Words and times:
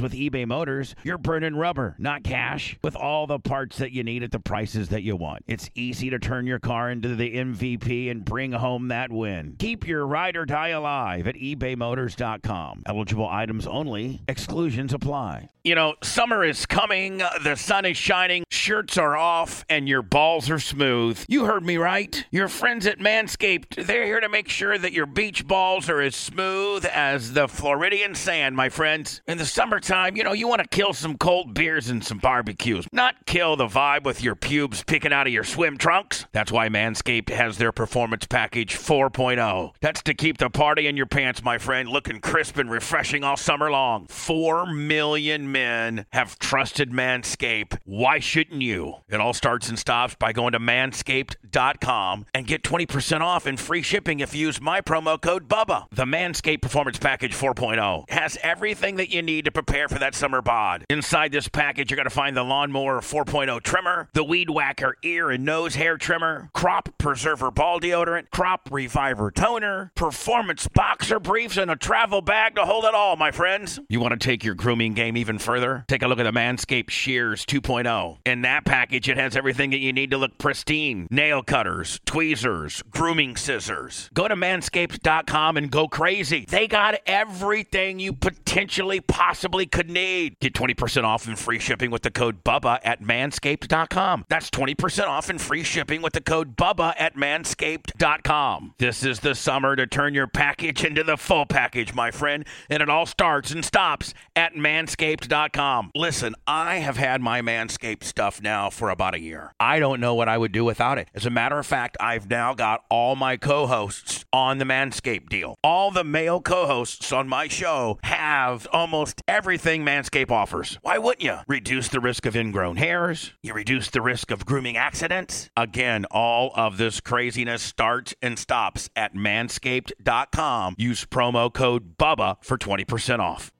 with 0.00 0.12
eBay 0.12 0.46
Motors, 0.46 0.94
you're 1.02 1.18
burning 1.18 1.56
rubber, 1.56 1.94
not 1.98 2.22
cash, 2.24 2.78
with 2.82 2.96
all 2.96 3.26
the 3.26 3.38
parts 3.38 3.78
that 3.78 3.92
you 3.92 4.02
need 4.02 4.22
at 4.22 4.30
the 4.30 4.40
prices 4.40 4.88
that 4.88 5.02
you 5.02 5.16
want. 5.16 5.44
It's 5.46 5.70
easy 5.74 6.10
to 6.10 6.18
turn 6.18 6.46
your 6.46 6.58
car 6.58 6.90
into 6.90 7.14
the 7.14 7.34
MVP 7.34 8.10
and 8.10 8.24
bring 8.24 8.52
home 8.52 8.88
that 8.88 9.10
win. 9.10 9.56
Keep 9.58 9.86
your 9.86 10.06
ride 10.06 10.36
or 10.36 10.44
die 10.44 10.68
alive 10.68 11.26
at 11.26 11.34
ebaymotors.com. 11.34 12.82
Eligible 12.86 13.28
items 13.28 13.66
only, 13.66 14.22
exclusions 14.28 14.92
apply. 14.92 15.50
You 15.64 15.74
know, 15.74 15.96
summer 16.02 16.44
is 16.44 16.64
coming, 16.64 17.18
the 17.44 17.54
sun 17.56 17.84
is 17.84 17.96
shining, 17.96 18.44
shirts 18.48 18.96
are 18.96 19.16
off, 19.16 19.66
and 19.68 19.86
your 19.86 20.00
balls 20.00 20.48
are 20.48 20.58
smooth. 20.58 21.22
You 21.28 21.44
heard 21.44 21.62
me 21.62 21.76
right. 21.76 22.24
Your 22.30 22.48
friends 22.48 22.86
at 22.86 23.00
Manscaped, 23.00 23.86
they're 23.86 24.06
here 24.06 24.20
to 24.20 24.30
make 24.30 24.48
sure 24.48 24.78
that 24.78 24.92
your 24.92 25.04
beach 25.04 25.46
balls 25.46 25.90
are 25.90 26.00
as 26.00 26.16
smooth 26.16 26.86
as 26.86 27.34
the 27.34 27.48
Floridian 27.48 28.14
sand, 28.14 28.56
my 28.56 28.70
friends. 28.70 29.20
In 29.26 29.36
the 29.36 29.44
summertime, 29.44 29.87
you 29.88 30.22
know, 30.22 30.32
you 30.32 30.46
want 30.46 30.60
to 30.60 30.68
kill 30.68 30.92
some 30.92 31.16
cold 31.16 31.54
beers 31.54 31.88
and 31.88 32.04
some 32.04 32.18
barbecues, 32.18 32.86
not 32.92 33.14
kill 33.24 33.56
the 33.56 33.66
vibe 33.66 34.04
with 34.04 34.22
your 34.22 34.34
pubes 34.34 34.82
picking 34.82 35.12
out 35.12 35.26
of 35.26 35.32
your 35.32 35.44
swim 35.44 35.78
trunks. 35.78 36.26
That's 36.32 36.52
why 36.52 36.68
Manscaped 36.68 37.30
has 37.30 37.56
their 37.56 37.72
Performance 37.72 38.26
Package 38.26 38.76
4.0. 38.76 39.72
That's 39.80 40.02
to 40.02 40.12
keep 40.12 40.38
the 40.38 40.50
party 40.50 40.86
in 40.86 40.96
your 40.96 41.06
pants, 41.06 41.42
my 41.42 41.56
friend, 41.56 41.88
looking 41.88 42.20
crisp 42.20 42.58
and 42.58 42.70
refreshing 42.70 43.24
all 43.24 43.38
summer 43.38 43.70
long. 43.70 44.06
Four 44.08 44.66
million 44.66 45.50
men 45.50 46.04
have 46.12 46.38
trusted 46.38 46.90
Manscaped. 46.90 47.78
Why 47.84 48.18
shouldn't 48.18 48.60
you? 48.60 48.96
It 49.08 49.20
all 49.20 49.32
starts 49.32 49.70
and 49.70 49.78
stops 49.78 50.14
by 50.16 50.32
going 50.32 50.52
to 50.52 50.60
manscaped.com 50.60 52.26
and 52.34 52.46
get 52.46 52.62
20% 52.62 53.20
off 53.20 53.46
and 53.46 53.58
free 53.58 53.82
shipping 53.82 54.20
if 54.20 54.34
you 54.34 54.48
use 54.48 54.60
my 54.60 54.80
promo 54.80 55.20
code 55.20 55.48
BUBBA. 55.48 55.86
The 55.92 56.04
Manscaped 56.04 56.60
Performance 56.62 56.98
Package 56.98 57.34
4.0 57.34 58.10
has 58.10 58.36
everything 58.42 58.96
that 58.96 59.10
you 59.10 59.22
need 59.22 59.46
to 59.46 59.50
prepare 59.50 59.77
for 59.86 60.00
that 60.00 60.16
summer 60.16 60.42
bod. 60.42 60.84
Inside 60.90 61.30
this 61.30 61.46
package, 61.46 61.90
you're 61.90 61.96
going 61.96 62.04
to 62.04 62.10
find 62.10 62.36
the 62.36 62.42
Lawnmower 62.42 63.00
4.0 63.00 63.62
trimmer, 63.62 64.08
the 64.14 64.24
Weed 64.24 64.50
Whacker 64.50 64.96
ear 65.04 65.30
and 65.30 65.44
nose 65.44 65.76
hair 65.76 65.96
trimmer, 65.96 66.50
Crop 66.54 66.88
Preserver 66.98 67.52
ball 67.52 67.78
deodorant, 67.78 68.30
Crop 68.30 68.68
Reviver 68.72 69.30
toner, 69.30 69.92
performance 69.94 70.66
boxer 70.68 71.20
briefs, 71.20 71.56
and 71.56 71.70
a 71.70 71.76
travel 71.76 72.22
bag 72.22 72.56
to 72.56 72.64
hold 72.64 72.84
it 72.84 72.94
all, 72.94 73.14
my 73.16 73.30
friends. 73.30 73.78
You 73.88 74.00
want 74.00 74.18
to 74.18 74.26
take 74.26 74.42
your 74.42 74.54
grooming 74.54 74.94
game 74.94 75.16
even 75.16 75.38
further? 75.38 75.84
Take 75.86 76.02
a 76.02 76.08
look 76.08 76.18
at 76.18 76.24
the 76.24 76.32
Manscaped 76.32 76.90
Shears 76.90 77.44
2.0. 77.44 78.18
In 78.24 78.42
that 78.42 78.64
package, 78.64 79.08
it 79.08 79.18
has 79.18 79.36
everything 79.36 79.70
that 79.70 79.78
you 79.78 79.92
need 79.92 80.10
to 80.10 80.18
look 80.18 80.38
pristine 80.38 81.06
nail 81.10 81.42
cutters, 81.42 82.00
tweezers, 82.06 82.82
grooming 82.90 83.36
scissors. 83.36 84.08
Go 84.14 84.26
to 84.28 84.34
manscaped.com 84.34 85.56
and 85.56 85.70
go 85.70 85.88
crazy. 85.88 86.46
They 86.48 86.66
got 86.66 86.96
everything 87.06 87.98
you 87.98 88.12
potentially 88.12 89.00
possibly 89.00 89.57
could 89.66 89.90
need. 89.90 90.38
Get 90.40 90.54
20% 90.54 91.04
off 91.04 91.26
and 91.26 91.38
free 91.38 91.58
shipping 91.58 91.90
with 91.90 92.02
the 92.02 92.10
code 92.10 92.44
BUBBA 92.44 92.80
at 92.84 93.02
manscaped.com. 93.02 94.24
That's 94.28 94.50
20% 94.50 95.06
off 95.06 95.28
and 95.28 95.40
free 95.40 95.62
shipping 95.62 96.02
with 96.02 96.12
the 96.12 96.20
code 96.20 96.56
BUBBA 96.56 96.94
at 96.98 97.16
manscaped.com. 97.16 98.74
This 98.78 99.04
is 99.04 99.20
the 99.20 99.34
summer 99.34 99.76
to 99.76 99.86
turn 99.86 100.14
your 100.14 100.26
package 100.26 100.84
into 100.84 101.02
the 101.02 101.16
full 101.16 101.46
package, 101.46 101.94
my 101.94 102.10
friend, 102.10 102.44
and 102.68 102.82
it 102.82 102.88
all 102.88 103.06
starts 103.06 103.50
and 103.50 103.64
stops 103.64 104.14
at 104.36 104.54
manscaped.com. 104.54 105.90
Listen, 105.94 106.34
I 106.46 106.76
have 106.76 106.96
had 106.96 107.20
my 107.20 107.42
Manscaped 107.42 108.04
stuff 108.04 108.40
now 108.42 108.70
for 108.70 108.90
about 108.90 109.14
a 109.14 109.20
year. 109.20 109.52
I 109.58 109.78
don't 109.78 110.00
know 110.00 110.14
what 110.14 110.28
I 110.28 110.38
would 110.38 110.52
do 110.52 110.64
without 110.64 110.98
it. 110.98 111.08
As 111.14 111.26
a 111.26 111.30
matter 111.30 111.58
of 111.58 111.66
fact, 111.66 111.96
I've 112.00 112.28
now 112.28 112.54
got 112.54 112.84
all 112.90 113.16
my 113.16 113.36
co 113.36 113.66
hosts 113.66 114.24
on 114.32 114.58
the 114.58 114.64
Manscaped 114.64 115.28
deal. 115.28 115.56
All 115.62 115.90
the 115.90 116.04
male 116.04 116.40
co 116.40 116.66
hosts 116.66 117.12
on 117.12 117.28
my 117.28 117.48
show 117.48 117.98
have 118.04 118.66
almost 118.72 119.22
everything 119.48 119.82
Manscaped 119.82 120.30
offers. 120.30 120.78
Why 120.82 120.98
wouldn't 120.98 121.22
you? 121.22 121.38
Reduce 121.48 121.88
the 121.88 122.00
risk 122.00 122.26
of 122.26 122.36
ingrown 122.36 122.76
hairs, 122.76 123.32
you 123.42 123.54
reduce 123.54 123.88
the 123.88 124.02
risk 124.02 124.30
of 124.30 124.44
grooming 124.44 124.76
accidents. 124.76 125.48
Again, 125.56 126.04
all 126.10 126.52
of 126.54 126.76
this 126.76 127.00
craziness 127.00 127.62
starts 127.62 128.14
and 128.20 128.38
stops 128.38 128.90
at 128.94 129.14
manscaped.com. 129.14 130.74
Use 130.76 131.06
promo 131.06 131.50
code 131.50 131.96
BUBBA 131.96 132.44
for 132.44 132.58
20% 132.58 133.20
off. 133.20 133.50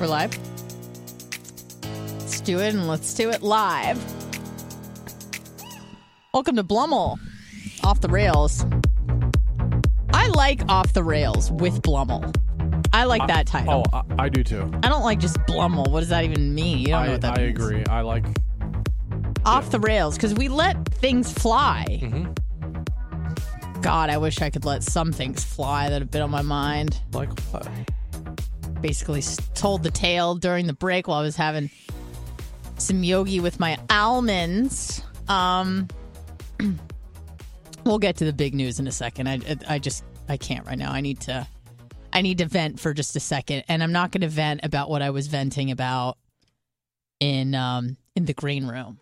We're 0.00 0.08
live. 0.08 0.36
Let's 2.18 2.40
do 2.40 2.58
it 2.58 2.74
and 2.74 2.88
let's 2.88 3.14
do 3.14 3.30
it 3.30 3.44
live. 3.44 4.02
Welcome 6.32 6.56
to 6.56 6.64
Blummel. 6.64 7.20
Off 7.82 8.00
the 8.00 8.08
rails. 8.08 8.64
I 10.12 10.28
like 10.28 10.62
Off 10.68 10.92
the 10.92 11.02
Rails 11.02 11.50
with 11.50 11.82
Blummel. 11.82 12.34
I 12.92 13.04
like 13.04 13.26
that 13.26 13.46
title. 13.46 13.84
Oh, 13.92 14.02
I, 14.18 14.24
I 14.24 14.28
do 14.28 14.44
too. 14.44 14.70
I 14.82 14.88
don't 14.88 15.02
like 15.02 15.18
just 15.18 15.36
Blummel. 15.40 15.90
What 15.90 16.00
does 16.00 16.10
that 16.10 16.24
even 16.24 16.54
mean? 16.54 16.78
You 16.78 16.88
don't 16.88 17.04
know 17.04 17.08
I, 17.08 17.12
what 17.12 17.20
that 17.22 17.38
I 17.38 17.42
means. 17.42 17.58
agree. 17.58 17.84
I 17.86 18.00
like. 18.02 18.24
Off 19.44 19.70
the 19.70 19.80
rails 19.80 20.16
because 20.16 20.32
we 20.34 20.48
let 20.48 20.86
things 20.88 21.30
fly. 21.32 21.84
Mm-hmm. 21.90 23.80
God, 23.82 24.08
I 24.08 24.16
wish 24.16 24.40
I 24.40 24.48
could 24.48 24.64
let 24.64 24.82
some 24.82 25.12
things 25.12 25.44
fly 25.44 25.90
that 25.90 26.00
have 26.00 26.10
been 26.10 26.22
on 26.22 26.30
my 26.30 26.40
mind. 26.40 26.98
Like 27.12 27.38
what? 27.50 27.68
basically 28.84 29.22
told 29.54 29.82
the 29.82 29.90
tale 29.90 30.34
during 30.34 30.66
the 30.66 30.74
break 30.74 31.08
while 31.08 31.18
I 31.18 31.22
was 31.22 31.36
having 31.36 31.70
some 32.76 33.02
yogi 33.02 33.40
with 33.40 33.58
my 33.58 33.78
almonds. 33.88 35.02
Um, 35.26 35.88
we'll 37.84 37.98
get 37.98 38.16
to 38.16 38.24
the 38.24 38.32
big 38.32 38.54
news 38.54 38.78
in 38.78 38.86
a 38.86 38.92
second. 38.92 39.28
I, 39.28 39.40
I 39.68 39.78
just 39.78 40.04
I 40.28 40.36
can't 40.36 40.66
right 40.66 40.78
now. 40.78 40.92
I 40.92 41.00
need 41.00 41.20
to 41.22 41.46
I 42.12 42.22
need 42.22 42.38
to 42.38 42.46
vent 42.46 42.80
for 42.80 42.94
just 42.94 43.16
a 43.16 43.20
second, 43.20 43.64
and 43.68 43.82
I'm 43.82 43.92
not 43.92 44.12
going 44.12 44.22
to 44.22 44.28
vent 44.28 44.60
about 44.62 44.88
what 44.88 45.02
I 45.02 45.10
was 45.10 45.26
venting 45.26 45.70
about 45.70 46.16
in 47.20 47.54
um 47.54 47.96
in 48.16 48.24
the 48.24 48.34
green 48.34 48.66
room. 48.66 48.98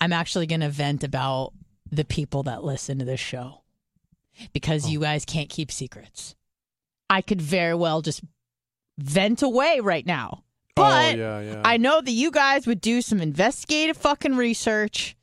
I'm 0.00 0.12
actually 0.12 0.46
going 0.46 0.60
to 0.60 0.68
vent 0.68 1.04
about 1.04 1.52
the 1.90 2.04
people 2.04 2.44
that 2.44 2.62
listen 2.62 2.98
to 2.98 3.04
this 3.04 3.20
show 3.20 3.62
because 4.52 4.88
you 4.88 5.00
guys 5.00 5.24
can't 5.24 5.48
keep 5.48 5.72
secrets. 5.72 6.34
I 7.08 7.22
could 7.22 7.40
very 7.40 7.74
well 7.74 8.02
just 8.02 8.22
vent 8.98 9.42
away 9.42 9.80
right 9.80 10.06
now. 10.06 10.44
But 10.76 11.14
oh 11.14 11.18
yeah, 11.18 11.40
yeah. 11.40 11.62
I 11.64 11.76
know 11.76 12.00
that 12.00 12.10
you 12.10 12.30
guys 12.30 12.66
would 12.66 12.80
do 12.80 13.02
some 13.02 13.20
investigative 13.20 13.96
fucking 13.96 14.36
research 14.36 15.16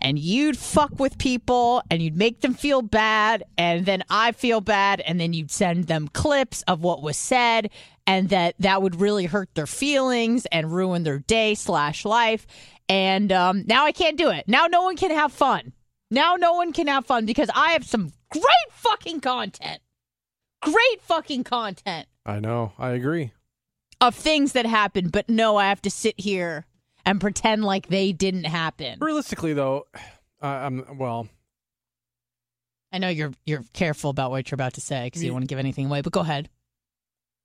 and 0.00 0.18
you'd 0.18 0.56
fuck 0.58 0.98
with 0.98 1.18
people 1.18 1.82
and 1.90 2.02
you'd 2.02 2.16
make 2.16 2.40
them 2.40 2.54
feel 2.54 2.82
bad 2.82 3.42
and 3.56 3.86
then 3.86 4.02
I 4.10 4.32
feel 4.32 4.60
bad 4.60 5.00
and 5.00 5.20
then 5.20 5.32
you'd 5.32 5.50
send 5.50 5.84
them 5.86 6.08
clips 6.08 6.62
of 6.62 6.82
what 6.82 7.02
was 7.02 7.16
said 7.16 7.70
and 8.06 8.28
that 8.30 8.54
that 8.58 8.82
would 8.82 9.00
really 9.00 9.26
hurt 9.26 9.54
their 9.54 9.66
feelings 9.66 10.46
and 10.46 10.72
ruin 10.72 11.02
their 11.02 11.18
day 11.20 11.54
slash 11.54 12.04
life 12.04 12.46
and 12.88 13.30
um, 13.32 13.64
now 13.66 13.84
I 13.84 13.92
can't 13.92 14.16
do 14.18 14.30
it. 14.30 14.48
Now 14.48 14.66
no 14.66 14.82
one 14.82 14.96
can 14.96 15.10
have 15.12 15.32
fun. 15.32 15.72
Now 16.10 16.34
no 16.36 16.54
one 16.54 16.72
can 16.72 16.88
have 16.88 17.06
fun 17.06 17.24
because 17.24 17.48
I 17.54 17.70
have 17.72 17.84
some 17.84 18.12
great 18.30 18.44
fucking 18.72 19.20
content. 19.20 19.80
Great 20.62 21.00
fucking 21.00 21.44
content 21.44 22.06
I 22.26 22.38
know. 22.40 22.72
I 22.78 22.90
agree. 22.90 23.32
of 24.00 24.14
things 24.14 24.52
that 24.52 24.66
happened, 24.66 25.12
but 25.12 25.28
no, 25.28 25.56
I 25.56 25.68
have 25.68 25.82
to 25.82 25.90
sit 25.90 26.18
here 26.18 26.66
and 27.04 27.20
pretend 27.20 27.64
like 27.64 27.88
they 27.88 28.12
didn't 28.12 28.44
happen. 28.44 28.98
Realistically, 29.00 29.52
though, 29.52 29.86
uh, 30.42 30.46
I'm 30.46 30.98
well. 30.98 31.28
I 32.92 32.98
know 32.98 33.08
you're 33.08 33.32
you're 33.46 33.64
careful 33.72 34.10
about 34.10 34.30
what 34.30 34.50
you're 34.50 34.56
about 34.56 34.74
to 34.74 34.80
say 34.80 35.06
because 35.06 35.22
you 35.22 35.28
don't 35.28 35.34
want 35.34 35.44
to 35.44 35.48
give 35.48 35.58
anything 35.58 35.86
away, 35.86 36.00
but 36.00 36.12
go 36.12 36.20
ahead. 36.20 36.48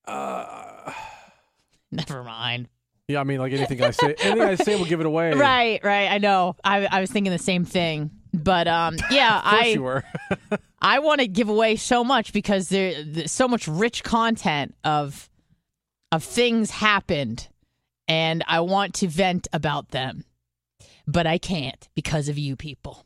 Uh, 0.05 0.91
Never 1.91 2.23
mind. 2.23 2.67
yeah, 3.07 3.19
I 3.19 3.23
mean, 3.23 3.39
like 3.39 3.53
anything 3.53 3.81
I 3.81 3.91
say, 3.91 4.15
anything 4.21 4.41
I 4.41 4.55
say 4.55 4.75
will 4.75 4.85
give 4.85 4.99
it 4.99 5.05
away. 5.05 5.33
Right, 5.33 5.79
right. 5.83 6.11
I 6.11 6.17
know. 6.17 6.55
I 6.63 6.85
I 6.87 6.99
was 7.01 7.11
thinking 7.11 7.31
the 7.31 7.37
same 7.37 7.63
thing, 7.65 8.09
but 8.33 8.67
um, 8.67 8.95
yeah, 9.11 9.39
I 9.43 9.65
you 9.67 9.83
were. 9.83 10.03
I 10.81 10.99
want 10.99 11.21
to 11.21 11.27
give 11.27 11.49
away 11.49 11.77
so 11.77 12.03
much 12.03 12.33
because 12.33 12.69
there, 12.69 13.03
there's 13.03 13.31
so 13.31 13.47
much 13.47 13.67
rich 13.67 14.03
content 14.03 14.75
of 14.83 15.29
of 16.11 16.23
things 16.23 16.71
happened, 16.71 17.47
and 18.07 18.43
I 18.47 18.59
want 18.61 18.93
to 18.95 19.07
vent 19.07 19.47
about 19.53 19.89
them, 19.89 20.25
but 21.07 21.25
I 21.27 21.37
can't 21.37 21.87
because 21.95 22.29
of 22.29 22.37
you 22.37 22.55
people. 22.55 23.05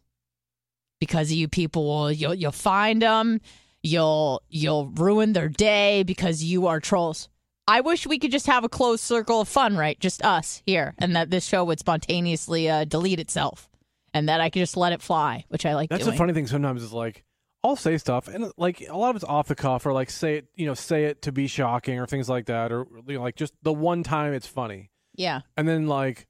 because 0.99 1.31
of 1.31 1.37
you 1.37 1.47
people 1.47 2.11
you'll 2.11 2.35
you'll 2.35 2.51
find 2.51 3.01
them, 3.01 3.41
you'll 3.81 4.41
you'll 4.49 4.87
ruin 4.87 5.33
their 5.33 5.49
day 5.49 6.03
because 6.03 6.43
you 6.43 6.67
are 6.67 6.79
trolls. 6.79 7.29
I 7.67 7.81
wish 7.81 8.07
we 8.07 8.17
could 8.19 8.31
just 8.31 8.47
have 8.47 8.63
a 8.63 8.69
closed 8.69 9.03
circle 9.03 9.41
of 9.41 9.47
fun, 9.47 9.77
right? 9.77 9.99
Just 9.99 10.23
us 10.23 10.61
here, 10.65 10.95
and 10.97 11.15
that 11.15 11.29
this 11.29 11.45
show 11.45 11.63
would 11.65 11.79
spontaneously 11.79 12.69
uh, 12.69 12.83
delete 12.83 13.19
itself, 13.19 13.69
and 14.13 14.27
that 14.27 14.41
I 14.41 14.49
could 14.49 14.59
just 14.59 14.75
let 14.75 14.91
it 14.91 15.01
fly, 15.01 15.45
which 15.49 15.65
I 15.65 15.75
like. 15.75 15.89
That's 15.89 16.03
doing. 16.03 16.15
the 16.15 16.17
funny 16.17 16.33
thing. 16.33 16.47
Sometimes 16.47 16.83
is 16.83 16.91
like 16.93 17.23
I'll 17.63 17.75
say 17.75 17.97
stuff, 17.97 18.27
and 18.27 18.51
like 18.57 18.81
a 18.87 18.95
lot 18.95 19.09
of 19.09 19.17
it's 19.17 19.25
off 19.25 19.47
the 19.49 19.55
cuff, 19.55 19.85
or 19.85 19.91
like 19.93 20.09
say 20.09 20.37
it, 20.37 20.47
you 20.55 20.65
know, 20.65 20.73
say 20.73 21.05
it 21.05 21.21
to 21.23 21.31
be 21.31 21.47
shocking, 21.47 21.99
or 21.99 22.05
things 22.07 22.29
like 22.29 22.45
that, 22.45 22.71
or 22.71 22.85
you 23.07 23.15
know, 23.15 23.21
like 23.21 23.35
just 23.35 23.53
the 23.63 23.73
one 23.73 24.01
time 24.03 24.33
it's 24.33 24.47
funny, 24.47 24.91
Yeah, 25.15 25.41
and 25.57 25.67
then 25.67 25.87
like, 25.87 26.27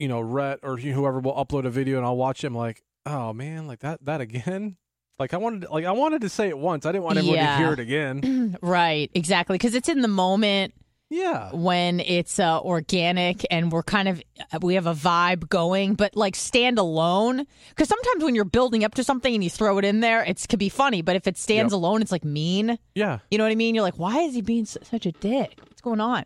you 0.00 0.08
know, 0.08 0.20
Rhett 0.20 0.58
or 0.64 0.76
whoever 0.76 1.20
will 1.20 1.34
upload 1.34 1.66
a 1.66 1.70
video, 1.70 1.98
and 1.98 2.06
I'll 2.06 2.16
watch 2.16 2.42
him 2.42 2.54
like, 2.54 2.82
oh 3.04 3.32
man, 3.32 3.66
like 3.68 3.80
that, 3.80 4.04
that 4.04 4.20
again. 4.20 4.76
Like 5.18 5.32
I 5.32 5.38
wanted, 5.38 5.66
like 5.70 5.86
I 5.86 5.92
wanted 5.92 6.20
to 6.20 6.28
say 6.28 6.48
it 6.50 6.58
once. 6.58 6.84
I 6.84 6.92
didn't 6.92 7.04
want 7.04 7.16
everyone 7.16 7.38
Yeah. 7.38 7.52
to 7.52 7.56
hear 7.56 7.72
it 7.72 7.78
again. 7.80 8.58
right, 8.60 9.10
exactly, 9.14 9.54
because 9.56 9.74
it's 9.74 9.88
in 9.88 10.02
the 10.02 10.08
moment. 10.08 10.74
Yeah, 11.08 11.50
when 11.52 12.00
it's 12.00 12.40
uh, 12.40 12.60
organic 12.60 13.46
and 13.48 13.70
we're 13.70 13.84
kind 13.84 14.08
of 14.08 14.20
we 14.60 14.74
have 14.74 14.86
a 14.86 14.92
vibe 14.94 15.48
going 15.48 15.94
but 15.94 16.16
like 16.16 16.34
stand 16.34 16.78
alone 16.80 17.46
because 17.70 17.88
sometimes 17.88 18.24
when 18.24 18.34
you're 18.34 18.44
building 18.44 18.82
up 18.82 18.94
to 18.94 19.04
something 19.04 19.32
and 19.32 19.44
you 19.44 19.48
throw 19.50 19.78
it 19.78 19.84
in 19.84 20.00
there 20.00 20.24
it 20.24 20.44
could 20.48 20.58
be 20.58 20.68
funny 20.68 21.02
but 21.02 21.14
if 21.14 21.28
it 21.28 21.36
stands 21.36 21.72
Yep. 21.72 21.76
alone 21.76 22.02
it's 22.02 22.10
like 22.10 22.24
mean. 22.24 22.76
Yeah. 22.96 23.20
you 23.30 23.38
know 23.38 23.44
what 23.44 23.52
i 23.52 23.54
mean? 23.54 23.74
You're 23.76 23.84
like 23.84 23.98
why 24.00 24.18
is 24.22 24.34
he 24.34 24.42
being 24.42 24.64
su- 24.66 24.80
such 24.82 25.06
a 25.06 25.12
dick? 25.12 25.54
What's 25.60 25.80
going 25.80 26.00
on? 26.00 26.24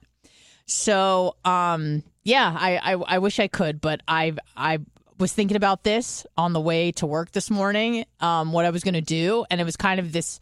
So 0.65 1.37
um 1.45 2.03
yeah 2.25 2.57
I, 2.59 2.77
I 2.77 2.93
i 3.17 3.19
wish 3.19 3.39
i 3.39 3.49
could 3.49 3.81
but 3.83 4.01
i 4.09 4.35
i 4.57 4.79
was 5.19 5.33
thinking 5.33 5.57
about 5.59 5.85
this 5.85 6.25
on 6.39 6.53
the 6.55 6.61
way 6.61 6.93
to 6.93 7.07
work 7.07 7.33
this 7.33 7.51
morning 7.51 8.07
um 8.21 8.53
what 8.53 8.65
i 8.65 8.71
was 8.71 8.83
gonna 8.85 9.01
do 9.03 9.45
and 9.51 9.61
it 9.61 9.65
was 9.65 9.77
kind 9.77 10.01
of 10.01 10.13
this 10.13 10.41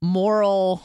moral 0.00 0.82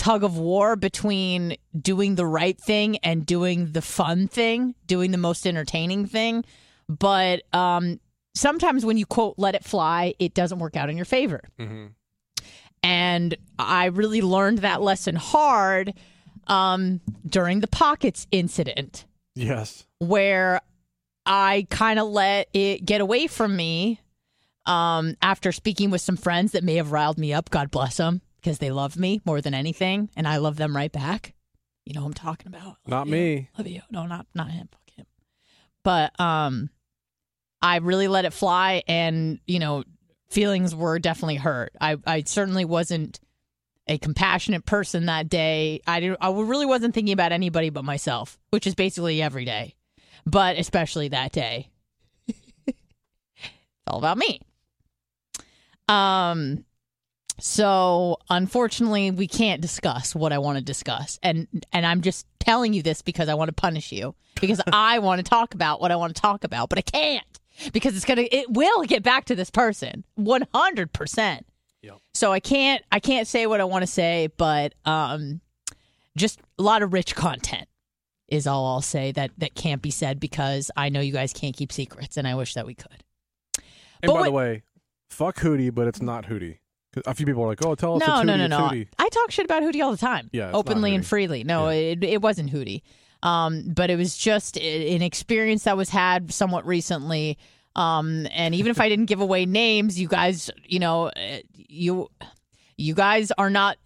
tug 0.00 0.24
of 0.24 0.38
war 0.38 0.76
between 0.76 1.56
doing 1.78 2.14
the 2.14 2.24
right 2.24 2.58
thing 2.58 2.96
and 2.98 3.26
doing 3.26 3.72
the 3.72 3.82
fun 3.82 4.26
thing, 4.28 4.74
doing 4.86 5.10
the 5.10 5.18
most 5.18 5.46
entertaining 5.46 6.06
thing. 6.06 6.42
But 6.88 7.42
um, 7.54 8.00
sometimes 8.34 8.82
when 8.86 8.96
you 8.96 9.04
quote 9.04 9.34
"let 9.36 9.54
it 9.54 9.62
fly," 9.62 10.14
it 10.18 10.32
doesn't 10.32 10.58
work 10.58 10.74
out 10.74 10.88
in 10.88 10.96
your 10.96 11.04
favor. 11.04 11.42
hmm 11.58 11.88
And 12.82 13.36
I 13.58 13.86
really 13.86 14.22
learned 14.22 14.58
that 14.60 14.80
lesson 14.80 15.16
hard 15.16 15.92
um, 16.46 17.00
during 17.28 17.60
the 17.60 17.68
pockets 17.68 18.26
incident, 18.32 19.04
Yes. 19.34 19.86
where 19.98 20.62
I 21.26 21.66
kind 21.70 21.98
of 21.98 22.08
let 22.08 22.48
it 22.54 22.86
get 22.86 23.02
away 23.02 23.26
from 23.26 23.54
me 23.54 24.00
um, 24.64 25.14
after 25.20 25.52
speaking 25.52 25.90
with 25.90 26.00
some 26.00 26.16
friends 26.16 26.52
that 26.52 26.64
may 26.64 26.76
have 26.76 26.90
riled 26.90 27.18
me 27.18 27.34
up. 27.34 27.50
God 27.50 27.70
bless 27.70 27.98
them 27.98 28.22
because 28.40 28.58
they 28.58 28.70
love 28.70 28.96
me 28.96 29.20
more 29.24 29.40
than 29.40 29.54
anything, 29.54 30.10
and 30.16 30.26
I 30.26 30.38
love 30.38 30.56
them 30.56 30.74
right 30.74 30.90
back. 30.90 31.34
You 31.84 31.94
know 31.94 32.00
who 32.00 32.06
I'm 32.06 32.14
talking 32.14 32.48
about. 32.48 32.76
Not 32.86 33.06
you. 33.06 33.12
me. 33.12 33.48
Love 33.58 33.66
you. 33.66 33.82
No, 33.90 34.06
not 34.06 34.26
not 34.34 34.50
him. 34.50 34.68
Fuck 34.70 34.90
him. 34.96 35.06
But 35.82 36.18
um, 36.20 36.70
I 37.62 37.76
really 37.76 38.08
let 38.08 38.24
it 38.24 38.32
fly, 38.32 38.82
and 38.86 39.40
you 39.46 39.58
know, 39.58 39.84
feelings 40.28 40.74
were 40.74 40.98
definitely 40.98 41.36
hurt. 41.36 41.72
I 41.80 41.96
I 42.06 42.22
certainly 42.26 42.64
wasn't 42.64 43.20
a 43.86 43.98
compassionate 43.98 44.64
person 44.64 45.06
that 45.06 45.28
day. 45.28 45.80
I 45.86 46.00
didn't, 46.00 46.18
I 46.20 46.30
really 46.30 46.66
wasn't 46.66 46.94
thinking 46.94 47.12
about 47.12 47.32
anybody 47.32 47.70
but 47.70 47.84
myself, 47.84 48.38
which 48.50 48.66
is 48.66 48.74
basically 48.74 49.20
every 49.20 49.44
day, 49.44 49.74
but 50.24 50.56
especially 50.56 51.08
that 51.08 51.32
day. 51.32 51.70
it's 52.66 52.76
all 53.86 53.98
about 53.98 54.16
me. 54.16 54.40
Um 55.88 56.64
so 57.40 58.18
unfortunately 58.28 59.10
we 59.10 59.26
can't 59.26 59.60
discuss 59.60 60.14
what 60.14 60.32
I 60.32 60.38
want 60.38 60.58
to 60.58 60.64
discuss. 60.64 61.18
And 61.22 61.46
and 61.72 61.86
I'm 61.86 62.00
just 62.00 62.26
telling 62.38 62.72
you 62.72 62.82
this 62.82 63.02
because 63.02 63.28
I 63.28 63.34
want 63.34 63.48
to 63.48 63.52
punish 63.52 63.92
you 63.92 64.14
because 64.40 64.60
I 64.72 64.98
want 64.98 65.18
to 65.18 65.28
talk 65.28 65.54
about 65.54 65.80
what 65.80 65.90
I 65.90 65.96
want 65.96 66.14
to 66.14 66.20
talk 66.20 66.44
about, 66.44 66.68
but 66.68 66.78
I 66.78 66.82
can't 66.82 67.24
because 67.72 67.96
it's 67.96 68.04
to 68.04 68.22
it 68.36 68.50
will 68.50 68.82
get 68.84 69.02
back 69.02 69.26
to 69.26 69.34
this 69.34 69.50
person 69.50 70.04
100%. 70.18 71.40
So 72.14 72.32
I 72.32 72.40
can't 72.40 72.82
I 72.92 73.00
can't 73.00 73.26
say 73.26 73.46
what 73.46 73.60
I 73.60 73.64
want 73.64 73.82
to 73.82 73.86
say, 73.86 74.28
but 74.36 74.74
um 74.84 75.40
just 76.16 76.40
a 76.58 76.62
lot 76.62 76.82
of 76.82 76.92
rich 76.92 77.14
content 77.14 77.68
is 78.28 78.46
all 78.46 78.66
I'll 78.66 78.82
say 78.82 79.12
that 79.12 79.30
that 79.38 79.54
can't 79.54 79.82
be 79.82 79.90
said 79.90 80.20
because 80.20 80.70
I 80.76 80.88
know 80.88 81.00
you 81.00 81.12
guys 81.12 81.32
can't 81.32 81.56
keep 81.56 81.72
secrets 81.72 82.16
and 82.16 82.26
I 82.26 82.34
wish 82.34 82.54
that 82.54 82.66
we 82.66 82.74
could. 82.74 83.04
And 84.02 84.08
But 84.08 84.14
by 84.14 84.20
what- 84.20 84.24
the 84.24 84.32
way, 84.32 84.62
fuck 85.08 85.36
Hootie, 85.36 85.74
but 85.74 85.88
it's 85.88 86.00
not 86.02 86.26
Hootie. 86.26 86.58
A 87.06 87.14
few 87.14 87.24
people 87.26 87.42
were 87.42 87.48
like, 87.48 87.64
"Oh, 87.64 87.74
tell 87.74 87.96
us 87.96 88.06
no, 88.06 88.22
no, 88.22 88.36
no, 88.36 88.46
no. 88.46 88.58
Hootie." 88.58 88.88
I 88.98 89.08
talk 89.10 89.30
shit 89.30 89.44
about 89.44 89.62
Hootie 89.62 89.82
all 89.84 89.92
the 89.92 89.96
time. 89.96 90.28
Yeah, 90.32 90.50
openly 90.52 90.94
and 90.94 91.06
freely. 91.06 91.44
No, 91.44 91.68
it, 91.68 92.02
it 92.02 92.20
wasn't 92.20 92.50
Hootie. 92.50 92.82
Um, 93.22 93.64
but 93.74 93.90
it 93.90 93.96
was 93.96 94.16
just 94.16 94.56
an 94.56 95.02
experience 95.02 95.64
that 95.64 95.76
was 95.76 95.90
had 95.90 96.32
somewhat 96.32 96.66
recently. 96.66 97.38
Um, 97.76 98.26
and 98.32 98.54
even 98.54 98.70
if 98.70 98.80
I 98.80 98.88
didn't 98.88 99.06
give 99.06 99.20
away 99.20 99.46
names, 99.46 100.00
you 100.00 100.08
guys, 100.08 100.50
you 100.66 100.78
know, 100.80 101.06
uh, 101.08 101.38
you 101.54 102.08
you 102.76 102.94
guys 102.94 103.30
are 103.38 103.50
not 103.50 103.76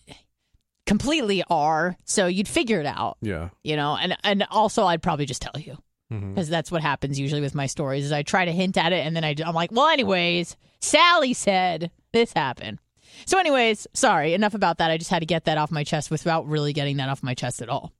completely 0.87 1.43
are, 1.51 1.97
so 2.05 2.27
you'd 2.27 2.49
figure 2.49 2.81
it 2.81 2.87
out, 2.87 3.17
Yeah. 3.23 3.49
you 3.63 3.77
know. 3.77 3.97
And 4.01 4.17
and 4.25 4.47
also, 4.51 4.87
I'd 4.87 5.03
probably 5.03 5.27
just 5.27 5.43
tell 5.43 5.61
you 5.61 5.77
because 6.11 6.49
that's 6.49 6.71
what 6.71 6.81
happens 6.81 7.19
usually 7.19 7.41
with 7.41 7.55
my 7.57 7.67
stories. 7.67 8.05
Is 8.05 8.13
I 8.13 8.23
try 8.23 8.45
to 8.45 8.53
hint 8.53 8.77
at 8.77 8.93
it, 8.93 9.05
and 9.05 9.17
then 9.17 9.25
I, 9.25 9.35
I'm 9.45 9.55
like, 9.55 9.73
well, 9.73 9.89
anyways, 9.89 10.57
Sally 10.81 11.33
said 11.35 11.91
this 12.13 12.33
happened. 12.33 12.79
So, 13.27 13.39
anyways, 13.39 13.87
sorry, 13.95 14.35
enough 14.35 14.55
about 14.55 14.79
that. 14.79 14.91
I 14.91 14.99
just 14.99 15.11
had 15.11 15.21
to 15.21 15.27
get 15.27 15.45
that 15.45 15.59
off 15.59 15.71
my 15.71 15.85
chest 15.85 16.11
without 16.11 16.47
really 16.49 16.73
getting 16.73 16.97
that 16.99 17.09
off 17.09 17.23
my 17.23 17.35
chest 17.35 17.63
at 17.63 17.69
all. 17.69 17.93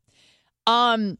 Um, 0.67 1.19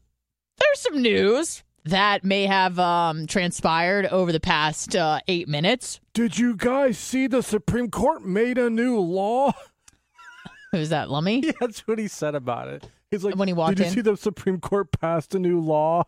there's 0.57 0.79
some 0.79 1.01
news 1.01 1.63
that 1.85 2.23
may 2.23 2.45
have 2.47 2.79
um 2.79 3.27
transpired 3.27 4.07
over 4.07 4.31
the 4.31 4.39
past 4.39 4.95
uh, 4.95 5.19
eight 5.27 5.47
minutes. 5.47 5.99
Did 6.13 6.37
you 6.37 6.55
guys 6.55 6.97
see 6.97 7.27
the 7.27 7.43
Supreme 7.43 7.91
Court 7.91 8.25
made 8.25 8.57
a 8.57 8.69
new 8.69 8.99
law? 8.99 9.53
Who's 10.71 10.89
that, 10.89 11.09
Lummy? 11.09 11.41
Yeah, 11.45 11.51
that's 11.59 11.87
what 11.87 11.99
he 11.99 12.07
said 12.07 12.35
about 12.35 12.67
it. 12.69 12.89
He's 13.11 13.23
like, 13.23 13.35
When 13.35 13.47
he 13.47 13.53
walked 13.53 13.77
"Did 13.77 13.83
you 13.83 13.87
in? 13.89 13.93
see 13.93 14.01
the 14.01 14.17
Supreme 14.17 14.59
Court 14.59 14.91
passed 14.99 15.35
a 15.35 15.39
new 15.39 15.59
law?" 15.59 16.03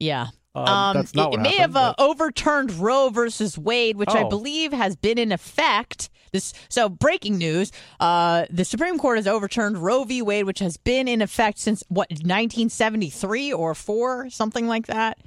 Yeah. 0.00 0.28
Um, 0.54 0.66
Um, 0.66 0.96
that's 0.96 1.14
not 1.14 1.28
it, 1.28 1.30
what 1.30 1.40
it 1.40 1.42
may 1.44 1.56
happened, 1.56 1.76
have 1.76 1.76
uh, 1.76 1.94
overturned 1.98 2.72
Roe 2.72 3.08
versus 3.08 3.56
Wade, 3.56 3.96
which 3.96 4.10
I 4.10 4.24
Oh. 4.24 4.28
believe 4.28 4.72
has 4.72 4.96
been 4.96 5.16
in 5.18 5.32
effect. 5.32 6.10
This 6.32 6.54
so 6.70 6.88
breaking 6.88 7.36
news: 7.36 7.72
uh, 8.00 8.46
the 8.48 8.64
Supreme 8.64 8.98
Court 8.98 9.18
has 9.18 9.26
overturned 9.26 9.76
Roe 9.76 10.04
v. 10.04 10.22
Wade, 10.22 10.46
which 10.46 10.60
has 10.60 10.78
been 10.78 11.06
in 11.06 11.20
effect 11.20 11.58
since 11.58 11.84
what 11.88 12.10
1973 12.10 13.52
or 13.52 13.74
four, 13.74 14.30
something 14.30 14.66
like 14.66 14.86
that. 14.86 15.18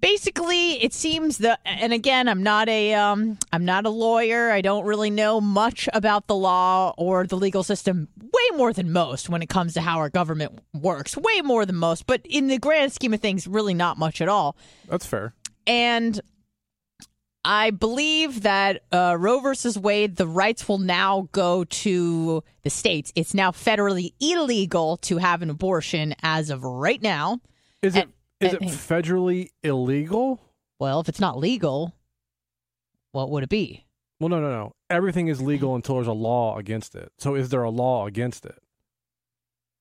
Basically, 0.00 0.74
it 0.84 0.92
seems 0.92 1.38
that, 1.38 1.58
and 1.64 1.92
again, 1.92 2.28
I'm 2.28 2.44
not 2.44 2.68
a 2.68 2.94
um, 2.94 3.38
I'm 3.52 3.64
not 3.64 3.86
a 3.86 3.90
lawyer. 3.90 4.52
I 4.52 4.60
don't 4.60 4.84
really 4.84 5.10
know 5.10 5.40
much 5.40 5.88
about 5.92 6.28
the 6.28 6.36
law 6.36 6.94
or 6.96 7.26
the 7.26 7.36
legal 7.36 7.64
system. 7.64 8.06
Way 8.16 8.56
more 8.56 8.72
than 8.72 8.92
most 8.92 9.28
when 9.28 9.42
it 9.42 9.48
comes 9.48 9.74
to 9.74 9.80
how 9.80 9.98
our 9.98 10.10
government 10.10 10.60
works. 10.72 11.16
Way 11.16 11.40
more 11.40 11.66
than 11.66 11.76
most, 11.76 12.06
but 12.06 12.20
in 12.24 12.46
the 12.46 12.58
grand 12.58 12.92
scheme 12.92 13.14
of 13.14 13.20
things, 13.20 13.48
really 13.48 13.74
not 13.74 13.98
much 13.98 14.20
at 14.20 14.28
all. 14.28 14.56
That's 14.88 15.06
fair. 15.06 15.34
And 15.66 16.20
I 17.44 17.70
believe 17.70 18.42
that 18.42 18.82
uh, 18.90 19.16
Roe 19.18 19.40
versus 19.40 19.78
Wade, 19.78 20.16
the 20.16 20.26
rights 20.26 20.66
will 20.66 20.78
now 20.78 21.28
go 21.32 21.64
to 21.64 22.42
the 22.62 22.70
states. 22.70 23.12
It's 23.14 23.34
now 23.34 23.50
federally 23.50 24.14
illegal 24.20 24.96
to 24.98 25.18
have 25.18 25.42
an 25.42 25.50
abortion 25.50 26.14
as 26.22 26.48
of 26.50 26.64
right 26.64 27.02
now. 27.02 27.40
Is 27.82 27.96
it 27.96 28.08
And- 28.40 28.52
it 28.54 28.60
federally 28.62 29.50
illegal? 29.62 30.40
Well, 30.78 31.00
if 31.00 31.08
it's 31.08 31.20
not 31.20 31.38
legal, 31.38 31.94
what 33.12 33.30
would 33.30 33.42
it 33.42 33.48
be? 33.48 33.84
Well, 34.20 34.28
no, 34.28 34.40
no, 34.40 34.50
no. 34.50 34.72
Everything 34.90 35.28
is 35.28 35.40
legal 35.42 35.74
until 35.74 35.96
there's 35.96 36.06
a 36.06 36.12
law 36.12 36.56
against 36.58 36.94
it. 36.94 37.12
So, 37.18 37.34
is 37.34 37.48
there 37.50 37.62
a 37.62 37.70
law 37.70 38.06
against 38.06 38.44
it? 38.46 38.58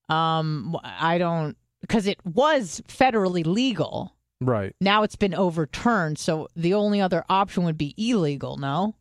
Um, 0.10 0.78
I 0.84 1.18
don't 1.18 1.56
because 1.82 2.08
it 2.08 2.20
was 2.26 2.82
federally 2.88 3.46
legal. 3.46 4.16
Right. 4.46 4.76
Now 4.82 5.04
it's 5.04 5.16
been 5.16 5.34
overturned, 5.34 6.18
so 6.20 6.48
the 6.56 6.74
only 6.74 7.02
other 7.02 7.24
option 7.30 7.64
would 7.66 7.78
be 7.78 7.94
illegal. 7.98 8.58
No, 8.58 8.96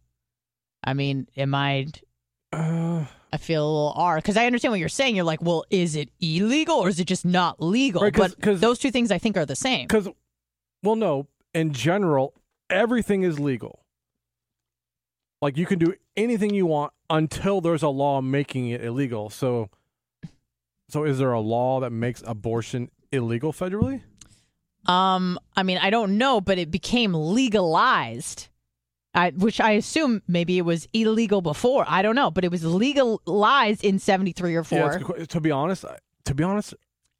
I 0.85 0.95
mean, 0.95 1.29
am 1.37 1.55
I? 1.55 1.89
Uh, 2.53 3.05
I 3.33 3.39
feel 3.39 3.65
a 3.65 3.67
little 3.67 3.95
R 3.97 4.17
because 4.17 4.37
I 4.37 4.45
understand 4.47 4.73
what 4.73 4.81
you're 4.81 4.89
saying. 4.91 5.17
You're 5.17 5.25
like, 5.25 5.43
well, 5.43 5.65
is 5.71 5.97
it 5.97 6.11
illegal 6.21 6.77
or 6.77 6.89
is 6.89 7.01
it 7.01 7.07
just 7.07 7.25
not 7.25 7.63
legal? 7.63 8.03
Right, 8.03 8.13
'cause- 8.13 8.35
but 8.35 8.43
'cause- 8.43 8.61
those 8.61 8.79
two 8.79 8.91
things 8.91 9.11
I 9.11 9.19
think 9.19 9.37
are 9.39 9.47
the 9.47 9.57
same. 9.57 9.87
Because, 9.87 10.09
well, 10.83 10.97
no. 10.97 11.29
In 11.55 11.73
general, 11.73 12.35
everything 12.71 13.23
is 13.23 13.39
legal. 13.41 13.85
Like 15.41 15.57
you 15.57 15.67
can 15.67 15.79
do 15.79 15.95
anything 16.17 16.55
you 16.55 16.67
want 16.67 16.93
until 17.11 17.61
there's 17.61 17.83
a 17.83 17.89
law 17.89 18.21
making 18.21 18.69
it 18.69 18.85
illegal. 18.85 19.29
So, 19.31 19.71
so 20.89 21.05
is 21.05 21.19
there 21.19 21.33
a 21.33 21.41
law 21.41 21.81
that 21.81 21.91
makes 21.91 22.23
abortion 22.27 22.91
illegal 23.11 23.53
federally? 23.53 24.03
Um, 24.87 25.39
I 25.57 25.63
mean, 25.63 25.79
I 25.79 25.91
don't 25.91 26.19
know, 26.19 26.41
but 26.41 26.59
it 26.59 26.71
became 26.71 27.15
legalized 27.15 28.49
I, 29.15 29.31
which 29.31 29.61
I 29.61 29.73
assume 29.73 30.23
maybe 30.27 30.57
it 30.57 30.63
was 30.63 30.89
illegal 30.95 31.43
before. 31.43 31.85
I 31.87 32.01
don't 32.01 32.15
know, 32.17 32.31
but 32.31 32.45
it 32.45 32.51
was 32.51 32.65
legalized 32.65 33.85
in 33.85 33.99
73 33.99 34.55
or 34.55 34.65
4. 34.65 34.87
it's 34.87 34.97
a 34.97 34.99
good 35.01 35.17
que- 35.17 35.27
to 35.27 35.41
be 35.41 35.51
honest, 35.51 35.85
to 36.25 36.35
be 36.35 36.43
honest, 36.43 36.73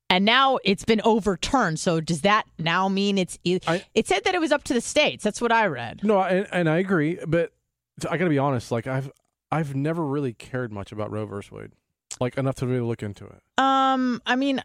and 0.09 0.25
now 0.25 0.59
it's 0.65 0.85
been 0.87 1.03
overturned. 1.05 1.79
So 1.79 2.01
does 2.01 2.23
that 2.23 2.45
now 2.59 2.89
mean 2.89 3.19
it's 3.19 3.39
i- 3.47 3.61
I- 3.67 3.85
it 3.95 4.07
said 4.09 4.25
that 4.25 4.35
it 4.35 4.41
was 4.41 4.53
up 4.53 4.65
to 4.65 4.75
the 4.75 4.81
states. 4.81 5.23
That's 5.23 5.41
what 5.41 5.53
I 5.53 5.67
read. 5.67 6.01
no, 6.03 6.23
and, 6.23 6.47
and 6.51 6.69
I 6.69 6.79
agree, 6.79 7.19
but 7.27 7.53
I 8.11 8.17
got 8.17 8.25
to 8.25 8.31
be 8.31 8.39
honest. 8.39 8.73
Like 8.73 8.87
I've 8.87 9.11
I've 9.51 9.75
never 9.75 10.05
really 10.07 10.33
cared 10.33 10.73
much 10.73 10.93
about 10.93 11.11
Roe 11.13 11.27
versus 11.27 11.53
Wade, 11.53 11.73
like 12.21 12.37
enough 12.39 12.57
to 12.57 12.67
really 12.67 12.81
look 12.81 13.03
into 13.03 13.25
it. 13.27 13.41
Um, 13.59 14.21
I 14.27 14.37
mean, 14.37 14.63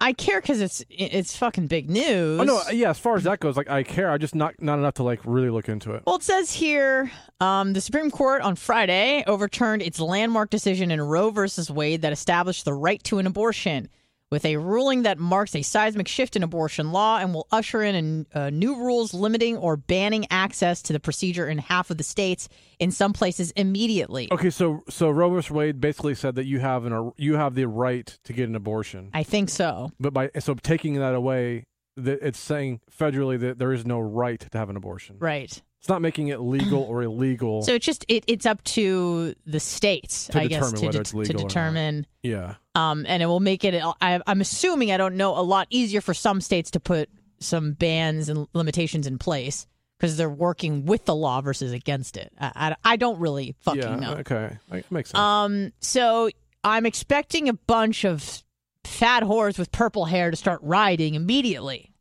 I 0.00 0.12
care 0.12 0.40
cuz 0.40 0.60
it's 0.60 0.84
it's 0.88 1.36
fucking 1.36 1.66
big 1.66 1.90
news. 1.90 2.40
Oh 2.40 2.44
no, 2.44 2.60
yeah. 2.70 2.90
As 2.90 2.98
far 2.98 3.16
as 3.16 3.24
that 3.24 3.40
goes, 3.40 3.56
like 3.56 3.68
I 3.68 3.82
care. 3.82 4.10
I 4.10 4.18
just 4.18 4.34
not 4.34 4.54
not 4.60 4.78
enough 4.78 4.94
to 4.94 5.02
like 5.02 5.20
really 5.24 5.50
look 5.50 5.68
into 5.68 5.92
it. 5.92 6.02
Well, 6.06 6.16
it 6.16 6.22
says 6.22 6.52
here 6.52 7.10
um, 7.40 7.72
the 7.72 7.80
Supreme 7.80 8.10
Court 8.10 8.42
on 8.42 8.56
Friday 8.56 9.24
overturned 9.26 9.82
its 9.82 10.00
landmark 10.00 10.50
decision 10.50 10.90
in 10.90 11.00
Roe 11.00 11.30
versus 11.30 11.70
Wade 11.70 12.02
that 12.02 12.12
established 12.12 12.64
the 12.64 12.74
right 12.74 13.02
to 13.04 13.18
an 13.18 13.26
abortion 13.26 13.88
with 14.30 14.44
a 14.44 14.56
ruling 14.56 15.02
that 15.02 15.18
marks 15.18 15.54
a 15.54 15.62
seismic 15.62 16.06
shift 16.08 16.36
in 16.36 16.42
abortion 16.42 16.92
law 16.92 17.18
and 17.18 17.32
will 17.32 17.46
usher 17.50 17.82
in 17.82 18.26
uh, 18.34 18.50
new 18.50 18.76
rules 18.76 19.14
limiting 19.14 19.56
or 19.56 19.76
banning 19.76 20.26
access 20.30 20.82
to 20.82 20.92
the 20.92 21.00
procedure 21.00 21.48
in 21.48 21.58
half 21.58 21.90
of 21.90 21.96
the 21.98 22.04
states, 22.04 22.48
in 22.78 22.90
some 22.90 23.12
places 23.12 23.50
immediately. 23.52 24.28
Okay, 24.30 24.50
so 24.50 24.82
so 24.88 25.08
Roe 25.10 25.30
versus 25.30 25.50
Wade 25.50 25.80
basically 25.80 26.14
said 26.14 26.34
that 26.34 26.44
you 26.46 26.60
have 26.60 26.84
an 26.84 27.12
you 27.16 27.36
have 27.36 27.54
the 27.54 27.66
right 27.66 28.06
to 28.24 28.32
get 28.32 28.48
an 28.48 28.54
abortion, 28.54 29.10
I 29.14 29.22
think 29.22 29.48
so. 29.48 29.92
but 29.98 30.12
by 30.12 30.30
so 30.40 30.54
taking 30.54 30.94
that 30.96 31.14
away, 31.14 31.64
that 31.96 32.18
it's 32.22 32.38
saying 32.38 32.80
federally 32.96 33.40
that 33.40 33.58
there 33.58 33.72
is 33.72 33.86
no 33.86 33.98
right 33.98 34.38
to 34.40 34.58
have 34.58 34.68
an 34.70 34.76
abortion. 34.76 35.16
Right. 35.18 35.62
It's 35.80 35.88
not 35.88 36.02
making 36.02 36.26
it 36.28 36.40
legal 36.40 36.82
or 36.82 37.02
illegal. 37.02 37.62
So 37.62 37.72
it's 37.74 37.86
just 37.86 38.04
it, 38.08 38.24
it's 38.26 38.46
up 38.46 38.62
to 38.64 39.34
the 39.46 39.60
states, 39.60 40.26
To 40.28 40.40
I 40.40 40.48
guess, 40.48 40.72
to, 40.72 40.88
it's 40.88 41.10
to 41.12 41.16
legal 41.16 41.36
or 41.36 41.42
not. 41.44 41.48
determine. 41.48 42.06
yeah. 42.24 42.54
Um, 42.78 43.04
and 43.08 43.22
it 43.22 43.26
will 43.26 43.40
make 43.40 43.64
it. 43.64 43.82
I, 44.00 44.20
I'm 44.26 44.40
assuming 44.40 44.92
I 44.92 44.96
don't 44.96 45.16
know 45.16 45.36
a 45.36 45.42
lot 45.42 45.66
easier 45.70 46.00
for 46.00 46.14
some 46.14 46.40
states 46.40 46.70
to 46.72 46.80
put 46.80 47.08
some 47.40 47.72
bans 47.72 48.28
and 48.28 48.46
limitations 48.52 49.06
in 49.06 49.18
place 49.18 49.66
because 49.98 50.16
they're 50.16 50.30
working 50.30 50.86
with 50.86 51.04
the 51.04 51.14
law 51.14 51.40
versus 51.40 51.72
against 51.72 52.16
it. 52.16 52.32
I, 52.40 52.52
I, 52.54 52.76
I 52.92 52.96
don't 52.96 53.18
really 53.18 53.56
fucking 53.60 53.82
yeah. 53.82 53.96
know. 53.96 54.12
Okay. 54.18 54.56
Like, 54.70 54.90
makes 54.92 55.10
sense. 55.10 55.18
Um, 55.18 55.72
so 55.80 56.30
I'm 56.62 56.86
expecting 56.86 57.48
a 57.48 57.52
bunch 57.52 58.04
of 58.04 58.44
fat 58.84 59.24
whores 59.24 59.58
with 59.58 59.72
purple 59.72 60.04
hair 60.04 60.30
to 60.30 60.36
start 60.36 60.60
riding 60.62 61.14
immediately, 61.14 61.92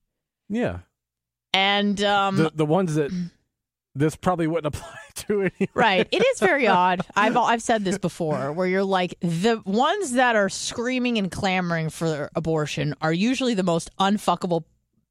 yeah. 0.48 0.80
and 1.54 2.02
um, 2.04 2.38
the 2.38 2.52
the 2.54 2.66
ones 2.66 2.96
that 2.96 3.12
this 3.98 4.16
probably 4.16 4.48
wouldn't 4.48 4.76
apply 4.76 4.96
to 5.16 5.42
anyway. 5.42 5.70
Right. 5.74 6.08
It 6.12 6.26
is 6.26 6.40
very 6.40 6.68
odd. 6.68 7.02
I've 7.16 7.36
I've 7.38 7.62
said 7.62 7.84
this 7.84 7.98
before, 7.98 8.52
where 8.52 8.68
you're 8.68 8.84
like 8.84 9.16
the 9.22 9.62
ones 9.66 10.14
that 10.14 10.36
are 10.36 10.50
screaming 10.50 11.18
and 11.18 11.32
clamoring 11.32 11.90
for 11.90 12.30
abortion 12.36 12.94
are 13.02 13.14
usually 13.14 13.54
the 13.54 13.64
most 13.64 13.90
unfuckable 14.00 14.64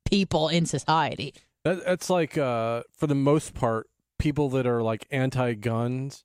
people 0.04 0.48
in 0.48 0.66
society. 0.66 1.34
That, 1.64 1.84
that's 1.84 2.08
like 2.08 2.38
uh, 2.38 2.82
for 2.96 3.06
the 3.06 3.14
most 3.14 3.54
part, 3.54 3.88
people 4.18 4.48
that 4.50 4.66
are 4.66 4.82
like 4.82 5.06
anti-guns 5.10 6.24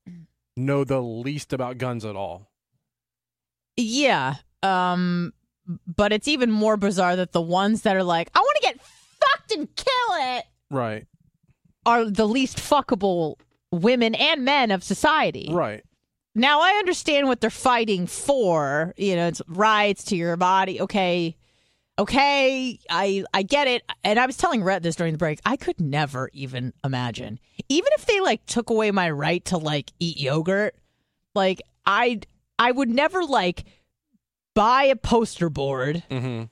know 0.56 0.84
the 0.84 1.02
least 1.02 1.54
about 1.54 1.78
guns 1.78 2.06
at 2.06 2.16
all. 2.16 2.52
Yeah. 3.78 4.36
Um. 4.64 5.34
But 5.88 6.12
it's 6.12 6.28
even 6.28 6.52
more 6.52 6.76
bizarre 6.76 7.16
that 7.16 7.32
the 7.32 7.42
ones 7.42 7.84
that 7.84 7.96
are 7.96 8.04
like, 8.04 8.30
I 8.36 8.40
want 8.40 8.58
to 8.58 8.62
get 8.62 8.82
fucked 8.82 9.52
and 9.54 9.76
kill 9.76 10.38
it, 10.38 10.46
Right. 10.72 11.06
Are 11.86 12.06
the 12.06 12.28
least 12.28 12.58
fuckable 12.58 13.36
women 13.72 14.16
and 14.16 14.44
men 14.46 14.72
of 14.72 14.84
society. 14.84 15.50
Right. 15.52 15.84
Now 16.36 16.62
I 16.62 16.72
understand 16.80 17.28
what 17.28 17.42
they're 17.42 17.50
fighting 17.50 18.08
for. 18.08 18.94
You 18.98 19.16
know, 19.16 19.28
it's 19.28 19.42
rights 19.48 20.04
to 20.06 20.16
your 20.16 20.38
body. 20.38 20.80
Okay. 20.82 21.36
Okay, 22.00 22.80
I 22.90 23.24
I 23.34 23.44
get 23.44 23.68
it. 23.68 23.84
And 24.04 24.18
I 24.18 24.26
was 24.26 24.38
telling 24.38 24.64
Rhett 24.64 24.82
this 24.82 24.96
during 24.96 25.12
the 25.14 25.18
break. 25.20 25.40
I 25.46 25.56
could 25.58 25.80
never 25.80 26.30
even 26.34 26.74
imagine. 26.84 27.38
Even 27.70 27.90
if 27.98 28.06
they 28.06 28.20
like 28.22 28.46
took 28.46 28.70
away 28.70 28.90
my 28.92 29.12
right 29.12 29.44
to 29.46 29.58
like 29.58 29.92
eat 30.00 30.18
yogurt, 30.20 30.74
like 31.36 31.62
I 31.86 32.22
I 32.58 32.72
would 32.72 32.90
never 32.90 33.24
like 33.24 33.66
buy 34.56 34.84
a 34.86 34.96
poster 34.96 35.50
board, 35.50 36.02
Mm-hmm. 36.10 36.44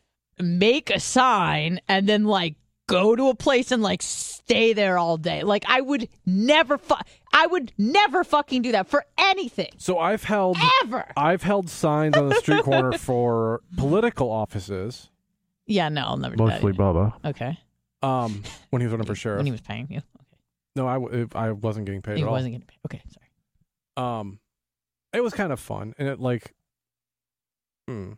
make 0.60 0.90
a 0.92 1.00
sign 1.00 1.80
and 1.88 2.08
then 2.08 2.26
like 2.26 2.56
go 2.90 3.16
to 3.16 3.30
a 3.30 3.36
place 3.36 3.72
and 3.72 3.82
like 3.82 4.02
stay 4.02 4.74
there 4.74 4.98
all 4.98 5.18
day. 5.18 5.44
Like 5.44 5.64
I 5.68 5.80
would 5.82 6.10
never 6.26 6.78
fu- 6.78 6.96
I 7.32 7.48
would 7.48 7.72
never 7.78 8.24
fucking 8.24 8.62
do 8.64 8.72
that 8.74 8.88
for 8.88 9.06
anything. 9.18 9.70
So 9.78 10.00
I've 10.00 10.24
held 10.24 10.58
Ever. 10.84 11.06
I've 11.16 11.44
held 11.44 11.70
signs 11.70 12.18
on 12.18 12.30
the 12.30 12.36
street 12.36 12.64
corner 12.64 12.92
for 12.98 13.62
political 13.78 14.30
offices. 14.32 15.10
Yeah, 15.66 15.90
no, 15.90 16.02
I'll 16.02 16.18
never 16.18 16.36
do 16.36 16.44
Mostly 16.46 16.72
that. 16.72 16.78
Bubba. 16.82 17.14
Okay. 17.26 17.58
Um, 18.02 18.44
when 18.72 18.82
he 18.82 18.88
was 18.88 18.92
running 18.92 19.06
for 19.06 19.16
sheriff. 19.24 19.38
When 19.40 19.46
he 19.46 19.52
was 19.52 19.62
paying 19.62 19.88
you. 19.92 19.98
Okay. 20.00 20.38
No, 20.76 20.88
I, 20.88 20.94
w- 20.96 21.28
I 21.36 21.52
wasn't 21.52 21.86
getting 21.86 22.02
paid 22.02 22.18
He 22.18 22.24
at 22.24 22.30
wasn't 22.30 22.54
getting 22.54 22.68
paid. 22.68 22.80
Okay, 22.86 23.02
sorry. 23.14 23.28
um 24.20 24.40
it 25.14 25.22
was 25.24 25.34
kind 25.34 25.52
of 25.52 25.60
fun 25.60 25.94
and 25.98 26.08
it 26.08 26.20
like 26.20 26.54
hmm. 27.88 28.12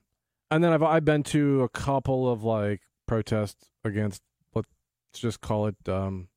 and 0.51 0.63
then 0.63 0.71
i've 0.73 0.83
i've 0.83 1.05
been 1.05 1.23
to 1.23 1.63
a 1.63 1.69
couple 1.69 2.29
of 2.29 2.43
like 2.43 2.81
protests 3.07 3.69
against 3.85 4.21
let's 5.11 5.19
just 5.19 5.41
call 5.41 5.67
it 5.67 5.75
um 5.87 6.27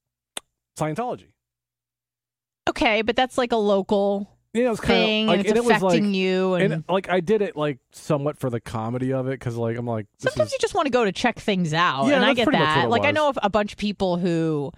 scientology 0.78 1.28
Okay, 2.66 3.02
but 3.02 3.14
that's 3.14 3.36
like 3.36 3.52
a 3.52 3.56
local 3.56 4.30
yeah 4.54 4.66
it 4.66 4.70
was 4.70 4.80
kind 4.80 5.04
thing 5.04 5.24
of 5.24 5.28
like 5.28 5.38
and 5.38 5.40
it's 5.40 5.50
and 5.50 5.58
it 5.58 5.64
was 5.64 5.76
affecting 5.82 6.06
like 6.06 6.14
you 6.14 6.54
and, 6.54 6.72
and 6.72 6.84
like 6.88 7.08
i 7.08 7.18
did 7.18 7.42
it 7.42 7.56
like 7.56 7.80
somewhat 7.90 8.38
for 8.38 8.48
the 8.50 8.60
comedy 8.60 9.12
of 9.12 9.26
it 9.26 9.32
because 9.32 9.56
like 9.56 9.76
i'm 9.76 9.84
like 9.84 10.06
this 10.20 10.32
sometimes 10.32 10.50
is 10.50 10.52
you 10.52 10.58
just 10.60 10.74
want 10.74 10.86
to 10.86 10.92
go 10.92 11.04
to 11.04 11.10
check 11.10 11.40
things 11.40 11.74
out 11.74 12.06
Yeah, 12.06 12.14
and 12.16 12.24
I 12.24 12.34
get 12.34 12.44
pretty 12.44 12.60
much 12.60 12.68
what 12.68 12.74
that. 12.82 12.88
Like 12.90 13.04
I 13.04 13.10
know 13.10 13.28
of 13.28 13.38
a 13.42 13.50
bunch 13.50 13.72
of 13.72 13.78
people 13.78 14.16
who 14.16 14.70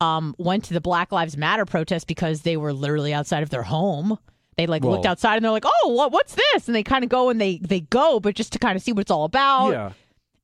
um 0.00 0.36
went 0.38 0.64
to 0.66 0.74
the 0.74 0.80
Black 0.80 1.10
Lives 1.10 1.36
Matter 1.36 1.64
protest 1.64 2.06
because 2.06 2.42
they 2.42 2.56
were 2.56 2.72
literally 2.72 3.12
outside 3.12 3.42
of 3.42 3.50
their 3.50 3.64
home. 3.64 4.16
They 4.56 4.66
like 4.68 4.84
looked 4.84 5.06
outside 5.06 5.34
and 5.36 5.44
they're 5.44 5.52
like, 5.52 5.64
"Oh, 5.66 5.88
what 5.88 6.12
what's 6.12 6.36
this?" 6.36 6.68
And 6.68 6.74
they 6.76 6.84
kind 6.84 7.02
of 7.02 7.10
go 7.10 7.28
and 7.28 7.40
they 7.40 7.58
they 7.58 7.80
go, 7.80 8.20
but 8.20 8.36
just 8.36 8.52
to 8.52 8.60
kind 8.60 8.76
of 8.76 8.82
see 8.82 8.92
what 8.92 9.00
it's 9.00 9.10
all 9.10 9.24
about. 9.24 9.70
yeah 9.70 9.92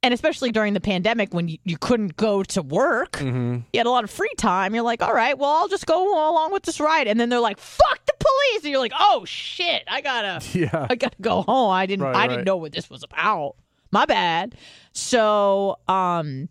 And 0.04 0.12
especially 0.12 0.52
during 0.52 0.74
the 0.74 0.82
pandemic 0.82 1.32
when 1.32 1.48
you, 1.48 1.56
you 1.64 1.78
couldn't 1.78 2.14
go 2.16 2.42
to 2.42 2.60
work, 2.60 3.12
mm-hmm. 3.12 3.60
you 3.72 3.80
had 3.80 3.86
a 3.86 3.90
lot 3.90 4.04
of 4.04 4.10
free 4.10 4.34
time. 4.36 4.74
You're 4.74 4.84
like, 4.84 5.00
all 5.00 5.14
right, 5.14 5.38
well, 5.38 5.48
I'll 5.48 5.68
just 5.68 5.86
go 5.86 6.30
along 6.30 6.52
with 6.52 6.62
this 6.64 6.78
ride. 6.78 7.06
And 7.08 7.18
then 7.18 7.30
they're 7.30 7.40
like, 7.40 7.58
fuck 7.58 8.04
the 8.04 8.12
police. 8.18 8.64
And 8.64 8.70
you're 8.70 8.80
like, 8.80 8.92
oh 9.00 9.24
shit, 9.24 9.82
I 9.88 10.02
gotta, 10.02 10.44
yeah 10.58 10.88
I 10.90 10.94
gotta 10.96 11.16
go 11.22 11.40
home. 11.40 11.70
I 11.70 11.86
didn't, 11.86 12.04
Right, 12.04 12.14
I 12.14 12.18
right. 12.18 12.28
didn't 12.28 12.44
know 12.44 12.58
what 12.58 12.72
this 12.72 12.90
was 12.90 13.02
about. 13.02 13.56
My 13.92 14.04
bad. 14.04 14.56
So, 14.92 15.78
um, 15.88 16.50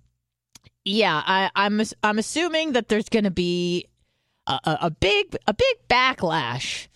yeah, 0.83 1.21
I, 1.23 1.51
I'm, 1.55 1.79
I'm 2.01 2.17
assuming 2.17 2.71
that 2.71 2.87
there's 2.89 3.07
gonna 3.07 3.29
be 3.29 3.85
a, 4.47 4.59
a, 4.63 4.77
a 4.81 4.89
big, 4.89 5.37
a 5.45 5.53
big 5.53 5.75
backlash, 5.87 6.87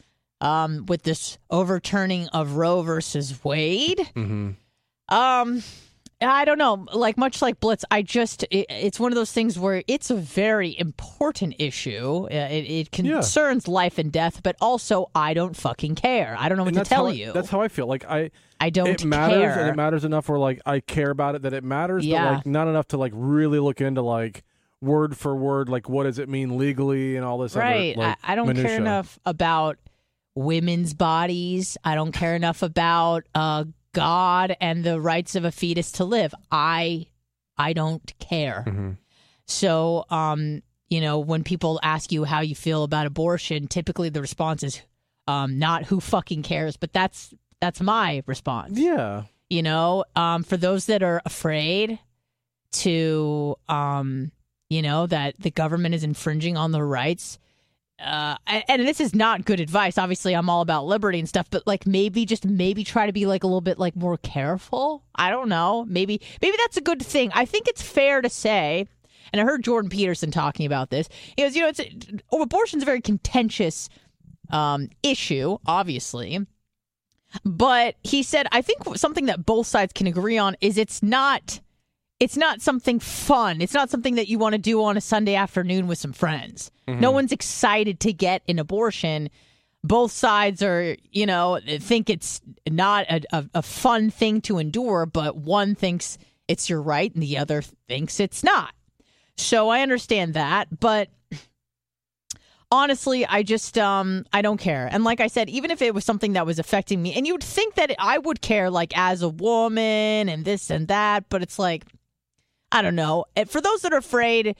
um, 0.42 0.88
with 0.88 1.04
this 1.04 1.38
overturning 1.52 2.30
of 2.30 2.54
Roe 2.54 2.82
versus 2.82 3.44
Wade. 3.44 4.00
mm-hmm. 4.16 4.52
Um, 5.10 5.64
I 6.20 6.46
don't 6.46 6.58
know. 6.58 6.88
Like 6.94 7.16
much 7.18 7.42
like 7.44 7.60
Blitz, 7.60 7.86
I 7.92 8.02
just 8.02 8.44
it, 8.50 8.66
it's 8.70 9.00
one 9.00 9.12
of 9.12 9.16
those 9.16 9.32
things 9.32 9.60
where 9.60 9.84
it's 9.88 10.10
a 10.10 10.16
very 10.16 10.78
important 10.80 11.56
issue. 11.60 12.24
Uh, 12.26 12.34
It, 12.50 12.66
it 12.70 12.92
concerns 12.92 13.68
life 13.68 13.98
and 14.00 14.12
death, 14.12 14.42
but 14.42 14.56
also 14.60 15.12
I 15.14 15.36
don't 15.36 15.56
fucking 15.56 15.94
care. 15.96 16.36
I 16.40 16.50
don't 16.50 16.58
know 16.58 16.64
what 16.64 16.76
and 16.76 16.84
to 16.84 16.90
tell 16.90 17.08
I- 17.08 17.12
you. 17.12 17.32
that's 17.34 17.50
how 17.50 17.62
i 17.62 17.68
feel 17.68 17.86
like 17.88 18.04
i 18.10 18.32
I 18.60 18.72
don't 18.72 18.88
it 18.88 19.06
matters 19.06 19.38
care. 19.38 19.60
and 19.60 19.70
it 19.70 19.76
matters 19.76 20.04
enough 20.04 20.28
where 20.28 20.40
like 20.40 20.60
I 20.66 20.80
care 20.80 21.12
about 21.12 21.36
it 21.36 21.44
that 21.44 21.54
it 21.54 21.64
matters, 21.64 22.04
Yeah. 22.04 22.24
but 22.26 22.34
like 22.38 22.46
not 22.48 22.68
enough 22.68 22.88
to 22.88 22.98
like 22.98 23.12
really 23.16 23.60
look 23.60 23.80
into 23.82 24.02
like 24.02 24.44
word 24.82 25.16
for 25.16 25.36
word, 25.36 25.70
like 25.70 25.88
what 25.88 26.06
does 26.06 26.18
it 26.18 26.28
mean 26.28 26.58
legally 26.58 27.16
and 27.16 27.24
all 27.24 27.38
this. 27.38 27.56
right. 27.56 27.96
Other, 27.96 28.08
like, 28.08 28.18
I, 28.24 28.32
I 28.34 28.36
don't 28.36 28.48
minutia. 28.48 28.68
care 28.70 28.78
enough 28.78 29.20
about 29.28 29.78
women's 30.34 30.96
bodies. 30.96 31.78
I 31.84 31.94
don't 31.94 32.12
care 32.12 32.36
enough 32.36 32.64
about 32.64 33.26
uh, 33.36 33.66
God 33.94 34.56
and 34.62 34.84
the 34.84 35.00
rights 35.00 35.36
of 35.36 35.46
a 35.46 35.52
fetus 35.52 35.92
to 35.94 36.06
live. 36.06 36.34
I 36.52 37.08
I 37.58 37.74
don't 37.74 38.14
care. 38.20 38.64
Mhm. 38.68 38.98
So, 39.46 40.06
um, 40.10 40.62
you 40.90 41.02
know, 41.02 41.20
when 41.20 41.44
people 41.44 41.80
ask 41.84 42.12
you 42.12 42.24
how 42.24 42.42
you 42.42 42.54
feel 42.56 42.84
about 42.84 43.08
abortion, 43.08 43.68
typically 43.68 44.10
the 44.10 44.22
response 44.22 44.64
is 44.64 44.82
um, 45.28 45.60
not 45.60 45.84
who 45.86 46.00
fucking 46.00 46.44
cares, 46.44 46.78
but 46.78 46.94
that's 46.94 47.34
that's 47.60 47.82
my 47.82 48.24
response. 48.28 48.78
Yeah. 48.78 49.24
You 49.50 49.64
know, 49.64 50.06
um, 50.16 50.44
for 50.44 50.58
those 50.58 50.86
that 50.88 51.02
are 51.04 51.22
afraid 51.26 52.00
to, 52.74 53.56
um, 53.70 54.32
you 54.70 54.82
know, 54.82 55.08
that 55.08 55.40
the 55.40 55.52
government 55.52 55.96
is 55.96 56.04
infringing 56.04 56.58
on 56.58 56.72
their 56.72 56.86
rights. 56.86 57.40
Uh, 58.00 58.36
and, 58.46 58.88
this 58.88 59.02
is 59.02 59.16
not 59.16 59.44
good 59.44 59.60
advice. 59.60 59.98
Obviously, 59.98 60.34
I'm 60.36 60.50
all 60.50 60.62
about 60.62 60.86
liberty 60.86 61.18
and 61.18 61.28
stuff, 61.28 61.50
but 61.50 61.66
like 61.66 61.88
maybe 61.88 62.26
just 62.26 62.46
maybe 62.46 62.84
try 62.84 63.08
to 63.08 63.12
be 63.12 63.26
like 63.26 63.44
a 63.44 63.48
little 63.48 63.62
bit 63.62 63.80
like 63.80 63.96
more 63.96 64.18
careful. 64.18 65.04
I 65.16 65.32
don't 65.32 65.50
know. 65.50 65.84
Maybe 65.88 66.22
maybe 66.42 66.56
that's 66.58 66.78
a 66.78 66.82
good 66.82 67.02
thing. 67.02 67.32
I 67.34 67.46
think 67.46 67.68
it's 67.68 67.82
fair 67.82 68.22
to 68.22 68.30
say, 68.30 68.88
and 69.34 69.42
I 69.42 69.46
heard 69.46 69.64
Jordan 69.64 69.90
Peterson 69.90 70.30
talking 70.30 70.68
about 70.68 70.92
this. 70.92 71.10
He 71.36 71.42
goes, 71.42 71.56
you 71.56 71.64
know, 71.64 71.70
it's 71.70 71.82
oh, 72.32 72.44
abortion's 72.44 72.84
a 72.84 72.86
very 72.86 73.02
contentious 73.02 73.90
um, 74.52 74.90
issue, 75.02 75.58
obviously. 75.66 76.46
But 77.44 77.96
he 78.04 78.22
said, 78.22 78.48
I 78.52 78.62
think 78.62 78.96
something 78.96 79.26
that 79.26 79.46
both 79.46 79.68
sides 79.68 79.92
can 79.94 80.06
agree 80.08 80.38
on 80.38 80.56
is 80.62 80.78
it's 80.78 81.02
not 81.02 81.60
it's 82.20 82.36
not 82.38 82.62
something 82.62 83.00
fun. 83.00 83.62
It's 83.62 83.74
not 83.74 83.90
something 83.90 84.16
that 84.16 84.28
you 84.28 84.40
want 84.40 84.54
to 84.54 84.58
do 84.60 84.84
on 84.84 84.98
a 84.98 85.02
Sunday 85.02 85.36
afternoon 85.36 85.88
with 85.88 85.98
some 86.00 86.14
friends. 86.14 86.72
No 86.88 87.12
one's 87.12 87.32
excited 87.32 88.00
to 88.02 88.14
get 88.14 88.42
an 88.48 88.60
abortion. 88.60 89.30
Both 89.84 90.12
sides 90.12 90.64
are, 90.64 90.96
you 91.12 91.26
know, 91.26 91.60
think 91.80 92.10
it's 92.10 92.42
not 92.68 93.06
a, 93.10 93.22
a, 93.32 93.46
a 93.56 93.62
fun 93.62 94.10
thing 94.10 94.42
to 94.42 94.58
endure, 94.58 95.06
but 95.06 95.38
one 95.38 95.76
thinks 95.76 96.18
it's 96.48 96.70
your 96.70 96.82
right 96.82 97.14
and 97.14 97.22
the 97.22 97.38
other 97.38 97.62
thinks 97.62 98.20
it's 98.20 98.44
not. 98.44 98.74
So 99.36 99.70
I 99.70 99.82
understand 99.82 100.34
that, 100.34 100.80
but 100.80 101.10
honestly 102.70 103.26
i 103.28 103.44
just 103.44 103.78
um 103.78 104.26
i 104.34 104.42
don't 104.42 104.58
care 104.58 104.90
and 104.92 105.06
like 105.06 105.22
i 105.22 105.28
said 105.28 105.50
even 105.50 105.72
if 105.72 105.82
it 105.82 105.94
was 105.94 106.04
something 106.04 106.34
that 106.34 106.46
was 106.46 106.60
affecting 106.60 107.02
me 107.02 107.14
and 107.14 107.26
you'd 107.26 107.42
think 107.42 107.76
that 107.76 107.96
i 107.98 108.18
would 108.18 108.42
care 108.42 108.70
like 108.70 108.92
as 108.98 109.22
a 109.22 109.30
woman 109.30 110.28
and 110.28 110.44
this 110.44 110.70
and 110.70 110.90
that 110.90 111.24
but 111.30 111.42
it's 111.42 111.58
like 111.58 111.86
i 112.72 112.82
don't 112.82 112.96
know. 112.96 113.26
Eh, 113.36 113.46
for 113.46 113.62
those 113.62 113.82
that 113.82 113.94
are 113.94 113.98
afraid 113.98 114.56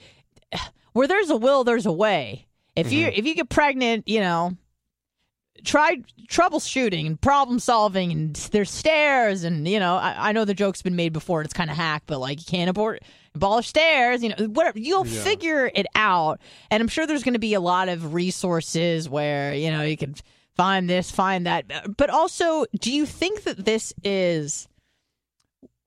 where 0.92 1.06
there's 1.06 1.30
a 1.30 1.36
will 1.36 1.64
there's 1.64 1.86
a 1.86 1.92
way. 1.92 2.46
If 2.76 2.92
you 2.92 3.06
mm-hmm. 3.06 3.18
if 3.18 3.26
you 3.26 3.34
get 3.34 3.48
pregnant 3.48 4.08
you 4.08 4.20
know 4.20 4.56
try 5.64 5.96
troubleshooting 6.30 7.06
and 7.06 7.20
problem 7.20 7.58
solving 7.58 8.12
and 8.12 8.36
there's 8.52 8.70
stairs 8.70 9.42
and 9.42 9.66
you 9.66 9.80
know 9.80 9.96
I, 9.96 10.28
I 10.28 10.32
know 10.32 10.44
the 10.44 10.54
joke's 10.54 10.82
been 10.82 10.94
made 10.94 11.12
before 11.12 11.40
and 11.40 11.46
it's 11.46 11.52
kind 11.54 11.68
of 11.68 11.76
hack 11.76 12.04
but 12.06 12.20
like 12.20 12.38
you 12.38 12.44
can't 12.46 12.70
abort 12.70 13.02
abolish 13.34 13.66
stairs 13.66 14.22
you 14.22 14.28
know 14.28 14.46
whatever 14.46 14.78
you'll 14.78 15.06
Yeah. 15.06 15.22
figure 15.24 15.70
it 15.74 15.86
out. 15.96 16.40
And 16.70 16.80
i'm 16.80 16.86
sure 16.88 17.06
there's 17.08 17.24
going 17.24 17.34
to 17.34 17.40
be 17.40 17.54
a 17.54 17.60
lot 17.60 17.88
of 17.88 18.14
resources 18.14 19.08
where 19.08 19.52
you 19.52 19.70
know 19.72 19.82
you 19.82 19.96
can 19.96 20.14
find 20.56 20.88
this 20.88 21.10
find 21.10 21.46
that. 21.46 21.64
Uh, 21.72 21.88
but 21.88 22.08
also 22.10 22.64
do 22.78 22.92
you 22.92 23.04
think 23.04 23.42
that 23.42 23.64
this 23.64 23.92
is 24.04 24.68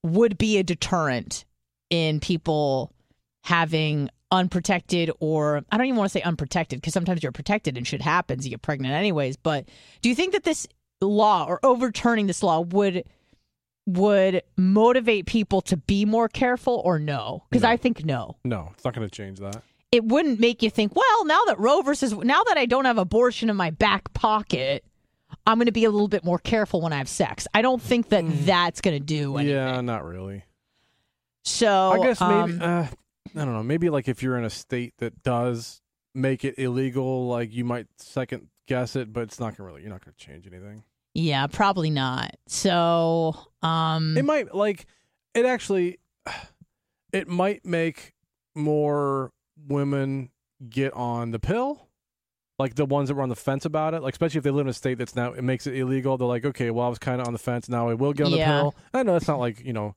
would 0.04 0.38
be 0.38 0.58
a 0.58 0.64
deterrent 0.64 1.46
in 1.92 2.20
people 2.20 2.92
having 3.44 4.10
unprotected 4.32 5.12
or 5.20 5.62
I 5.72 5.78
don't 5.78 5.86
even 5.86 5.98
want 5.98 6.10
to 6.10 6.18
say 6.18 6.22
unprotected 6.24 6.80
because 6.80 6.94
sometimes 6.94 7.22
you're 7.22 7.32
protected 7.32 7.78
and 7.78 7.86
shit 7.86 8.02
happens, 8.02 8.46
you 8.46 8.50
get 8.50 8.62
pregnant 8.62 8.94
anyways. 8.94 9.38
But 9.38 9.68
do 10.02 10.10
you 10.10 10.16
think 10.16 10.34
that 10.34 10.44
this 10.44 10.68
law 11.02 11.46
or 11.46 11.60
overturning 11.64 12.28
this 12.28 12.42
law 12.42 12.62
would 12.62 13.04
would 13.88 14.44
motivate 14.58 15.26
people 15.26 15.60
to 15.62 15.76
be 15.76 16.06
more 16.06 16.30
careful 16.30 16.82
or 16.86 16.98
no? 16.98 17.44
Because 17.50 17.64
No. 17.64 17.70
I 17.70 17.78
think 17.78 18.06
no. 18.06 18.38
No, 18.46 18.70
it's 18.74 18.86
not 18.86 18.94
going 18.96 19.08
to 19.08 19.14
change 19.14 19.40
that. 19.40 19.62
It 19.92 20.06
wouldn't 20.06 20.40
make 20.40 20.64
you 20.64 20.70
think, 20.70 20.96
well, 20.96 21.26
now 21.26 21.42
that 21.48 21.60
Roe 21.60 21.82
versus 21.82 22.14
now 22.14 22.42
that 22.44 22.58
I 22.58 22.66
don't 22.66 22.86
have 22.86 22.98
abortion 22.98 23.50
in 23.50 23.58
my 23.58 23.72
back 23.72 24.14
pocket, 24.14 24.86
I'm 25.46 25.58
going 25.58 25.66
to 25.66 25.74
be 25.74 25.84
a 25.84 25.92
little 25.92 26.08
bit 26.08 26.24
more 26.24 26.40
careful 26.40 26.80
when 26.80 26.94
I 26.94 26.98
have 26.98 27.10
sex. 27.10 27.48
I 27.54 27.62
don't 27.62 27.82
think 27.82 28.10
that 28.10 28.24
mm. 28.24 28.46
that's 28.46 28.80
going 28.80 28.96
to 28.98 29.04
do 29.04 29.36
anything. 29.36 29.56
Yeah, 29.56 29.82
not 29.82 30.06
really. 30.06 30.46
So 31.44 31.92
I 31.92 32.00
guess 32.00 32.20
maybe 32.22 32.32
um, 32.34 32.62
uh, 32.62 32.88
I 33.36 33.46
don't 33.46 33.54
know. 33.54 33.64
Maybe 33.64 33.90
like 33.90 34.08
if 34.08 34.22
you're 34.22 34.38
in 34.38 34.46
a 34.46 34.50
state 34.50 34.94
that 35.00 35.24
does 35.24 35.82
make 36.14 36.44
it 36.46 36.56
illegal, 36.58 37.28
like 37.28 37.54
you 37.54 37.66
might 37.66 37.88
second 37.98 38.48
guess 38.68 38.96
it, 38.96 39.12
but 39.12 39.24
it's 39.24 39.40
not 39.40 39.56
gonna 39.58 39.68
really. 39.68 39.82
You're 39.82 39.92
not 39.92 40.04
gonna 40.06 40.16
change 40.18 40.46
anything. 40.48 40.84
Yeah, 41.14 41.48
probably 41.48 41.90
not. 41.90 42.36
So, 42.48 43.36
um, 43.62 44.16
It 44.18 44.24
might 44.26 44.54
like 44.56 44.86
it 45.34 45.46
actually. 45.46 46.00
It 47.14 47.28
might 47.28 47.66
make 47.66 48.14
more 48.56 49.34
women 49.68 50.30
get 50.70 50.94
on 50.94 51.32
the 51.32 51.40
pill. 51.40 51.90
Like 52.58 52.76
the 52.76 52.86
ones 52.86 53.10
that 53.10 53.16
were 53.16 53.22
on 53.24 53.28
the 53.28 53.36
fence 53.36 53.66
about 53.66 53.94
it, 53.94 54.02
like 54.02 54.14
especially 54.14 54.38
if 54.38 54.46
they 54.46 54.50
live 54.52 54.66
in 54.68 54.70
a 54.70 54.74
state 54.74 54.98
that's 54.98 55.14
now 55.14 55.34
it 55.34 55.42
makes 55.44 55.68
it 55.68 55.76
illegal. 55.76 56.16
They're 56.18 56.26
like, 56.26 56.46
okay, 56.46 56.70
well, 56.70 56.86
I 56.86 56.90
was 56.90 57.00
kind 57.00 57.20
of 57.20 57.28
on 57.28 57.34
the 57.34 57.40
fence. 57.40 57.68
Now 57.68 57.90
I 57.90 57.96
will 57.96 58.14
get 58.14 58.28
on 58.28 58.32
Yeah. 58.32 58.38
the 58.38 58.62
pill. 58.62 58.76
I 58.94 59.04
know 59.04 59.18
it's 59.18 59.28
not 59.28 59.40
like 59.40 59.60
you 59.66 59.74
know, 59.74 59.96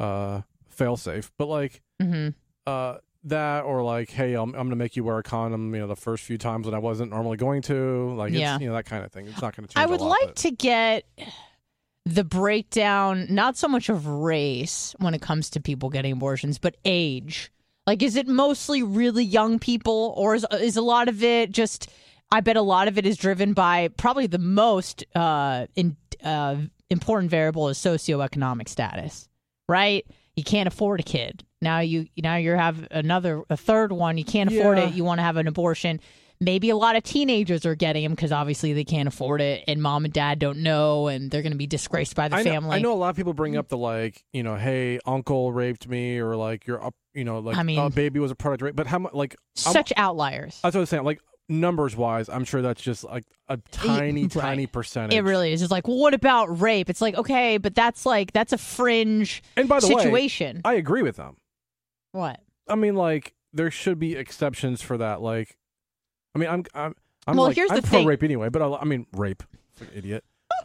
uh, 0.00 0.40
fail 0.76 0.96
safe, 0.96 1.30
but 1.38 1.46
like 1.46 1.82
mhm. 2.00 2.34
uh 2.66 2.98
that 3.24 3.64
or 3.64 3.82
like 3.82 4.10
hey 4.10 4.34
I'm, 4.34 4.54
I'm 4.54 4.66
gonna 4.66 4.76
make 4.76 4.94
you 4.94 5.02
wear 5.02 5.18
a 5.18 5.22
condom 5.22 5.74
you 5.74 5.80
know 5.80 5.88
the 5.88 5.96
first 5.96 6.22
few 6.22 6.38
times 6.38 6.64
when 6.66 6.74
i 6.76 6.78
wasn't 6.78 7.10
normally 7.10 7.36
going 7.36 7.60
to 7.62 8.14
like 8.14 8.30
it's 8.30 8.38
Yeah. 8.38 8.56
you 8.60 8.68
know 8.68 8.74
that 8.74 8.86
kind 8.86 9.04
of 9.04 9.10
thing 9.10 9.26
it's 9.26 9.42
not 9.42 9.56
gonna 9.56 9.66
change 9.66 9.76
I 9.76 9.86
would 9.86 10.00
lot, 10.00 10.10
like 10.10 10.26
but- 10.26 10.36
to 10.36 10.50
get 10.52 11.06
the 12.04 12.22
breakdown, 12.22 13.26
not 13.28 13.56
so 13.56 13.66
much 13.66 13.88
of 13.88 14.06
race 14.06 14.94
when 15.00 15.12
it 15.12 15.20
comes 15.20 15.50
to 15.50 15.60
people 15.60 15.90
getting 15.90 16.12
abortions, 16.12 16.56
but 16.56 16.76
age. 16.84 17.50
Like, 17.84 18.00
is 18.00 18.14
it 18.14 18.28
mostly 18.28 18.82
really 18.82 19.24
young 19.24 19.58
people, 19.58 20.14
or 20.16 20.36
is 20.36 20.46
is 20.52 20.76
a 20.76 20.82
lot 20.82 21.08
of 21.08 21.22
it 21.24 21.50
just? 21.50 21.88
I 22.30 22.40
bet 22.40 22.56
a 22.56 22.62
lot 22.62 22.86
of 22.86 22.96
it 22.96 23.06
is 23.06 23.16
driven 23.16 23.54
by 23.54 23.88
probably 23.96 24.26
the 24.28 24.38
most 24.38 25.04
uh, 25.16 25.66
in, 25.74 25.96
uh, 26.22 26.56
important 26.90 27.30
variable 27.30 27.68
is 27.68 27.78
socioeconomic 27.78 28.68
status, 28.68 29.28
right? 29.68 30.06
You 30.36 30.44
can't 30.44 30.66
afford 30.68 31.00
a 31.00 31.02
kid. 31.02 31.44
Now 31.62 31.80
you 31.80 32.06
now 32.22 32.36
you 32.36 32.52
have 32.52 32.86
another 32.90 33.42
a 33.48 33.56
third 33.56 33.90
one. 33.90 34.18
You 34.18 34.24
can't 34.24 34.50
afford 34.52 34.78
Yeah. 34.78 34.88
it. 34.88 34.94
You 34.94 35.02
want 35.04 35.18
to 35.18 35.22
have 35.22 35.36
an 35.36 35.48
abortion. 35.48 36.00
Maybe 36.38 36.68
a 36.68 36.76
lot 36.76 36.96
of 36.96 37.02
teenagers 37.02 37.64
are 37.64 37.74
getting 37.74 38.02
them 38.02 38.12
because 38.12 38.30
obviously 38.30 38.74
they 38.74 38.84
can't 38.84 39.08
afford 39.08 39.40
it, 39.40 39.64
and 39.66 39.80
mom 39.80 40.04
and 40.04 40.12
dad 40.12 40.38
don't 40.38 40.58
know, 40.58 41.08
and 41.08 41.30
they're 41.30 41.40
going 41.40 41.52
to 41.52 41.58
be 41.58 41.66
disgraced 41.66 42.14
by 42.14 42.28
the 42.28 42.36
I 42.36 42.42
know, 42.42 42.50
family. 42.50 42.76
I 42.76 42.80
know 42.80 42.92
a 42.92 42.94
lot 42.94 43.08
of 43.08 43.16
people 43.16 43.32
bring 43.32 43.52
mm-hmm. 43.52 43.60
up 43.60 43.68
the 43.68 43.78
like 43.78 44.22
you 44.34 44.42
know 44.42 44.56
hey 44.56 45.00
uncle 45.06 45.50
raped 45.50 45.88
me 45.88 46.18
or 46.18 46.36
like 46.36 46.66
your 46.66 46.84
up 46.84 46.94
you 47.14 47.24
know 47.24 47.38
like 47.38 47.56
I 47.56 47.62
mean- 47.62 47.78
a 47.78 47.88
baby 47.88 48.20
was 48.20 48.30
a 48.30 48.34
product 48.34 48.62
rape 48.62 48.76
but 48.76 48.86
how 48.86 48.98
much 48.98 49.14
like 49.14 49.34
I'm- 49.64 49.72
Such 49.72 49.94
outliers. 49.96 50.60
that's 50.62 50.74
what 50.74 50.80
I 50.80 50.80
was 50.80 50.90
saying 50.90 51.04
like 51.04 51.20
numbers 51.48 51.94
wise 51.96 52.28
I'm 52.28 52.44
sure 52.44 52.60
that's 52.62 52.82
just 52.82 53.04
like 53.04 53.24
a 53.48 53.56
tiny 53.70 54.22
right. 54.22 54.30
tiny 54.30 54.66
percentage 54.66 55.16
It 55.16 55.22
really 55.22 55.52
is. 55.52 55.62
It's 55.62 55.70
like, 55.70 55.86
well, 55.86 55.98
what 55.98 56.12
about 56.14 56.60
rape? 56.60 56.90
It's 56.90 57.00
like, 57.00 57.14
okay, 57.14 57.56
but 57.58 57.74
that's 57.74 58.04
like 58.04 58.32
that's 58.32 58.52
a 58.52 58.58
fringe 58.58 59.42
and 59.56 59.68
by 59.68 59.78
the 59.80 59.88
way 59.94 60.02
situation. 60.02 60.60
I 60.64 60.74
agree 60.74 61.02
with 61.02 61.16
them 61.16 61.36
what? 62.12 62.40
I 62.68 62.74
mean 62.74 62.94
like 62.96 63.34
there 63.52 63.70
should 63.70 63.98
be 63.98 64.14
exceptions 64.16 64.82
for 64.82 64.98
that 64.98 65.20
like 65.22 65.56
I 66.34 66.38
mean 66.38 66.48
I'm 66.48 66.64
I'm 66.74 66.94
I'm 67.26 67.36
Well, 67.36 67.46
like 67.46 67.56
here's 67.56 67.70
I'm 67.70 67.76
the 67.76 67.82
pro 67.82 67.98
thing. 67.98 68.06
rape 68.06 68.22
anyway 68.22 68.48
but 68.48 68.62
I, 68.62 68.66
I 68.76 68.84
mean 68.84 69.06
rape 69.12 69.42
idiot 69.94 70.24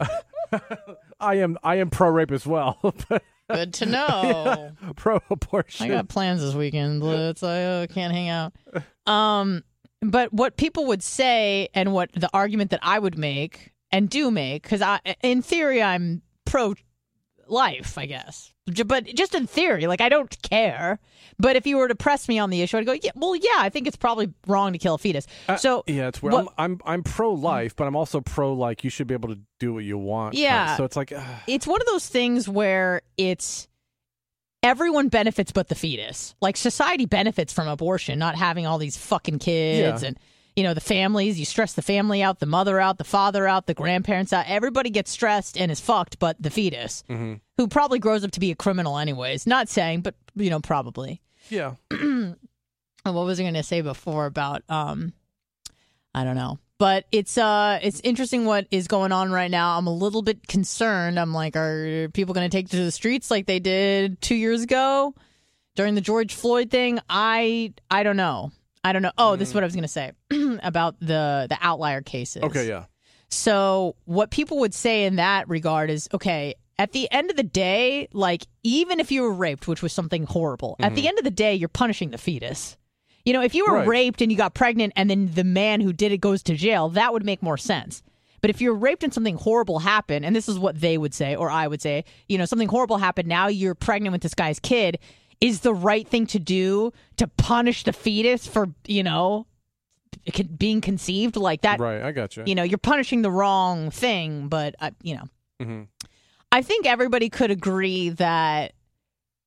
I 1.20 1.36
am 1.36 1.58
I 1.62 1.76
am 1.76 1.90
pro 1.90 2.08
rape 2.10 2.32
as 2.32 2.46
well 2.46 2.78
but 3.08 3.22
Good 3.50 3.74
to 3.74 3.86
know. 3.86 4.72
pro 4.96 5.20
abortion 5.30 5.86
I 5.86 5.94
got 5.94 6.08
plans 6.08 6.40
this 6.40 6.54
weekend, 6.54 7.02
it's 7.02 7.42
like, 7.42 7.58
oh, 7.58 7.86
can't 7.92 8.12
hang 8.14 8.28
out. 8.30 8.54
Um, 9.06 9.62
but 10.02 10.32
what 10.32 10.56
people 10.56 10.86
would 10.86 11.02
say, 11.02 11.68
and 11.74 11.92
what 11.92 12.10
the 12.12 12.28
argument 12.34 12.70
that 12.70 12.80
I 12.82 12.98
would 12.98 13.16
make 13.18 13.72
and 13.90 14.08
do 14.10 14.30
make, 14.30 14.62
because 14.62 14.82
I, 14.82 15.00
in 15.22 15.42
theory, 15.42 15.82
I'm 15.82 16.22
pro 16.44 16.74
life, 17.48 17.98
I 17.98 18.06
guess. 18.06 18.52
But 18.86 19.06
just 19.06 19.34
in 19.34 19.46
theory, 19.48 19.86
like 19.88 20.00
I 20.00 20.08
don't 20.08 20.40
care. 20.42 21.00
But 21.38 21.56
if 21.56 21.66
you 21.66 21.76
were 21.78 21.88
to 21.88 21.96
press 21.96 22.28
me 22.28 22.38
on 22.38 22.50
the 22.50 22.62
issue, 22.62 22.78
I'd 22.78 22.86
go, 22.86 22.92
yeah, 22.92 23.10
well, 23.16 23.34
yeah, 23.34 23.56
I 23.58 23.68
think 23.68 23.88
it's 23.88 23.96
probably 23.96 24.32
wrong 24.46 24.72
to 24.72 24.78
kill 24.78 24.94
a 24.94 24.98
fetus. 24.98 25.26
Uh, 25.48 25.56
so 25.56 25.82
Yeah, 25.88 26.06
it's 26.08 26.22
weird. 26.22 26.32
what- 26.34 26.54
I'm, 26.56 26.72
I'm 26.72 26.80
I'm 26.84 27.02
pro 27.02 27.32
life, 27.32 27.74
but 27.74 27.86
I'm 27.88 27.96
also 27.96 28.20
pro 28.20 28.52
like 28.52 28.84
you 28.84 28.90
should 28.90 29.08
be 29.08 29.14
able 29.14 29.30
to 29.30 29.40
do 29.58 29.74
what 29.74 29.82
you 29.84 29.98
want. 29.98 30.34
Yeah. 30.36 30.76
So 30.76 30.84
it's 30.84 30.96
like, 30.96 31.10
uh, 31.10 31.20
it's 31.48 31.66
one 31.66 31.80
of 31.80 31.86
those 31.88 32.06
things 32.08 32.48
where 32.48 33.02
it's 33.18 33.66
everyone 34.62 35.08
benefits 35.08 35.52
but 35.52 35.68
the 35.68 35.74
fetus. 35.74 36.34
Like 36.40 36.56
society 36.56 37.06
benefits 37.06 37.52
from 37.52 37.68
abortion, 37.68 38.18
not 38.18 38.36
having 38.36 38.66
all 38.66 38.78
these 38.78 38.96
fucking 38.96 39.38
kids 39.38 40.02
Yeah. 40.02 40.08
and 40.08 40.18
you 40.56 40.62
know 40.62 40.74
the 40.74 40.80
families. 40.80 41.38
You 41.38 41.46
stress 41.46 41.72
the 41.72 41.82
family 41.82 42.22
out, 42.22 42.38
the 42.38 42.46
mother 42.46 42.78
out, 42.78 42.98
the 42.98 43.04
father 43.04 43.48
out, 43.48 43.66
the 43.66 43.74
grandparents 43.74 44.32
out. 44.32 44.44
Everybody 44.48 44.90
gets 44.90 45.10
stressed 45.10 45.56
and 45.58 45.70
is 45.72 45.80
fucked, 45.80 46.18
but 46.18 46.36
the 46.40 46.50
fetus, 46.50 47.04
mm-hmm. 47.08 47.34
who 47.56 47.68
probably 47.68 47.98
grows 47.98 48.22
up 48.24 48.32
to 48.32 48.40
be 48.40 48.50
a 48.50 48.54
criminal 48.54 48.98
anyways. 48.98 49.46
Not 49.46 49.68
saying, 49.70 50.02
but 50.02 50.14
you 50.34 50.50
know 50.50 50.60
probably. 50.60 51.20
yeah. 51.48 51.74
And 53.04 53.16
what 53.16 53.26
was 53.26 53.40
I 53.40 53.42
going 53.42 53.54
to 53.54 53.64
say 53.64 53.80
before 53.80 54.26
about 54.26 54.62
um 54.68 55.12
I 56.14 56.22
don't 56.24 56.36
know. 56.36 56.58
But 56.82 57.04
it's 57.12 57.38
uh 57.38 57.78
it's 57.80 58.00
interesting 58.02 58.44
what 58.44 58.66
is 58.72 58.88
going 58.88 59.12
on 59.12 59.30
right 59.30 59.52
now. 59.52 59.78
I'm 59.78 59.86
a 59.86 59.94
little 59.94 60.20
bit 60.20 60.48
concerned. 60.48 61.16
I'm 61.16 61.32
like 61.32 61.54
are 61.54 62.08
people 62.08 62.34
going 62.34 62.50
to 62.50 62.52
take 62.52 62.70
to 62.70 62.76
the 62.76 62.90
streets 62.90 63.30
like 63.30 63.46
they 63.46 63.60
did 63.60 64.20
2 64.20 64.34
years 64.34 64.62
ago 64.62 65.14
during 65.76 65.94
the 65.94 66.00
George 66.00 66.34
Floyd 66.34 66.72
thing? 66.72 66.98
I 67.08 67.72
I 67.88 68.02
don't 68.02 68.16
know. 68.16 68.50
I 68.82 68.92
don't 68.92 69.02
know. 69.02 69.12
Oh, 69.16 69.36
this 69.36 69.50
is 69.50 69.54
what 69.54 69.62
I 69.62 69.66
was 69.66 69.76
going 69.76 69.84
to 69.84 69.88
say 69.88 70.10
about 70.60 70.98
the 70.98 71.46
the 71.48 71.56
outlier 71.60 72.02
cases. 72.02 72.42
Okay, 72.42 72.66
yeah. 72.66 72.86
So, 73.28 73.94
what 74.04 74.32
people 74.32 74.58
would 74.58 74.74
say 74.74 75.04
in 75.04 75.16
that 75.16 75.48
regard 75.48 75.88
is 75.88 76.08
okay, 76.12 76.56
at 76.80 76.90
the 76.90 77.08
end 77.12 77.30
of 77.30 77.36
the 77.36 77.44
day, 77.44 78.08
like, 78.12 78.48
even 78.64 78.98
if 78.98 79.12
you 79.12 79.22
were 79.22 79.32
raped, 79.32 79.68
which 79.68 79.82
was 79.82 79.92
something 79.92 80.24
horrible, 80.24 80.74
at 80.80 80.96
the 80.96 81.06
end 81.06 81.18
of 81.18 81.24
the 81.24 81.30
day, 81.30 81.54
you're 81.54 81.68
punishing 81.68 82.10
the 82.10 82.18
fetus. 82.18 82.76
You 83.24 83.32
know, 83.32 83.42
if 83.42 83.54
you 83.54 83.64
were 83.66 83.74
Right. 83.78 83.88
raped 83.88 84.20
and 84.20 84.30
you 84.32 84.36
got 84.36 84.54
pregnant 84.54 84.92
and 84.96 85.08
then 85.08 85.30
the 85.34 85.44
man 85.44 85.80
who 85.80 85.92
did 85.92 86.12
it 86.12 86.18
goes 86.18 86.42
to 86.44 86.54
jail, 86.54 86.88
that 86.90 87.12
would 87.12 87.24
make 87.24 87.42
more 87.42 87.56
sense. 87.56 88.02
But 88.40 88.50
if 88.50 88.60
you're 88.60 88.74
raped 88.74 89.04
and 89.04 89.14
something 89.14 89.36
horrible 89.36 89.78
happened, 89.78 90.24
and 90.24 90.34
this 90.34 90.48
is 90.48 90.58
what 90.58 90.80
they 90.80 90.98
would 90.98 91.14
say, 91.14 91.36
or 91.36 91.48
I 91.48 91.68
would 91.68 91.80
say, 91.80 92.04
you 92.28 92.36
know, 92.36 92.44
something 92.44 92.68
horrible 92.68 92.98
happened, 92.98 93.28
now 93.28 93.46
you're 93.46 93.76
pregnant 93.76 94.12
with 94.12 94.22
this 94.22 94.34
guy's 94.34 94.58
kid, 94.58 94.98
is 95.40 95.60
the 95.60 95.72
right 95.74 96.06
thing 96.08 96.26
to 96.26 96.40
do 96.40 96.92
to 97.18 97.28
punish 97.28 97.84
the 97.84 97.92
fetus 97.92 98.46
for, 98.48 98.68
you 98.86 99.04
know, 99.04 99.46
being 100.58 100.80
conceived 100.80 101.36
like 101.36 101.62
that. 101.62 101.78
Right, 101.78 102.02
I 102.02 102.10
got 102.10 102.36
you. 102.36 102.42
You 102.44 102.56
know, 102.56 102.64
you're 102.64 102.78
punishing 102.78 103.22
the 103.22 103.30
wrong 103.30 103.90
thing, 103.90 104.48
but, 104.48 104.74
uh, 104.80 104.90
you 105.02 105.14
know, 105.16 105.24
hmm 105.60 105.82
I 106.50 106.60
think 106.62 106.84
everybody 106.84 107.30
could 107.30 107.50
agree 107.50 108.10
that 108.10 108.72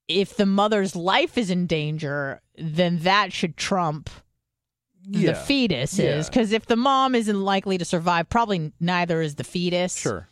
if 0.08 0.36
the 0.38 0.46
mother's 0.46 0.96
life 0.96 1.38
is 1.38 1.50
in 1.50 1.68
danger, 1.68 2.42
then 2.58 3.00
that 3.00 3.34
should 3.34 3.58
trump 3.58 4.10
Yeah. 5.08 5.32
the 5.32 5.36
fetus 5.36 5.98
Yeah. 6.00 6.18
is. 6.18 6.28
Because 6.30 6.52
if 6.52 6.66
the 6.66 6.76
mom 6.76 7.16
isn't 7.16 7.42
likely 7.42 7.78
to 7.78 7.86
survive, 7.86 8.30
probably 8.30 8.72
neither 8.80 9.22
is 9.22 9.36
the 9.36 9.44
fetus. 9.44 9.96
Sure. 9.96 10.28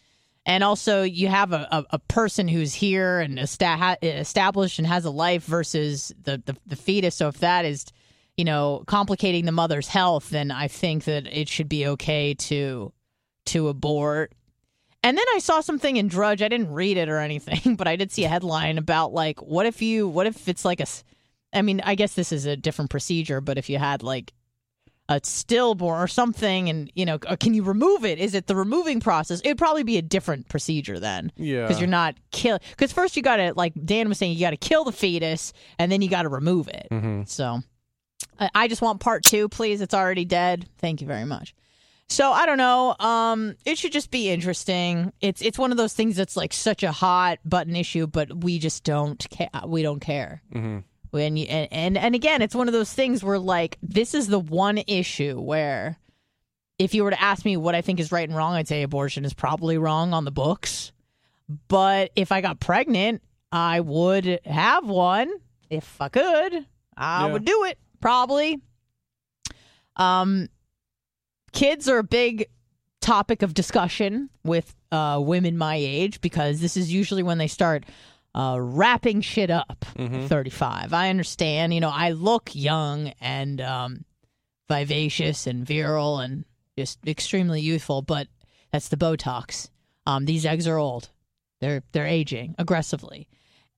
And 0.46 0.64
also, 0.64 1.04
you 1.04 1.30
have 1.30 1.54
a, 1.54 1.68
a, 1.72 1.86
a 1.92 2.00
person 2.00 2.48
who's 2.50 2.74
here 2.74 3.20
and 3.22 3.40
esta- 3.40 3.98
established 4.02 4.78
and 4.78 4.86
has 4.88 5.06
a 5.06 5.10
life 5.10 5.46
versus 5.46 6.12
the, 6.22 6.42
the, 6.46 6.58
the 6.66 6.76
fetus. 6.76 7.16
So 7.16 7.30
if 7.30 7.38
that 7.40 7.64
is, 7.66 7.86
you 8.36 8.44
know, 8.44 8.84
complicating 8.86 9.46
the 9.46 9.52
mother's 9.54 9.88
health, 9.88 10.30
then 10.32 10.52
I 10.52 10.68
think 10.68 11.06
that 11.06 11.28
it 11.28 11.48
should 11.48 11.70
be 11.70 11.88
okay 11.88 12.34
to 12.34 12.92
to 13.48 13.68
abort. 13.70 14.34
And 15.04 15.18
then 15.18 15.26
I 15.36 15.40
saw 15.40 15.60
something 15.62 15.98
in 15.98 16.08
Drudge. 16.08 16.42
I 16.42 16.48
didn't 16.48 16.72
read 16.72 16.98
it 16.98 17.10
or 17.10 17.20
anything, 17.20 17.76
but 17.78 17.88
I 17.88 17.96
did 17.98 18.12
see 18.12 18.24
a 18.24 18.30
headline 18.30 18.78
about 18.78 19.14
like, 19.14 19.42
what 19.42 19.66
if 19.66 19.82
you, 19.82 20.08
what 20.08 20.26
if 20.28 20.48
it's 20.48 20.64
like 20.64 20.80
a, 20.80 20.86
I 21.52 21.62
mean, 21.62 21.82
I 21.84 21.96
guess 21.96 22.14
this 22.14 22.32
is 22.32 22.46
a 22.46 22.56
different 22.56 22.90
procedure, 22.90 23.42
but 23.42 23.58
if 23.58 23.70
you 23.70 23.78
had 23.80 24.02
like 24.02 24.32
a 25.10 25.20
stillborn 25.22 26.02
or 26.02 26.08
something, 26.08 26.70
and 26.70 26.90
you 26.96 27.06
know, 27.06 27.20
uh, 27.28 27.36
can 27.36 27.54
you 27.54 27.62
remove 27.64 28.06
it? 28.06 28.18
Is 28.20 28.34
it 28.34 28.48
the 28.48 28.56
removing 28.56 29.02
process? 29.02 29.42
It'd 29.44 29.58
probably 29.58 29.84
be 29.84 29.98
a 29.98 30.02
different 30.02 30.48
procedure 30.48 30.98
then, 31.00 31.32
Yeah. 31.36 31.64
because 31.64 31.80
you're 31.82 31.90
not 31.90 32.16
kill. 32.32 32.58
Because 32.70 32.94
first 32.94 33.18
you 33.18 33.22
got 33.22 33.36
to, 33.36 33.54
like 33.56 33.74
Dan 33.84 34.08
was 34.08 34.18
saying, 34.18 34.34
you 34.34 34.40
got 34.40 34.52
to 34.52 34.58
kill 34.58 34.86
the 34.86 34.94
fetus, 34.94 35.52
and 35.78 35.92
then 35.92 36.02
you 36.02 36.10
got 36.10 36.22
to 36.22 36.30
remove 36.30 36.70
it. 36.70 36.88
hmm 36.90 37.24
So 37.26 37.60
I, 38.40 38.50
I 38.56 38.68
just 38.70 38.82
want 38.82 39.02
part 39.02 39.24
two, 39.26 39.50
please. 39.50 39.82
It's 39.82 39.94
already 39.94 40.24
dead. 40.24 40.70
Thank 40.78 41.02
you 41.02 41.08
very 41.08 41.26
much. 41.26 41.54
So 42.10 42.32
I 42.32 42.46
don't 42.46 42.58
know. 42.58 42.96
Um, 43.00 43.56
it 43.66 43.78
should 43.78 43.92
just 43.92 44.12
be 44.12 44.30
interesting. 44.30 45.12
It's 45.22 45.42
it's 45.42 45.58
one 45.58 45.72
of 45.72 45.78
those 45.78 45.94
things 45.94 46.16
that's 46.16 46.38
like 46.38 46.54
such 46.54 46.84
a 46.84 46.92
hot 46.92 47.40
button 47.44 47.76
issue, 47.76 48.06
but 48.08 48.44
we 48.44 48.60
just 48.60 48.84
don't 48.84 49.26
care. 49.30 49.50
We 49.66 49.82
don't 49.82 50.00
care. 50.00 50.42
hmm 50.52 50.80
When 51.12 51.38
you, 51.38 51.46
and, 51.48 51.68
and 51.72 51.98
and 51.98 52.14
again, 52.16 52.42
it's 52.44 52.54
one 52.56 52.68
of 52.68 52.74
those 52.74 52.94
things 52.94 53.24
where 53.24 53.40
like 53.40 53.78
this 53.82 54.14
is 54.14 54.28
the 54.28 54.40
one 54.40 54.80
issue 54.86 55.40
where 55.42 55.98
if 56.78 56.94
you 56.94 57.04
were 57.04 57.12
to 57.12 57.22
ask 57.22 57.46
me 57.46 57.58
what 57.58 57.74
I 57.76 57.82
think 57.82 58.00
is 58.00 58.12
right 58.12 58.28
and 58.28 58.38
wrong, 58.38 58.54
I'd 58.54 58.68
say 58.68 58.84
abortion 58.84 59.26
is 59.26 59.34
probably 59.34 59.78
wrong 59.78 60.14
on 60.14 60.26
the 60.26 60.32
books. 60.32 60.92
But 61.68 62.12
if 62.16 62.32
I 62.32 62.42
got 62.42 62.60
pregnant, 62.60 63.22
I 63.52 63.80
would 63.80 64.40
have 64.46 64.88
one 64.88 65.32
if 65.70 66.00
I 66.02 66.10
could. 66.10 66.66
I 66.96 67.26
Yeah. 67.28 67.32
would 67.34 67.46
do 67.46 67.64
it 67.66 67.80
probably. 68.02 68.60
Um, 69.96 70.50
kids 71.54 71.88
are 71.88 71.98
a 72.00 72.04
big 72.04 72.48
topic 73.02 73.42
of 73.42 73.54
discussion 73.54 74.30
with 74.44 74.76
uh, 74.92 75.20
women 75.24 75.58
my 75.58 75.76
age 75.76 76.22
because 76.22 76.60
this 76.62 76.78
is 76.78 76.92
usually 76.92 77.24
when 77.24 77.38
they 77.38 77.48
start 77.48 77.84
uh, 78.36 78.58
wrapping 78.60 79.22
shit 79.22 79.50
up. 79.52 79.86
Mhm. 79.96 80.28
35. 80.28 80.94
I 80.94 81.10
understand. 81.10 81.74
You 81.74 81.80
know, 81.82 81.92
I 81.94 82.12
look 82.12 82.50
young 82.56 83.10
and 83.22 83.62
um, 83.62 84.06
vivacious 84.70 85.46
and 85.48 85.66
virile 85.66 86.20
and 86.20 86.46
just 86.78 87.00
extremely 87.08 87.62
youthful, 87.62 88.02
but 88.02 88.28
that's 88.72 88.90
the 88.90 88.98
Botox. 88.98 89.70
Um, 90.08 90.26
these 90.26 90.46
eggs 90.46 90.68
are 90.68 90.78
old. 90.78 91.10
They're 91.62 91.84
they're 91.92 92.08
aging 92.08 92.56
aggressively, 92.58 93.30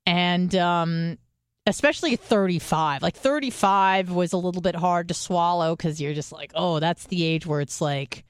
and 0.07 0.55
um, 0.55 1.17
especially 1.67 2.15
35. 2.15 3.01
Like 3.01 3.15
35 3.15 4.11
was 4.11 4.33
a 4.33 4.37
little 4.37 4.61
bit 4.61 4.75
hard 4.75 5.07
to 5.07 5.13
swallow 5.13 5.75
because 5.75 5.99
you're 6.01 6.13
just 6.13 6.31
like, 6.31 6.51
oh, 6.55 6.79
that's 6.79 7.07
the 7.07 7.23
age 7.23 7.45
where 7.45 7.61
it's 7.61 7.81
like 7.81 8.23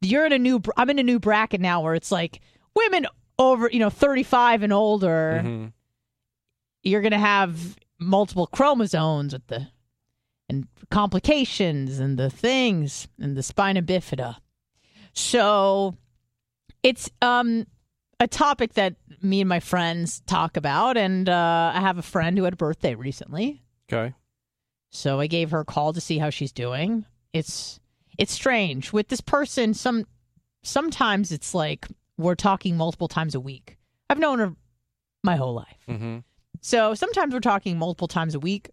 you're 0.00 0.26
in 0.26 0.32
a 0.32 0.38
new. 0.38 0.60
I'm 0.76 0.90
in 0.90 0.98
a 0.98 1.02
new 1.02 1.18
bracket 1.18 1.60
now 1.60 1.80
where 1.82 1.94
it's 1.94 2.12
like 2.12 2.40
women 2.74 3.06
over, 3.38 3.68
you 3.72 3.78
know, 3.78 3.90
35 3.90 4.62
and 4.62 4.72
older 4.72 5.40
hmm 5.42 5.66
you're 6.82 7.00
going 7.00 7.10
to 7.10 7.18
have 7.18 7.76
multiple 7.98 8.46
chromosomes 8.46 9.32
with 9.32 9.44
the 9.48 9.66
and 10.48 10.68
complications 10.88 11.98
and 11.98 12.16
the 12.16 12.30
things 12.30 13.08
and 13.18 13.36
the 13.36 13.42
spina 13.42 13.82
bifida. 13.82 14.36
So 15.12 15.96
it's 16.84 17.10
um 17.20 17.66
a 18.20 18.28
topic 18.28 18.74
that 18.74 18.94
me 19.22 19.40
and 19.40 19.48
my 19.48 19.60
friends 19.60 20.20
talk 20.26 20.56
about 20.56 20.96
and 20.96 21.28
uh, 21.28 21.72
I 21.74 21.80
have 21.80 21.98
a 21.98 22.02
friend 22.02 22.36
who 22.36 22.44
had 22.44 22.52
a 22.54 22.56
birthday 22.56 22.94
recently. 22.94 23.62
Okay. 23.92 24.14
So 24.90 25.20
I 25.20 25.26
gave 25.26 25.50
her 25.50 25.60
a 25.60 25.64
call 25.64 25.92
to 25.92 26.00
see 26.00 26.18
how 26.18 26.30
she's 26.30 26.52
doing. 26.52 27.04
It's 27.32 27.80
it's 28.18 28.32
strange 28.32 28.92
with 28.92 29.08
this 29.08 29.20
person 29.20 29.74
some 29.74 30.06
sometimes 30.62 31.32
it's 31.32 31.54
like 31.54 31.86
we're 32.18 32.34
talking 32.34 32.76
multiple 32.76 33.08
times 33.08 33.34
a 33.34 33.40
week. 33.40 33.76
I've 34.08 34.18
known 34.18 34.38
her 34.38 34.52
my 35.22 35.36
whole 35.36 35.54
life. 35.54 35.78
hmm 35.86 36.18
So 36.60 36.94
sometimes 36.94 37.34
we're 37.34 37.40
talking 37.40 37.78
multiple 37.78 38.08
times 38.08 38.34
a 38.34 38.40
week, 38.40 38.70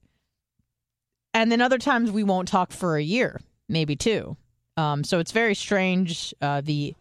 and 1.33 1.51
then 1.51 1.61
other 1.61 1.77
times 1.77 2.11
we 2.11 2.23
won't 2.23 2.47
talk 2.47 2.71
for 2.71 2.95
a 2.95 3.03
year, 3.03 3.41
maybe 3.67 3.95
two. 3.95 4.37
Um, 4.77 5.03
so 5.03 5.19
it's 5.19 5.31
very 5.31 5.55
strange. 5.55 6.33
Uh, 6.41 6.61
the 6.61 6.95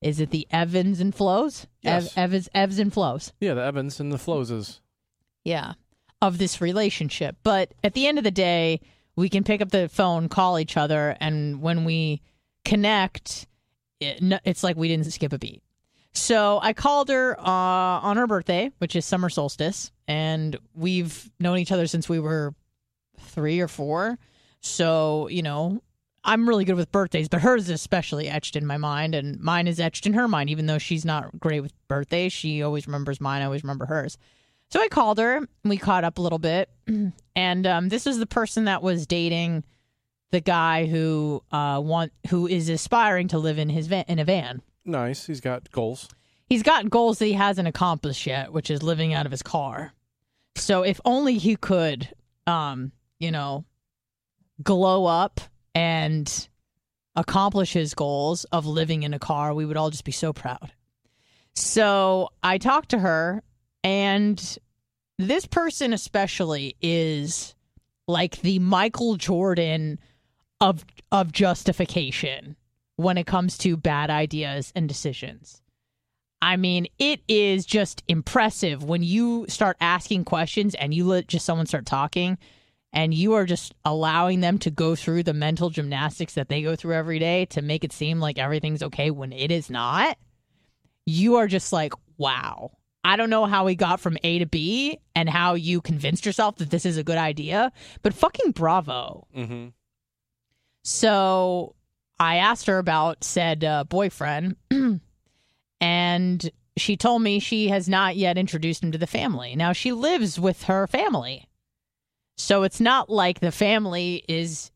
is 0.00 0.20
it 0.20 0.30
the 0.30 0.46
Evans 0.50 1.00
and 1.00 1.14
flows? 1.14 1.66
Yes. 1.82 2.12
Ev- 2.16 2.24
Evans, 2.24 2.48
Evs 2.54 2.78
and 2.78 2.92
flows. 2.92 3.32
Yeah, 3.40 3.54
the 3.54 3.62
Evans 3.62 4.00
and 4.00 4.12
the 4.12 4.16
Flowses. 4.18 4.80
Yeah, 5.44 5.74
of 6.20 6.38
this 6.38 6.60
relationship. 6.60 7.36
But 7.42 7.72
at 7.84 7.94
the 7.94 8.06
end 8.06 8.18
of 8.18 8.24
the 8.24 8.30
day, 8.30 8.80
we 9.16 9.28
can 9.28 9.44
pick 9.44 9.60
up 9.60 9.70
the 9.70 9.88
phone, 9.88 10.28
call 10.28 10.58
each 10.58 10.76
other, 10.76 11.16
and 11.20 11.62
when 11.62 11.84
we 11.84 12.20
connect, 12.64 13.46
it, 14.00 14.18
it's 14.44 14.62
like 14.62 14.76
we 14.76 14.88
didn't 14.88 15.10
skip 15.10 15.32
a 15.32 15.38
beat. 15.38 15.62
So 16.12 16.58
I 16.62 16.72
called 16.72 17.08
her 17.10 17.38
uh, 17.38 17.42
on 17.42 18.16
her 18.16 18.26
birthday, 18.26 18.72
which 18.78 18.96
is 18.96 19.04
summer 19.04 19.28
solstice, 19.28 19.92
and 20.08 20.56
we've 20.74 21.30
known 21.38 21.58
each 21.58 21.72
other 21.72 21.86
since 21.86 22.08
we 22.08 22.18
were 22.18 22.54
three 23.20 23.60
or 23.60 23.68
four. 23.68 24.18
So 24.60 25.28
you 25.28 25.42
know, 25.42 25.80
I'm 26.26 26.48
really 26.48 26.64
good 26.64 26.74
with 26.74 26.90
birthdays, 26.90 27.28
but 27.28 27.40
hers 27.40 27.64
is 27.64 27.70
especially 27.70 28.28
etched 28.28 28.56
in 28.56 28.66
my 28.66 28.76
mind, 28.76 29.14
and 29.14 29.40
mine 29.40 29.68
is 29.68 29.78
etched 29.78 30.06
in 30.06 30.12
her 30.14 30.26
mind. 30.26 30.50
Even 30.50 30.66
though 30.66 30.78
she's 30.78 31.04
not 31.04 31.38
great 31.38 31.60
with 31.60 31.72
birthdays, 31.86 32.32
she 32.32 32.62
always 32.62 32.88
remembers 32.88 33.20
mine. 33.20 33.42
I 33.42 33.44
always 33.44 33.62
remember 33.62 33.86
hers. 33.86 34.18
So 34.70 34.80
I 34.80 34.88
called 34.88 35.18
her, 35.18 35.36
and 35.36 35.48
we 35.64 35.76
caught 35.76 36.02
up 36.02 36.18
a 36.18 36.22
little 36.22 36.40
bit, 36.40 36.68
and 37.36 37.66
um, 37.66 37.88
this 37.88 38.08
is 38.08 38.18
the 38.18 38.26
person 38.26 38.64
that 38.64 38.82
was 38.82 39.06
dating 39.06 39.62
the 40.32 40.40
guy 40.40 40.86
who 40.86 41.42
uh, 41.52 41.80
want 41.82 42.12
who 42.28 42.48
is 42.48 42.68
aspiring 42.68 43.28
to 43.28 43.38
live 43.38 43.58
in 43.58 43.68
his 43.68 43.86
van, 43.86 44.04
in 44.08 44.18
a 44.18 44.24
van. 44.24 44.60
Nice. 44.84 45.26
He's 45.26 45.40
got 45.40 45.70
goals. 45.70 46.08
He's 46.48 46.64
got 46.64 46.90
goals 46.90 47.20
that 47.20 47.26
he 47.26 47.32
hasn't 47.34 47.68
accomplished 47.68 48.26
yet, 48.26 48.52
which 48.52 48.70
is 48.70 48.82
living 48.82 49.14
out 49.14 49.26
of 49.26 49.32
his 49.32 49.42
car. 49.42 49.92
So 50.56 50.82
if 50.82 51.00
only 51.04 51.38
he 51.38 51.54
could, 51.56 52.08
um, 52.46 52.92
you 53.18 53.30
know, 53.30 53.64
glow 54.62 55.06
up 55.06 55.40
and 55.76 56.48
accomplish 57.16 57.74
his 57.74 57.92
goals 57.92 58.44
of 58.44 58.64
living 58.64 59.02
in 59.02 59.12
a 59.12 59.18
car, 59.18 59.52
we 59.52 59.66
would 59.66 59.76
all 59.76 59.90
just 59.90 60.04
be 60.06 60.12
so 60.12 60.32
proud. 60.32 60.72
So 61.54 62.30
I 62.42 62.56
talked 62.56 62.88
to 62.90 62.98
her, 62.98 63.42
and 63.84 64.58
this 65.18 65.44
person 65.44 65.92
especially 65.92 66.76
is 66.80 67.54
like 68.08 68.40
the 68.40 68.58
Michael 68.58 69.16
Jordan 69.16 69.98
of 70.62 70.84
of 71.12 71.30
justification 71.30 72.56
when 72.96 73.18
it 73.18 73.26
comes 73.26 73.58
to 73.58 73.76
bad 73.76 74.08
ideas 74.08 74.72
and 74.74 74.88
decisions. 74.88 75.60
I 76.40 76.56
mean, 76.56 76.86
it 76.98 77.20
is 77.28 77.66
just 77.66 78.02
impressive 78.08 78.82
when 78.82 79.02
you 79.02 79.44
start 79.48 79.76
asking 79.80 80.24
questions 80.24 80.74
and 80.74 80.94
you 80.94 81.06
let 81.06 81.26
just 81.26 81.44
someone 81.44 81.66
start 81.66 81.84
talking 81.84 82.38
and 82.96 83.12
you 83.12 83.34
are 83.34 83.44
just 83.44 83.74
allowing 83.84 84.40
them 84.40 84.56
to 84.58 84.70
go 84.70 84.96
through 84.96 85.22
the 85.22 85.34
mental 85.34 85.68
gymnastics 85.68 86.32
that 86.32 86.48
they 86.48 86.62
go 86.62 86.74
through 86.74 86.94
every 86.94 87.18
day 87.18 87.44
to 87.44 87.60
make 87.60 87.84
it 87.84 87.92
seem 87.92 88.20
like 88.20 88.38
everything's 88.38 88.82
okay 88.82 89.10
when 89.10 89.32
it 89.32 89.50
is 89.50 89.68
not. 89.68 90.16
You 91.04 91.36
are 91.36 91.46
just 91.46 91.74
like, 91.74 91.92
wow. 92.16 92.72
I 93.04 93.16
don't 93.16 93.28
know 93.28 93.44
how 93.44 93.66
we 93.66 93.74
got 93.74 94.00
from 94.00 94.16
A 94.24 94.38
to 94.38 94.46
B 94.46 94.98
and 95.14 95.28
how 95.28 95.54
you 95.54 95.82
convinced 95.82 96.24
yourself 96.24 96.56
that 96.56 96.70
this 96.70 96.86
is 96.86 96.96
a 96.96 97.04
good 97.04 97.18
idea, 97.18 97.70
but 98.00 98.14
fucking 98.14 98.52
bravo. 98.52 99.26
Mm-hmm. 99.36 99.68
So 100.82 101.74
I 102.18 102.36
asked 102.36 102.66
her 102.66 102.78
about 102.78 103.24
said 103.24 103.62
uh, 103.62 103.84
boyfriend, 103.84 104.56
and 105.82 106.50
she 106.78 106.96
told 106.96 107.20
me 107.20 107.40
she 107.40 107.68
has 107.68 107.90
not 107.90 108.16
yet 108.16 108.38
introduced 108.38 108.82
him 108.82 108.92
to 108.92 108.98
the 108.98 109.06
family. 109.06 109.54
Now 109.54 109.74
she 109.74 109.92
lives 109.92 110.40
with 110.40 110.62
her 110.62 110.86
family, 110.86 111.46
so 112.36 112.62
it's 112.62 112.80
not 112.80 113.10
like 113.10 113.40
the 113.40 113.52
family 113.52 114.24
is 114.28 114.70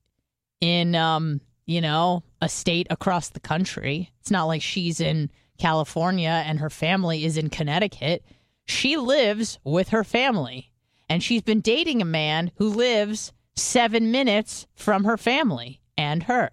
in, 0.60 0.94
um, 0.94 1.40
you 1.66 1.80
know, 1.80 2.22
a 2.40 2.48
state 2.48 2.86
across 2.90 3.28
the 3.28 3.40
country. 3.40 4.10
It's 4.20 4.30
not 4.30 4.44
like 4.44 4.62
she's 4.62 5.00
in 5.00 5.30
California 5.58 6.42
and 6.46 6.58
her 6.58 6.70
family 6.70 7.24
is 7.24 7.36
in 7.36 7.50
Connecticut. 7.50 8.24
She 8.66 8.96
lives 8.96 9.58
with 9.64 9.90
her 9.90 10.04
family. 10.04 10.72
And 11.08 11.22
she's 11.22 11.42
been 11.42 11.60
dating 11.60 12.00
a 12.00 12.06
man 12.06 12.52
who 12.56 12.68
lives 12.68 13.32
seven 13.56 14.10
minutes 14.12 14.66
from 14.74 15.04
her 15.04 15.16
family 15.16 15.80
and 15.98 16.22
her. 16.24 16.50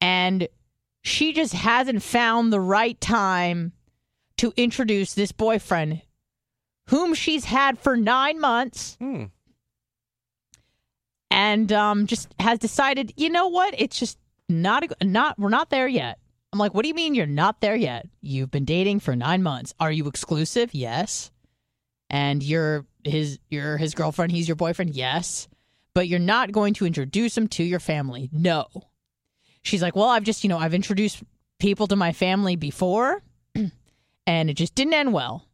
And 0.00 0.48
she 1.02 1.32
just 1.32 1.52
hasn't 1.52 2.02
found 2.02 2.52
the 2.52 2.60
right 2.60 3.00
time 3.00 3.72
to 4.38 4.52
introduce 4.56 5.14
this 5.14 5.32
boyfriend 5.32 6.02
whom 6.88 7.14
she's 7.14 7.44
had 7.46 7.78
for 7.78 7.96
nine 7.96 8.40
months 8.40 8.96
Hmm. 9.00 9.24
And 11.36 11.70
um, 11.70 12.06
just 12.06 12.34
has 12.40 12.58
decided, 12.58 13.12
you 13.16 13.28
know 13.28 13.48
what? 13.48 13.74
It's 13.76 13.98
just 13.98 14.18
not 14.48 14.84
a, 14.84 15.04
not 15.04 15.38
we're 15.38 15.50
not 15.50 15.68
there 15.68 15.86
yet. 15.86 16.18
I'm 16.52 16.58
like, 16.58 16.72
what 16.72 16.82
do 16.82 16.88
you 16.88 16.94
mean 16.94 17.14
you're 17.14 17.26
not 17.26 17.60
there 17.60 17.76
yet? 17.76 18.08
You've 18.22 18.50
been 18.50 18.64
dating 18.64 19.00
for 19.00 19.14
nine 19.14 19.42
months. 19.42 19.74
Are 19.78 19.92
you 19.92 20.08
exclusive? 20.08 20.72
Yes. 20.72 21.30
And 22.08 22.42
you're 22.42 22.86
his 23.04 23.38
you're 23.50 23.76
his 23.76 23.94
girlfriend. 23.94 24.32
He's 24.32 24.48
your 24.48 24.56
boyfriend. 24.56 24.94
Yes. 24.94 25.46
But 25.92 26.08
you're 26.08 26.18
not 26.18 26.52
going 26.52 26.72
to 26.74 26.86
introduce 26.86 27.36
him 27.36 27.48
to 27.48 27.62
your 27.62 27.80
family. 27.80 28.30
No. 28.32 28.66
She's 29.62 29.82
like, 29.82 29.94
well, 29.94 30.08
I've 30.08 30.24
just 30.24 30.42
you 30.42 30.48
know 30.48 30.58
I've 30.58 30.74
introduced 30.74 31.22
people 31.58 31.86
to 31.88 31.96
my 31.96 32.12
family 32.14 32.56
before, 32.56 33.22
and 34.26 34.50
it 34.50 34.54
just 34.54 34.74
didn't 34.74 34.94
end 34.94 35.12
well. 35.12 35.46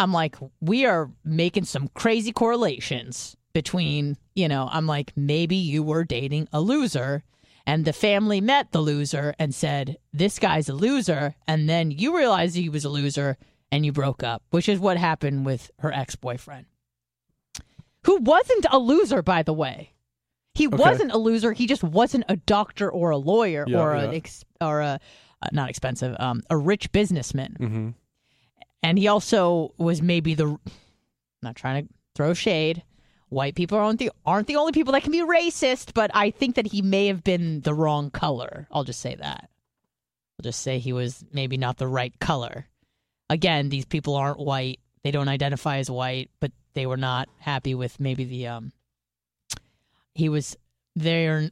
I'm 0.00 0.12
like, 0.12 0.36
we 0.60 0.84
are 0.86 1.10
making 1.24 1.64
some 1.64 1.88
crazy 1.94 2.32
correlations 2.32 3.36
between, 3.52 4.16
you 4.34 4.48
know, 4.48 4.68
I'm 4.70 4.86
like, 4.86 5.12
maybe 5.16 5.56
you 5.56 5.82
were 5.82 6.04
dating 6.04 6.48
a 6.52 6.60
loser 6.60 7.22
and 7.66 7.84
the 7.84 7.92
family 7.92 8.40
met 8.40 8.72
the 8.72 8.80
loser 8.80 9.34
and 9.38 9.54
said, 9.54 9.96
this 10.12 10.38
guy's 10.38 10.68
a 10.68 10.74
loser. 10.74 11.34
And 11.46 11.68
then 11.68 11.90
you 11.90 12.16
realized 12.16 12.54
he 12.56 12.68
was 12.68 12.84
a 12.84 12.88
loser 12.88 13.36
and 13.70 13.84
you 13.84 13.92
broke 13.92 14.22
up, 14.22 14.42
which 14.50 14.68
is 14.68 14.78
what 14.78 14.96
happened 14.96 15.44
with 15.44 15.70
her 15.80 15.92
ex 15.92 16.16
boyfriend, 16.16 16.66
who 18.04 18.16
wasn't 18.16 18.66
a 18.70 18.78
loser, 18.78 19.22
by 19.22 19.42
the 19.42 19.52
way. 19.52 19.92
He 20.54 20.66
Okay. 20.66 20.76
wasn't 20.76 21.12
a 21.12 21.18
loser. 21.18 21.52
He 21.52 21.66
just 21.66 21.82
wasn't 21.84 22.24
a 22.28 22.36
doctor 22.36 22.90
or 22.90 23.10
a 23.10 23.16
lawyer 23.18 23.64
Yeah, 23.68 23.78
or 23.80 23.96
yeah. 23.96 24.02
an 24.04 24.14
ex- 24.14 24.44
or 24.60 24.80
a 24.80 24.98
uh, 25.40 25.46
not 25.52 25.70
expensive, 25.70 26.16
um, 26.18 26.42
a 26.50 26.56
rich 26.56 26.90
businessman 26.90 27.56
Mm-hmm. 27.60 27.88
and 28.82 28.98
he 28.98 29.06
also 29.06 29.72
was 29.78 30.02
maybe 30.02 30.34
the 30.34 30.58
not 31.42 31.54
trying 31.54 31.86
to 31.86 31.94
throw 32.16 32.34
shade 32.34 32.82
white 33.28 33.54
people 33.54 33.78
aren't 33.78 33.98
the 33.98 34.10
aren't 34.24 34.46
the 34.46 34.56
only 34.56 34.72
people 34.72 34.92
that 34.92 35.02
can 35.02 35.12
be 35.12 35.20
racist 35.20 35.92
but 35.94 36.10
i 36.14 36.30
think 36.30 36.56
that 36.56 36.66
he 36.66 36.82
may 36.82 37.06
have 37.06 37.22
been 37.22 37.60
the 37.60 37.74
wrong 37.74 38.10
color. 38.10 38.66
I'll 38.70 38.84
just 38.84 39.00
say 39.00 39.14
that. 39.14 39.50
I'll 40.38 40.44
just 40.44 40.60
say 40.60 40.78
he 40.78 40.92
was 40.92 41.24
maybe 41.32 41.56
not 41.56 41.76
the 41.76 41.88
right 41.88 42.12
color. 42.20 42.66
Again 43.28 43.68
these 43.68 43.84
people 43.84 44.14
aren't 44.14 44.38
white. 44.38 44.80
They 45.04 45.10
don't 45.10 45.28
identify 45.28 45.78
as 45.78 45.90
white 45.90 46.30
but 46.40 46.52
they 46.74 46.86
were 46.86 46.96
not 46.96 47.28
happy 47.38 47.74
with 47.74 48.00
maybe 48.00 48.24
the 48.24 48.48
um 48.48 48.72
he 50.14 50.28
was 50.28 50.56
they're 50.96 51.48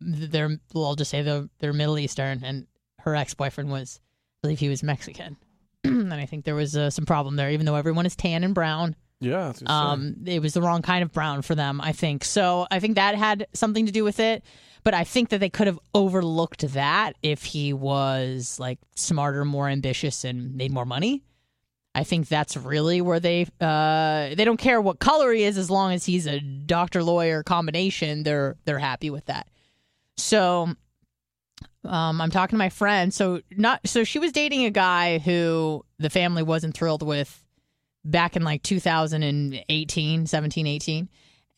they're 0.00 0.58
well, 0.74 0.86
i'll 0.86 0.96
just 0.96 1.10
say 1.10 1.22
they're, 1.22 1.48
they're 1.58 1.72
middle 1.72 1.98
eastern 1.98 2.42
and 2.44 2.66
her 3.00 3.14
ex-boyfriend 3.14 3.70
was 3.70 4.00
i 4.02 4.38
believe 4.42 4.58
he 4.58 4.68
was 4.68 4.82
mexican. 4.82 5.36
And 5.84 6.12
I 6.12 6.26
think 6.26 6.44
there 6.44 6.54
was 6.54 6.76
uh, 6.76 6.90
some 6.90 7.06
problem 7.06 7.36
there, 7.36 7.50
even 7.50 7.64
though 7.64 7.74
everyone 7.74 8.04
is 8.04 8.14
tan 8.14 8.44
and 8.44 8.54
brown. 8.54 8.94
Yeah. 9.20 9.52
Um, 9.66 10.16
it 10.24 10.40
was 10.40 10.54
the 10.54 10.62
wrong 10.62 10.82
kind 10.82 11.02
of 11.02 11.12
brown 11.12 11.42
for 11.42 11.54
them, 11.54 11.80
I 11.80 11.92
think. 11.92 12.24
So 12.24 12.66
I 12.70 12.80
think 12.80 12.94
that 12.94 13.14
had 13.14 13.46
something 13.52 13.86
to 13.86 13.92
do 13.92 14.02
with 14.02 14.18
it. 14.18 14.44
But 14.82 14.94
I 14.94 15.04
think 15.04 15.28
that 15.28 15.40
they 15.40 15.50
could 15.50 15.66
have 15.66 15.78
overlooked 15.94 16.66
that 16.72 17.14
if 17.22 17.44
he 17.44 17.74
was 17.74 18.58
like 18.58 18.78
smarter, 18.96 19.44
more 19.44 19.68
ambitious, 19.68 20.24
and 20.24 20.54
made 20.54 20.72
more 20.72 20.86
money. 20.86 21.22
I 21.94 22.04
think 22.04 22.28
that's 22.28 22.56
really 22.56 23.02
where 23.02 23.20
they 23.20 23.46
uh, 23.60 24.34
they 24.34 24.44
don't 24.44 24.56
care 24.56 24.80
what 24.80 24.98
color 24.98 25.32
he 25.32 25.42
is 25.42 25.58
as 25.58 25.70
long 25.70 25.92
as 25.92 26.06
he's 26.06 26.26
a 26.26 26.40
doctor 26.40 27.02
lawyer 27.02 27.42
combination. 27.42 28.22
They're 28.22 28.56
they're 28.64 28.78
happy 28.78 29.10
with 29.10 29.26
that. 29.26 29.48
So 30.16 30.74
um, 31.84 32.20
I'm 32.20 32.30
talking 32.30 32.56
to 32.56 32.58
my 32.58 32.68
friend. 32.70 33.12
So 33.12 33.40
not 33.50 33.80
so 33.86 34.04
she 34.04 34.18
was 34.18 34.32
dating 34.32 34.64
a 34.64 34.70
guy 34.70 35.18
who 35.18 35.84
the 35.98 36.10
family 36.10 36.42
wasn't 36.42 36.74
thrilled 36.74 37.02
with 37.02 37.44
back 38.04 38.36
in 38.36 38.42
like 38.42 38.62
2018, 38.62 40.26
17, 40.26 40.66
18. 40.66 41.08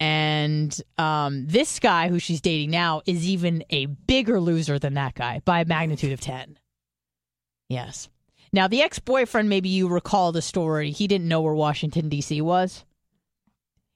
And 0.00 0.76
um, 0.98 1.46
this 1.46 1.78
guy 1.78 2.08
who 2.08 2.18
she's 2.18 2.40
dating 2.40 2.70
now 2.70 3.02
is 3.06 3.28
even 3.28 3.64
a 3.70 3.86
bigger 3.86 4.40
loser 4.40 4.78
than 4.78 4.94
that 4.94 5.14
guy 5.14 5.40
by 5.44 5.60
a 5.60 5.64
magnitude 5.64 6.12
of 6.12 6.20
10. 6.20 6.58
Yes. 7.68 8.08
Now, 8.52 8.68
the 8.68 8.82
ex 8.82 8.98
boyfriend, 8.98 9.48
maybe 9.48 9.68
you 9.68 9.88
recall 9.88 10.32
the 10.32 10.42
story. 10.42 10.90
He 10.90 11.06
didn't 11.06 11.28
know 11.28 11.40
where 11.40 11.54
Washington, 11.54 12.08
D.C. 12.08 12.40
was. 12.40 12.84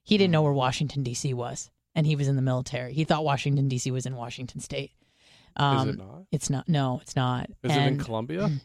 He 0.03 0.17
didn't 0.17 0.31
know 0.31 0.41
where 0.41 0.53
Washington, 0.53 1.03
D.C. 1.03 1.33
was. 1.33 1.69
And 1.93 2.07
he 2.07 2.15
was 2.15 2.27
in 2.27 2.35
the 2.35 2.41
military. 2.41 2.93
He 2.93 3.03
thought 3.03 3.25
Washington, 3.25 3.67
D.C. 3.67 3.91
was 3.91 4.05
in 4.05 4.15
Washington 4.15 4.61
State. 4.61 4.91
Um, 5.57 5.89
is 5.89 5.95
it 5.95 5.97
not? 5.97 6.23
It's 6.31 6.49
not. 6.49 6.69
No, 6.69 6.99
it's 7.01 7.15
not. 7.15 7.49
Is 7.63 7.71
it 7.71 7.77
in 7.77 7.83
And, 7.83 7.99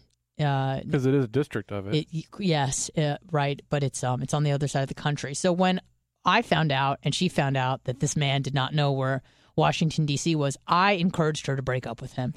Uh, 0.40 0.81
Because 0.85 1.07
it 1.07 1.14
is 1.14 1.25
a 1.25 1.29
district 1.29 1.71
of 1.73 1.87
it. 1.88 2.07
it, 2.12 2.25
yes, 2.38 2.90
uh, 2.97 3.16
right, 3.31 3.61
but 3.71 3.83
it's 3.83 4.03
um 4.03 4.23
it's 4.23 4.35
on 4.35 4.42
the 4.45 4.53
other 4.53 4.66
side 4.68 4.83
of 4.83 4.88
the 4.88 4.95
country. 4.95 5.35
So 5.35 5.53
when 5.53 5.81
I 6.25 6.42
found 6.42 6.73
out 6.73 6.99
and 7.03 7.14
she 7.14 7.29
found 7.29 7.57
out 7.57 7.85
that 7.85 8.01
this 8.01 8.16
man 8.16 8.42
did 8.42 8.55
not 8.55 8.75
know 8.75 8.92
where 8.92 9.23
Washington 9.57 10.07
D.C. 10.07 10.35
was, 10.35 10.57
I 10.66 10.92
encouraged 10.92 11.47
her 11.47 11.57
to 11.57 11.62
break 11.62 11.87
up 11.87 12.01
with 12.01 12.14
him 12.14 12.33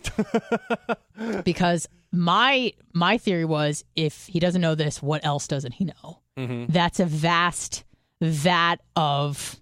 because 1.44 1.88
my 2.12 2.74
my 2.94 3.18
theory 3.18 3.46
was 3.46 3.84
if 3.96 4.28
he 4.28 4.40
doesn't 4.40 4.62
know 4.62 4.76
this, 4.76 5.02
what 5.02 5.26
else 5.26 5.48
doesn't 5.48 5.74
he 5.74 5.86
know? 5.86 6.20
Mhm. 6.38 6.68
That's 6.70 7.00
a 7.00 7.06
vast 7.06 7.84
vat 8.22 8.78
of 8.96 9.60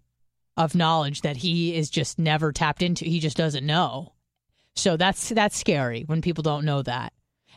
of 0.58 0.76
knowledge 0.76 1.22
that 1.22 1.38
he 1.38 1.76
is 1.76 1.89
just 1.89 2.19
never 2.19 2.52
tapped 2.52 2.82
into. 2.82 3.06
He 3.06 3.19
just 3.19 3.38
doesn't 3.38 3.65
know. 3.65 4.13
So 4.76 4.98
that's 4.98 5.30
that's 5.30 5.58
scary 5.58 6.04
when 6.08 6.22
people 6.22 6.41
don't 6.43 6.65
know 6.65 6.82
that. 6.84 7.13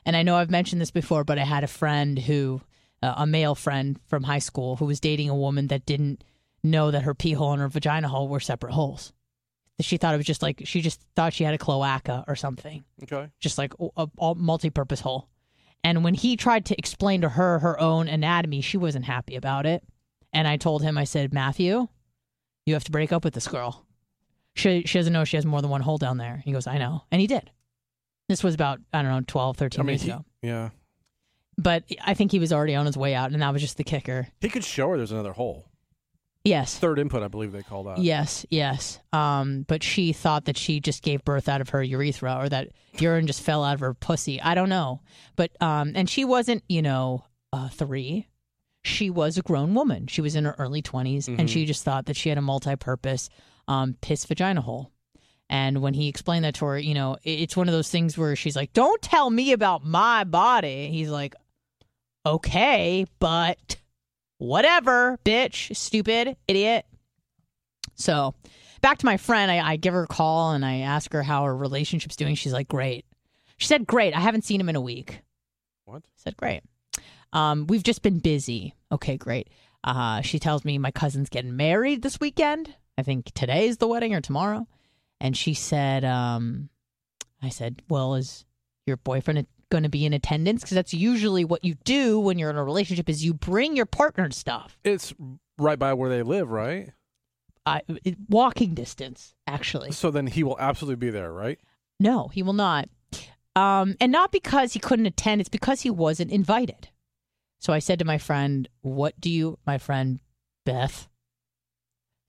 And 0.06 0.16
I 0.16 0.22
know 0.22 0.36
I've 0.36 0.50
mentioned 0.50 0.80
this 0.80 0.90
before, 0.90 1.24
but 1.24 1.38
I 1.38 1.44
had 1.44 1.64
a 1.64 1.66
friend 1.68 2.18
who, 2.18 2.62
uh, 3.02 3.14
a 3.18 3.26
male 3.26 3.54
friend 3.54 3.98
from 4.06 4.22
high 4.22 4.38
school, 4.38 4.76
who 4.76 4.86
was 4.86 5.00
dating 5.00 5.28
a 5.28 5.36
woman 5.36 5.66
that 5.66 5.84
didn't 5.84 6.24
know 6.62 6.90
that 6.90 7.02
her 7.02 7.12
pee 7.14 7.32
hole 7.32 7.52
and 7.52 7.60
her 7.60 7.68
vagina 7.68 8.08
hole 8.08 8.28
were 8.28 8.40
separate 8.40 8.72
holes. 8.72 9.12
She 9.80 9.98
thought 9.98 10.14
it 10.14 10.16
was 10.16 10.24
just 10.26 10.40
like 10.42 10.62
she 10.64 10.80
just 10.80 11.02
thought 11.16 11.34
she 11.34 11.44
had 11.44 11.52
a 11.52 11.58
cloaca 11.58 12.24
or 12.26 12.34
something, 12.36 12.84
Okay. 13.02 13.28
just 13.40 13.58
like 13.58 13.74
a, 13.96 14.06
a 14.18 14.34
multi-purpose 14.34 15.00
hole. 15.00 15.28
And 15.84 16.02
when 16.02 16.14
he 16.14 16.36
tried 16.36 16.64
to 16.66 16.78
explain 16.78 17.20
to 17.20 17.28
her 17.28 17.58
her 17.58 17.78
own 17.78 18.08
anatomy, 18.08 18.62
she 18.62 18.78
wasn't 18.78 19.04
happy 19.04 19.36
about 19.36 19.66
it. 19.66 19.84
And 20.32 20.48
I 20.48 20.56
told 20.56 20.82
him, 20.82 20.96
I 20.96 21.04
said, 21.04 21.34
Matthew, 21.34 21.88
you 22.64 22.74
have 22.74 22.84
to 22.84 22.90
break 22.90 23.12
up 23.12 23.22
with 23.24 23.34
this 23.34 23.46
girl. 23.48 23.84
She, 24.54 24.82
she 24.86 24.98
doesn't 24.98 25.12
know 25.12 25.24
she 25.24 25.36
has 25.36 25.44
more 25.46 25.60
than 25.60 25.70
one 25.70 25.82
hole 25.82 25.98
down 25.98 26.16
there. 26.16 26.42
He 26.44 26.52
goes, 26.52 26.66
I 26.66 26.78
know. 26.78 27.02
And 27.12 27.20
he 27.20 27.26
did. 27.26 27.50
This 28.28 28.42
was 28.42 28.54
about, 28.54 28.80
I 28.92 29.02
don't 29.02 29.10
know, 29.12 29.20
12, 29.26 29.56
13 29.56 29.80
I 29.80 29.82
mean, 29.84 29.88
years 29.94 30.02
he, 30.02 30.10
ago. 30.10 30.24
yeah. 30.42 30.70
But 31.58 31.84
I 32.04 32.14
think 32.14 32.32
he 32.32 32.38
was 32.38 32.52
already 32.52 32.74
on 32.74 32.84
his 32.86 32.96
way 32.96 33.14
out, 33.14 33.32
and 33.32 33.40
that 33.40 33.52
was 33.52 33.62
just 33.62 33.76
the 33.78 33.84
kicker. 33.84 34.28
He 34.40 34.48
could 34.48 34.64
show 34.64 34.90
her 34.90 34.96
there's 34.96 35.12
another 35.12 35.32
hole. 35.32 35.70
Yes. 36.44 36.78
Third 36.78 36.98
input, 36.98 37.22
I 37.24 37.28
believe 37.28 37.50
they 37.52 37.62
call 37.62 37.84
that. 37.84 37.98
Yes, 37.98 38.44
yes. 38.50 39.00
Um, 39.12 39.64
but 39.66 39.82
she 39.82 40.12
thought 40.12 40.44
that 40.44 40.56
she 40.56 40.78
just 40.80 41.02
gave 41.02 41.24
birth 41.24 41.48
out 41.48 41.60
of 41.60 41.70
her 41.70 41.82
urethra 41.82 42.36
or 42.38 42.48
that 42.48 42.68
urine 43.00 43.26
just 43.26 43.40
fell 43.42 43.64
out 43.64 43.74
of 43.74 43.80
her 43.80 43.94
pussy. 43.94 44.40
I 44.40 44.54
don't 44.54 44.68
know. 44.68 45.00
But 45.34 45.50
um 45.60 45.92
and 45.96 46.08
she 46.08 46.24
wasn't, 46.24 46.62
you 46.68 46.82
know, 46.82 47.24
uh 47.52 47.68
3. 47.70 48.28
She 48.84 49.10
was 49.10 49.36
a 49.38 49.42
grown 49.42 49.74
woman. 49.74 50.06
She 50.06 50.20
was 50.20 50.36
in 50.36 50.44
her 50.44 50.54
early 50.56 50.82
20s 50.82 51.26
and 51.26 51.40
Mhm. 51.40 51.48
she 51.48 51.64
just 51.66 51.82
thought 51.82 52.06
that 52.06 52.14
she 52.16 52.28
had 52.28 52.38
a 52.38 52.42
multi-purpose 52.42 53.28
um 53.66 53.96
piss 54.00 54.24
vagina 54.24 54.60
hole. 54.60 54.92
And 55.48 55.80
when 55.80 55.94
he 55.94 56.08
explained 56.08 56.44
that 56.44 56.54
to 56.56 56.64
her, 56.66 56.78
you 56.78 56.94
know, 56.94 57.18
it's 57.22 57.56
one 57.56 57.68
of 57.68 57.72
those 57.72 57.90
things 57.90 58.18
where 58.18 58.34
she's 58.34 58.56
like, 58.56 58.72
"Don't 58.72 59.00
tell 59.00 59.30
me 59.30 59.52
about 59.52 59.84
my 59.84 60.24
body." 60.24 60.88
He's 60.90 61.08
like, 61.08 61.34
"Okay, 62.24 63.06
but 63.20 63.76
whatever, 64.38 65.18
bitch, 65.24 65.74
stupid, 65.76 66.36
idiot." 66.48 66.84
So, 67.94 68.34
back 68.80 68.98
to 68.98 69.06
my 69.06 69.16
friend, 69.16 69.50
I, 69.50 69.72
I 69.72 69.76
give 69.76 69.94
her 69.94 70.02
a 70.02 70.08
call 70.08 70.52
and 70.52 70.64
I 70.64 70.78
ask 70.78 71.12
her 71.12 71.22
how 71.22 71.44
her 71.44 71.56
relationship's 71.56 72.16
doing. 72.16 72.34
She's 72.34 72.52
like, 72.52 72.68
"Great." 72.68 73.04
She 73.56 73.68
said, 73.68 73.86
"Great. 73.86 74.14
I 74.16 74.20
haven't 74.20 74.44
seen 74.44 74.60
him 74.60 74.68
in 74.68 74.76
a 74.76 74.80
week." 74.80 75.20
What? 75.84 76.02
I 76.04 76.16
said, 76.16 76.36
"Great." 76.36 76.62
Um, 77.32 77.66
we've 77.68 77.82
just 77.82 78.02
been 78.02 78.18
busy. 78.18 78.74
Okay, 78.90 79.16
great. 79.16 79.48
Uh, 79.84 80.20
she 80.22 80.40
tells 80.40 80.64
me 80.64 80.78
my 80.78 80.90
cousin's 80.90 81.28
getting 81.28 81.54
married 81.56 82.02
this 82.02 82.18
weekend. 82.18 82.74
I 82.98 83.02
think 83.02 83.30
today's 83.34 83.76
the 83.76 83.86
wedding 83.86 84.14
or 84.14 84.20
tomorrow. 84.20 84.66
And 85.20 85.36
she 85.36 85.54
said, 85.54 86.04
um, 86.04 86.68
I 87.42 87.48
said, 87.48 87.82
well, 87.88 88.14
is 88.14 88.44
your 88.86 88.96
boyfriend 88.98 89.46
going 89.70 89.82
to 89.82 89.88
be 89.88 90.04
in 90.04 90.12
attendance? 90.12 90.62
Because 90.62 90.74
that's 90.74 90.94
usually 90.94 91.44
what 91.44 91.64
you 91.64 91.74
do 91.84 92.20
when 92.20 92.38
you're 92.38 92.50
in 92.50 92.56
a 92.56 92.64
relationship 92.64 93.08
is 93.08 93.24
you 93.24 93.34
bring 93.34 93.76
your 93.76 93.86
partner 93.86 94.30
stuff. 94.30 94.78
It's 94.84 95.14
right 95.58 95.78
by 95.78 95.94
where 95.94 96.10
they 96.10 96.22
live, 96.22 96.50
right? 96.50 96.92
I, 97.64 97.82
it- 98.04 98.16
walking 98.28 98.74
distance, 98.74 99.34
actually. 99.46 99.92
So 99.92 100.10
then 100.10 100.26
he 100.26 100.42
will 100.44 100.58
absolutely 100.60 100.96
be 101.06 101.10
there, 101.10 101.32
right? 101.32 101.58
No, 101.98 102.28
he 102.28 102.42
will 102.42 102.52
not. 102.52 102.88
Um, 103.56 103.96
and 104.00 104.12
not 104.12 104.32
because 104.32 104.74
he 104.74 104.78
couldn't 104.78 105.06
attend, 105.06 105.40
it's 105.40 105.48
because 105.48 105.80
he 105.80 105.88
wasn't 105.90 106.30
invited. 106.30 106.88
So 107.58 107.72
I 107.72 107.78
said 107.78 107.98
to 108.00 108.04
my 108.04 108.18
friend, 108.18 108.68
What 108.82 109.18
do 109.18 109.30
you, 109.30 109.58
my 109.66 109.78
friend 109.78 110.20
Beth, 110.66 111.08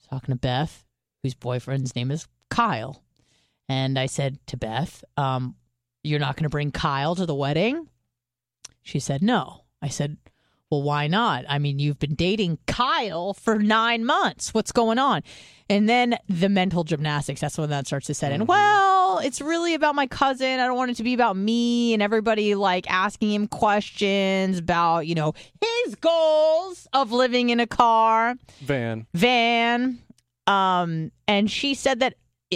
talking 0.10 0.34
to 0.34 0.39
Beth, 0.39 0.86
whose 1.21 1.34
boyfriend's 1.34 1.95
name 1.95 2.12
is 2.12 2.28
Kyle. 2.49 3.03
And 3.69 3.99
I 3.99 4.05
said 4.05 4.39
to 4.47 4.57
Beth, 4.57 5.03
um, 5.17 5.55
You're 6.03 6.19
not 6.19 6.36
going 6.36 6.43
to 6.43 6.49
bring 6.49 6.71
Kyle 6.71 7.15
to 7.15 7.25
the 7.25 7.36
wedding? 7.36 7.88
She 8.81 8.99
said, 8.99 9.21
No. 9.21 9.65
I 9.81 9.89
said, 9.89 10.17
Well, 10.71 10.81
why 10.83 11.07
not? 11.07 11.45
I 11.49 11.60
mean, 11.60 11.79
you've 11.79 11.99
been 11.99 12.15
dating 12.15 12.60
Kyle 12.67 13.33
for 13.33 13.60
nine 13.60 14.05
months. 14.05 14.53
What's 14.53 14.71
going 14.71 14.99
on? 14.99 15.23
And 15.69 15.89
then 15.89 16.17
the 16.29 16.47
mental 16.47 16.86
gymnastics, 16.86 17.41
that's 17.41 17.57
when 17.57 17.69
that 17.71 17.88
starts 17.88 18.07
to 18.07 18.13
set 18.13 18.31
in. 18.31 18.45
Well, 18.45 19.19
it's 19.19 19.41
really 19.41 19.73
about 19.73 19.95
my 19.95 20.07
cousin. 20.07 20.60
I 20.60 20.65
don't 20.65 20.77
want 20.77 20.91
it 20.91 20.97
to 20.97 21.03
be 21.03 21.13
about 21.13 21.36
me 21.36 21.93
and 21.93 22.01
everybody 22.01 22.55
like 22.55 22.89
asking 22.89 23.33
him 23.33 23.47
questions 23.47 24.60
about, 24.60 25.07
you 25.07 25.15
know, 25.15 25.33
his 25.83 25.95
goals 25.95 26.88
of 26.93 27.12
living 27.12 27.49
in 27.49 27.60
a 27.60 27.67
car 27.67 28.36
Van. 28.62 29.07
van. 29.13 29.99
Um, 30.45 31.12
and 31.27 31.51
she 31.51 31.73
said 31.73 31.99
that, 31.99 32.15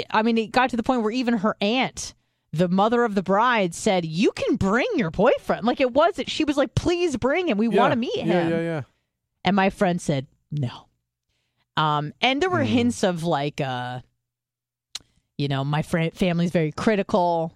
I 0.10 0.22
mean, 0.24 0.38
it 0.38 0.52
got 0.52 0.70
to 0.72 0.78
the 0.78 0.84
point 0.84 1.02
where 1.04 1.12
even 1.12 1.38
her 1.40 1.56
aunt, 1.62 2.14
the 2.54 2.68
mother 2.70 3.04
of 3.04 3.16
the 3.16 3.24
bride, 3.24 3.74
said, 3.76 4.06
You 4.06 4.32
can 4.32 4.56
bring 4.56 4.88
your 4.96 5.12
boyfriend. 5.12 5.66
Like 5.66 5.82
it 5.82 5.92
wasn't, 5.94 6.30
she 6.30 6.44
was 6.46 6.58
like, 6.58 6.76
Please 6.76 7.18
bring 7.18 7.48
him. 7.48 7.58
We 7.58 7.68
Yeah. 7.68 7.80
want 7.80 7.92
to 7.94 7.98
meet 8.00 8.16
him. 8.16 8.28
Yeah, 8.28 8.48
yeah, 8.50 8.62
yeah. 8.62 8.82
And 9.44 9.56
my 9.56 9.70
friend 9.70 10.02
said, 10.02 10.28
No. 10.52 10.88
Um, 11.78 12.14
and 12.22 12.42
there 12.42 12.50
were 12.50 12.64
Hmm. 12.64 12.72
hints 12.72 13.04
of 13.04 13.24
like, 13.24 13.60
uh, 13.62 14.02
you 15.38 15.48
know, 15.48 15.64
my 15.64 15.82
friend 15.82 16.14
family's 16.14 16.52
very 16.52 16.72
critical. 16.72 17.54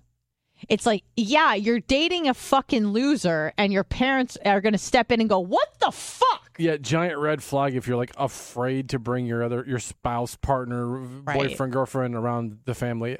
It's 0.70 0.86
like, 0.86 1.04
yeah, 1.18 1.54
you're 1.54 1.82
dating 1.82 2.28
a 2.28 2.34
fucking 2.34 2.88
loser, 2.88 3.52
and 3.58 3.72
your 3.74 3.84
parents 3.84 4.38
are 4.46 4.62
going 4.62 4.74
to 4.74 4.80
step 4.80 5.12
in 5.12 5.20
and 5.20 5.30
go, 5.30 5.40
"What 5.40 5.80
the 5.80 5.92
fuck?" 5.92 6.56
Yeah, 6.58 6.78
giant 6.78 7.18
red 7.20 7.44
flag 7.44 7.76
if 7.76 7.88
you're 7.88 7.98
like 7.98 8.14
afraid 8.18 8.90
to 8.90 9.00
bring 9.00 9.26
your 9.26 9.44
other 9.44 9.64
your 9.68 9.80
spouse, 9.80 10.36
partner, 10.36 10.98
boyfriend, 10.98 11.74
girlfriend 11.74 12.16
around 12.16 12.60
the 12.66 12.74
family. 12.74 13.18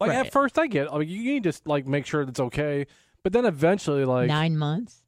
Like 0.00 0.10
Right. 0.10 0.26
at 0.26 0.32
first, 0.32 0.58
I 0.58 0.66
get 0.66 0.92
like 0.92 1.06
you 1.08 1.22
need 1.22 1.42
to 1.44 1.52
like 1.66 1.86
make 1.86 2.06
sure 2.06 2.22
it's 2.22 2.40
okay, 2.40 2.86
but 3.22 3.34
then 3.34 3.44
eventually, 3.44 4.06
like 4.06 4.28
Nine 4.28 4.56
months. 4.56 5.02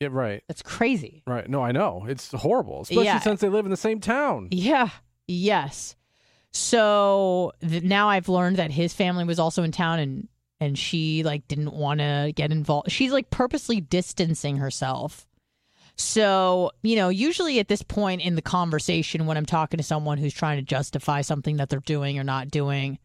yeah, 0.00 0.08
right, 0.10 0.42
That's 0.48 0.62
crazy. 0.62 1.22
right. 1.28 1.48
No, 1.48 1.62
I 1.62 1.70
know 1.70 2.04
it's 2.08 2.32
horrible, 2.32 2.82
especially 2.82 3.04
Yeah. 3.04 3.20
since 3.20 3.40
they 3.40 3.48
live 3.48 3.64
in 3.64 3.70
the 3.70 3.76
same 3.76 4.00
town. 4.00 4.48
Yeah. 4.50 4.88
Yes. 5.28 5.94
So 6.50 7.52
th- 7.66 7.82
now 7.84 8.08
I've 8.08 8.28
learned 8.28 8.56
that 8.56 8.72
his 8.72 8.92
family 8.92 9.24
was 9.24 9.38
also 9.38 9.62
in 9.62 9.72
town 9.72 9.98
and 10.00 10.28
and 10.62 10.78
she 10.78 11.22
like 11.24 11.46
didn't 11.48 11.72
want 11.72 12.00
to 12.00 12.32
get 12.34 12.52
involved. 12.52 12.90
She's 12.90 13.12
like 13.12 13.30
purposely 13.30 13.80
distancing 13.80 14.58
herself. 14.58 15.26
So, 15.96 16.70
you 16.82 16.96
know, 16.96 17.08
usually 17.08 17.58
at 17.58 17.68
this 17.68 17.82
point 17.82 18.22
in 18.22 18.36
the 18.36 18.42
conversation 18.42 19.26
when 19.26 19.36
I'm 19.36 19.44
talking 19.44 19.78
to 19.78 19.84
someone 19.84 20.18
who's 20.18 20.32
trying 20.32 20.58
to 20.58 20.62
justify 20.62 21.20
something 21.20 21.56
that 21.56 21.68
they're 21.68 21.80
doing 21.80 22.18
or 22.18 22.24
not 22.24 22.48
doing, 22.48 22.98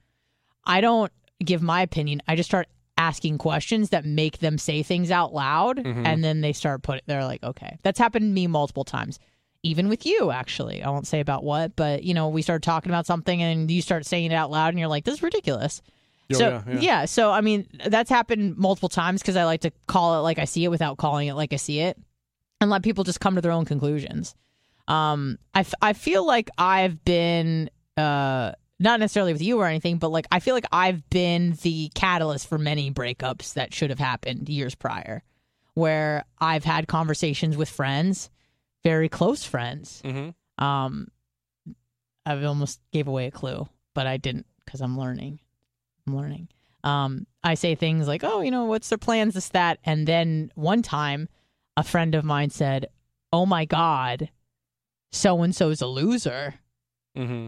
I 0.64 0.82
don't 0.82 1.12
give 1.44 1.62
my 1.62 1.82
opinion. 1.82 2.22
I 2.28 2.36
just 2.36 2.50
start 2.50 2.68
asking 2.98 3.40
questions 3.40 3.90
that 3.90 4.06
make 4.06 4.38
them 4.38 4.58
say 4.58 4.84
things 4.84 5.12
out 5.12 5.34
loud 5.34 5.78
mm-hmm. 5.78 6.06
and 6.06 6.24
then 6.24 6.42
they 6.42 6.54
start 6.54 6.82
putting 6.84 7.02
they're 7.08 7.26
like, 7.26 7.44
"Okay." 7.44 7.78
That's 7.84 8.00
happened 8.00 8.24
to 8.24 8.34
me 8.34 8.48
multiple 8.48 8.84
times 8.84 9.20
even 9.64 9.90
with 9.90 10.06
you 10.06 10.30
actually 10.30 10.84
i 10.84 10.90
won't 10.90 11.08
say 11.08 11.20
about 11.20 11.44
what 11.44 11.76
but 11.76 12.04
you 12.04 12.14
know 12.14 12.30
we 12.30 12.44
start 12.44 12.62
talking 12.62 12.92
about 12.92 13.08
something 13.08 13.42
and 13.42 13.72
you 13.72 13.82
start 13.82 14.06
saying 14.06 14.32
it 14.32 14.36
out 14.36 14.52
loud 14.52 14.70
and 14.70 14.80
you're 14.80 14.88
like 14.88 15.04
this 15.04 15.16
is 15.16 15.24
ridiculous 15.24 15.82
Oh, 16.34 16.38
so 16.38 16.64
yeah, 16.68 16.80
yeah. 16.80 17.06
so 17.06 17.32
i 17.32 17.42
mean 17.42 17.68
that's 17.88 18.10
happened 18.10 18.58
multiple 18.58 18.90
times 18.90 19.22
because 19.22 19.36
i 19.38 19.46
like 19.46 19.62
to 19.62 19.72
call 19.88 20.18
it 20.20 20.22
like 20.24 20.40
i 20.40 20.46
see 20.46 20.64
it 20.66 20.70
without 20.70 20.98
calling 20.98 21.28
it 21.30 21.36
like 21.36 21.54
i 21.54 21.56
see 21.56 21.80
it 21.80 21.98
and 22.60 22.70
let 22.70 22.84
people 22.84 23.04
just 23.04 23.20
come 23.20 23.36
to 23.36 23.42
their 23.42 23.52
own 23.54 23.64
conclusions 23.66 24.36
um 24.90 25.38
i, 25.54 25.62
f- 25.62 25.74
I 25.82 25.94
feel 25.94 26.26
like 26.26 26.50
i've 26.58 27.04
been 27.06 27.70
uh 27.96 28.52
not 28.80 29.00
necessarily 29.00 29.32
with 29.34 29.42
you 29.42 29.58
or 29.60 29.68
anything 29.68 29.98
but 30.00 30.10
like 30.10 30.28
i 30.32 30.40
feel 30.42 30.54
like 30.54 30.66
i've 30.72 31.10
been 31.10 31.58
the 31.62 31.90
catalyst 31.96 32.48
for 32.48 32.58
many 32.58 32.92
breakups 32.92 33.54
that 33.54 33.74
should 33.74 33.90
have 33.90 34.00
happened 34.00 34.50
years 34.50 34.76
prior 34.76 35.24
where 35.76 36.26
i've 36.40 36.64
had 36.66 36.88
conversations 36.88 37.56
with 37.56 37.70
friends 37.70 38.30
very 38.84 39.08
close 39.10 39.44
friends 39.44 40.02
Mm-hmm. 40.04 40.64
um 40.64 41.08
i 42.26 42.44
almost 42.44 42.82
gave 42.92 43.08
away 43.08 43.28
a 43.28 43.32
clue 43.32 43.68
but 43.94 44.08
i 44.08 44.18
didn't 44.18 44.46
because 44.66 44.82
i'm 44.82 44.98
learning 45.00 45.40
i'm 46.08 46.16
learning 46.16 46.48
um 46.84 47.28
i 47.44 47.54
say 47.54 47.76
things 47.76 48.08
like 48.08 48.24
oh 48.24 48.42
you 48.42 48.52
know 48.52 48.66
what's 48.66 48.90
their 48.90 48.98
plans 48.98 49.34
this 49.34 49.50
that 49.50 49.78
and 49.84 50.08
then 50.08 50.52
one 50.56 50.82
time 50.82 51.28
a 51.76 51.84
friend 51.84 52.16
of 52.16 52.24
mine 52.24 52.50
said 52.50 52.88
oh 53.34 53.46
my 53.46 53.66
god 53.66 54.30
so 55.12 55.42
and 55.42 55.56
so's 55.56 55.82
a 55.82 55.88
loser. 55.88 56.56
Mm-hmm. 57.18 57.48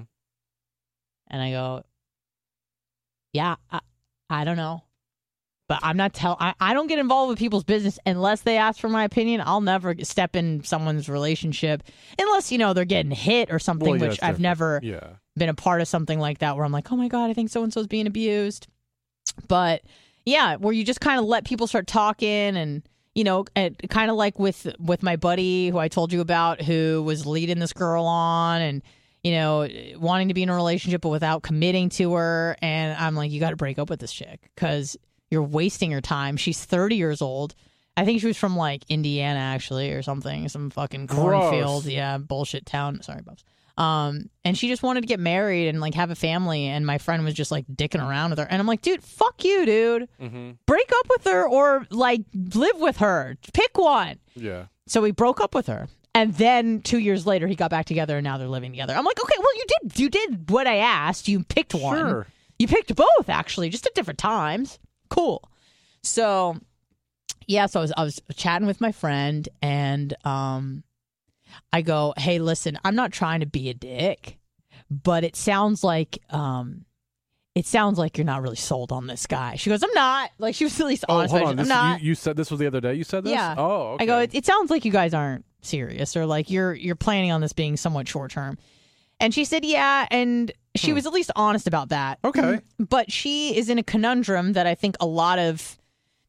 and 1.27 1.41
i 1.41 1.51
go 1.51 1.83
yeah 3.33 3.55
i, 3.71 3.79
I 4.29 4.43
don't 4.43 4.57
know 4.57 4.83
but 5.69 5.79
i'm 5.83 5.95
not 5.95 6.13
tell 6.13 6.35
I, 6.41 6.53
I 6.59 6.73
don't 6.73 6.87
get 6.87 6.99
involved 6.99 7.29
with 7.29 7.39
people's 7.39 7.63
business 7.63 7.97
unless 8.05 8.41
they 8.41 8.57
ask 8.57 8.77
for 8.81 8.89
my 8.89 9.05
opinion 9.05 9.41
i'll 9.45 9.61
never 9.61 9.95
step 10.03 10.35
in 10.35 10.61
someone's 10.65 11.07
relationship 11.07 11.83
unless 12.19 12.51
you 12.51 12.57
know 12.57 12.73
they're 12.73 12.83
getting 12.83 13.11
hit 13.11 13.49
or 13.49 13.59
something 13.59 13.91
Well, 13.91 14.01
yeah, 14.01 14.07
which 14.09 14.19
i've 14.21 14.37
different. 14.37 14.41
never 14.41 14.79
Yeah. 14.83 15.09
been 15.37 15.47
a 15.49 15.53
part 15.53 15.79
of 15.79 15.87
something 15.87 16.19
like 16.19 16.39
that 16.39 16.57
where 16.57 16.65
I'm 16.65 16.71
like, 16.73 16.91
oh 16.91 16.97
my 16.97 17.07
God, 17.07 17.29
I 17.29 17.33
think 17.33 17.49
so 17.49 17.63
and 17.63 17.71
so's 17.71 17.87
being 17.87 18.07
abused. 18.07 18.67
But 19.47 19.83
yeah, 20.25 20.55
where 20.57 20.73
you 20.73 20.83
just 20.83 20.99
kind 20.99 21.17
of 21.19 21.25
let 21.25 21.45
people 21.45 21.65
start 21.67 21.87
talking 21.87 22.27
and 22.57 22.83
you 23.15 23.23
know, 23.23 23.43
kind 23.89 24.11
of 24.11 24.15
like 24.17 24.37
with 24.39 24.67
with 24.79 25.01
my 25.03 25.15
buddy 25.15 25.69
who 25.69 25.77
I 25.77 25.87
told 25.87 26.11
you 26.13 26.21
about 26.21 26.61
who 26.61 27.03
was 27.03 27.25
leading 27.25 27.59
this 27.59 27.73
girl 27.73 28.05
on 28.05 28.61
and 28.61 28.81
you 29.23 29.31
know, 29.31 29.67
wanting 29.97 30.29
to 30.29 30.33
be 30.33 30.43
in 30.43 30.49
a 30.49 30.55
relationship 30.55 31.01
but 31.01 31.09
without 31.09 31.41
committing 31.43 31.89
to 31.89 32.13
her 32.13 32.55
and 32.61 32.97
I'm 32.97 33.15
like 33.15 33.31
you 33.31 33.39
got 33.39 33.49
to 33.51 33.55
break 33.57 33.77
up 33.79 33.89
with 33.89 33.99
this 33.99 34.11
chick 34.13 34.49
cuz 34.57 34.97
you're 35.29 35.43
wasting 35.43 35.91
your 35.91 36.01
time. 36.01 36.37
She's 36.37 36.63
30 36.63 36.95
years 36.95 37.21
old. 37.21 37.55
I 37.97 38.05
think 38.05 38.21
she 38.21 38.27
was 38.27 38.37
from 38.37 38.55
like 38.55 38.83
Indiana 38.89 39.39
actually 39.39 39.91
or 39.91 40.01
something, 40.01 40.47
some 40.47 40.69
fucking 40.69 41.07
cornfield, 41.07 41.85
yeah, 41.85 42.17
bullshit 42.17 42.65
town. 42.65 43.01
Sorry, 43.01 43.21
Bubs. 43.21 43.43
Um, 43.77 44.29
and 44.43 44.57
she 44.57 44.67
just 44.67 44.83
wanted 44.83 45.01
to 45.01 45.07
get 45.07 45.19
married 45.19 45.69
and 45.69 45.79
like 45.79 45.93
have 45.95 46.11
a 46.11 46.15
family. 46.15 46.65
And 46.65 46.85
my 46.85 46.97
friend 46.97 47.23
was 47.23 47.33
just 47.33 47.49
like 47.49 47.65
dicking 47.67 48.05
around 48.05 48.31
with 48.31 48.39
her. 48.39 48.47
And 48.49 48.59
I'm 48.59 48.67
like, 48.67 48.81
dude, 48.81 49.03
fuck 49.03 49.43
you, 49.43 49.65
dude. 49.65 50.09
Mm-hmm. 50.21 50.51
Break 50.65 50.91
up 50.99 51.07
with 51.09 51.23
her 51.25 51.47
or 51.47 51.85
like 51.89 52.21
live 52.33 52.79
with 52.79 52.97
her. 52.97 53.37
Pick 53.53 53.77
one. 53.77 54.19
Yeah. 54.35 54.65
So 54.87 55.01
we 55.01 55.11
broke 55.11 55.39
up 55.39 55.55
with 55.55 55.67
her. 55.67 55.87
And 56.13 56.33
then 56.33 56.81
two 56.81 56.97
years 56.97 57.25
later, 57.25 57.47
he 57.47 57.55
got 57.55 57.69
back 57.69 57.85
together 57.85 58.17
and 58.17 58.23
now 58.23 58.37
they're 58.37 58.47
living 58.47 58.71
together. 58.71 58.93
I'm 58.95 59.05
like, 59.05 59.21
okay, 59.21 59.35
well, 59.37 59.55
you 59.55 59.65
did, 59.67 59.99
you 59.99 60.09
did 60.09 60.49
what 60.49 60.67
I 60.67 60.77
asked. 60.77 61.27
You 61.27 61.43
picked 61.43 61.73
one. 61.73 61.97
Sure. 61.97 62.27
You 62.57 62.67
picked 62.67 62.93
both, 62.93 63.29
actually, 63.29 63.69
just 63.69 63.85
at 63.85 63.93
different 63.93 64.19
times. 64.19 64.79
Cool. 65.09 65.43
So, 66.03 66.57
yeah, 67.47 67.65
so 67.65 67.79
I 67.79 67.81
was, 67.81 67.93
I 67.97 68.03
was 68.03 68.21
chatting 68.35 68.67
with 68.67 68.79
my 68.81 68.91
friend, 68.91 69.47
and 69.61 70.13
um, 70.25 70.83
I 71.73 71.81
go, 71.81 72.13
"Hey, 72.17 72.39
listen, 72.39 72.77
I'm 72.83 72.95
not 72.95 73.11
trying 73.11 73.39
to 73.41 73.45
be 73.45 73.69
a 73.69 73.73
dick, 73.73 74.37
but 74.89 75.23
it 75.23 75.35
sounds 75.35 75.83
like 75.83 76.19
um, 76.29 76.85
it 77.55 77.65
sounds 77.65 77.97
like 77.97 78.17
you're 78.17 78.25
not 78.25 78.41
really 78.41 78.55
sold 78.55 78.91
on 78.91 79.07
this 79.07 79.27
guy." 79.27 79.55
She 79.55 79.69
goes, 79.69 79.83
"I'm 79.83 79.93
not." 79.93 80.29
Like 80.37 80.55
she 80.55 80.63
was 80.63 80.79
at 80.79 80.87
least 80.87 81.05
Oh, 81.09 81.25
hold 81.27 81.43
on. 81.43 81.55
This, 81.55 81.63
I'm 81.63 81.69
not. 81.69 82.01
You, 82.01 82.09
you 82.09 82.15
said 82.15 82.37
this 82.37 82.51
was 82.51 82.59
the 82.59 82.67
other 82.67 82.81
day. 82.81 82.93
You 82.93 83.03
said 83.03 83.23
this. 83.23 83.33
Yeah. 83.33 83.55
Oh. 83.57 83.93
Okay. 83.93 84.03
I 84.03 84.07
go, 84.07 84.19
it, 84.19 84.33
it 84.33 84.45
sounds 84.45 84.69
like 84.69 84.85
you 84.85 84.91
guys 84.91 85.13
aren't 85.13 85.45
serious 85.61 86.15
or 86.15 86.25
like 86.25 86.49
you're 86.49 86.73
you're 86.73 86.95
planning 86.95 87.31
on 87.31 87.41
this 87.41 87.53
being 87.53 87.77
somewhat 87.77 88.07
short 88.07 88.31
term. 88.31 88.57
And 89.19 89.33
she 89.33 89.43
said, 89.43 89.65
yeah, 89.65 90.07
and 90.11 90.49
she 90.79 90.93
was 90.93 91.05
at 91.05 91.13
least 91.13 91.31
honest 91.35 91.67
about 91.67 91.89
that. 91.89 92.19
Hmm. 92.23 92.27
Okay. 92.29 92.59
But 92.79 93.11
she 93.11 93.55
is 93.57 93.69
in 93.69 93.77
a 93.77 93.83
conundrum 93.83 94.53
that 94.53 94.65
I 94.67 94.73
think 94.75 94.95
a 94.99 95.05
lot 95.05 95.37
of 95.39 95.77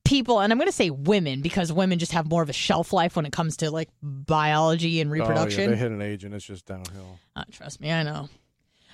people, 0.04 0.40
and 0.40 0.52
I'm 0.52 0.58
going 0.58 0.68
to 0.68 0.72
say 0.72 0.90
women 0.90 1.40
because 1.40 1.72
women 1.72 1.98
just 1.98 2.12
have 2.12 2.28
more 2.28 2.42
of 2.42 2.50
a 2.50 2.54
shelf 2.54 2.92
life 2.92 3.16
when 3.16 3.24
it 3.26 3.32
comes 3.32 3.56
to 3.58 3.70
like 3.70 3.88
biology 4.02 5.00
and 5.00 5.10
Oh, 5.10 5.14
yeah, 5.14 5.20
reproduction. 5.22 5.70
they 5.70 5.76
hit 5.76 5.92
an 5.92 6.02
age 6.02 6.24
and 6.24 6.34
it's 6.34 6.44
just 6.44 6.66
downhill. 6.66 7.18
Uh, 7.36 7.44
trust 7.52 7.80
me, 7.80 7.92
I 7.92 8.02
know. 8.02 8.28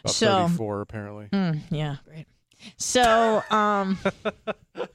About 0.04 0.14
So- 0.14 0.46
34 0.48 0.80
apparently. 0.82 1.26
Mm, 1.32 1.60
yeah, 1.70 1.96
great. 2.06 2.26
So, 2.76 3.42
um, 3.50 3.96
fuck 4.74 4.90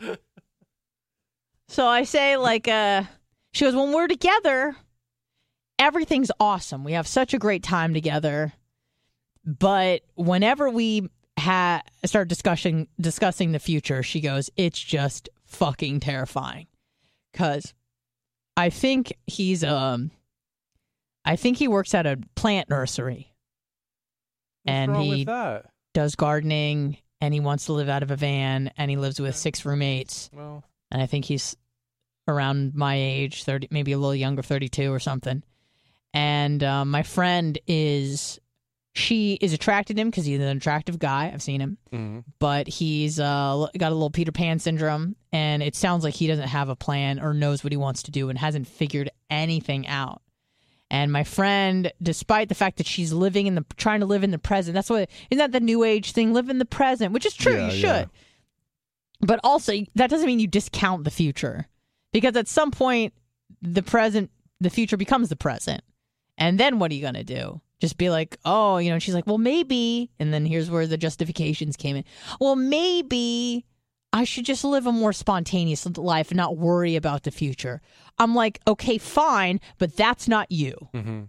you. 0.00 0.16
So 1.68 1.86
I 1.86 2.04
say, 2.04 2.36
like, 2.36 2.68
uh, 2.68 3.04
she 3.52 3.64
goes, 3.64 3.74
when 3.74 3.92
we're 3.92 4.06
together, 4.08 4.76
everything's 5.78 6.30
awesome. 6.40 6.84
We 6.84 6.92
have 6.92 7.06
such 7.06 7.34
a 7.34 7.38
great 7.38 7.62
time 7.62 7.94
together. 7.94 8.52
But 9.44 10.02
whenever 10.14 10.70
we 10.70 11.08
ha- 11.38 11.82
start 12.04 12.28
discussing 12.28 12.88
discussing 13.00 13.52
the 13.52 13.58
future, 13.58 14.02
she 14.02 14.20
goes, 14.20 14.50
it's 14.56 14.78
just 14.78 15.28
fucking 15.44 16.00
terrifying. 16.00 16.66
Cause 17.34 17.74
I 18.56 18.70
think 18.70 19.12
he's 19.26 19.62
um, 19.64 20.10
I 21.24 21.36
think 21.36 21.56
he 21.58 21.68
works 21.68 21.94
at 21.94 22.06
a 22.06 22.18
plant 22.36 22.70
nursery 22.70 23.34
What's 24.62 24.74
and 24.76 24.96
he- 24.96 25.24
does 25.92 26.14
gardening 26.14 26.98
and 27.20 27.34
he 27.34 27.40
wants 27.40 27.66
to 27.66 27.72
live 27.72 27.88
out 27.88 28.02
of 28.02 28.10
a 28.10 28.16
van 28.16 28.70
and 28.76 28.90
he 28.90 28.96
lives 28.96 29.20
with 29.20 29.36
six 29.36 29.64
roommates 29.64 30.30
Well, 30.32 30.64
and 30.90 31.02
I 31.02 31.06
think 31.06 31.24
he's 31.24 31.56
around 32.28 32.74
my 32.74 32.94
age, 32.96 33.44
30 33.44 33.68
maybe 33.70 33.92
a 33.92 33.98
little 33.98 34.14
younger, 34.14 34.42
32 34.42 34.90
or 34.92 34.98
something. 34.98 35.42
And 36.14 36.62
um, 36.64 36.90
my 36.90 37.02
friend 37.02 37.58
is 37.66 38.40
she 38.94 39.34
is 39.40 39.52
attracted 39.52 39.96
to 39.96 40.02
him 40.02 40.08
because 40.08 40.24
he's 40.24 40.38
an 40.38 40.56
attractive 40.56 41.00
guy. 41.00 41.30
I've 41.34 41.42
seen 41.42 41.60
him, 41.60 41.76
hmm 41.90 42.20
but 42.38 42.68
he's 42.68 43.18
uh, 43.18 43.66
got 43.76 43.90
a 43.90 43.94
little 43.94 44.10
Peter 44.10 44.32
Pan 44.32 44.58
syndrome, 44.58 45.16
and 45.32 45.62
it 45.62 45.74
sounds 45.74 46.04
like 46.04 46.14
he 46.14 46.26
doesn't 46.28 46.48
have 46.48 46.68
a 46.68 46.76
plan 46.76 47.18
or 47.20 47.34
knows 47.34 47.64
what 47.64 47.72
he 47.72 47.76
wants 47.76 48.04
to 48.04 48.10
do 48.10 48.30
and 48.30 48.38
hasn't 48.38 48.68
figured 48.68 49.10
anything 49.28 49.86
out. 49.88 50.22
And 50.90 51.10
my 51.10 51.24
friend, 51.24 51.92
despite 52.00 52.48
the 52.48 52.54
fact 52.54 52.76
that 52.76 52.86
she's 52.86 53.12
living 53.12 53.48
in 53.48 53.56
the 53.56 53.64
trying 53.76 54.00
to 54.00 54.06
live 54.06 54.22
in 54.22 54.30
the 54.30 54.38
present, 54.38 54.74
that's 54.74 54.90
what 54.90 55.10
isn't 55.30 55.38
that 55.38 55.50
the 55.50 55.64
new 55.64 55.82
age 55.82 56.12
thing? 56.12 56.32
Live 56.32 56.48
in 56.48 56.58
the 56.58 56.64
present, 56.64 57.12
which 57.12 57.26
is 57.26 57.34
true. 57.34 57.54
Yeah, 57.54 57.70
you 57.70 57.78
yeah. 57.78 57.98
should, 58.00 58.10
but 59.20 59.40
also 59.42 59.72
that 59.96 60.10
doesn't 60.10 60.26
mean 60.26 60.38
you 60.38 60.46
discount 60.46 61.02
the 61.02 61.10
future, 61.10 61.66
because 62.12 62.36
at 62.36 62.46
some 62.46 62.70
point 62.70 63.12
the 63.60 63.82
present, 63.82 64.30
the 64.60 64.70
future 64.70 64.96
becomes 64.96 65.30
the 65.30 65.36
present, 65.36 65.82
and 66.38 66.58
then 66.58 66.78
what 66.78 66.90
are 66.90 66.94
you 66.94 67.02
gonna 67.02 67.24
do? 67.24 67.60
Just 67.80 67.98
be 67.98 68.08
like, 68.08 68.38
oh, 68.44 68.78
you 68.78 68.90
know? 68.90 68.98
She's 68.98 69.14
like, 69.14 69.26
well, 69.26 69.38
maybe, 69.38 70.10
and 70.18 70.32
then 70.32 70.46
here's 70.46 70.70
where 70.70 70.86
the 70.86 70.96
justifications 70.96 71.76
came 71.76 71.96
in. 71.96 72.04
Well, 72.40 72.56
maybe 72.56 73.66
I 74.12 74.24
should 74.24 74.44
just 74.44 74.64
live 74.64 74.86
a 74.86 74.92
more 74.92 75.12
spontaneous 75.12 75.84
life 75.98 76.30
and 76.30 76.36
not 76.36 76.56
worry 76.56 76.96
about 76.96 77.24
the 77.24 77.30
future. 77.30 77.82
I'm 78.18 78.34
like, 78.34 78.60
okay, 78.66 78.96
fine, 78.96 79.60
but 79.78 79.96
that's 79.96 80.28
not 80.28 80.50
you. 80.50 80.74
hmm 80.92 81.22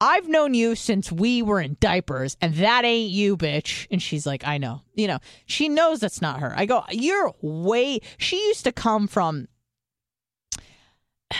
I've 0.00 0.28
known 0.28 0.54
you 0.54 0.76
since 0.76 1.10
we 1.10 1.42
were 1.42 1.60
in 1.60 1.76
diapers, 1.80 2.36
and 2.40 2.54
that 2.54 2.84
ain't 2.84 3.10
you, 3.10 3.36
bitch. 3.36 3.88
And 3.90 4.00
she's 4.00 4.24
like, 4.24 4.46
I 4.46 4.56
know. 4.56 4.82
You 4.94 5.08
know, 5.08 5.18
she 5.46 5.68
knows 5.68 5.98
that's 5.98 6.22
not 6.22 6.38
her. 6.38 6.54
I 6.56 6.66
go, 6.66 6.84
you're 6.92 7.34
way. 7.42 7.98
She 8.16 8.36
used 8.46 8.62
to 8.64 8.72
come 8.72 9.08
from. 9.08 9.48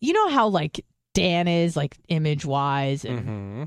You 0.00 0.12
know 0.12 0.28
how, 0.28 0.46
like, 0.46 0.84
Dan 1.14 1.48
is, 1.48 1.76
like, 1.76 1.96
image 2.08 2.44
wise, 2.44 3.04
and 3.04 3.20
hmm 3.20 3.64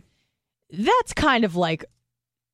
that's 0.71 1.13
kind 1.13 1.45
of 1.45 1.55
like 1.55 1.85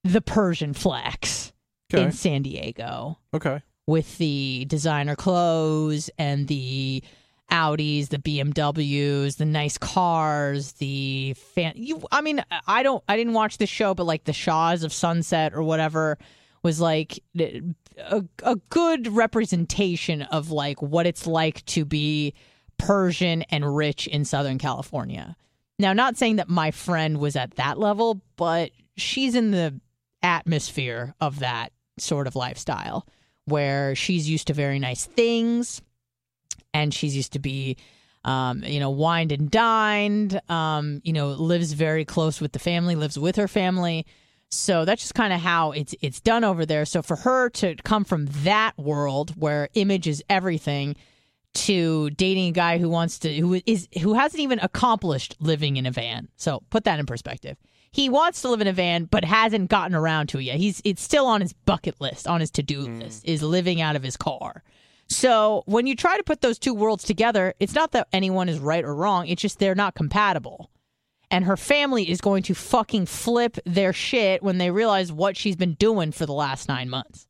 the 0.03 0.21
Persian 0.21 0.73
flex 0.73 1.53
Okay. 1.93 2.03
in 2.03 2.11
San 2.11 2.41
Diego 2.41 3.17
Okay. 3.33 3.61
with 3.87 4.17
the 4.17 4.65
designer 4.67 5.15
clothes 5.15 6.09
and 6.17 6.47
the 6.47 7.03
Audis, 7.51 8.09
the 8.09 8.17
BMWs, 8.17 9.37
the 9.37 9.45
nice 9.45 9.77
cars, 9.77 10.73
the 10.73 11.33
fan. 11.33 11.73
You, 11.75 12.01
I 12.11 12.21
mean, 12.21 12.43
I 12.67 12.83
don't, 12.83 13.03
I 13.09 13.17
didn't 13.17 13.33
watch 13.33 13.57
the 13.57 13.65
show, 13.65 13.93
but 13.93 14.05
like 14.05 14.23
the 14.25 14.33
Shahs 14.33 14.83
of 14.83 14.93
Sunset 14.93 15.53
or 15.53 15.63
whatever 15.63 16.17
was 16.63 16.79
like 16.79 17.19
a, 17.37 17.61
a 18.43 18.55
good 18.69 19.07
representation 19.07 20.21
of 20.21 20.51
like 20.51 20.81
what 20.81 21.05
it's 21.05 21.25
like 21.27 21.65
to 21.65 21.83
be 21.85 22.33
Persian 22.81 23.43
and 23.43 23.75
rich 23.75 24.07
in 24.07 24.25
Southern 24.25 24.57
California. 24.57 25.35
Now, 25.77 25.93
not 25.93 26.17
saying 26.17 26.37
that 26.37 26.49
my 26.49 26.71
friend 26.71 27.19
was 27.19 27.35
at 27.35 27.55
that 27.55 27.77
level, 27.77 28.21
but 28.35 28.71
she's 28.97 29.35
in 29.35 29.51
the 29.51 29.79
atmosphere 30.23 31.13
of 31.21 31.39
that 31.39 31.71
sort 31.97 32.27
of 32.27 32.35
lifestyle 32.35 33.07
where 33.45 33.95
she's 33.95 34.29
used 34.29 34.47
to 34.47 34.53
very 34.53 34.79
nice 34.79 35.05
things 35.05 35.81
and 36.73 36.93
she's 36.93 37.15
used 37.15 37.33
to 37.33 37.39
be 37.39 37.77
um, 38.23 38.63
you 38.63 38.79
know 38.79 38.89
wined 38.91 39.31
and 39.31 39.49
dined 39.49 40.39
um, 40.49 41.01
you 41.03 41.13
know 41.13 41.29
lives 41.29 41.73
very 41.73 42.05
close 42.05 42.39
with 42.39 42.51
the 42.51 42.59
family 42.59 42.95
lives 42.95 43.17
with 43.17 43.35
her 43.35 43.47
family 43.47 44.05
so 44.49 44.85
that's 44.85 45.01
just 45.01 45.15
kind 45.15 45.33
of 45.33 45.39
how 45.39 45.71
it's 45.71 45.95
it's 46.01 46.21
done 46.21 46.43
over 46.43 46.65
there 46.65 46.85
so 46.85 47.01
for 47.01 47.15
her 47.15 47.49
to 47.49 47.75
come 47.83 48.03
from 48.03 48.27
that 48.43 48.77
world 48.77 49.31
where 49.35 49.69
image 49.73 50.07
is 50.07 50.23
everything 50.29 50.95
to 51.53 52.09
dating 52.11 52.49
a 52.49 52.51
guy 52.51 52.77
who 52.77 52.89
wants 52.89 53.19
to 53.19 53.33
who 53.33 53.61
is 53.65 53.87
who 54.01 54.13
hasn't 54.13 54.41
even 54.41 54.59
accomplished 54.59 55.35
living 55.39 55.77
in 55.77 55.85
a 55.85 55.91
van. 55.91 56.29
So 56.37 56.63
put 56.69 56.85
that 56.85 56.99
in 56.99 57.05
perspective. 57.05 57.57
He 57.91 58.07
wants 58.07 58.41
to 58.41 58.49
live 58.49 58.61
in 58.61 58.67
a 58.67 58.73
van 58.73 59.05
but 59.05 59.25
hasn't 59.25 59.69
gotten 59.69 59.95
around 59.95 60.27
to 60.27 60.39
it 60.39 60.43
yet. 60.43 60.57
He's 60.57 60.81
it's 60.85 61.01
still 61.01 61.25
on 61.25 61.41
his 61.41 61.53
bucket 61.53 61.99
list 61.99 62.27
on 62.27 62.39
his 62.39 62.51
to-do 62.51 62.87
mm. 62.87 63.01
list 63.01 63.25
is 63.25 63.43
living 63.43 63.81
out 63.81 63.95
of 63.95 64.03
his 64.03 64.15
car. 64.15 64.63
So 65.09 65.63
when 65.65 65.87
you 65.87 65.95
try 65.95 66.15
to 66.15 66.23
put 66.23 66.39
those 66.39 66.57
two 66.57 66.73
worlds 66.73 67.03
together 67.03 67.53
it's 67.59 67.75
not 67.75 67.91
that 67.91 68.07
anyone 68.13 68.47
is 68.47 68.59
right 68.59 68.83
or 68.83 68.95
wrong. 68.95 69.27
It's 69.27 69.41
just 69.41 69.59
they're 69.59 69.75
not 69.75 69.95
compatible. 69.95 70.71
And 71.29 71.45
her 71.45 71.57
family 71.57 72.09
is 72.09 72.19
going 72.19 72.43
to 72.43 72.53
fucking 72.53 73.05
flip 73.05 73.57
their 73.65 73.93
shit 73.93 74.43
when 74.43 74.57
they 74.57 74.69
realize 74.69 75.11
what 75.11 75.37
she's 75.37 75.55
been 75.55 75.75
doing 75.75 76.11
for 76.11 76.25
the 76.25 76.33
last 76.33 76.67
nine 76.67 76.89
months. 76.89 77.27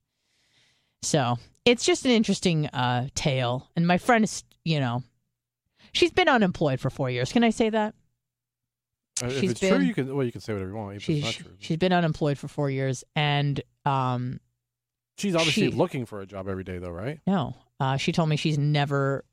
So 1.03 1.37
it's 1.65 1.85
just 1.85 2.05
an 2.05 2.11
interesting 2.11 2.67
uh, 2.67 3.07
tale 3.15 3.69
and 3.75 3.85
my 3.87 3.97
friend 3.97 4.23
is 4.23 4.43
you 4.65 4.79
know 4.79 5.03
she's 5.93 6.11
been 6.11 6.29
unemployed 6.29 6.79
for 6.79 6.89
four 6.89 7.09
years 7.09 7.31
can 7.31 7.43
i 7.43 7.49
say 7.49 7.69
that 7.69 7.93
Uh, 9.21 9.27
If 9.27 9.39
She's 9.39 9.51
it's 9.51 9.59
true, 9.59 9.69
been- 9.77 9.87
you 9.87 9.93
can. 9.93 10.15
Well, 10.15 10.25
you 10.25 10.31
can 10.31 10.41
say 10.41 10.53
whatever 10.53 10.71
you 10.71 10.75
want. 10.77 11.01
She's, 11.01 11.31
true, 11.35 11.51
she's 11.59 11.77
been 11.77 11.93
unemployed 11.93 12.37
for 12.39 12.47
four 12.47 12.69
years 12.71 13.03
and 13.15 13.61
um, 13.85 14.39
she's 15.17 15.35
obviously 15.35 15.69
she- 15.69 15.77
looking 15.77 16.05
for 16.07 16.21
a 16.21 16.25
job 16.25 16.47
every 16.47 16.63
day, 16.63 16.79
though, 16.79 16.89
right? 16.89 17.19
No. 17.27 17.55
Uh, 17.79 17.97
she 17.97 18.11
told 18.11 18.29
me 18.29 18.35
she's 18.37 18.57
never 18.57 19.23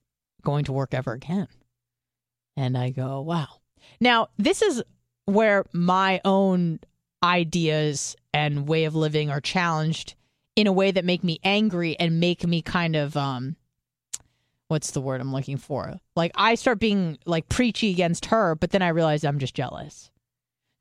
going 0.43 0.65
to 0.67 0.73
work 0.73 0.93
ever 0.95 1.13
again. 1.13 1.49
And 2.57 2.77
I 2.77 2.91
go, 2.91 3.21
wow. 3.23 3.47
Now, 4.01 4.29
this 4.37 4.61
is 4.63 4.83
where 5.27 5.65
my 5.73 6.21
own 6.25 6.81
ideas 7.23 8.17
and 8.35 8.67
way 8.69 8.85
of 8.85 8.95
living 8.95 9.31
are 9.31 9.41
challenged 9.41 10.15
in 10.59 10.67
a 10.67 10.73
way 10.73 10.91
that 10.91 11.05
make 11.05 11.23
me 11.23 11.39
angry 11.45 11.97
and 12.01 12.19
make 12.19 12.45
me 12.45 12.61
kind 12.61 12.97
of 12.97 13.17
um 13.17 13.55
what's 14.67 14.91
the 14.91 15.01
word 15.01 15.21
I'm 15.21 15.33
looking 15.33 15.57
for? 15.57 15.95
Like 16.17 16.33
I 16.35 16.57
start 16.57 16.81
being 16.81 17.17
like 17.25 17.49
preachy 17.49 17.93
against 17.93 18.27
her, 18.27 18.57
but 18.57 18.71
then 18.71 18.83
I 18.83 18.89
realize 18.89 19.25
I'm 19.25 19.39
just 19.39 19.55
jealous. 19.55 20.11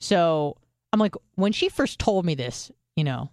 So 0.01 0.57
I'm 0.91 0.99
like, 0.99 1.13
when 1.35 1.51
she 1.51 1.69
first 1.69 1.99
told 1.99 2.25
me 2.25 2.33
this, 2.33 2.71
you 2.95 3.03
know, 3.03 3.29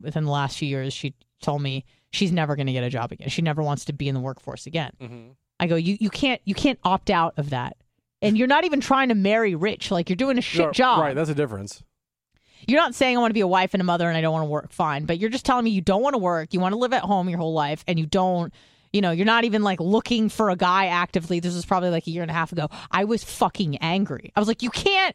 within 0.00 0.24
the 0.24 0.30
last 0.30 0.58
few 0.58 0.68
years, 0.68 0.92
she 0.92 1.14
told 1.40 1.62
me 1.62 1.86
she's 2.10 2.32
never 2.32 2.54
going 2.54 2.66
to 2.66 2.72
get 2.74 2.84
a 2.84 2.90
job 2.90 3.10
again. 3.10 3.30
She 3.30 3.40
never 3.40 3.62
wants 3.62 3.86
to 3.86 3.94
be 3.94 4.08
in 4.08 4.14
the 4.14 4.20
workforce 4.20 4.66
again. 4.66 4.92
Mm-hmm. 5.00 5.30
I 5.58 5.66
go, 5.68 5.76
you 5.76 5.96
you 5.98 6.10
can't 6.10 6.42
you 6.44 6.54
can't 6.54 6.78
opt 6.84 7.08
out 7.08 7.32
of 7.38 7.48
that. 7.50 7.78
And 8.20 8.36
you're 8.36 8.46
not 8.46 8.64
even 8.64 8.82
trying 8.82 9.08
to 9.08 9.14
marry 9.14 9.54
rich. 9.54 9.90
Like 9.90 10.10
you're 10.10 10.16
doing 10.16 10.36
a 10.36 10.42
shit 10.42 10.72
job. 10.72 11.00
Right. 11.00 11.14
That's 11.14 11.30
a 11.30 11.34
difference. 11.34 11.82
You're 12.70 12.80
not 12.80 12.94
saying 12.94 13.16
I 13.16 13.20
want 13.20 13.30
to 13.30 13.34
be 13.34 13.40
a 13.40 13.46
wife 13.46 13.74
and 13.74 13.80
a 13.80 13.84
mother 13.84 14.08
and 14.08 14.16
I 14.16 14.20
don't 14.20 14.32
want 14.32 14.44
to 14.44 14.48
work. 14.50 14.72
Fine, 14.72 15.04
but 15.06 15.18
you're 15.18 15.30
just 15.30 15.44
telling 15.44 15.64
me 15.64 15.70
you 15.70 15.80
don't 15.80 16.02
want 16.02 16.14
to 16.14 16.18
work. 16.18 16.54
You 16.54 16.60
want 16.60 16.72
to 16.72 16.78
live 16.78 16.92
at 16.92 17.02
home 17.02 17.28
your 17.28 17.38
whole 17.38 17.52
life, 17.52 17.84
and 17.88 17.98
you 17.98 18.06
don't. 18.06 18.52
You 18.92 19.00
know, 19.02 19.10
you're 19.12 19.26
not 19.26 19.44
even 19.44 19.62
like 19.62 19.78
looking 19.80 20.28
for 20.28 20.50
a 20.50 20.56
guy 20.56 20.86
actively. 20.86 21.38
This 21.40 21.54
was 21.54 21.64
probably 21.64 21.90
like 21.90 22.06
a 22.06 22.10
year 22.10 22.22
and 22.22 22.30
a 22.30 22.34
half 22.34 22.50
ago. 22.52 22.68
I 22.90 23.04
was 23.04 23.22
fucking 23.22 23.76
angry. 23.78 24.32
I 24.34 24.40
was 24.40 24.48
like, 24.48 24.62
you 24.62 24.70
can't. 24.70 25.14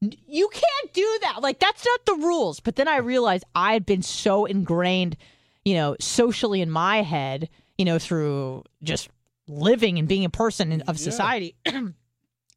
You 0.00 0.48
can't 0.52 0.92
do 0.92 1.18
that. 1.22 1.40
Like 1.40 1.58
that's 1.58 1.84
not 1.86 2.04
the 2.04 2.26
rules. 2.26 2.60
But 2.60 2.76
then 2.76 2.88
I 2.88 2.98
realized 2.98 3.44
I 3.54 3.72
had 3.72 3.86
been 3.86 4.02
so 4.02 4.44
ingrained, 4.44 5.16
you 5.64 5.72
know, 5.74 5.96
socially 6.00 6.60
in 6.60 6.70
my 6.70 7.00
head, 7.02 7.48
you 7.78 7.86
know, 7.86 7.98
through 7.98 8.64
just 8.82 9.08
living 9.48 9.98
and 9.98 10.06
being 10.06 10.24
a 10.26 10.30
person 10.30 10.72
in, 10.72 10.82
of 10.82 10.98
Yeah. 10.98 11.04
society 11.04 11.54
that 11.64 11.92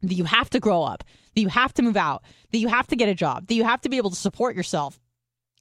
you 0.02 0.26
have 0.26 0.50
to 0.50 0.60
grow 0.60 0.84
up, 0.84 1.04
that 1.38 1.42
you 1.42 1.50
have 1.50 1.72
to 1.72 1.84
move 1.84 1.96
out, 1.96 2.24
that 2.52 2.58
you 2.58 2.68
have 2.68 2.88
to 2.88 2.96
get 2.96 3.08
a 3.08 3.14
job, 3.14 3.46
that 3.46 3.54
you 3.54 3.64
have 3.64 3.80
to 3.80 3.90
be 3.90 3.98
able 3.98 4.10
to 4.10 4.16
support 4.16 4.56
yourself, 4.56 5.00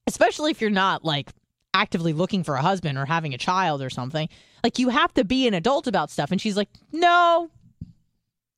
especially 0.06 0.50
if 0.50 0.62
you're 0.62 0.70
not 0.70 1.04
like 1.04 1.28
actively 1.74 2.14
looking 2.14 2.42
for 2.42 2.54
a 2.54 2.62
husband 2.62 2.96
or 2.96 3.04
having 3.04 3.34
a 3.34 3.38
child 3.38 3.82
or 3.82 3.90
something. 3.90 4.26
Like 4.64 4.78
you 4.78 4.88
have 4.88 5.12
to 5.12 5.24
be 5.24 5.46
an 5.46 5.52
adult 5.52 5.86
about 5.86 6.10
stuff. 6.10 6.30
And 6.30 6.40
she's 6.40 6.56
like, 6.56 6.70
no, 6.92 7.50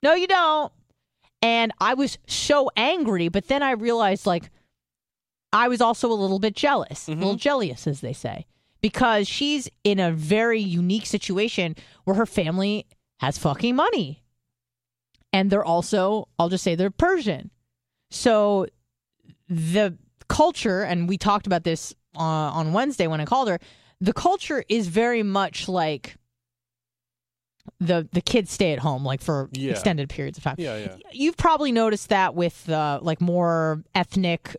no, 0.00 0.14
you 0.14 0.28
don't. 0.28 0.72
And 1.42 1.72
I 1.80 1.94
was 1.94 2.18
so 2.28 2.70
angry, 2.76 3.26
but 3.26 3.48
then 3.48 3.64
I 3.64 3.72
realized 3.72 4.24
like 4.24 4.48
I 5.52 5.66
was 5.66 5.80
also 5.80 6.12
a 6.12 6.14
little 6.14 6.38
bit 6.38 6.54
jealous, 6.54 7.08
a 7.08 7.12
little 7.14 7.30
mm-hmm. 7.30 7.38
jealous, 7.38 7.88
as 7.88 8.00
they 8.00 8.12
say, 8.12 8.46
because 8.80 9.26
she's 9.26 9.68
in 9.82 9.98
a 9.98 10.12
very 10.12 10.60
unique 10.60 11.06
situation 11.06 11.74
where 12.04 12.14
her 12.14 12.26
family 12.26 12.86
has 13.18 13.38
fucking 13.38 13.74
money. 13.74 14.22
And 15.32 15.50
they're 15.50 15.64
also, 15.64 16.28
I'll 16.38 16.48
just 16.48 16.64
say 16.64 16.74
they're 16.74 16.90
Persian. 16.90 17.50
So 18.10 18.66
the 19.48 19.96
culture, 20.28 20.82
and 20.82 21.08
we 21.08 21.18
talked 21.18 21.46
about 21.46 21.64
this 21.64 21.94
uh, 22.16 22.20
on 22.22 22.72
Wednesday 22.72 23.06
when 23.06 23.20
I 23.20 23.24
called 23.24 23.48
her, 23.48 23.58
the 24.00 24.12
culture 24.12 24.64
is 24.68 24.88
very 24.88 25.22
much 25.22 25.68
like 25.68 26.16
the 27.80 28.08
the 28.12 28.20
kids 28.22 28.50
stay 28.50 28.72
at 28.72 28.78
home 28.78 29.04
like 29.04 29.20
for 29.20 29.48
Yeah. 29.52 29.72
extended 29.72 30.08
periods 30.08 30.38
of 30.38 30.44
time. 30.44 30.54
Yeah. 30.58 30.76
Yeah. 30.78 30.96
You've 31.12 31.36
probably 31.36 31.70
noticed 31.72 32.08
that 32.08 32.34
with 32.34 32.68
uh, 32.70 32.98
like 33.02 33.20
more 33.20 33.82
ethnic 33.94 34.56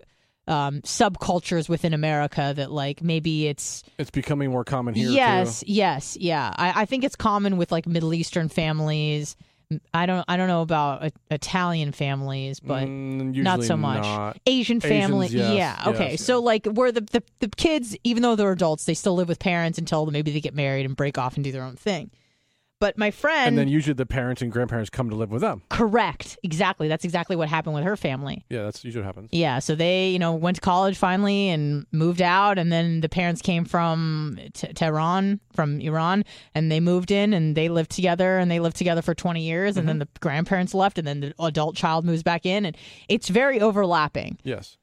um, 0.47 0.81
subcultures 0.81 1.67
within 1.69 1.93
America 1.93 2.53
that 2.55 2.71
like 2.71 3.01
maybe 3.03 3.47
it's 3.47 3.83
It's 3.97 4.11
becoming 4.11 4.51
more 4.51 4.63
common 4.63 4.93
here. 4.93 5.09
yes, 5.09 5.61
Too. 5.61 5.65
yes, 5.73 6.17
yeah. 6.19 6.53
I, 6.55 6.81
I 6.81 6.85
think 6.85 7.03
it's 7.03 7.15
common 7.15 7.57
with 7.57 7.71
like 7.71 7.87
Middle 7.87 8.13
Eastern 8.13 8.47
families. 8.49 9.35
I 9.93 10.07
don't 10.07 10.25
I 10.27 10.35
don't 10.35 10.47
know 10.47 10.61
about 10.63 11.03
uh, 11.03 11.09
Italian 11.29 11.91
families, 11.91 12.59
but 12.59 12.87
Mm, 12.87 13.35
not 13.43 13.63
so 13.63 13.77
much. 13.77 14.01
not. 14.01 14.37
Asian 14.47 14.79
family, 14.79 15.27
Asians, 15.27 15.47
yes, 15.47 15.77
yeah, 15.77 15.89
okay. 15.91 16.11
yes, 16.11 16.23
So 16.23 16.41
like 16.41 16.65
where 16.65 16.91
the, 16.91 17.01
the 17.01 17.21
the 17.39 17.49
kids, 17.49 17.95
even 18.03 18.23
though 18.23 18.35
they're 18.35 18.51
adults, 18.51 18.85
they 18.85 18.95
still 18.95 19.13
live 19.15 19.27
with 19.27 19.37
parents 19.39 19.77
until 19.77 20.07
maybe 20.07 20.31
they 20.31 20.41
get 20.41 20.55
married 20.55 20.85
and 20.87 20.95
break 20.95 21.17
off 21.19 21.35
and 21.35 21.43
do 21.43 21.51
their 21.51 21.63
own 21.63 21.75
thing. 21.75 22.09
But 22.79 22.97
my 22.97 23.11
friend, 23.11 23.49
and 23.49 23.57
then 23.57 23.67
usually 23.67 23.93
the 23.93 24.05
parents 24.05 24.41
and 24.41 24.49
grandparents 24.49 24.89
come 24.89 25.09
to 25.09 25.15
live 25.15 25.31
with 25.31 25.41
them. 25.41 25.63
correct, 25.69 26.37
exactly. 26.43 26.87
That's 26.87 27.03
exactly 27.03 27.35
what 27.35 27.49
happened 27.49 27.75
with 27.75 27.83
her 27.83 27.97
family. 27.97 28.45
Yeah, 28.49 28.63
that's 28.63 28.85
usually 28.85 29.01
what 29.01 29.07
happens. 29.07 29.29
Yeah, 29.33 29.59
so 29.59 29.75
they, 29.75 30.11
you 30.11 30.19
know, 30.19 30.33
went 30.33 30.55
to 30.55 30.61
college 30.61 30.97
finally 30.97 31.49
and 31.49 31.85
moved 31.91 32.21
out, 32.21 32.57
and 32.57 32.71
then 32.71 33.01
the 33.01 33.09
parents 33.09 33.41
came 33.41 33.65
from 33.65 34.39
T- 34.53 34.71
Tehran, 34.73 35.41
from 35.53 35.81
Iran, 35.81 36.23
and 36.55 36.71
they 36.71 36.79
moved 36.79 37.11
in 37.11 37.33
and 37.33 37.55
they 37.55 37.67
lived 37.67 37.91
together, 37.91 38.37
and 38.37 38.49
they 38.49 38.61
lived 38.61 38.77
together 38.77 39.01
for 39.01 39.13
twenty 39.13 39.43
years, 39.43 39.75
and 39.75 39.87
then 39.87 39.95
mm-hmm. 39.95 40.11
the 40.13 40.19
grandparents 40.21 40.73
left, 40.73 40.97
and 40.97 41.05
then 41.05 41.19
the 41.19 41.33
adult 41.39 41.75
child 41.75 42.05
moves 42.05 42.23
back 42.23 42.45
in, 42.45 42.65
and 42.65 42.77
it's 43.09 43.27
very 43.27 43.59
overlapping. 43.59 44.37
Yes. 44.43 44.77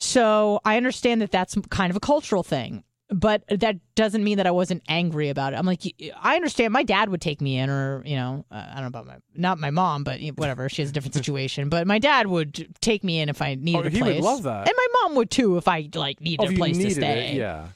So 0.00 0.60
I 0.64 0.76
understand 0.76 1.22
that 1.22 1.30
that's 1.30 1.56
kind 1.70 1.90
of 1.90 1.96
a 1.96 2.00
cultural 2.00 2.42
thing, 2.42 2.84
but 3.14 3.42
that 3.48 3.76
doesn't 3.94 4.24
mean 4.24 4.38
that 4.38 4.46
I 4.46 4.50
wasn't 4.50 4.82
angry 4.88 5.28
about 5.28 5.52
it. 5.52 5.56
I'm 5.56 5.66
like, 5.66 5.82
I 6.20 6.36
understand. 6.36 6.72
My 6.72 6.82
dad 6.82 7.08
would 7.08 7.20
take 7.20 7.40
me 7.40 7.58
in, 7.58 7.70
or 7.70 8.02
you 8.04 8.16
know, 8.16 8.44
uh, 8.50 8.54
I 8.70 8.74
don't 8.74 8.82
know 8.82 8.86
about 8.88 9.06
my 9.06 9.16
not 9.34 9.58
my 9.58 9.70
mom, 9.70 10.04
but 10.04 10.20
whatever. 10.36 10.68
She 10.68 10.82
has 10.82 10.90
a 10.90 10.92
different 10.92 11.14
situation. 11.20 11.68
But 11.68 11.86
my 11.86 11.98
dad 11.98 12.26
would 12.26 12.74
take 12.80 13.04
me 13.04 13.20
in 13.20 13.28
if 13.28 13.40
I 13.42 13.54
needed 13.54 13.84
Oh, 13.84 13.86
a 13.86 13.90
he 13.90 14.00
place. 14.00 14.14
would 14.16 14.24
love 14.24 14.42
that. 14.44 14.68
and 14.68 14.74
my 14.76 14.86
mom 15.02 15.14
would 15.16 15.30
too 15.30 15.56
if 15.56 15.68
I 15.68 15.88
like 15.94 16.20
needed 16.20 16.46
Oh, 16.46 16.50
a 16.52 16.56
place 16.56 16.78
to 16.78 16.90
stay. 16.90 17.32
it, 17.32 17.36
yeah. 17.36 17.68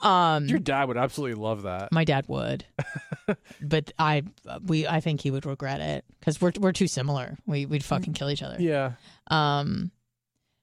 Um, 0.00 0.46
Your 0.46 0.58
dad 0.58 0.88
would 0.88 0.96
absolutely 0.96 1.40
love 1.40 1.62
that. 1.62 1.92
my 1.92 2.04
dad 2.04 2.24
would, 2.26 2.64
but 3.62 3.92
I 4.00 4.24
we 4.66 4.84
I 4.86 5.00
think 5.00 5.20
he 5.20 5.30
would 5.30 5.46
regret 5.46 5.80
it 5.80 6.04
because 6.18 6.40
we're 6.40 6.50
we're 6.58 6.72
too 6.72 6.88
similar. 6.88 7.38
We 7.46 7.66
we'd 7.66 7.84
fucking 7.84 8.14
kill 8.14 8.28
each 8.30 8.42
other. 8.42 8.56
Yeah. 8.58 8.92
Um, 9.28 9.92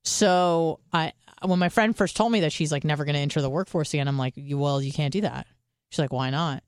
so 0.04 0.80
I 0.94 1.14
when 1.46 1.60
my 1.60 1.70
friend 1.70 1.96
first 1.96 2.16
told 2.18 2.32
me 2.32 2.42
that 2.42 2.52
she's 2.52 2.72
like 2.72 2.84
never 2.84 3.06
going 3.06 3.14
to 3.16 3.20
enter 3.22 3.42
the 3.42 3.50
workforce 3.50 3.94
again, 3.94 4.08
I'm 4.08 4.18
like, 4.18 4.34
well, 4.52 4.82
you 4.82 4.92
can't 4.92 5.14
do 5.14 5.22
that. 5.22 5.48
She's 5.90 6.00
like, 6.00 6.12
why 6.12 6.30
not? 6.30 6.64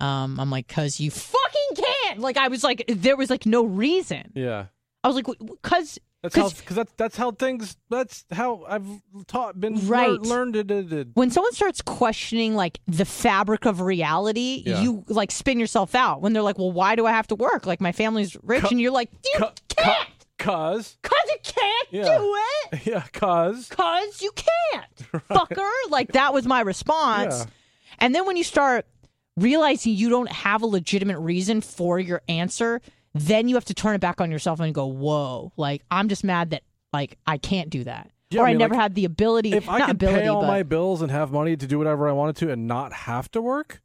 Um, 0.00 0.38
I'm 0.40 0.50
like, 0.50 0.68
cause 0.68 0.98
you 1.00 1.10
fucking 1.10 1.76
can't. 2.04 2.20
Like 2.20 2.36
I 2.36 2.48
was 2.48 2.62
like, 2.64 2.84
there 2.88 3.16
was 3.16 3.30
like 3.30 3.46
no 3.46 3.64
reason. 3.64 4.32
Yeah. 4.34 4.66
I 5.04 5.08
was 5.08 5.16
like, 5.16 5.26
cause 5.62 5.98
That's 6.22 6.34
how 6.34 6.42
'Cause- 6.42 6.54
because 6.54 6.76
that's 6.76 6.92
that's 6.96 7.16
how 7.16 7.30
things. 7.30 7.76
That's 7.90 8.24
how 8.32 8.64
I've 8.68 8.84
taught 9.28 9.60
been 9.60 9.76
lear- 9.76 9.88
Right. 9.88 10.20
learned 10.20 10.56
it. 10.56 10.70
it- 10.70 10.92
it- 10.92 11.08
when 11.14 11.30
someone 11.30 11.52
starts 11.52 11.80
questioning 11.82 12.56
like 12.56 12.80
the 12.88 13.04
fabric 13.04 13.64
of 13.66 13.80
reality, 13.80 14.64
Yeah. 14.66 14.82
you 14.82 15.04
like 15.08 15.30
spin 15.30 15.60
yourself 15.60 15.94
out. 15.94 16.20
When 16.20 16.32
they're 16.32 16.42
like, 16.42 16.58
well, 16.58 16.72
why 16.72 16.96
do 16.96 17.06
I 17.06 17.12
have 17.12 17.28
to 17.28 17.36
work? 17.36 17.66
Like 17.66 17.80
my 17.80 17.92
family's 17.92 18.36
rich, 18.42 18.62
Cu- 18.62 18.68
and 18.72 18.80
you're 18.80 18.90
like, 18.92 19.10
you 19.24 19.38
cu- 19.38 19.46
can't, 19.68 20.08
Cause 20.38 20.96
cause 21.02 21.18
you 21.28 21.36
can't 21.42 21.88
Yeah. 21.90 22.18
do 22.18 22.36
it. 22.72 22.80
yeah, 22.86 23.02
cause 23.12 23.68
Cause 23.68 24.22
you 24.22 24.30
can't, 24.32 24.96
fucker. 25.28 25.70
Like 25.90 26.12
that 26.12 26.32
was 26.32 26.46
my 26.46 26.60
response. 26.60 27.40
Yeah. 27.40 27.44
And 27.98 28.14
then 28.14 28.24
when 28.26 28.36
you 28.36 28.44
start 28.44 28.86
realizing 29.36 29.94
you 29.94 30.08
don't 30.08 30.30
have 30.30 30.62
a 30.62 30.66
legitimate 30.66 31.18
reason 31.18 31.60
for 31.60 31.98
your 31.98 32.22
answer, 32.28 32.80
then 33.14 33.48
you 33.48 33.56
have 33.56 33.64
to 33.66 33.74
turn 33.74 33.94
it 33.94 34.00
back 34.00 34.20
on 34.20 34.30
yourself 34.30 34.60
and 34.60 34.74
go, 34.74 34.86
"Whoa!" 34.86 35.52
Like 35.56 35.82
I'm 35.90 36.08
just 36.08 36.22
mad 36.24 36.50
that 36.50 36.62
like 36.92 37.18
I 37.26 37.38
can't 37.38 37.68
do 37.70 37.84
that, 37.84 38.10
Yeah, 38.30 38.42
or 38.42 38.44
I 38.46 38.48
I, 38.48 38.52
mean, 38.52 38.58
never 38.58 38.74
like, 38.74 38.82
had 38.82 38.94
the 38.94 39.04
ability. 39.06 39.52
if 39.52 39.68
I 39.68 39.78
not 39.78 39.86
could 39.88 39.96
ability, 39.96 40.20
pay 40.22 40.28
all 40.28 40.40
but 40.42 40.46
my 40.46 40.62
bills 40.62 41.02
and 41.02 41.10
have 41.10 41.32
money 41.32 41.56
to 41.56 41.66
do 41.66 41.78
whatever 41.78 42.08
I 42.08 42.12
wanted 42.12 42.36
to 42.36 42.52
and 42.52 42.66
not 42.68 42.92
have 42.92 43.30
to 43.32 43.40
work, 43.42 43.80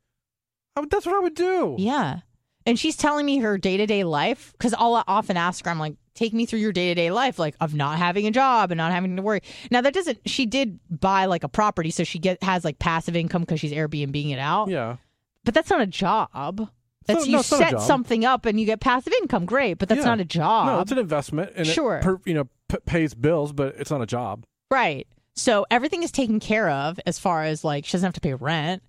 I 0.76 0.82
would, 0.82 0.89
that's 0.91 1.06
what 1.06 1.16
I 1.16 1.20
would 1.20 1.36
do. 1.36 1.76
yeah. 1.80 2.20
And 2.66 2.80
she's 2.80 2.95
telling 2.95 3.26
me 3.26 3.39
her 3.39 3.58
day 3.58 3.76
to 3.76 3.86
day 3.86 4.06
life 4.06 4.54
because 4.54 4.74
I'll 4.74 5.04
often 5.06 5.36
ask 5.36 5.66
her, 5.66 5.72
I'm 5.72 5.80
like, 5.80 5.95
take 6.16 6.34
me 6.34 6.45
through 6.45 6.59
your 6.59 6.72
day 6.72 6.89
to 6.89 6.95
day 6.95 7.11
life, 7.11 7.39
like 7.39 7.55
of 7.59 7.74
not 7.74 7.97
having 7.97 8.28
a 8.28 8.32
job 8.32 8.72
and 8.72 8.78
not 8.78 8.91
having 8.91 9.16
to 9.16 9.22
worry. 9.22 9.41
Now 9.72 9.82
that 9.82 9.93
doesn't. 9.93 10.20
She 10.28 10.45
did 10.45 10.80
buy 10.89 11.26
like 11.26 11.43
a 11.43 11.49
property, 11.49 11.89
so 11.91 12.03
she 12.03 12.20
get 12.20 12.41
has 12.43 12.64
like 12.64 12.80
passive 12.80 13.16
income 13.16 13.41
because 13.41 13.59
she's 13.59 13.72
Airbnbing 13.74 14.32
it 14.32 14.39
out. 14.39 14.70
Yeah. 14.70 14.97
But 15.43 15.53
that's 15.53 15.70
not 15.70 15.82
a 15.82 15.88
job. 15.88 16.70
That's 17.05 17.22
So- 17.22 17.26
you 17.26 17.34
no, 17.34 17.39
it's 17.39 17.51
not 17.51 17.61
a 17.61 17.70
set 17.80 17.82
something 17.82 18.24
up 18.26 18.45
and 18.45 18.59
you 18.59 18.66
get 18.66 18.80
passive 18.80 19.11
income. 19.22 19.45
Great, 19.45 19.74
but 19.78 19.89
that's 19.89 19.99
Yeah. 19.99 20.05
not 20.05 20.20
a 20.22 20.26
job. 20.26 20.68
No, 20.68 20.80
it's 20.80 20.91
an 20.91 20.97
investment 20.99 21.51
and 21.55 21.68
Sure. 21.68 21.97
it 21.97 22.03
per, 22.03 22.20
you 22.26 22.34
know 22.34 22.47
p- 22.70 22.78
pays 22.86 23.14
bills, 23.14 23.51
but 23.51 23.76
it's 23.78 23.91
not 23.91 24.01
a 24.01 24.05
job. 24.05 24.45
Right. 24.72 25.05
So 25.36 25.66
everything 25.72 26.03
is 26.03 26.11
taken 26.11 26.39
care 26.39 26.70
of 26.70 26.99
as 27.05 27.20
far 27.20 27.43
as 27.43 27.64
like 27.64 27.86
she 27.86 27.91
doesn't 27.93 28.05
have 28.07 28.14
to 28.14 28.22
pay 28.22 28.34
rent. 28.36 28.84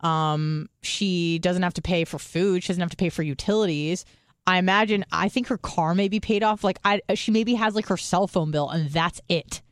Um, 0.00 0.68
she 0.82 1.38
doesn't 1.38 1.62
have 1.62 1.74
to 1.74 1.82
pay 1.82 2.04
for 2.04 2.18
food. 2.18 2.62
She 2.62 2.68
doesn't 2.68 2.80
have 2.80 2.90
to 2.90 2.96
pay 2.96 3.10
for 3.10 3.22
utilities. 3.22 4.04
I 4.46 4.58
imagine. 4.58 5.04
I 5.12 5.28
think 5.28 5.48
her 5.48 5.58
car 5.58 5.94
may 5.94 6.08
be 6.08 6.20
paid 6.20 6.42
off. 6.42 6.64
Like 6.64 6.78
I, 6.84 7.00
she 7.14 7.30
maybe 7.30 7.54
has 7.54 7.74
like 7.74 7.86
her 7.86 7.96
cell 7.96 8.26
phone 8.26 8.50
bill, 8.50 8.68
and 8.68 8.90
that's 8.90 9.20
it. 9.28 9.62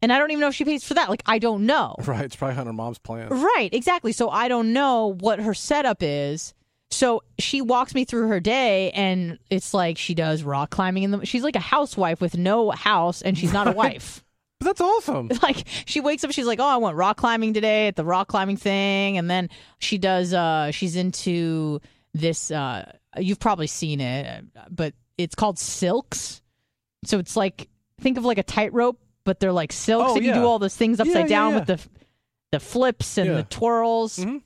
And 0.00 0.12
I 0.12 0.18
don't 0.18 0.30
even 0.30 0.40
know 0.40 0.48
if 0.48 0.54
she 0.54 0.64
pays 0.64 0.84
for 0.84 0.94
that. 0.94 1.08
Like 1.08 1.22
I 1.26 1.38
don't 1.38 1.66
know. 1.66 1.94
Right. 2.06 2.24
It's 2.24 2.36
probably 2.36 2.56
on 2.56 2.66
her 2.66 2.72
mom's 2.72 2.98
plan. 2.98 3.28
Right, 3.30 3.70
exactly. 3.72 4.12
So 4.12 4.28
I 4.30 4.48
don't 4.48 4.72
know 4.72 5.14
what 5.14 5.40
her 5.40 5.54
setup 5.54 5.98
is. 6.00 6.54
So 6.90 7.22
she 7.38 7.60
walks 7.60 7.94
me 7.94 8.04
through 8.04 8.28
her 8.28 8.40
day, 8.40 8.90
and 8.92 9.38
it's 9.50 9.74
like 9.74 9.98
she 9.98 10.14
does 10.14 10.42
rock 10.42 10.70
climbing 10.70 11.02
in 11.02 11.10
the. 11.10 11.26
She's 11.26 11.42
like 11.42 11.56
a 11.56 11.60
housewife 11.60 12.20
with 12.20 12.36
no 12.38 12.70
house, 12.70 13.22
and 13.22 13.36
she's 13.36 13.52
not 13.52 13.68
a 13.68 13.72
wife. 13.84 14.24
But 14.60 14.66
that's 14.66 14.80
awesome. 14.80 15.30
like 15.42 15.64
she 15.84 16.00
wakes 16.00 16.24
up 16.24 16.32
she's 16.32 16.46
like 16.46 16.58
oh 16.58 16.66
i 16.66 16.76
went 16.78 16.96
rock 16.96 17.16
climbing 17.16 17.54
today 17.54 17.86
at 17.86 17.94
the 17.94 18.04
rock 18.04 18.26
climbing 18.26 18.56
thing 18.56 19.16
and 19.16 19.30
then 19.30 19.50
she 19.78 19.98
does 19.98 20.34
uh 20.34 20.72
she's 20.72 20.96
into 20.96 21.80
this 22.12 22.50
uh 22.50 22.90
you've 23.20 23.40
probably 23.40 23.66
seen 23.66 24.00
it 24.00 24.44
but 24.70 24.94
it's 25.16 25.34
called 25.34 25.58
silks 25.58 26.40
so 27.04 27.18
it's 27.18 27.36
like 27.36 27.68
think 28.00 28.18
of 28.18 28.24
like 28.24 28.38
a 28.38 28.42
tightrope 28.42 29.00
but 29.24 29.40
they're 29.40 29.52
like 29.52 29.72
silks 29.72 30.10
Oh, 30.12 30.16
and 30.16 30.24
you 30.24 30.32
do 30.32 30.44
all 30.44 30.58
those 30.58 30.76
things 30.76 31.00
upside 31.00 31.14
Yeah, 31.14 31.20
yeah, 31.22 31.26
down 31.28 31.52
yeah. 31.52 31.58
with 31.58 31.66
the 31.68 31.88
the 32.52 32.60
flips 32.60 33.18
and 33.18 33.28
Yeah. 33.30 33.34
the 33.36 33.42
twirls 33.44 34.18
Mhm. 34.18 34.42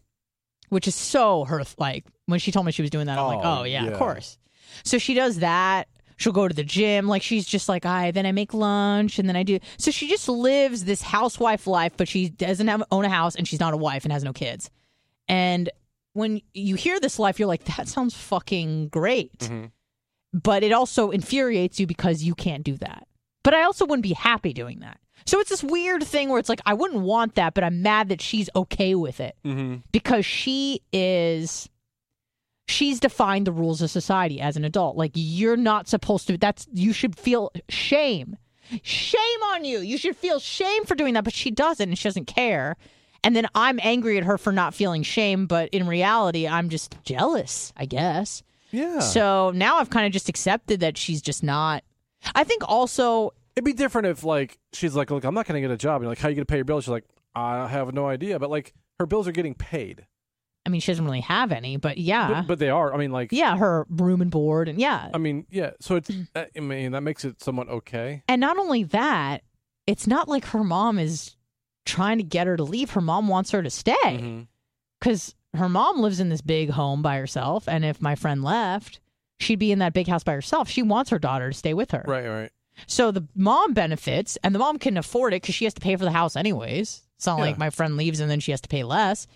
which 0.70 0.89
is 0.89 0.95
so 0.95 1.45
her 1.45 1.62
like 1.79 2.05
when 2.27 2.39
she 2.41 2.51
told 2.53 2.66
me 2.66 2.73
she 2.73 2.83
was 2.83 2.91
doing 2.91 3.07
that 3.07 3.18
i'm 3.18 3.27
like 3.37 3.45
Oh, 3.45 3.61
oh 3.61 3.62
yeah, 3.64 3.85
yeah. 3.85 3.91
of 3.91 3.99
course 3.99 4.39
so 4.85 4.99
she 4.99 5.14
does 5.14 5.39
that 5.41 5.89
she'll 6.16 6.33
go 6.33 6.47
to 6.49 6.55
the 6.55 6.64
gym 6.64 7.07
like 7.09 7.23
she's 7.23 7.47
just 7.47 7.68
like 7.68 7.85
i 7.87 8.11
then 8.11 8.27
i 8.27 8.33
make 8.33 8.55
lunch 8.55 9.18
and 9.18 9.29
then 9.29 9.37
i 9.37 9.43
do 9.43 9.59
so 9.79 9.91
she 9.91 10.09
just 10.09 10.29
lives 10.29 10.85
this 10.85 11.03
housewife 11.03 11.66
life 11.66 11.93
but 11.97 12.09
she 12.09 12.29
doesn't 12.29 12.68
have 12.68 12.83
own 12.91 13.05
a 13.05 13.09
house 13.09 13.35
and 13.37 13.47
she's 13.47 13.61
not 13.61 13.75
a 13.75 13.77
wife 13.77 14.05
and 14.05 14.12
has 14.12 14.25
no 14.25 14.33
kids 14.33 14.70
and 15.29 15.68
when 16.14 16.40
you 16.54 16.74
hear 16.76 17.00
this 17.00 17.18
life 17.18 17.38
you're 17.38 17.48
like 17.48 17.64
that 17.64 17.88
sounds 17.88 18.14
fucking 18.14 18.88
great. 18.88 19.38
Mm-hmm. 19.38 19.66
but 20.32 20.62
it 20.62 20.72
also 20.72 21.10
infuriates 21.10 21.78
you 21.80 21.86
because 21.86 22.22
you 22.22 22.34
can't 22.34 22.64
do 22.64 22.76
that. 22.78 23.06
But 23.44 23.54
i 23.54 23.62
also 23.64 23.84
wouldn't 23.86 24.02
be 24.02 24.12
happy 24.14 24.52
doing 24.52 24.80
that. 24.80 24.98
So 25.26 25.38
it's 25.40 25.50
this 25.50 25.62
weird 25.62 26.02
thing 26.04 26.28
where 26.28 26.38
it's 26.38 26.48
like 26.48 26.60
i 26.66 26.74
wouldn't 26.74 27.02
want 27.02 27.34
that 27.36 27.54
but 27.54 27.64
i'm 27.64 27.82
mad 27.82 28.08
that 28.08 28.20
she's 28.20 28.48
okay 28.56 28.94
with 28.94 29.20
it. 29.20 29.36
Mm-hmm. 29.44 29.76
because 29.92 30.24
she 30.26 30.80
is 30.92 31.68
she's 32.68 33.00
defined 33.00 33.46
the 33.46 33.52
rules 33.52 33.82
of 33.82 33.90
society 33.90 34.40
as 34.40 34.56
an 34.56 34.64
adult. 34.64 34.96
Like 34.96 35.12
you're 35.14 35.56
not 35.56 35.88
supposed 35.88 36.26
to 36.28 36.38
that's 36.38 36.66
you 36.72 36.92
should 36.92 37.16
feel 37.16 37.50
shame. 37.68 38.36
Shame 38.82 39.42
on 39.52 39.64
you. 39.64 39.80
You 39.80 39.98
should 39.98 40.16
feel 40.16 40.38
shame 40.38 40.84
for 40.84 40.94
doing 40.94 41.14
that 41.14 41.24
but 41.24 41.34
she 41.34 41.50
doesn't 41.50 41.88
and 41.88 41.98
she 41.98 42.08
doesn't 42.08 42.26
care 42.26 42.76
and 43.25 43.35
then 43.37 43.47
i'm 43.55 43.79
angry 43.83 44.18
at 44.18 44.25
her 44.25 44.39
for 44.39 44.53
not 44.53 44.75
feeling 44.75 45.03
shame 45.03 45.47
but 45.47 45.68
in 45.70 45.87
reality 45.87 46.47
i'm 46.49 46.68
just 46.68 46.97
jealous 47.05 47.73
i 47.77 47.85
guess 47.85 48.43
Yeah. 48.70 49.01
so 49.01 49.53
now 49.55 49.79
i've 49.79 49.91
kind 49.91 50.07
of 50.07 50.12
just 50.12 50.29
accepted 50.29 50.81
that 50.81 50.97
she's 50.97 51.23
just 51.23 51.43
not 51.43 51.85
i 52.35 52.45
think 52.45 52.62
also 52.68 53.33
It'd 53.55 53.66
be 53.66 53.75
different 53.75 54.07
if 54.07 54.25
like 54.25 54.59
she's 54.73 54.97
like, 54.97 55.11
look, 55.11 55.25
I'm 55.25 55.35
not 55.35 55.45
going 55.47 55.61
to 55.61 55.68
get 55.68 55.70
a 55.70 55.77
job. 55.77 56.01
You're 56.01 56.09
like, 56.09 56.18
how 56.18 56.29
you 56.31 56.35
going 56.35 56.47
to 56.47 56.51
pay 56.51 56.57
your 56.57 56.64
bills? 56.64 56.85
She's 56.85 56.89
like, 56.91 57.05
I 57.35 57.66
have 57.68 57.93
no 57.93 58.07
idea. 58.09 58.39
But 58.39 58.49
like, 58.49 58.73
her 58.99 59.05
bills 59.05 59.29
are 59.29 59.33
getting 59.33 59.53
paid. 59.55 60.07
i 60.64 60.70
mean 60.70 60.81
she 60.81 60.91
doesn't 60.91 61.05
really 61.05 61.20
have 61.20 61.53
any 61.53 61.77
but 61.77 61.99
yeah 61.99 62.29
But, 62.29 62.47
but 62.47 62.59
they 62.61 62.70
are. 62.70 62.95
I 62.95 62.97
mean, 62.97 63.11
like, 63.12 63.31
yeah 63.31 63.59
her 63.59 63.87
room 63.91 64.23
and 64.23 64.31
board 64.31 64.68
and 64.70 64.81
yeah 64.81 65.11
I 65.12 65.18
mean, 65.18 65.45
yeah. 65.51 65.73
So 65.81 65.97
it's. 65.97 66.11
I 66.35 66.61
mean, 66.61 66.93
that 66.93 67.03
makes 67.03 67.27
it 67.27 67.43
somewhat 67.43 67.68
okay. 67.68 68.23
And 68.27 68.41
not 68.41 68.57
only 68.57 68.85
that, 68.85 69.43
it's 69.87 70.07
not 70.07 70.31
like 70.31 70.47
her 70.47 70.64
mom 70.64 70.99
is 70.99 71.37
trying 71.85 72.18
to 72.18 72.24
get 72.24 72.47
her 72.47 72.57
to 72.57 72.64
leave. 72.64 72.91
Her 72.91 73.01
mom 73.01 73.28
wants 73.28 73.51
her 73.51 73.62
to 73.62 73.70
stay 73.70 73.95
mm-hmm. 74.05 74.43
because 74.99 75.35
her 75.55 75.68
mom 75.68 76.01
lives 76.01 76.20
in 76.20 76.28
this 76.28 76.41
big 76.41 76.70
home 76.70 77.03
by 77.03 77.16
herself. 77.16 77.68
And 77.68 77.85
if 77.85 78.01
my 78.01 78.14
friend 78.14 78.43
left, 78.43 79.01
she'd 79.39 79.59
be 79.59 79.72
in 79.72 79.80
that 79.80 79.93
big 79.93 80.09
house 80.09 80.24
by 80.24 80.33
herself. 80.33 80.68
She 80.68 80.83
wants 80.83 81.11
her 81.11 81.18
daughter 81.18 81.51
to 81.51 81.57
stay 81.57 81.74
with 81.74 81.91
her. 81.91 82.05
Right. 82.07 82.26
Right. 82.26 82.51
So 82.87 83.11
the 83.11 83.26
mom 83.35 83.74
benefits, 83.74 84.39
and 84.43 84.55
the 84.55 84.59
mom 84.59 84.78
can 84.78 84.97
afford 84.97 85.35
it 85.35 85.43
because 85.43 85.55
she 85.55 85.64
has 85.64 85.74
to 85.74 85.80
pay 85.80 85.95
for 85.97 86.05
the 86.05 86.11
house 86.11 86.37
anyways. 86.37 87.03
It's 87.16 87.26
not 87.26 87.39
Yeah. 87.39 87.45
like 87.45 87.59
my 87.59 87.70
friend 87.70 87.97
leaves 87.97 88.20
and 88.20 88.30
then 88.30 88.41
she 88.41 88.51
has 88.51 88.61
to 88.62 88.68
pay 88.68 88.83
less. 88.83 89.26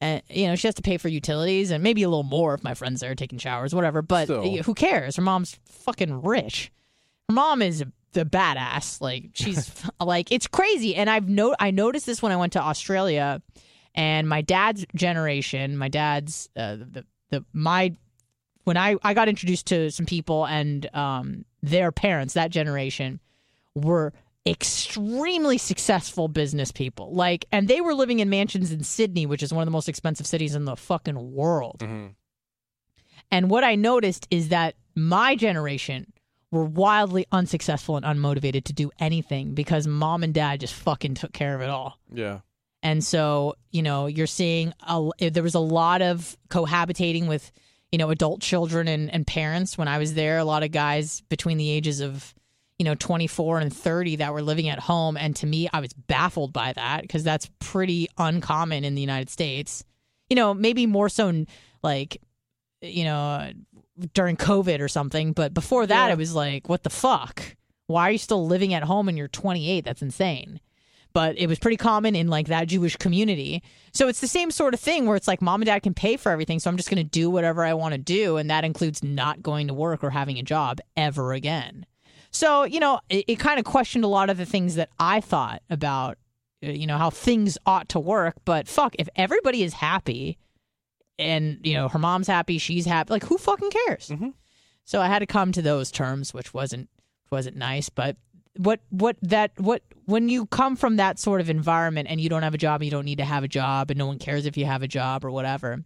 And 0.00 0.22
you 0.28 0.46
know 0.46 0.56
she 0.56 0.68
has 0.68 0.74
to 0.74 0.82
pay 0.82 0.98
for 0.98 1.08
utilities 1.08 1.70
and 1.70 1.82
maybe 1.82 2.02
a 2.02 2.08
little 2.08 2.22
more 2.22 2.54
if 2.54 2.62
my 2.62 2.74
friend's 2.74 3.00
there 3.00 3.14
taking 3.14 3.38
showers, 3.38 3.74
whatever. 3.74 4.02
But 4.02 4.24
Still. 4.26 4.62
who 4.62 4.74
cares? 4.74 5.16
Her 5.16 5.22
mom's 5.22 5.58
fucking 5.64 6.22
rich. 6.22 6.70
Her 7.28 7.34
mom 7.34 7.62
is 7.62 7.82
the 8.16 8.24
badass. 8.24 9.00
Like 9.00 9.30
she's 9.34 9.70
like 10.00 10.32
it's 10.32 10.48
crazy. 10.48 10.96
And 10.96 11.08
I've 11.08 11.28
no 11.28 11.54
I 11.60 11.70
noticed 11.70 12.06
this 12.06 12.20
when 12.20 12.32
I 12.32 12.36
went 12.36 12.54
to 12.54 12.60
Australia, 12.60 13.40
and 13.94 14.28
my 14.28 14.40
dad's 14.42 14.84
generation, 14.96 15.76
my 15.76 15.88
dad's 15.88 16.48
uh, 16.56 16.76
the 16.76 17.04
the 17.30 17.44
my 17.52 17.94
when 18.64 18.76
I 18.76 18.96
I 19.04 19.14
got 19.14 19.28
introduced 19.28 19.66
to 19.66 19.90
some 19.90 20.06
people 20.06 20.46
and 20.46 20.88
um 20.94 21.44
their 21.62 21.92
parents 21.92 22.34
that 22.34 22.50
generation 22.50 23.20
were 23.74 24.12
extremely 24.46 25.58
successful 25.58 26.28
business 26.28 26.70
people 26.70 27.12
like 27.12 27.44
and 27.50 27.66
they 27.66 27.80
were 27.80 27.94
living 27.94 28.20
in 28.20 28.30
mansions 28.30 28.70
in 28.70 28.84
Sydney 28.84 29.26
which 29.26 29.42
is 29.42 29.52
one 29.52 29.62
of 29.62 29.66
the 29.66 29.72
most 29.72 29.88
expensive 29.88 30.24
cities 30.26 30.54
in 30.54 30.64
the 30.64 30.76
fucking 30.76 31.32
world 31.32 31.82
And 33.32 33.50
what 33.50 33.64
I 33.64 33.74
noticed 33.74 34.28
is 34.30 34.50
that 34.50 34.76
my 34.94 35.34
generation 35.34 36.12
were 36.56 36.64
wildly 36.64 37.26
unsuccessful 37.30 37.96
and 37.96 38.04
unmotivated 38.04 38.64
to 38.64 38.72
do 38.72 38.90
anything 38.98 39.54
because 39.54 39.86
mom 39.86 40.22
and 40.22 40.34
dad 40.34 40.60
just 40.60 40.74
fucking 40.74 41.14
took 41.14 41.32
care 41.32 41.54
of 41.54 41.60
it 41.60 41.70
all. 41.70 41.98
Yeah. 42.12 42.40
And 42.82 43.02
so, 43.02 43.56
you 43.70 43.82
know, 43.82 44.06
you're 44.06 44.26
seeing 44.26 44.72
a, 44.86 45.10
there 45.30 45.42
was 45.42 45.54
a 45.54 45.60
lot 45.60 46.02
of 46.02 46.36
cohabitating 46.48 47.26
with, 47.26 47.50
you 47.90 47.98
know, 47.98 48.10
adult 48.10 48.40
children 48.40 48.86
and, 48.88 49.12
and 49.12 49.26
parents. 49.26 49.76
When 49.76 49.88
I 49.88 49.98
was 49.98 50.14
there, 50.14 50.38
a 50.38 50.44
lot 50.44 50.62
of 50.62 50.70
guys 50.70 51.20
between 51.28 51.58
the 51.58 51.70
ages 51.70 52.00
of, 52.00 52.34
you 52.78 52.84
know, 52.84 52.94
24 52.94 53.58
and 53.60 53.74
30 53.74 54.16
that 54.16 54.32
were 54.32 54.42
living 54.42 54.68
at 54.68 54.78
home. 54.78 55.16
And 55.16 55.34
to 55.36 55.46
me, 55.46 55.68
I 55.72 55.80
was 55.80 55.92
baffled 55.94 56.52
by 56.52 56.74
that 56.74 57.02
because 57.02 57.24
that's 57.24 57.50
pretty 57.58 58.08
uncommon 58.18 58.84
in 58.84 58.94
the 58.94 59.00
United 59.00 59.30
States. 59.30 59.82
You 60.28 60.36
know, 60.36 60.54
maybe 60.54 60.86
more 60.86 61.08
so 61.08 61.44
like, 61.82 62.20
you 62.82 63.04
know, 63.04 63.50
during 64.14 64.36
COVID 64.36 64.80
or 64.80 64.88
something. 64.88 65.32
But 65.32 65.54
before 65.54 65.86
that, 65.86 66.06
Yeah. 66.08 66.12
it 66.12 66.18
was 66.18 66.34
like, 66.34 66.68
what 66.68 66.82
the 66.82 66.90
fuck? 66.90 67.56
Why 67.86 68.08
are 68.08 68.12
you 68.12 68.18
still 68.18 68.46
living 68.46 68.74
at 68.74 68.82
home 68.82 69.08
and 69.08 69.16
you're 69.16 69.28
28? 69.28 69.84
That's 69.84 70.02
insane. 70.02 70.60
But 71.12 71.38
it 71.38 71.46
was 71.46 71.58
pretty 71.58 71.78
common 71.78 72.14
in 72.14 72.28
like 72.28 72.48
that 72.48 72.68
Jewish 72.68 72.96
community. 72.96 73.62
So 73.94 74.06
it's 74.08 74.20
the 74.20 74.28
same 74.28 74.50
sort 74.50 74.74
of 74.74 74.80
thing 74.80 75.06
where 75.06 75.16
it's 75.16 75.28
like 75.28 75.40
mom 75.40 75.62
and 75.62 75.66
dad 75.66 75.82
can 75.82 75.94
pay 75.94 76.16
for 76.18 76.30
everything. 76.30 76.58
So 76.58 76.68
I'm 76.68 76.76
just 76.76 76.90
going 76.90 77.02
to 77.02 77.08
do 77.08 77.30
whatever 77.30 77.64
I 77.64 77.72
want 77.74 77.92
to 77.92 77.98
do. 77.98 78.36
And 78.36 78.50
that 78.50 78.64
includes 78.64 79.02
not 79.02 79.42
going 79.42 79.68
to 79.68 79.74
work 79.74 80.04
or 80.04 80.10
having 80.10 80.38
a 80.38 80.42
job 80.42 80.78
ever 80.96 81.32
again. 81.32 81.86
So, 82.32 82.64
you 82.64 82.80
know, 82.80 83.00
it, 83.08 83.24
it 83.28 83.36
kind 83.36 83.58
of 83.58 83.64
questioned 83.64 84.04
a 84.04 84.08
lot 84.08 84.28
of 84.28 84.36
the 84.36 84.44
things 84.44 84.74
that 84.74 84.90
I 84.98 85.20
thought 85.22 85.62
about, 85.70 86.18
uh, 86.62 86.70
you 86.70 86.86
know, 86.86 86.98
how 86.98 87.08
things 87.08 87.56
ought 87.64 87.88
to 87.90 88.00
work. 88.00 88.34
But 88.44 88.68
fuck, 88.68 88.94
if 88.98 89.08
everybody 89.16 89.62
is 89.62 89.72
happy 89.74 90.36
and, 91.18 91.58
you 91.64 91.74
know, 91.74 91.88
her 91.88 91.98
mom's 91.98 92.26
happy, 92.26 92.58
she's 92.58 92.86
happy, 92.86 93.12
like 93.12 93.24
who 93.24 93.38
fucking 93.38 93.70
cares? 93.70 94.08
Mhm. 94.08 94.34
So 94.84 95.00
I 95.00 95.08
had 95.08 95.18
to 95.20 95.26
come 95.26 95.52
to 95.52 95.62
those 95.62 95.90
terms, 95.90 96.32
which 96.32 96.54
wasn't 96.54 96.88
wasn't 97.30 97.56
nice. 97.56 97.88
But 97.88 98.16
what 98.56 98.80
what 98.90 99.16
that 99.22 99.50
what 99.58 99.82
when 100.04 100.28
you 100.28 100.46
come 100.46 100.76
from 100.76 100.96
that 100.96 101.18
sort 101.18 101.40
of 101.40 101.50
environment 101.50 102.06
and 102.08 102.20
you 102.20 102.28
don't 102.28 102.42
have 102.44 102.54
a 102.54 102.58
job, 102.58 102.82
you 102.82 102.90
don't 102.90 103.04
need 103.04 103.18
to 103.18 103.24
have 103.24 103.42
a 103.44 103.48
job, 103.48 103.90
and 103.90 103.98
no 103.98 104.06
one 104.06 104.18
cares 104.18 104.46
if 104.46 104.56
you 104.56 104.64
have 104.66 104.82
a 104.82 104.88
job 104.88 105.24
or 105.24 105.30
whatever, 105.30 105.84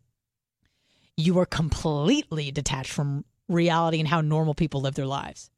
you 1.17 1.39
are 1.39 1.47
completely 1.47 2.51
detached 2.51 2.93
from 2.93 3.25
reality 3.49 3.99
and 3.99 4.09
how 4.09 4.21
normal 4.21 4.55
people 4.55 4.81
live 4.81 4.95
their 4.95 5.07
lives. 5.07 5.51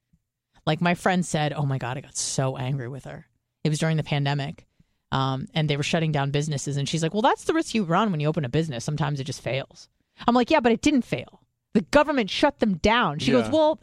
Like 0.67 0.81
my 0.81 0.95
friend 0.95 1.27
said, 1.27 1.53
"Oh 1.53 1.67
my 1.67 1.79
god, 1.79 1.97
I 1.99 2.01
got 2.01 2.17
so 2.17 2.57
angry 2.57 2.89
with 2.89 3.05
her." 3.05 3.27
It 3.65 3.69
was 3.69 3.79
during 3.79 3.97
the 3.97 4.03
pandemic. 4.05 4.67
Um, 5.13 5.47
and 5.55 5.69
they 5.69 5.77
were 5.77 5.83
shutting 5.83 6.11
down 6.11 6.31
businesses, 6.31 6.77
and 6.79 6.89
she's 6.89 7.03
like, 7.03 7.13
"Well, 7.13 7.23
that's 7.23 7.45
the 7.45 7.53
risk 7.53 7.75
you 7.75 7.85
run 7.85 8.11
when 8.11 8.19
you 8.19 8.27
open 8.27 8.45
a 8.45 8.49
business. 8.49 8.83
Sometimes 8.85 9.21
it 9.21 9.25
just 9.25 9.43
fails." 9.43 9.89
I'm 10.27 10.35
like, 10.35 10.51
"Yeah, 10.51 10.61
but 10.61 10.73
it 10.73 10.81
didn't 10.81 11.03
fail. 11.03 11.43
The 11.75 11.83
government 11.83 12.31
shut 12.31 12.59
them 12.61 12.79
down." 12.79 13.19
She 13.19 13.31
goes, 13.31 13.49
"Well, 13.53 13.79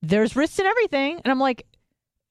there's 0.00 0.36
risks 0.36 0.60
in 0.60 0.66
everything," 0.66 1.20
and 1.24 1.32
I'm 1.32 1.40
like, 1.40 1.66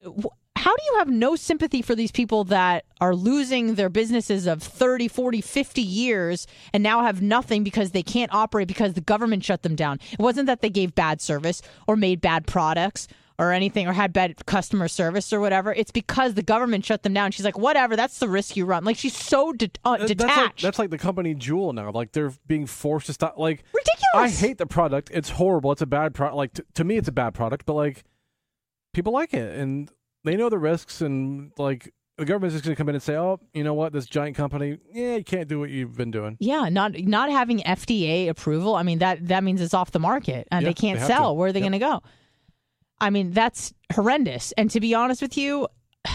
"How 0.02 0.76
do 0.76 0.82
you 0.86 0.98
have 0.98 1.08
no 1.10 1.36
sympathy 1.36 1.82
for 1.82 1.94
these 1.94 2.10
people 2.10 2.44
that 2.44 2.86
are 3.00 3.14
losing 3.14 3.74
their 3.74 3.90
businesses 3.90 4.46
of 4.46 4.62
30, 4.62 5.06
40, 5.06 5.40
50 5.42 5.82
years 5.82 6.46
and 6.72 6.82
now 6.82 7.02
have 7.02 7.20
nothing 7.22 7.62
because 7.62 7.90
they 7.90 8.02
can't 8.02 8.32
operate 8.32 8.68
because 8.68 8.94
the 8.94 9.00
government 9.02 9.44
shut 9.44 9.62
them 9.62 9.76
down? 9.76 10.00
It 10.12 10.18
wasn't 10.18 10.46
that 10.46 10.62
they 10.62 10.70
gave 10.70 10.94
bad 10.94 11.20
service 11.20 11.60
or 11.86 11.94
made 11.94 12.20
bad 12.22 12.46
products." 12.46 13.06
Or 13.40 13.52
anything, 13.52 13.88
or 13.88 13.94
had 13.94 14.12
bad 14.12 14.44
customer 14.44 14.86
service 14.86 15.32
or 15.32 15.40
whatever. 15.40 15.72
It's 15.72 15.90
because 15.90 16.34
the 16.34 16.42
government 16.42 16.84
shut 16.84 17.02
them 17.02 17.14
down. 17.14 17.30
She's 17.32 17.44
like, 17.46 17.56
whatever. 17.56 17.96
That's 17.96 18.18
the 18.18 18.28
risk 18.28 18.54
you 18.54 18.66
run. 18.66 18.84
Like 18.84 18.98
she's 18.98 19.16
so 19.16 19.52
de- 19.52 19.70
uh, 19.82 19.96
detached. 19.96 20.18
That's 20.18 20.36
like, 20.36 20.56
that's 20.58 20.78
like 20.78 20.90
the 20.90 20.98
company 20.98 21.34
Juul 21.34 21.72
now. 21.72 21.90
Like 21.90 22.12
they're 22.12 22.32
being 22.46 22.66
forced 22.66 23.06
to 23.06 23.14
stop. 23.14 23.38
Like 23.38 23.64
ridiculous. 23.72 24.42
I 24.42 24.46
hate 24.46 24.58
the 24.58 24.66
product. 24.66 25.10
It's 25.14 25.30
horrible. 25.30 25.72
It's 25.72 25.80
a 25.80 25.86
bad 25.86 26.12
product. 26.12 26.36
Like 26.36 26.52
t- 26.52 26.62
to 26.74 26.84
me, 26.84 26.98
it's 26.98 27.08
a 27.08 27.12
bad 27.12 27.32
product. 27.32 27.64
But 27.64 27.72
like 27.74 28.04
people 28.92 29.12
like 29.12 29.32
it, 29.32 29.58
and 29.58 29.90
they 30.24 30.36
know 30.36 30.50
the 30.50 30.58
risks. 30.58 31.00
And 31.00 31.52
like 31.56 31.94
the 32.18 32.26
government's 32.26 32.54
just 32.54 32.64
going 32.66 32.74
to 32.74 32.78
come 32.78 32.90
in 32.90 32.94
and 32.94 33.02
say, 33.02 33.16
"Oh, 33.16 33.40
you 33.54 33.64
know 33.64 33.72
what? 33.74 33.94
This 33.94 34.04
giant 34.04 34.36
company, 34.36 34.76
yeah, 34.92 35.16
you 35.16 35.24
can't 35.24 35.48
do 35.48 35.58
what 35.58 35.70
you've 35.70 35.96
been 35.96 36.10
doing." 36.10 36.36
Yeah, 36.40 36.68
not 36.68 36.92
not 37.00 37.30
having 37.30 37.60
FDA 37.60 38.28
approval. 38.28 38.74
I 38.74 38.82
mean 38.82 38.98
that 38.98 39.28
that 39.28 39.42
means 39.44 39.62
it's 39.62 39.72
off 39.72 39.92
the 39.92 39.98
market 39.98 40.46
and 40.52 40.62
Yeah, 40.62 40.68
they 40.68 40.74
can't 40.74 41.00
they 41.00 41.06
sell. 41.06 41.30
to. 41.30 41.34
Where 41.34 41.48
are 41.48 41.52
they 41.52 41.60
Yep. 41.60 41.70
going 41.70 41.80
to 41.80 41.86
go? 41.86 42.02
I 43.00 43.10
mean 43.10 43.32
that's 43.32 43.72
horrendous. 43.92 44.52
And 44.52 44.70
to 44.70 44.80
be 44.80 44.94
honest 44.94 45.22
with 45.22 45.36
you, 45.36 45.68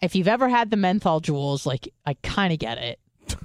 if 0.00 0.14
you've 0.14 0.28
ever 0.28 0.48
had 0.48 0.70
the 0.70 0.76
menthol 0.76 1.20
Juuls, 1.20 1.66
like 1.66 1.92
I 2.06 2.14
kind 2.22 2.52
of 2.52 2.58
get 2.58 2.78
it. 2.78 2.98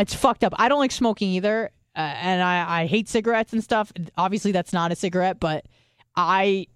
It's 0.00 0.14
fucked 0.14 0.44
up. 0.44 0.52
I 0.56 0.68
don't 0.68 0.78
like 0.78 0.92
smoking 0.92 1.30
either, 1.30 1.72
uh, 1.96 1.98
and 1.98 2.40
I 2.40 2.82
I 2.82 2.86
hate 2.86 3.08
cigarettes 3.08 3.52
and 3.52 3.64
stuff. 3.64 3.92
Obviously, 4.16 4.52
that's 4.52 4.72
not 4.72 4.92
a 4.92 4.94
cigarette, 4.94 5.40
but 5.40 5.66
I 6.14 6.68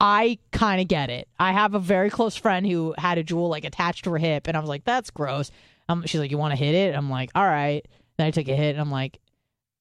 I 0.00 0.38
kind 0.50 0.80
of 0.80 0.88
get 0.88 1.08
it. 1.08 1.28
I 1.38 1.52
have 1.52 1.74
a 1.74 1.78
very 1.78 2.10
close 2.10 2.34
friend 2.34 2.66
who 2.66 2.92
had 2.98 3.16
a 3.16 3.22
Juul 3.22 3.48
like 3.48 3.64
attached 3.64 4.02
to 4.04 4.10
her 4.10 4.18
hip, 4.18 4.48
and 4.48 4.56
I 4.56 4.60
was 4.60 4.68
like, 4.68 4.82
"That's 4.82 5.10
gross." 5.10 5.52
Um, 5.88 6.04
she's 6.04 6.20
like, 6.20 6.32
"You 6.32 6.38
want 6.38 6.50
to 6.50 6.56
hit 6.56 6.74
it?" 6.74 6.96
I'm 6.96 7.08
like, 7.08 7.30
"All 7.36 7.46
right." 7.46 7.86
Then 8.16 8.26
I 8.26 8.30
took 8.32 8.48
a 8.48 8.56
hit, 8.56 8.70
and 8.70 8.80
I'm 8.80 8.90
like, 8.90 9.20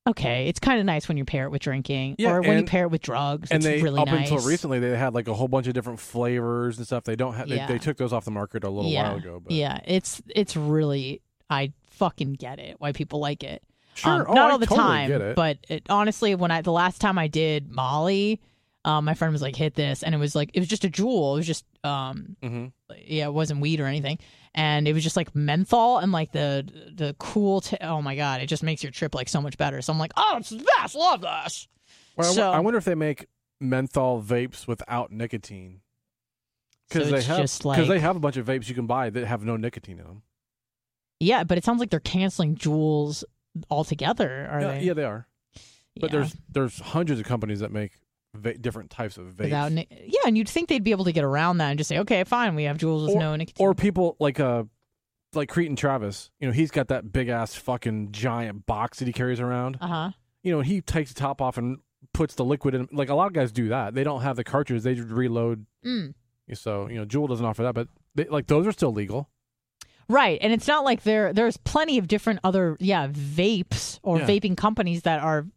"Okay, 0.06 0.48
it's 0.48 0.60
kind 0.60 0.80
of 0.80 0.86
nice 0.86 1.08
when 1.08 1.18
you 1.18 1.26
pair 1.26 1.46
it 1.46 1.50
with 1.50 1.62
drinking, 1.62 2.16
Yeah, 2.18 2.32
or 2.32 2.42
when 2.42 2.58
you 2.58 2.66
pair 2.66 2.84
it 2.84 2.90
with 2.92 3.02
drugs. 3.02 3.52
And 3.52 3.58
it's 3.58 3.66
they 3.66 3.82
really 3.82 4.02
up 4.02 4.08
nice." 4.08 4.30
until 4.30 4.46
recently, 4.48 4.80
they 4.80 4.98
had 4.98 5.14
like 5.14 5.28
a 5.28 5.34
whole 5.34 5.48
bunch 5.48 5.68
of 5.68 5.74
different 5.74 6.00
flavors 6.00 6.78
and 6.78 6.86
stuff. 6.86 7.04
They 7.06 7.16
don't 7.16 7.34
have. 7.36 7.48
They, 7.48 7.56
Yeah. 7.56 7.68
they 7.68 7.78
took 7.78 7.98
those 7.98 8.12
off 8.14 8.26
the 8.26 8.32
market 8.32 8.64
a 8.64 8.70
little 8.70 8.92
yeah, 8.92 9.10
while 9.10 9.18
ago. 9.18 9.42
But 9.44 9.54
yeah, 9.54 9.80
it's 9.86 10.22
it's 10.36 10.56
really 10.58 11.22
I 11.50 11.72
fucking 11.92 12.34
get 12.34 12.60
it 12.60 12.76
why 12.80 12.92
people 12.92 13.20
like 13.20 13.44
it. 13.44 13.64
sure, 13.94 14.12
Um, 14.12 14.26
oh, 14.28 14.34
not 14.34 14.50
I 14.50 14.52
all 14.54 14.58
the 14.60 14.66
totally 14.66 15.08
time, 15.08 15.34
but 15.36 15.58
it, 15.70 15.84
honestly, 15.90 16.36
when 16.36 16.52
I 16.52 16.62
the 16.62 16.72
last 16.72 17.00
time 17.00 17.18
I 17.18 17.28
did 17.28 17.70
Molly, 17.70 18.42
um, 18.86 19.06
my 19.06 19.14
friend 19.14 19.32
was 19.32 19.42
like, 19.42 19.56
"Hit 19.56 19.76
this," 19.76 20.04
and 20.04 20.14
it 20.14 20.18
was 20.18 20.36
like 20.36 20.50
it 20.54 20.60
was 20.60 20.68
just 20.68 20.84
a 20.84 20.90
Juul. 20.90 21.34
It 21.34 21.38
was 21.38 21.48
just 21.48 21.66
um, 21.84 22.36
hmm 22.42 22.66
yeah, 23.06 23.26
it 23.26 23.34
wasn't 23.34 23.60
weed 23.62 23.80
or 23.80 23.86
anything, 23.86 24.20
and 24.56 24.88
it 24.88 24.94
was 24.94 25.04
just 25.04 25.16
like 25.18 25.36
menthol 25.36 25.98
and 26.00 26.12
like 26.12 26.32
the 26.32 26.68
the 26.96 27.16
cool. 27.20 27.62
T- 27.62 27.78
oh 27.82 28.02
my 28.02 28.16
god, 28.16 28.42
it 28.42 28.48
just 28.48 28.64
makes 28.64 28.84
your 28.84 28.92
trip 28.92 29.14
like 29.16 29.30
so 29.30 29.42
much 29.42 29.58
better. 29.58 29.82
So 29.82 29.92
I'm 29.94 30.00
like, 30.00 30.14
oh, 30.18 30.38
it's 30.38 30.50
the 30.50 30.66
best. 30.78 30.96
Love 30.96 31.22
this. 31.22 31.68
Well, 32.16 32.34
So- 32.34 32.52
I 32.52 32.60
wonder 32.60 32.78
if 32.78 32.86
they 32.86 32.96
make 32.96 33.28
menthol 33.60 34.22
vapes 34.22 34.68
without 34.68 35.12
nicotine. 35.12 35.82
So 36.92 37.00
Because 37.00 37.12
they 37.12 37.22
have 37.24 37.38
because 37.38 37.66
like 37.66 37.88
they 37.88 38.00
have 38.00 38.16
a 38.16 38.20
bunch 38.20 38.38
of 38.38 38.46
vapes 38.46 38.68
you 38.70 38.76
can 38.76 38.86
buy 38.88 39.10
that 39.10 39.26
have 39.26 39.44
no 39.44 39.56
nicotine 39.58 39.98
in 40.00 40.06
them. 40.06 40.22
yeah, 41.20 41.44
but 41.44 41.58
it 41.58 41.64
sounds 41.64 41.80
like 41.80 41.90
they're 41.90 42.00
canceling 42.00 42.56
Juuls 42.56 43.24
altogether. 43.72 44.48
Are 44.52 44.62
yeah, 44.62 44.68
they? 44.68 44.82
yeah, 44.84 44.94
they 44.94 45.04
are. 45.04 45.28
But 46.00 46.12
Yeah. 46.12 46.20
there's 46.20 46.36
there's 46.50 46.80
hundreds 46.80 47.20
of 47.20 47.26
companies 47.26 47.62
that 47.62 47.72
make 47.72 47.94
va- 48.34 48.58
different 48.58 48.90
types 48.90 49.18
of 49.18 49.28
vapes. 49.28 49.44
without 49.46 49.72
ni- 49.72 49.88
yeah, 49.92 50.22
and 50.26 50.38
you'd 50.38 50.50
think 50.50 50.70
they'd 50.70 50.84
be 50.84 50.92
able 50.92 51.06
to 51.06 51.12
get 51.12 51.24
around 51.24 51.58
that 51.60 51.70
and 51.70 51.78
just 51.78 51.88
say, 51.88 52.00
okay, 52.00 52.24
fine, 52.24 52.56
we 52.56 52.64
have 52.64 52.78
Juuls 52.78 53.06
with 53.08 53.16
Or- 53.16 53.20
no 53.20 53.36
nicotine. 53.36 53.66
or 53.66 53.74
people 53.74 54.16
like 54.20 54.40
uh 54.40 54.64
like 55.34 55.50
Cretan 55.50 55.76
Travis. 55.76 56.30
You 56.40 56.48
know, 56.48 56.54
he's 56.54 56.70
got 56.72 56.90
that 56.90 57.12
big 57.12 57.28
ass 57.30 57.56
fucking 57.56 58.12
giant 58.12 58.66
box 58.66 59.00
that 59.00 59.06
he 59.08 59.14
carries 59.14 59.40
around. 59.40 59.78
uh 59.82 59.88
huh. 59.88 60.12
You 60.44 60.52
know, 60.52 60.62
he 60.62 60.82
takes 60.82 61.14
the 61.14 61.20
top 61.20 61.42
off 61.42 61.58
and 61.58 61.78
puts 62.14 62.36
the 62.36 62.44
liquid 62.46 62.76
in. 62.76 62.88
Like 62.92 63.10
a 63.10 63.16
lot 63.16 63.28
of 63.28 63.34
guys 63.34 63.52
do 63.52 63.70
that. 63.70 63.94
They 63.96 64.04
don't 64.04 64.22
have 64.22 64.36
the 64.36 64.44
cartridge. 64.44 64.84
They 64.84 64.94
just 64.96 65.10
reload. 65.10 65.66
Mm. 65.86 66.14
So 66.54 66.88
you 66.88 66.96
know, 66.98 67.06
Juul 67.06 67.28
doesn't 67.30 67.46
offer 67.46 67.64
that, 67.64 67.74
but 67.74 67.88
they, 68.14 68.26
like 68.26 68.48
those 68.48 68.68
are 68.68 68.72
still 68.74 68.92
legal. 68.94 69.30
Right, 70.10 70.38
and 70.42 70.52
it's 70.52 70.68
not 70.68 70.84
like 70.84 71.04
there 71.04 71.32
there's 71.32 71.56
plenty 71.56 71.98
of 71.98 72.08
different 72.10 72.42
other 72.44 72.76
yeah 72.82 73.08
vapes 73.08 74.00
or 74.04 74.20
Yeah. 74.20 74.28
vaping 74.28 74.58
companies 74.58 75.04
that 75.04 75.22
are 75.22 75.48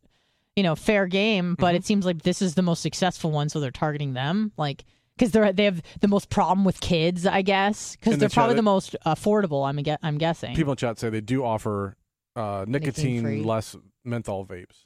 you 0.57 0.62
know 0.62 0.74
fair 0.74 1.07
game, 1.07 1.54
but 1.59 1.74
Mhm. 1.74 1.78
it 1.78 1.84
seems 1.84 2.04
like 2.07 2.22
this 2.22 2.40
is 2.42 2.54
the 2.54 2.62
most 2.62 2.80
successful 2.82 3.30
one, 3.30 3.48
so 3.48 3.61
they're 3.61 3.70
targeting 3.70 4.14
them 4.14 4.52
like 4.57 4.84
because 5.16 5.30
they're 5.32 5.52
they 5.52 5.64
have 5.64 5.82
the 6.00 6.09
most 6.09 6.28
problem 6.30 6.64
with 6.64 6.80
kids, 6.80 7.26
I 7.26 7.42
guess, 7.42 7.94
because 7.96 8.18
they're 8.18 8.28
the 8.28 8.34
probably 8.34 8.54
the 8.57 8.62
most 8.62 8.96
affordable. 9.07 9.66
I'm 9.68 9.78
I'm 10.02 10.18
guessing. 10.18 10.54
People 10.57 10.72
in 10.72 10.76
chat 10.76 10.98
say 10.98 11.11
they 11.11 11.20
do 11.20 11.44
offer 11.44 11.96
uh, 12.34 12.64
Nicotine-free. 12.68 13.12
nicotine 13.36 13.42
less 13.46 13.76
menthol 14.04 14.44
vapes. 14.46 14.84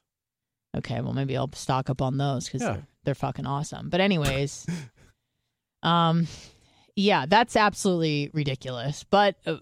Okay, 0.77 1.01
well 1.01 1.12
maybe 1.12 1.37
I'll 1.37 1.51
stock 1.53 1.91
up 1.91 2.01
on 2.01 2.16
those 2.16 2.45
because 2.47 2.62
Yeah. 2.62 2.73
they're, 2.75 2.87
they're 3.05 3.14
fucking 3.16 3.45
awesome. 3.47 3.89
But 3.91 4.01
anyways, 4.01 4.66
um, 5.83 6.27
yeah, 6.97 7.27
that's 7.27 7.57
absolutely 7.57 8.31
ridiculous. 8.33 9.05
But 9.05 9.37
uh, 9.47 9.57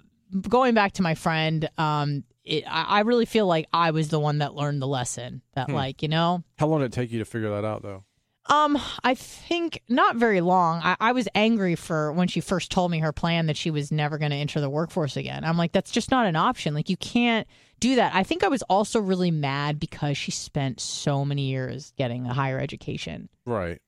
going 0.48 0.74
back 0.74 0.92
to 0.92 1.02
my 1.02 1.14
friend, 1.14 1.68
um, 1.78 2.24
it, 2.49 2.64
I, 2.66 2.82
I 2.84 3.01
really 3.01 3.26
feel 3.26 3.46
like 3.46 3.66
I 3.72 3.90
was 3.92 4.09
the 4.09 4.18
one 4.20 4.38
that 4.38 4.55
learned 4.55 4.80
the 4.82 4.86
lesson. 4.88 5.42
That 5.55 5.68
Hmm. 5.68 5.74
like 5.74 6.03
you 6.03 6.09
know, 6.09 6.42
How 6.59 6.66
long 6.66 6.80
did 6.80 6.86
it 6.86 6.92
take 6.92 7.11
you 7.12 7.18
to 7.20 7.24
figure 7.24 7.51
that 7.51 7.64
out, 7.64 7.82
though? 7.82 8.05
um, 8.51 8.78
I 9.05 9.14
think 9.14 9.82
not 9.90 10.16
very 10.16 10.40
long. 10.40 10.80
I, 10.82 10.96
I 10.99 11.12
was 11.12 11.28
angry 11.34 11.74
for 11.74 12.11
when 12.12 12.28
she 12.28 12.40
first 12.40 12.70
told 12.70 12.90
me 12.90 13.01
her 13.01 13.12
plan 13.12 13.44
that 13.46 13.59
she 13.59 13.70
was 13.70 13.92
never 13.92 14.16
going 14.16 14.30
to 14.30 14.36
enter 14.38 14.59
the 14.62 14.70
workforce 14.70 15.18
again. 15.18 15.44
I'm 15.44 15.59
like, 15.59 15.72
that's 15.72 15.90
just 15.90 16.11
not 16.11 16.24
an 16.24 16.34
option. 16.34 16.72
Like, 16.72 16.88
you 16.88 16.96
can't 16.96 17.46
do 17.78 17.96
that. 17.96 18.14
I 18.14 18.22
think 18.22 18.42
I 18.42 18.49
was 18.49 18.62
also 18.62 19.01
really 19.01 19.30
mad 19.30 19.78
because 19.78 20.16
she 20.16 20.30
spent 20.30 20.80
so 20.80 21.26
many 21.26 21.42
years 21.51 21.92
getting 21.99 22.24
a 22.24 22.32
higher 22.32 22.59
education, 22.59 23.28
Right. 23.44 23.82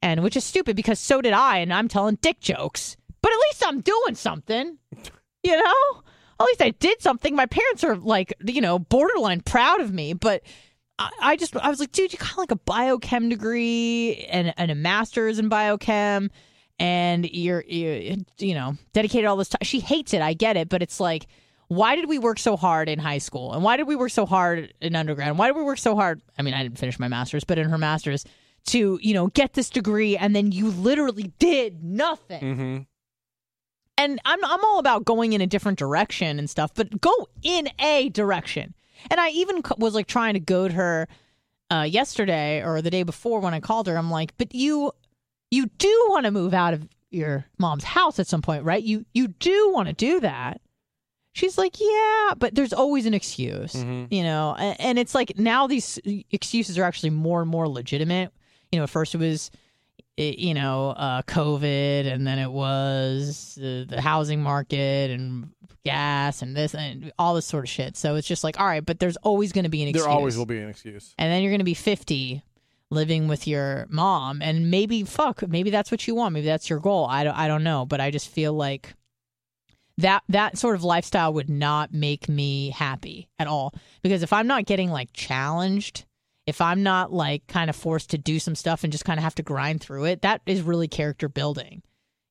and 0.00 0.22
which 0.22 0.36
is 0.38 0.44
stupid 0.44 0.74
because 0.74 0.98
so 0.98 1.20
did 1.20 1.34
I, 1.34 1.58
and 1.58 1.70
I'm 1.70 1.88
telling 1.88 2.16
dick 2.22 2.40
jokes. 2.40 2.96
But 3.20 3.30
at 3.32 3.38
least 3.50 3.62
I'm 3.66 3.80
doing 3.82 4.14
something, 4.14 4.78
you 5.44 5.56
know. 5.56 6.02
At 6.40 6.44
least 6.44 6.62
I 6.62 6.70
did 6.70 7.00
something. 7.02 7.36
My 7.36 7.46
parents 7.46 7.84
are 7.84 7.96
like, 7.96 8.34
you 8.44 8.60
know, 8.60 8.78
borderline 8.78 9.40
proud 9.40 9.80
of 9.80 9.92
me, 9.92 10.12
but 10.12 10.42
I, 10.98 11.36
just 11.36 11.56
I 11.56 11.68
was 11.68 11.80
like, 11.80 11.92
dude, 11.92 12.12
you 12.12 12.18
got 12.18 12.36
like 12.36 12.50
a 12.50 12.56
biochem 12.56 13.30
degree 13.30 14.26
and 14.30 14.54
and 14.56 14.70
a 14.70 14.74
master's 14.74 15.38
in 15.38 15.50
biochem, 15.50 16.30
and 16.78 17.28
you're 17.30 17.64
you 17.66 18.24
you 18.38 18.54
know 18.54 18.76
dedicated 18.92 19.26
all 19.26 19.36
this 19.36 19.48
time. 19.48 19.60
She 19.62 19.80
hates 19.80 20.14
it. 20.14 20.22
I 20.22 20.34
get 20.34 20.56
it, 20.56 20.68
but 20.68 20.82
it's 20.82 21.00
like. 21.00 21.26
Why 21.68 21.96
did 21.96 22.06
we 22.06 22.18
work 22.18 22.38
so 22.38 22.54
hard 22.54 22.90
in 22.90 22.98
high 22.98 23.16
school? 23.16 23.54
And 23.54 23.64
why 23.64 23.78
did 23.78 23.86
we 23.86 23.96
work 23.96 24.10
so 24.10 24.26
hard 24.26 24.74
in 24.82 24.94
undergrad? 24.94 25.38
Why 25.38 25.46
did 25.46 25.56
we 25.56 25.62
work 25.62 25.78
so 25.78 25.96
hard? 25.96 26.20
I 26.38 26.42
mean, 26.42 26.52
I 26.52 26.62
didn't 26.62 26.76
finish 26.76 26.98
my 26.98 27.08
master's, 27.08 27.44
but 27.44 27.56
in 27.56 27.66
her 27.70 27.78
master's 27.78 28.26
to, 28.66 28.98
you 29.00 29.14
know, 29.14 29.28
get 29.28 29.54
this 29.54 29.70
degree 29.70 30.14
and 30.14 30.36
then 30.36 30.52
you 30.52 30.68
literally 30.68 31.32
did 31.38 31.82
nothing. 31.82 32.42
Mm-hmm. 32.42 32.78
And 34.02 34.20
I'm 34.24 34.44
I'm 34.44 34.64
all 34.64 34.78
about 34.78 35.04
going 35.04 35.32
in 35.32 35.40
a 35.40 35.46
different 35.46 35.78
direction 35.78 36.38
and 36.38 36.48
stuff, 36.50 36.72
but 36.74 37.00
go 37.00 37.12
in 37.42 37.68
a 37.78 38.08
direction. 38.10 38.74
And 39.10 39.20
I 39.20 39.30
even 39.30 39.62
was 39.78 39.94
like 39.94 40.06
trying 40.06 40.34
to 40.34 40.40
goad 40.40 40.72
her 40.72 41.08
uh, 41.70 41.86
yesterday 41.88 42.62
or 42.62 42.82
the 42.82 42.90
day 42.90 43.02
before 43.02 43.40
when 43.40 43.54
I 43.54 43.60
called 43.60 43.86
her. 43.86 43.96
I'm 43.96 44.10
like, 44.10 44.34
but 44.38 44.54
you 44.54 44.92
you 45.50 45.66
do 45.78 46.06
want 46.10 46.24
to 46.26 46.30
move 46.30 46.54
out 46.54 46.74
of 46.74 46.88
your 47.10 47.44
mom's 47.58 47.84
house 47.84 48.18
at 48.18 48.26
some 48.26 48.42
point, 48.42 48.64
right? 48.64 48.82
You 48.82 49.04
you 49.14 49.28
do 49.28 49.70
want 49.72 49.88
to 49.88 49.92
do 49.94 50.20
that. 50.20 50.60
She's 51.34 51.56
like, 51.56 51.80
yeah, 51.80 52.34
but 52.36 52.54
there's 52.54 52.74
always 52.74 53.06
an 53.06 53.14
excuse, 53.14 53.72
Mhm. 53.72 54.08
you 54.12 54.22
know. 54.22 54.54
And, 54.58 54.80
and 54.80 54.98
it's 54.98 55.14
like 55.14 55.38
now 55.38 55.66
these 55.66 55.98
excuses 56.30 56.76
are 56.78 56.84
actually 56.84 57.10
more 57.10 57.40
and 57.40 57.50
more 57.50 57.66
legitimate. 57.68 58.32
You 58.70 58.78
know, 58.78 58.82
at 58.84 58.90
first 58.90 59.14
it 59.14 59.18
was, 59.18 59.50
eh, 60.18 60.34
you 60.36 60.54
know, 60.54 60.90
uh, 60.90 61.22
COVID, 61.22 62.12
and 62.12 62.26
then 62.26 62.38
it 62.38 62.50
was 62.50 63.58
uh, 63.58 63.84
the 63.88 64.00
housing 64.00 64.42
market 64.42 65.10
and 65.10 65.50
gas 65.84 66.42
and 66.42 66.56
this 66.56 66.74
and 66.74 67.12
all 67.18 67.34
this 67.34 67.46
sort 67.46 67.64
of 67.64 67.70
shit. 67.70 67.96
So 67.96 68.16
it's 68.16 68.26
just 68.26 68.44
like, 68.44 68.58
all 68.60 68.66
right, 68.66 68.84
but 68.84 69.00
there's 69.00 69.16
always 69.18 69.52
going 69.52 69.64
to 69.64 69.70
be 69.70 69.82
an 69.82 69.88
excuse. 69.88 70.04
There 70.04 70.12
always 70.12 70.36
will 70.36 70.46
be 70.46 70.58
an 70.58 70.68
excuse. 70.68 71.14
And 71.18 71.32
then 71.32 71.42
you're 71.42 71.50
going 71.50 71.60
to 71.60 71.64
be 71.64 71.74
50 71.74 72.42
living 72.90 73.26
with 73.26 73.46
your 73.48 73.86
mom 73.88 74.42
and 74.42 74.70
maybe 74.70 75.02
fuck, 75.02 75.48
maybe 75.48 75.70
that's 75.70 75.90
what 75.90 76.06
you 76.06 76.14
want. 76.14 76.34
Maybe 76.34 76.46
that's 76.46 76.68
your 76.68 76.78
goal. 76.78 77.06
I 77.06 77.24
don't 77.24 77.36
I 77.36 77.48
don't 77.48 77.64
know, 77.64 77.86
but 77.86 78.00
I 78.00 78.10
just 78.10 78.28
feel 78.28 78.52
like 78.52 78.94
that 79.98 80.22
that 80.28 80.58
sort 80.58 80.74
of 80.74 80.84
lifestyle 80.84 81.32
would 81.32 81.48
not 81.48 81.92
make 81.92 82.28
me 82.28 82.70
happy 82.70 83.28
at 83.38 83.46
all 83.46 83.74
because 84.02 84.22
if 84.22 84.32
I'm 84.32 84.46
not 84.46 84.66
getting 84.66 84.90
like 84.90 85.12
challenged, 85.12 86.04
if 86.46 86.60
I'm 86.60 86.82
not 86.82 87.12
like 87.12 87.46
kind 87.46 87.70
of 87.70 87.76
forced 87.76 88.10
to 88.10 88.18
do 88.18 88.38
some 88.38 88.54
stuff 88.54 88.82
and 88.84 88.92
just 88.92 89.04
kind 89.04 89.18
of 89.18 89.24
have 89.24 89.34
to 89.36 89.42
grind 89.42 89.80
through 89.80 90.06
it, 90.06 90.22
that 90.22 90.42
is 90.46 90.62
really 90.62 90.88
character 90.88 91.28
building. 91.28 91.82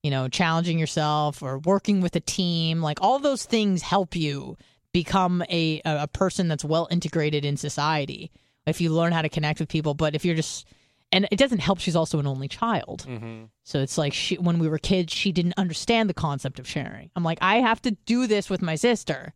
You 0.03 0.09
know, 0.11 0.27
challenging 0.27 0.79
yourself 0.79 1.43
or 1.43 1.59
working 1.59 2.01
with 2.01 2.15
a 2.15 2.19
team, 2.19 2.81
like 2.81 2.99
all 3.01 3.19
those 3.19 3.45
things 3.45 3.81
help 3.83 4.15
you 4.15 4.57
become 4.93 5.43
a 5.49 5.81
a 5.85 6.07
person 6.07 6.47
that's 6.47 6.65
well 6.65 6.87
integrated 6.91 7.45
in 7.45 7.55
society 7.55 8.31
if 8.65 8.81
you 8.81 8.89
learn 8.91 9.13
how 9.13 9.21
to 9.21 9.29
connect 9.29 9.59
with 9.59 9.69
people. 9.69 9.93
But 9.93 10.15
if 10.15 10.25
you're 10.25 10.35
just 10.35 10.67
and 11.11 11.27
it 11.31 11.37
doesn't 11.37 11.59
help 11.59 11.79
she's 11.79 11.95
also 11.95 12.19
an 12.19 12.25
only 12.27 12.47
child. 12.47 13.05
Mm-hmm. 13.07 13.43
So 13.63 13.79
it's 13.79 13.97
like 13.97 14.13
she, 14.13 14.35
when 14.37 14.59
we 14.59 14.67
were 14.67 14.77
kids, 14.79 15.13
she 15.13 15.31
didn't 15.31 15.53
understand 15.57 16.09
the 16.09 16.13
concept 16.15 16.57
of 16.57 16.67
sharing. 16.67 17.11
I'm 17.15 17.23
like, 17.23 17.37
I 17.41 17.57
have 17.57 17.81
to 17.83 17.91
do 17.91 18.27
this 18.27 18.49
with 18.49 18.61
my 18.61 18.75
sister, 18.75 19.33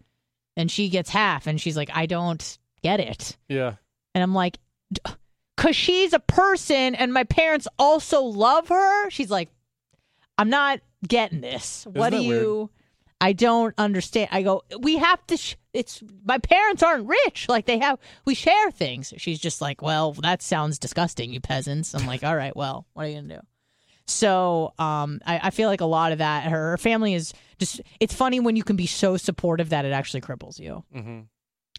and 0.57 0.71
she 0.71 0.89
gets 0.89 1.09
half, 1.09 1.47
and 1.47 1.59
she's 1.61 1.77
like, 1.77 1.89
I 1.93 2.05
don't 2.05 2.57
get 2.81 2.99
it, 3.01 3.37
Yeah. 3.49 3.73
and 4.13 4.23
I'm 4.23 4.33
like, 4.33 4.57
cause 5.57 5.75
she's 5.75 6.13
a 6.13 6.19
person, 6.19 6.95
and 6.95 7.13
my 7.13 7.23
parents 7.23 7.67
also 7.79 8.21
love 8.21 8.69
her. 8.69 9.09
She's 9.09 9.31
like, 9.31 9.49
I'm 10.37 10.49
not 10.49 10.79
getting 11.07 11.41
this. 11.41 11.85
what 11.91 12.09
do 12.11 12.17
you? 12.21 12.69
I 13.21 13.31
don't 13.33 13.73
understand. 13.77 14.29
I 14.31 14.43
go, 14.43 14.63
we 14.79 14.97
have 14.97 15.25
to. 15.27 15.37
Sh- 15.37 15.55
it's 15.73 16.03
my 16.25 16.37
parents 16.37 16.83
aren't 16.83 17.07
rich. 17.07 17.47
Like 17.49 17.65
they 17.65 17.79
have, 17.79 17.97
we 18.25 18.35
share 18.35 18.71
things. 18.71 19.13
She's 19.17 19.39
just 19.39 19.61
like, 19.61 19.81
well, 19.81 20.11
that 20.13 20.41
sounds 20.41 20.77
disgusting, 20.79 21.31
you 21.31 21.39
peasants. 21.39 21.93
I'm 21.95 22.05
like, 22.05 22.23
all 22.23 22.35
right, 22.35 22.55
well, 22.55 22.85
what 22.93 23.05
are 23.05 23.09
you 23.09 23.15
gonna 23.21 23.35
do? 23.35 23.41
So 24.07 24.73
um, 24.77 25.21
I, 25.25 25.39
I 25.43 25.49
feel 25.49 25.67
like 25.69 25.81
a 25.81 25.85
lot 25.85 26.11
of 26.11 26.19
that, 26.19 26.43
her, 26.43 26.71
her 26.71 26.77
family 26.77 27.13
is 27.13 27.33
just. 27.57 27.81
It's 27.99 28.13
funny 28.13 28.39
when 28.39 28.55
you 28.55 28.63
can 28.63 28.75
be 28.75 28.85
so 28.85 29.17
supportive 29.17 29.69
that 29.69 29.85
it 29.85 29.91
actually 29.91 30.21
cripples 30.21 30.59
you. 30.59 30.83
Mm-hmm. 30.93 31.21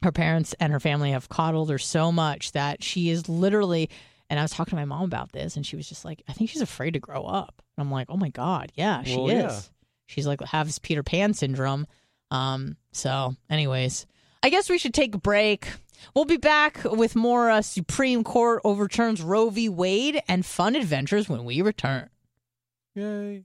Her 0.02 0.12
parents 0.12 0.54
and 0.60 0.72
her 0.72 0.80
family 0.80 1.12
have 1.12 1.28
coddled 1.28 1.70
her 1.70 1.78
so 1.78 2.12
much 2.12 2.52
that 2.52 2.82
she 2.84 3.08
is 3.10 3.28
literally. 3.28 3.88
And 4.28 4.38
I 4.40 4.42
was 4.42 4.50
talking 4.50 4.70
to 4.72 4.76
my 4.76 4.84
mom 4.84 5.04
about 5.04 5.32
this, 5.32 5.56
and 5.56 5.64
she 5.64 5.76
was 5.76 5.88
just 5.88 6.04
like, 6.04 6.22
"I 6.28 6.32
think 6.32 6.50
she's 6.50 6.60
afraid 6.62 6.92
to 6.92 6.98
grow 7.00 7.22
up." 7.22 7.62
And 7.76 7.84
I'm 7.86 7.90
like, 7.92 8.08
"Oh 8.10 8.16
my 8.16 8.28
god, 8.28 8.72
yeah, 8.74 9.02
she 9.04 9.16
Well, 9.16 9.28
is. 9.30 9.34
yeah. 9.42 9.60
She's 10.06 10.26
like 10.26 10.40
has 10.42 10.78
Peter 10.80 11.02
Pan 11.02 11.32
syndrome." 11.32 11.86
Um. 12.30 12.76
So, 12.92 13.34
anyways, 13.48 14.04
I 14.42 14.50
guess 14.50 14.68
we 14.68 14.78
should 14.78 14.94
take 14.94 15.14
a 15.14 15.18
break. 15.18 15.68
We'll 16.14 16.24
be 16.26 16.36
back 16.36 16.82
with 16.84 17.16
more 17.16 17.50
uh, 17.50 17.62
Supreme 17.62 18.22
Court 18.22 18.60
overturns 18.64 19.22
Roe 19.22 19.48
v. 19.48 19.68
Wade 19.68 20.20
and 20.28 20.44
fun 20.44 20.76
adventures 20.76 21.28
when 21.28 21.44
we 21.44 21.62
return. 21.62 22.10
Yay. 22.94 23.44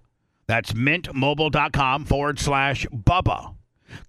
That's 0.51 0.73
mintmobile.com 0.73 2.03
forward 2.03 2.37
slash 2.37 2.85
Bubba. 2.87 3.55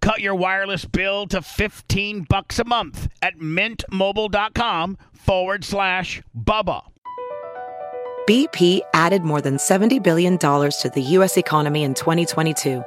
Cut 0.00 0.20
your 0.20 0.34
wireless 0.34 0.84
bill 0.84 1.28
to 1.28 1.40
15 1.40 2.26
bucks 2.28 2.58
a 2.58 2.64
month 2.64 3.06
at 3.22 3.38
mintmobile.com 3.38 4.98
forward 5.12 5.64
slash 5.64 6.20
Bubba. 6.36 6.82
BP 8.28 8.80
added 8.92 9.22
more 9.22 9.40
than 9.40 9.56
$70 9.56 10.02
billion 10.02 10.36
to 10.36 10.90
the 10.92 11.02
U.S. 11.10 11.36
economy 11.36 11.84
in 11.84 11.94
2022. 11.94 12.82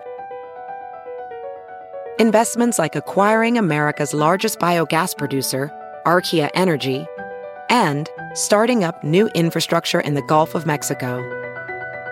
Investments 2.20 2.78
like 2.78 2.98
acquiring 2.98 3.58
America's 3.58 4.14
largest 4.14 4.60
biogas 4.60 5.18
producer, 5.18 5.72
Archaea 6.06 6.50
Energy, 6.56 7.06
and 7.70 8.10
starting 8.34 8.84
up 8.84 9.02
new 9.02 9.30
infrastructure 9.30 10.02
in 10.02 10.14
the 10.14 10.24
Gulf 10.24 10.56
of 10.56 10.66
Mexico. 10.66 11.45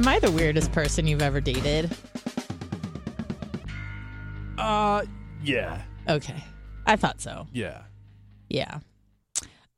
Am 0.00 0.08
I 0.08 0.18
the 0.18 0.30
weirdest 0.30 0.72
person 0.72 1.06
you've 1.06 1.20
ever 1.20 1.42
dated? 1.42 1.94
Uh, 4.56 5.02
yeah, 5.42 5.82
Okay. 6.08 6.42
I 6.86 6.96
thought 6.96 7.20
so. 7.20 7.46
yeah, 7.52 7.82
Yeah. 8.48 8.78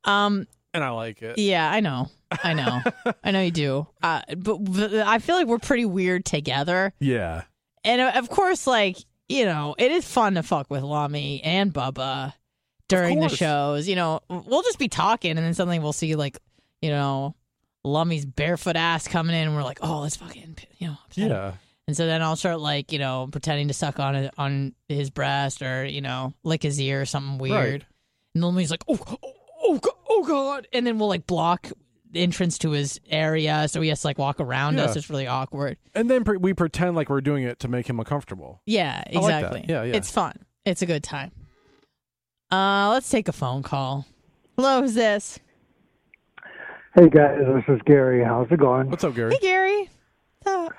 Um 0.05 0.47
and 0.73 0.85
I 0.85 0.91
like 0.91 1.23
it. 1.23 1.39
yeah, 1.39 1.69
I 1.69 1.81
know. 1.81 2.09
I 2.31 2.55
know. 2.55 2.83
I 3.25 3.33
know 3.33 3.43
you 3.43 3.51
do. 3.51 3.89
Uh 4.01 4.23
but 4.37 4.59
but 4.59 4.95
I 4.95 5.19
feel 5.19 5.35
like 5.35 5.49
we're 5.49 5.59
pretty 5.59 5.87
weird 5.87 6.25
together. 6.25 6.93
Yeah, 7.01 7.43
And 7.83 8.01
uh, 8.01 8.13
of 8.15 8.29
course 8.31 8.65
like, 8.69 8.99
you 9.29 9.45
know, 9.45 9.75
it 9.77 9.91
is 9.91 10.07
fun 10.07 10.35
to 10.37 10.45
fuck 10.45 10.71
with 10.71 10.83
Lami 10.85 11.43
and 11.43 11.75
Bubba 11.75 12.33
during 12.89 13.19
the 13.19 13.29
shows. 13.29 13.89
You 13.89 13.97
know, 13.97 14.21
we'll 14.29 14.63
just 14.63 14.79
be 14.79 14.87
talking 14.89 15.33
and 15.33 15.41
then 15.41 15.53
suddenly 15.55 15.81
we'll 15.81 15.93
see 15.93 16.15
like, 16.15 16.39
you 16.81 16.91
know, 16.91 17.35
Lummy's 17.85 18.25
barefoot 18.25 18.77
ass 18.77 19.09
coming 19.09 19.35
in 19.35 19.49
and 19.49 19.57
we're 19.57 19.63
like, 19.65 19.81
"Oh, 19.83 20.01
let's 20.01 20.17
fucking, 20.17 20.57
you 20.79 20.89
know." 20.89 20.97
yeah, 21.15 21.53
And 21.89 21.97
so 21.97 22.07
then 22.07 22.23
I'll 22.23 22.37
start 22.37 22.61
like, 22.61 22.93
you 22.93 22.99
know, 22.99 23.29
pretending 23.31 23.69
to 23.69 23.75
suck 23.75 23.99
on 23.99 24.15
it 24.15 24.35
on 24.39 24.75
his 24.89 25.11
breast 25.11 25.63
or, 25.63 25.85
you 25.85 26.01
know, 26.01 26.33
lick 26.45 26.63
his 26.63 26.81
ear 26.81 27.01
or 27.03 27.07
something 27.07 27.39
weird. 27.39 27.85
Right. 28.35 28.45
And 28.45 28.59
he's 28.59 28.71
like, 28.71 28.85
oh, 28.89 28.99
oh, 29.11 29.19
oh, 29.63 29.79
God, 29.79 29.95
oh, 30.09 30.25
God. 30.25 30.69
And 30.73 30.87
then 30.87 30.99
we'll 30.99 31.09
like 31.09 31.27
block 31.27 31.69
the 32.11 32.23
entrance 32.23 32.57
to 32.59 32.71
his 32.71 33.01
area. 33.11 33.67
So 33.69 33.81
he 33.81 33.89
has 33.89 34.01
to 34.03 34.07
like 34.07 34.19
walk 34.19 34.39
around 34.41 34.79
us. 34.79 34.97
It's 34.97 35.11
really 35.11 35.27
awkward. 35.27 35.77
and 35.95 36.09
then 36.11 36.25
pre- 36.25 36.37
we 36.39 36.55
pretend 36.55 36.95
like 36.97 37.11
we're 37.11 37.21
doing 37.21 37.43
it 37.45 37.59
to 37.61 37.69
make 37.69 37.87
him 37.89 37.99
uncomfortable. 37.99 38.63
Yeah, 38.65 39.03
like 39.13 39.13
that. 39.13 39.19
exactly. 39.19 39.65
Yeah, 39.69 39.83
yeah. 39.83 39.97
It's 39.97 40.11
fun. 40.11 40.35
It's 40.65 40.83
a 40.83 40.87
good 40.87 41.03
time. 41.03 41.33
Uh, 42.51 42.91
let's 42.91 43.09
take 43.11 43.29
a 43.29 43.33
phone 43.33 43.63
call. 43.63 44.07
Hello, 44.57 44.83
who's 44.83 44.95
this? 44.95 45.39
Hey 46.95 47.09
guys, 47.09 47.39
this 47.39 47.65
is 47.75 47.81
Gary. 47.87 48.23
How's 48.25 48.49
it 48.51 48.59
going? 48.61 48.91
What's 48.91 49.05
up, 49.05 49.15
Gary? 49.15 49.33
Hey, 49.33 49.39
Gary. 49.41 49.91
What's 50.43 50.57
up? 50.69 50.73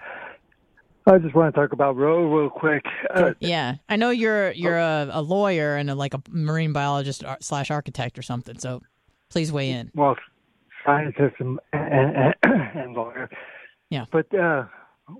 I 1.05 1.17
just 1.17 1.35
want 1.35 1.53
to 1.53 1.59
talk 1.59 1.73
about 1.73 1.95
Roe 1.97 2.23
real 2.31 2.49
quick. 2.49 2.83
Uh, 3.13 3.33
Yeah, 3.39 3.75
I 3.89 3.95
know 3.95 4.09
you're 4.11 4.51
you're 4.51 4.79
Oh. 4.79 5.09
a, 5.13 5.19
a 5.19 5.21
lawyer 5.21 5.75
and 5.75 5.89
a, 5.89 5.95
like 5.95 6.13
a 6.13 6.21
marine 6.29 6.71
biologist 6.71 7.23
ar- 7.25 7.39
slash 7.41 7.71
architect 7.71 8.17
or 8.17 8.21
something. 8.21 8.57
So 8.59 8.81
please 9.29 9.51
weigh 9.51 9.71
in. 9.71 9.91
well, 9.95 10.15
scientist 10.85 11.35
and, 11.39 11.59
and, 11.73 12.33
and 12.43 12.93
lawyer. 12.93 13.29
Yeah. 13.89 14.05
But 14.11 14.33
uh, 14.37 14.65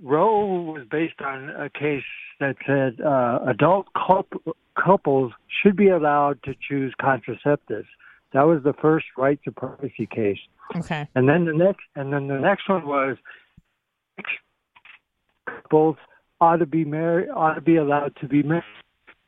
Roe 0.02 0.62
was 0.74 0.86
based 0.90 1.20
on 1.22 1.50
a 1.50 1.70
case 1.70 2.04
that 2.40 2.56
said 2.68 3.02
uh, 3.04 3.40
adult 3.48 3.88
couple, 3.94 4.56
couples 4.82 5.34
should 5.62 5.76
be 5.76 5.90
allowed 5.90 6.42
to 6.44 6.54
choose 6.70 6.94
contraceptives. 7.02 7.88
That 8.34 8.44
was 8.44 8.64
the 8.64 8.74
first 8.82 9.06
right 9.18 9.40
to 9.44 9.52
privacy 9.52 10.08
case. 10.10 10.40
Okay. 10.76 11.08
And 11.16 11.28
then 11.30 11.46
the 11.46 11.54
next, 11.54 11.82
and 11.96 12.12
then 12.14 12.28
the 12.28 12.40
next 12.40 12.68
one 12.70 12.86
was 12.86 13.18
both 15.70 15.98
ought 16.42 16.58
to 16.58 16.66
be 16.66 16.86
married, 16.86 17.30
ought 17.30 17.56
to 17.56 17.62
be 17.62 17.76
allowed 17.78 18.16
to 18.18 18.28
be 18.28 18.44
married. 18.44 18.64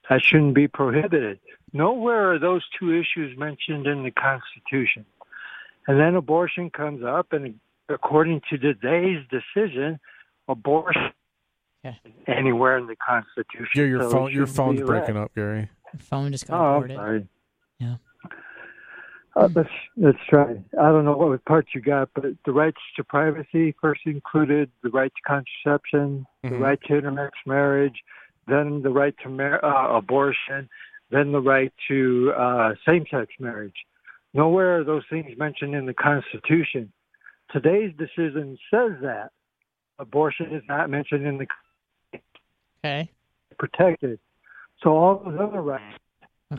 That 0.10 0.22
shouldn't 0.24 0.54
be 0.54 0.68
prohibited. 0.68 1.40
Nowhere 1.74 2.34
are 2.34 2.40
those 2.40 2.64
two 2.80 2.94
issues 2.94 3.38
mentioned 3.38 3.88
in 3.88 4.04
the 4.04 4.12
Constitution. 4.12 5.06
And 5.88 6.00
then 6.00 6.16
abortion 6.16 6.70
comes 6.70 7.04
up, 7.04 7.34
and 7.34 7.60
according 7.90 8.42
to 8.50 8.58
today's 8.58 9.24
decision, 9.30 10.00
abortion 10.48 11.12
Yeah. 11.84 11.94
anywhere 12.28 12.78
in 12.78 12.88
the 12.88 12.96
Constitution. 12.96 13.68
Yeah, 13.76 13.84
your 13.84 14.02
so 14.04 14.10
phone 14.12 14.32
your 14.32 14.48
phone's 14.48 14.82
breaking 14.82 15.16
allowed. 15.16 15.26
up, 15.26 15.36
Gary. 15.36 15.70
The 15.94 16.00
phone 16.04 16.32
just 16.32 16.48
got 16.48 16.60
Oh, 16.60 16.84
I'm 16.84 16.90
sorry. 16.90 17.28
Yeah. 17.80 17.96
Uh, 19.36 19.50
let's 19.54 19.70
let's 19.98 20.18
try. 20.30 20.52
I 20.80 20.90
don't 20.92 21.04
know 21.04 21.18
what 21.18 21.44
parts 21.46 21.70
you 21.76 21.82
got, 21.82 22.10
but 22.16 22.24
the 22.46 22.54
rights 22.54 22.78
to 22.96 23.04
privacy 23.04 23.76
first 23.82 24.02
included 24.06 24.72
the 24.82 24.90
right 24.90 25.12
to 25.14 25.22
contraception, 25.28 26.26
the 26.44 26.52
Mhm. 26.52 26.60
right 26.60 26.82
to 26.84 26.96
intermixed 26.98 27.46
marriage, 27.46 28.02
then 28.48 28.82
the 28.82 28.90
right 28.90 29.16
to 29.24 29.30
mar- 29.30 29.64
uh, 29.64 29.98
abortion, 29.98 30.70
then 31.10 31.34
the 31.34 31.42
right 31.42 31.74
to 31.90 32.32
uh, 32.34 32.76
same-sex 32.86 33.34
marriage. 33.40 33.86
Nowhere 34.34 34.80
are 34.80 34.84
those 34.86 35.06
things 35.10 35.38
mentioned 35.38 35.76
in 35.76 35.86
the 35.86 35.94
Constitution. 35.94 36.92
Today's 37.52 37.94
decision 37.96 38.58
says 38.72 39.00
that 39.02 39.32
abortion 40.00 40.54
is 40.54 40.64
not 40.68 40.90
mentioned 40.90 41.26
in 41.28 41.38
the 41.38 41.48
Okay. 42.80 43.10
protected. 43.58 44.20
So 44.82 44.96
all 44.96 45.18
those 45.18 45.40
other 45.40 45.62
rights 45.62 46.00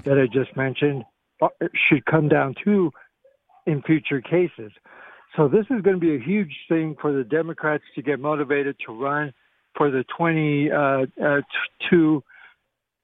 that 0.04 0.18
I 0.18 0.26
just 0.26 0.56
mentioned 0.56 1.04
Uh, 1.40 1.48
should 1.74 2.04
come 2.06 2.28
down 2.28 2.54
too 2.64 2.90
in 3.66 3.82
future 3.82 4.20
cases. 4.20 4.72
So 5.36 5.48
this 5.48 5.66
is 5.70 5.82
going 5.82 5.96
to 5.96 6.00
be 6.00 6.14
a 6.14 6.18
huge 6.18 6.54
thing 6.68 6.96
for 7.00 7.12
the 7.12 7.24
Democrats 7.24 7.84
to 7.94 8.02
get 8.02 8.20
motivated 8.20 8.76
to 8.86 8.92
run 8.92 9.34
for 9.76 9.90
the 9.90 10.04
22 10.16 10.72
uh, 10.72 11.06
uh, 11.22 11.40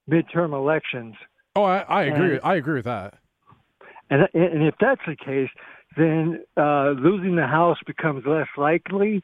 midterm 0.09 0.53
elections. 0.53 1.15
Oh, 1.55 1.63
I, 1.63 1.79
I 1.81 2.03
agree. 2.03 2.31
And- 2.33 2.41
I 2.43 2.55
agree 2.55 2.75
with 2.75 2.85
that. 2.85 3.15
And, 4.09 4.27
and 4.33 4.63
if 4.63 4.75
that's 4.79 5.01
the 5.07 5.15
case, 5.15 5.49
then 5.95 6.43
uh, 6.57 6.89
losing 6.89 7.35
the 7.35 7.47
House 7.47 7.77
becomes 7.85 8.25
less 8.25 8.47
likely, 8.57 9.23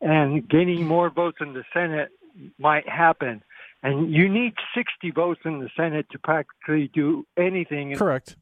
and 0.00 0.48
gaining 0.48 0.86
more 0.86 1.10
votes 1.10 1.38
in 1.40 1.54
the 1.54 1.64
Senate 1.72 2.10
might 2.58 2.88
happen. 2.88 3.42
And 3.82 4.12
you 4.12 4.28
need 4.28 4.54
60 4.74 5.12
votes 5.12 5.40
in 5.44 5.60
the 5.60 5.70
Senate 5.76 6.06
to 6.10 6.18
practically 6.18 6.90
do 6.92 7.24
anything, 7.36 7.94
Correct. 7.94 8.36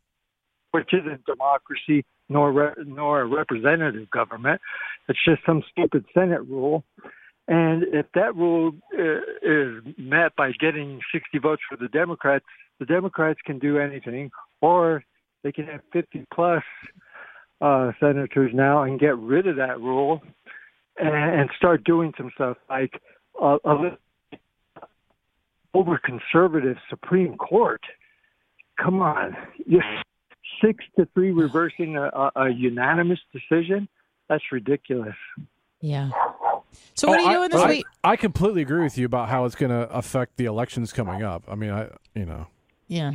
Which 0.72 0.90
isn't 0.92 1.24
democracy 1.26 2.04
nor 2.28 2.52
re- 2.52 2.84
nor 2.84 3.20
a 3.22 3.26
representative 3.26 4.10
government. 4.10 4.60
It's 5.08 5.18
just 5.24 5.42
some 5.46 5.62
stupid 5.70 6.04
Senate 6.12 6.42
rule. 6.42 6.84
And 7.48 7.84
if 7.92 8.06
that 8.14 8.34
rule 8.34 8.72
uh, 8.98 9.20
is 9.42 9.82
met 9.96 10.34
by 10.36 10.50
getting 10.58 11.00
60 11.12 11.38
votes 11.38 11.62
for 11.68 11.76
the 11.76 11.88
Democrats, 11.88 12.44
the 12.80 12.86
Democrats 12.86 13.38
can 13.46 13.58
do 13.58 13.78
anything, 13.78 14.30
or 14.60 15.04
they 15.44 15.52
can 15.52 15.66
have 15.66 15.80
50 15.92 16.26
plus 16.34 16.64
uh, 17.60 17.92
senators 18.00 18.50
now 18.52 18.82
and 18.82 18.98
get 18.98 19.16
rid 19.16 19.46
of 19.46 19.56
that 19.56 19.80
rule 19.80 20.20
and, 20.98 21.40
and 21.40 21.50
start 21.56 21.84
doing 21.84 22.12
some 22.16 22.30
stuff 22.34 22.56
like 22.68 23.00
uh, 23.40 23.58
a 23.64 23.96
over 25.74 26.00
conservative 26.02 26.76
Supreme 26.88 27.36
Court. 27.36 27.82
Come 28.82 29.00
on, 29.00 29.36
you 29.64 29.80
six 30.64 30.84
to 30.98 31.06
three 31.14 31.30
reversing 31.30 31.96
a, 31.96 32.04
a, 32.04 32.30
a 32.36 32.48
unanimous 32.50 33.20
decision. 33.32 33.88
That's 34.28 34.44
ridiculous. 34.52 35.14
Yeah. 35.80 36.10
So 36.94 37.08
what 37.08 37.20
Oh, 37.20 37.26
are 37.26 37.26
you 37.26 37.28
I- 37.28 37.34
doing 37.34 37.50
this 37.50 37.60
I, 37.62 37.68
week? 37.68 37.86
I 38.04 38.16
completely 38.16 38.62
agree 38.62 38.82
with 38.82 38.98
you 38.98 39.06
about 39.06 39.28
how 39.28 39.44
it's 39.44 39.54
going 39.54 39.70
to 39.70 39.88
affect 39.90 40.36
the 40.36 40.44
elections 40.46 40.92
coming 40.92 41.22
up. 41.22 41.44
I 41.48 41.54
mean, 41.54 41.70
I 41.70 41.88
you 42.14 42.26
know, 42.26 42.46
Yeah. 42.88 43.12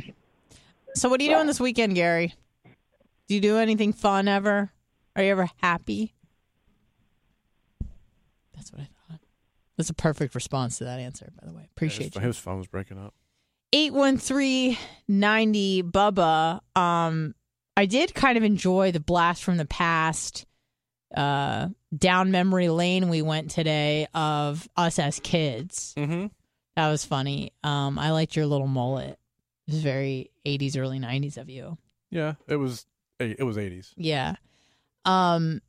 So 0.94 1.08
what 1.08 1.20
are 1.20 1.24
you 1.24 1.30
doing 1.30 1.46
this 1.46 1.60
weekend, 1.60 1.94
Gary? 1.94 2.34
Do 3.28 3.34
you 3.34 3.40
do 3.40 3.56
anything 3.58 3.92
fun 3.92 4.28
ever? 4.28 4.72
Are 5.16 5.22
you 5.22 5.30
ever 5.30 5.48
happy? 5.62 6.14
That's 8.54 8.70
what 8.72 8.82
I 8.82 8.88
thought. 9.08 9.20
That's 9.76 9.90
a 9.90 9.94
perfect 9.94 10.34
response 10.34 10.78
to 10.78 10.84
that 10.84 10.98
answer, 11.00 11.30
by 11.40 11.46
the 11.46 11.52
way. 11.54 11.62
his, 11.62 11.68
Appreciate 11.76 12.14
you. 12.14 12.20
his 12.20 12.36
phone's 12.38 12.66
breaking 12.66 12.98
up. 12.98 13.14
81390 13.72 15.82
Bubba. 15.82 16.60
Um, 16.76 17.34
I 17.76 17.86
did 17.86 18.14
kind 18.14 18.36
of 18.36 18.44
enjoy 18.44 18.92
the 18.92 19.00
blast 19.00 19.42
from 19.42 19.56
the 19.56 19.64
past 19.64 20.46
uh, 21.16 21.68
down 21.96 22.30
memory 22.30 22.68
lane 22.68 23.08
we 23.08 23.22
went 23.22 23.50
today 23.50 24.06
of 24.14 24.68
us 24.76 24.98
as 24.98 25.18
kids. 25.20 25.94
Mm-hmm. 25.96 26.26
That 26.76 26.90
was 26.90 27.04
funny. 27.04 27.52
Um, 27.62 27.98
I 27.98 28.12
liked 28.12 28.36
your 28.36 28.46
little 28.46 28.66
mullet. 28.66 29.18
It 29.68 29.72
was 29.72 29.82
very 29.82 30.30
80s, 30.46 30.78
early 30.78 30.98
90s 30.98 31.38
of 31.38 31.48
you. 31.48 31.78
Yeah, 32.10 32.34
it 32.46 32.56
was 32.56 32.84
it 33.18 33.42
was 33.42 33.56
eighties. 33.56 33.94
Yeah. 33.96 34.34
Um 35.04 35.62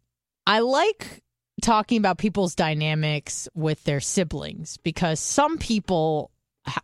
I 0.46 0.60
like 0.60 1.24
talking 1.62 1.98
about 1.98 2.18
people's 2.18 2.54
dynamics 2.54 3.48
with 3.54 3.82
their 3.86 4.02
siblings 4.02 4.76
because 4.78 5.22
some 5.22 5.58
people 5.58 6.32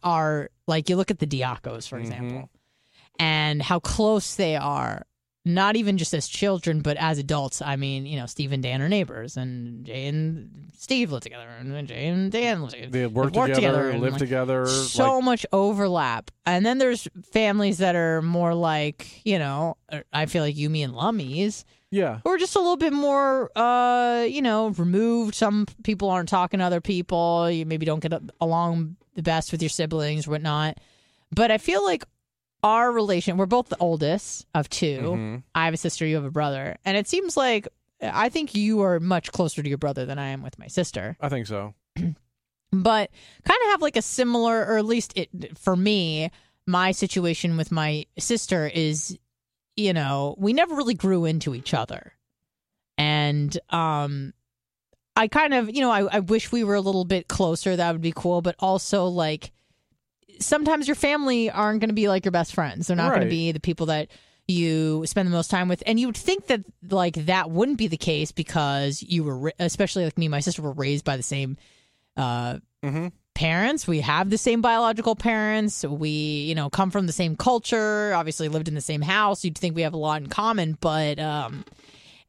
are 0.04 0.50
like 0.68 0.90
you 0.90 0.96
look 0.96 1.12
at 1.12 1.20
the 1.20 1.28
Diacos 1.28 1.88
for 1.88 1.98
example 1.98 2.50
and 3.20 3.62
how 3.62 3.80
close 3.80 4.36
they 4.36 4.56
are 4.56 5.06
not 5.46 5.76
even 5.76 5.98
just 5.98 6.14
as 6.14 6.28
children 6.28 6.82
but 6.82 6.98
as 6.98 7.18
adults 7.18 7.62
I 7.62 7.76
mean 7.76 8.06
you 8.06 8.20
know 8.20 8.26
Steve 8.26 8.52
and 8.52 8.62
Dan 8.62 8.82
are 8.82 8.90
neighbors 8.90 9.38
and 9.38 9.86
Jay 9.86 10.08
and 10.08 10.70
Steve 10.80 11.12
live 11.12 11.22
together 11.22 11.46
and 11.60 11.88
Jay 11.88 12.08
and 12.08 12.32
Dan 12.32 12.62
live 12.62 12.72
together 12.72 12.90
They 12.90 13.06
work 13.06 13.34
together, 13.34 13.54
together 13.54 13.98
live 13.98 14.14
like, 14.14 14.20
together. 14.20 14.66
so 14.66 15.16
like, 15.16 15.24
much 15.26 15.46
overlap. 15.52 16.32
And 16.46 16.66
then 16.66 16.78
there's 16.78 17.08
families 17.34 17.80
that 17.80 17.96
are 17.96 18.22
more 18.22 18.54
like, 18.54 19.26
you 19.26 19.38
know, 19.38 19.76
er, 19.94 20.06
I 20.14 20.26
feel 20.26 20.42
like 20.42 20.56
you, 20.56 20.70
me, 20.70 20.84
and 20.84 20.94
Lummies, 20.94 21.66
yeah, 21.92 22.22
who 22.24 22.30
are 22.30 22.38
just 22.38 22.56
a 22.56 22.60
little 22.60 22.78
bit 22.78 22.94
more, 22.94 23.52
uh, 23.58 24.24
you 24.24 24.42
know, 24.42 24.70
removed. 24.70 25.36
Some 25.36 25.66
people 25.84 26.10
aren't 26.10 26.30
talking 26.30 26.60
to 26.60 26.64
other 26.66 26.82
people. 26.82 27.52
You 27.52 27.66
maybe 27.66 27.86
don't 27.86 28.00
get 28.00 28.14
along 28.40 28.96
the 29.20 29.24
best 29.24 29.52
with 29.52 29.62
your 29.62 29.70
siblings, 29.70 30.30
whatnot. 30.30 30.78
But 31.30 31.52
I 31.52 31.58
feel 31.58 31.84
like 31.84 32.06
our 32.64 32.90
relation, 32.92 33.36
we're 33.36 33.46
both 33.46 33.68
the 33.68 33.78
oldest 33.82 34.46
of 34.56 34.70
2 34.70 34.86
Mhm. 35.02 35.44
I 35.54 35.66
have 35.66 35.74
a 35.74 35.78
sister, 35.78 36.06
you 36.06 36.16
have 36.16 36.24
a 36.24 36.32
brother. 36.32 36.78
And 36.86 36.96
it 36.96 37.06
seems 37.08 37.36
like 37.36 37.68
I 38.02 38.30
think 38.30 38.56
you 38.56 38.82
are 38.82 38.98
much 39.02 39.32
closer 39.34 39.62
to 39.62 39.68
your 39.68 39.78
brother 39.78 40.06
than 40.06 40.18
I 40.18 40.30
am 40.30 40.42
with 40.42 40.58
my 40.58 40.68
sister 40.68 41.18
I 41.20 41.28
think 41.28 41.48
so. 41.48 41.74
but 42.72 43.12
kind 43.44 43.60
of 43.64 43.70
have 43.72 43.82
like 43.82 43.98
a 43.98 44.02
similar 44.02 44.66
or 44.66 44.78
at 44.78 44.86
least 44.86 45.12
it 45.18 45.58
for 45.58 45.76
me 45.76 46.32
my 46.66 46.92
situation 46.94 47.58
with 47.58 47.72
my 47.72 48.06
sister 48.18 48.68
is 48.68 49.18
you 49.76 49.92
know 49.92 50.36
we 50.38 50.54
never 50.54 50.76
really 50.76 50.94
grew 50.94 51.26
into 51.26 51.54
each 51.56 51.74
other 51.74 52.14
and 52.98 53.58
um 53.70 54.34
i 55.20 55.28
kind 55.28 55.54
of 55.54 55.70
you 55.70 55.82
know 55.82 55.92
i, 55.92 56.02
I 56.16 56.20
wish 56.22 56.52
we 56.52 56.64
were 56.64 56.76
a 56.76 56.82
little 56.82 57.06
bit 57.06 57.28
closer 57.28 57.76
that 57.76 57.92
would 57.92 58.02
be 58.02 58.14
cool 58.16 58.42
but 58.42 58.56
also 58.58 59.06
like 59.06 59.52
sometimes 60.40 60.88
your 60.88 60.96
family 60.96 61.50
aren't 61.52 61.80
going 61.82 61.90
to 61.90 61.94
be 61.96 62.08
like 62.08 62.26
your 62.26 62.32
best 62.32 62.54
friends 62.54 62.88
they're 62.88 62.98
not 62.98 63.10
going 63.10 63.20
Right. 63.22 63.26
to 63.26 63.30
be 63.30 63.52
the 63.52 63.60
people 63.60 63.86
that 63.88 64.08
you 64.48 65.04
spend 65.06 65.28
the 65.28 65.32
most 65.32 65.52
time 65.52 65.68
with 65.68 65.84
and 65.86 66.00
you 66.00 66.08
would 66.08 66.18
think 66.18 66.48
that 66.48 66.62
like 66.90 67.14
that 67.26 67.52
wouldn't 67.52 67.78
be 67.78 67.88
the 67.88 67.98
case 67.98 68.32
because 68.32 69.04
you 69.04 69.24
were 69.24 69.54
especially 69.60 70.06
like 70.06 70.18
me 70.18 70.26
and 70.26 70.32
my 70.32 70.40
sister 70.40 70.62
were 70.64 70.72
raised 70.74 71.06
by 71.06 71.18
the 71.18 71.24
same 71.24 71.58
uh 72.18 72.58
Mm-hmm. 72.82 73.08
parents. 73.34 73.86
We 73.88 74.00
have 74.00 74.30
the 74.30 74.38
same 74.38 74.62
biological 74.62 75.14
parents. 75.14 75.84
We, 75.84 76.10
you 76.48 76.56
know, 76.56 76.70
come 76.70 76.92
from 76.92 77.08
the 77.08 77.12
same 77.12 77.36
culture, 77.36 78.14
obviously 78.16 78.48
lived 78.48 78.70
in 78.70 78.74
the 78.74 78.80
same 78.80 79.02
house. 79.02 79.44
You'd 79.44 79.58
think 79.58 79.76
we 79.76 79.82
have 79.82 79.94
a 79.94 79.98
lot 79.98 80.22
in 80.22 80.28
common, 80.30 80.78
but 80.80 81.20
um 81.20 81.66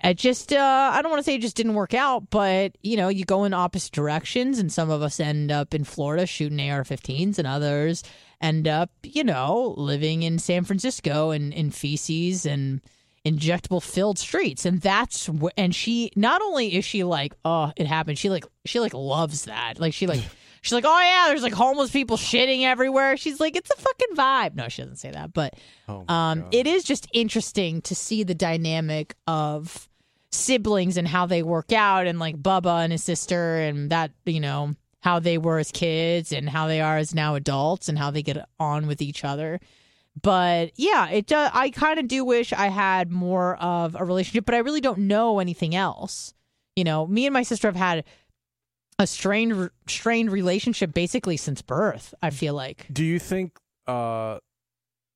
it 0.02 0.16
just 0.16 0.52
uh 0.52 0.90
I 0.92 1.02
don't 1.02 1.10
want 1.10 1.20
to 1.20 1.24
say 1.24 1.34
it 1.34 1.40
just 1.42 1.56
didn't 1.56 1.74
work 1.74 1.94
out, 1.94 2.30
but 2.30 2.76
you 2.82 2.96
know, 2.96 3.08
you 3.08 3.24
go 3.24 3.44
in 3.44 3.54
opposite 3.54 3.92
directions 3.92 4.58
and 4.58 4.72
some 4.72 4.90
of 4.90 5.02
us 5.02 5.20
end 5.20 5.50
up 5.52 5.74
in 5.74 5.84
Florida 5.84 6.26
shooting 6.26 6.60
AR-15s 6.70 7.38
and 7.38 7.46
others 7.46 8.02
end 8.40 8.66
up, 8.66 8.90
you 9.02 9.22
know, 9.24 9.74
living 9.76 10.22
in 10.22 10.38
San 10.38 10.64
Francisco 10.64 11.30
and 11.30 11.52
in 11.52 11.70
feces 11.70 12.46
and 12.46 12.80
injectable 13.26 13.82
filled 13.82 14.18
streets. 14.18 14.64
And 14.64 14.80
that's 14.80 15.26
wh- 15.26 15.52
and 15.56 15.74
she 15.74 16.10
not 16.16 16.40
only 16.40 16.74
is 16.74 16.84
she 16.84 17.04
like 17.04 17.34
oh 17.44 17.70
it 17.76 17.86
happened 17.86 18.18
she 18.18 18.30
like 18.30 18.44
she 18.64 18.80
like 18.80 18.94
loves 18.94 19.44
that. 19.44 19.78
Like 19.78 19.92
she 19.92 20.06
like 20.06 20.22
she's 20.62 20.72
like 20.72 20.84
oh 20.86 21.00
yeah 21.00 21.26
there's 21.28 21.42
like 21.42 21.52
homeless 21.52 21.90
people 21.90 22.16
shitting 22.16 22.62
everywhere. 22.62 23.18
She's 23.18 23.38
like 23.38 23.56
it's 23.56 23.70
a 23.70 23.76
fucking 23.76 24.16
vibe. 24.16 24.54
No 24.54 24.68
she 24.68 24.80
doesn't 24.80 24.96
say 24.96 25.10
that 25.10 25.34
but 25.34 25.52
Oh 25.86 26.04
um 26.08 26.40
God. 26.42 26.54
it 26.54 26.66
is 26.66 26.82
just 26.84 27.06
interesting 27.12 27.82
to 27.82 27.94
see 27.94 28.22
the 28.22 28.34
dynamic 28.34 29.14
of 29.26 29.86
siblings 30.32 30.96
and 30.96 31.08
how 31.08 31.26
they 31.26 31.42
work 31.42 31.72
out 31.72 32.06
and 32.06 32.18
like 32.18 32.40
Bubba 32.40 32.84
and 32.84 32.92
his 32.92 33.02
sister 33.02 33.56
and 33.56 33.90
that, 33.90 34.12
you 34.24 34.40
know, 34.40 34.74
how 35.00 35.18
they 35.18 35.38
were 35.38 35.58
as 35.58 35.72
kids 35.72 36.32
and 36.32 36.48
how 36.48 36.66
they 36.66 36.80
are 36.80 36.98
as 36.98 37.14
now 37.14 37.34
adults 37.34 37.88
and 37.88 37.98
how 37.98 38.10
they 38.10 38.22
get 38.22 38.46
on 38.58 38.86
with 38.86 39.02
each 39.02 39.24
other. 39.24 39.60
But 40.20 40.72
yeah, 40.76 41.08
it 41.08 41.26
does. 41.26 41.50
I 41.54 41.70
kind 41.70 41.98
of 41.98 42.08
do 42.08 42.24
wish 42.24 42.52
I 42.52 42.68
had 42.68 43.10
more 43.10 43.56
of 43.56 43.96
a 43.98 44.04
relationship, 44.04 44.44
but 44.44 44.54
I 44.54 44.58
really 44.58 44.80
don't 44.80 45.00
know 45.00 45.38
anything 45.38 45.74
else. 45.74 46.34
You 46.76 46.84
know, 46.84 47.06
me 47.06 47.26
and 47.26 47.32
my 47.32 47.42
sister 47.42 47.68
have 47.68 47.76
had 47.76 48.04
a 48.98 49.06
strained, 49.06 49.70
strained 49.86 50.30
relationship 50.30 50.92
basically 50.92 51.36
since 51.36 51.62
birth. 51.62 52.12
I 52.22 52.30
feel 52.30 52.54
like. 52.54 52.86
Do 52.92 53.04
you 53.04 53.18
think 53.18 53.58
uh, 53.86 54.38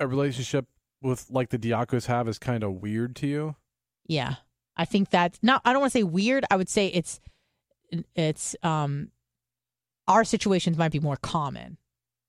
a 0.01 0.07
relationship 0.07 0.67
with 1.03 1.27
like 1.29 1.51
the 1.51 1.59
Diacos 1.59 2.07
have 2.07 2.29
is 2.29 2.39
kind 2.39 2.65
of 2.65 2.83
weird 2.83 3.17
to 3.17 3.27
you? 3.27 3.57
Yeah, 4.07 4.37
I 4.77 4.85
think 4.85 5.11
that's 5.11 5.39
not. 5.43 5.62
I 5.64 5.72
don't 5.72 5.81
want 5.81 5.93
to 5.93 5.99
say 5.99 6.03
weird. 6.03 6.45
I 6.51 6.57
would 6.57 6.68
say 6.68 6.89
it's, 6.89 7.20
it's 8.16 8.57
um, 8.62 9.11
our 10.09 10.25
situations 10.25 10.77
might 10.77 10.93
be 10.93 11.01
more 11.01 11.16
common. 11.16 11.79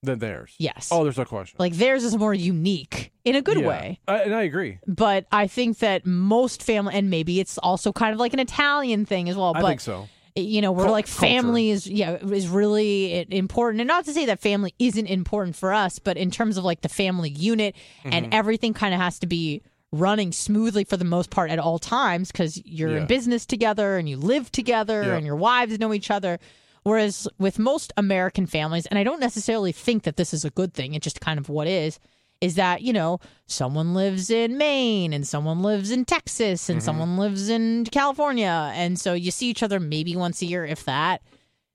Than 0.04 0.20
theirs. 0.20 0.54
Yes. 0.60 0.90
Oh, 0.92 1.04
there's 1.04 1.18
no 1.18 1.26
question. 1.26 1.56
Like 1.58 1.74
theirs 1.74 2.04
is 2.04 2.16
more 2.16 2.34
unique 2.34 3.12
in 3.24 3.36
a 3.36 3.42
good 3.42 3.58
Yeah. 3.60 3.68
way. 3.68 4.00
I, 4.08 4.18
and 4.20 4.36
I 4.36 4.44
agree. 4.44 4.78
But 4.88 5.26
I 5.32 5.48
think 5.48 5.80
that 5.80 6.06
most 6.06 6.62
family, 6.62 6.94
and 6.94 7.10
maybe 7.10 7.40
it's 7.40 7.58
also 7.58 7.92
kind 7.92 8.14
of 8.14 8.20
like 8.20 8.34
an 8.34 8.40
Italian 8.40 9.06
thing 9.08 9.30
as 9.30 9.36
well. 9.36 9.54
I 9.56 9.62
but 9.62 9.68
think 9.70 9.80
so. 9.82 10.08
you 10.36 10.62
know, 10.62 10.72
we're 10.72 10.84
Cul- 10.84 10.92
like 10.92 11.08
culture. 11.08 11.22
family 11.22 11.72
is 11.72 11.88
yeah 11.88 12.18
is 12.18 12.48
really 12.48 13.26
important, 13.34 13.82
and 13.82 13.88
not 13.88 14.06
to 14.06 14.14
say 14.14 14.28
that 14.28 14.40
family 14.40 14.76
isn't 14.78 15.08
important 15.08 15.56
for 15.56 15.74
us, 15.74 15.98
but 15.98 16.18
in 16.18 16.30
terms 16.30 16.58
of 16.58 16.64
like 16.64 16.82
the 16.82 16.90
family 16.90 17.30
unit 17.32 17.74
and 18.04 18.26
Mm-hmm. 18.28 18.34
everything 18.34 18.74
kind 18.76 18.94
of 18.94 19.00
has 19.00 19.18
to 19.20 19.26
be 19.28 19.64
running 20.00 20.32
smoothly 20.32 20.84
for 20.84 20.98
the 20.98 21.06
most 21.06 21.30
part 21.30 21.50
at 21.52 21.60
all 21.60 21.80
times 21.80 22.32
because 22.32 22.62
you're 22.66 22.92
Yeah. 22.92 23.02
in 23.02 23.08
business 23.08 23.46
together 23.46 23.98
and 23.98 24.08
you 24.10 24.18
live 24.18 24.52
together 24.52 25.04
Yeah. 25.04 25.16
and 25.16 25.26
your 25.26 25.36
wives 25.36 25.80
know 25.80 25.94
each 25.94 26.12
other. 26.12 26.40
Whereas 26.84 27.28
with 27.40 27.58
most 27.58 27.92
American 27.98 28.46
families, 28.46 28.86
and 28.86 29.00
I 29.00 29.04
don't 29.04 29.20
necessarily 29.20 29.72
think 29.72 30.04
that 30.04 30.18
this 30.18 30.34
is 30.34 30.46
a 30.46 30.52
good 30.52 30.74
thing, 30.74 30.94
it's 30.94 31.04
just 31.04 31.20
kind 31.20 31.40
of 31.40 31.50
what 31.50 31.68
is, 31.68 32.00
is 32.42 32.56
that, 32.56 32.82
you 32.84 32.94
know, 32.94 33.20
someone 33.48 33.94
lives 33.96 34.30
in 34.30 34.58
Maine 34.58 35.12
and 35.14 35.26
someone 35.28 35.62
lives 35.64 35.90
in 35.90 36.06
Texas 36.06 36.70
and 36.70 36.84
someone 36.84 37.18
lives 37.18 37.50
in 37.50 37.86
California. 37.86 38.72
And 38.76 39.00
so 39.00 39.14
you 39.14 39.32
see 39.32 39.50
each 39.50 39.64
other 39.64 39.80
maybe 39.80 40.16
once 40.16 40.42
a 40.44 40.46
year, 40.46 40.64
if 40.66 40.84
that, 40.86 41.22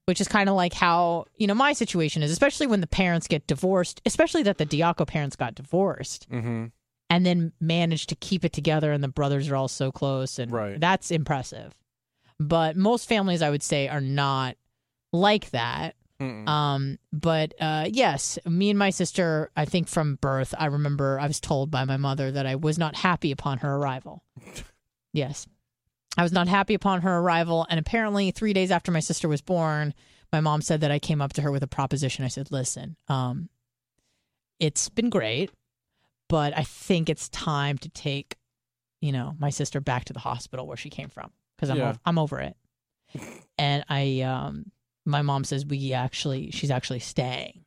which 0.07 0.21
is 0.21 0.29
kind 0.29 0.49
of 0.49 0.55
like 0.55 0.75
how, 0.75 1.25
you 1.39 1.47
know, 1.47 1.55
my 1.55 1.73
situation 1.73 2.23
is, 2.23 2.31
especially 2.31 2.66
when 2.68 2.81
the 2.81 2.87
parents 2.87 3.27
get 3.27 3.47
divorced, 3.49 4.01
especially 4.07 4.43
that 4.45 4.59
the 4.59 4.66
Diaco 4.66 5.07
parents 5.07 5.35
got 5.35 5.55
divorced 5.57 6.29
Mm-hmm. 6.31 6.66
And 7.11 7.27
then 7.27 7.53
managed 7.61 8.09
to 8.11 8.15
keep 8.15 8.45
it 8.45 8.53
together 8.53 8.93
and 8.93 9.03
the 9.05 9.09
brothers 9.09 9.51
are 9.51 9.57
all 9.57 9.69
so 9.69 9.91
close. 9.93 10.39
And 10.39 10.51
Right. 10.53 10.81
that's 10.81 11.11
impressive. 11.11 11.75
But 12.39 12.77
most 12.77 13.09
families, 13.09 13.43
I 13.43 13.51
would 13.51 13.63
say, 13.63 13.89
are 13.89 14.01
not 14.01 14.57
like 15.13 15.51
that. 15.51 15.97
Mm-mm. 16.21 16.49
Um, 16.49 16.99
but 17.13 17.53
uh, 17.61 17.87
yes, 17.91 18.39
me 18.47 18.71
and 18.71 18.79
my 18.79 18.91
sister, 18.91 19.51
I 19.57 19.65
think 19.65 19.89
from 19.89 20.17
birth, 20.17 20.55
I 20.57 20.67
remember 20.67 21.19
I 21.19 21.27
was 21.27 21.41
told 21.41 21.71
by 21.71 21.85
my 21.85 21.97
mother 21.97 22.31
that 22.31 22.47
I 22.47 22.55
was 22.57 22.79
not 22.79 22.95
happy 22.97 23.33
upon 23.33 23.59
her 23.59 23.75
arrival. 23.77 24.23
yes, 25.13 25.47
I 26.17 26.23
was 26.23 26.33
not 26.33 26.47
happy 26.47 26.75
upon 26.75 27.03
her 27.03 27.19
arrival. 27.19 27.67
And 27.71 27.81
apparently, 27.81 28.31
three 28.31 28.53
days 28.53 28.71
after 28.71 28.93
my 28.93 29.01
sister 29.01 29.29
was 29.29 29.41
born, 29.41 29.95
my 30.33 30.41
mom 30.41 30.61
said 30.61 30.83
that 30.83 30.91
I 30.91 30.99
came 30.99 31.21
up 31.23 31.33
to 31.35 31.43
her 31.43 31.51
with 31.51 31.63
a 31.63 31.67
proposition. 31.67 32.25
I 32.25 32.29
said, 32.29 32.53
listen, 32.53 32.97
um, 33.09 33.49
it's 34.59 34.89
been 34.91 35.09
great, 35.09 35.51
but 36.31 36.57
I 36.57 36.62
think 36.62 37.11
it's 37.11 37.28
time 37.28 37.76
to 37.78 37.89
take, 37.91 38.37
you 39.03 39.12
know, 39.12 39.35
my 39.39 39.51
sister 39.51 39.81
back 39.81 40.07
to 40.07 40.12
the 40.14 40.20
hospital 40.20 40.66
where 40.66 40.76
she 40.78 40.89
came 40.89 41.09
from 41.11 41.31
because 41.57 41.68
I'm, 41.68 41.76
Yeah. 41.76 41.89
ov- 41.91 42.01
I'm 42.07 42.18
over 42.18 42.39
it. 42.41 42.57
And 43.59 43.85
I, 43.89 44.20
um, 44.22 44.70
my 45.05 45.22
mom 45.22 45.45
says 45.45 45.66
we 45.66 45.93
actually 45.93 46.51
she's 46.53 46.70
actually 46.70 47.01
staying. 47.01 47.64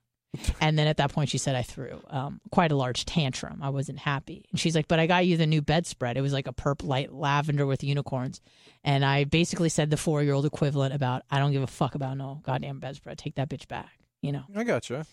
And 0.59 0.79
then 0.79 0.87
at 0.87 0.97
that 0.97 1.11
point 1.13 1.29
she 1.29 1.37
said 1.37 1.55
i 1.55 1.61
threw 1.61 2.01
um, 2.09 2.41
quite 2.49 2.71
a 2.71 2.75
large 2.75 3.05
tantrum. 3.05 3.59
I 3.61 3.69
wasn't 3.69 3.99
happy. 3.99 4.45
And 4.51 4.59
she's 4.59 4.75
like 4.75 4.87
but 4.87 4.99
i 4.99 5.05
got 5.05 5.25
you 5.27 5.37
the 5.37 5.45
new 5.45 5.61
bedspread. 5.61 6.17
It 6.17 6.21
was 6.21 6.33
like 6.33 6.47
a 6.47 6.53
purple 6.53 6.87
light 6.89 7.13
lavender 7.13 7.65
with 7.67 7.83
unicorns. 7.83 8.41
And 8.83 9.03
i 9.05 9.25
basically 9.25 9.69
said 9.69 9.89
the 9.91 9.97
four 9.97 10.23
year 10.23 10.33
old 10.33 10.45
equivalent 10.45 10.93
about 10.93 11.21
i 11.29 11.37
don't 11.39 11.51
give 11.51 11.61
a 11.63 11.67
fuck 11.67 11.93
about 11.95 12.17
no 12.17 12.39
goddamn 12.43 12.79
bedspread. 12.79 13.17
Take 13.17 13.35
that 13.35 13.49
bitch 13.49 13.67
back 13.67 13.91
you 14.21 14.31
know? 14.31 14.43
I 14.55 14.63
gotcha. 14.63 15.05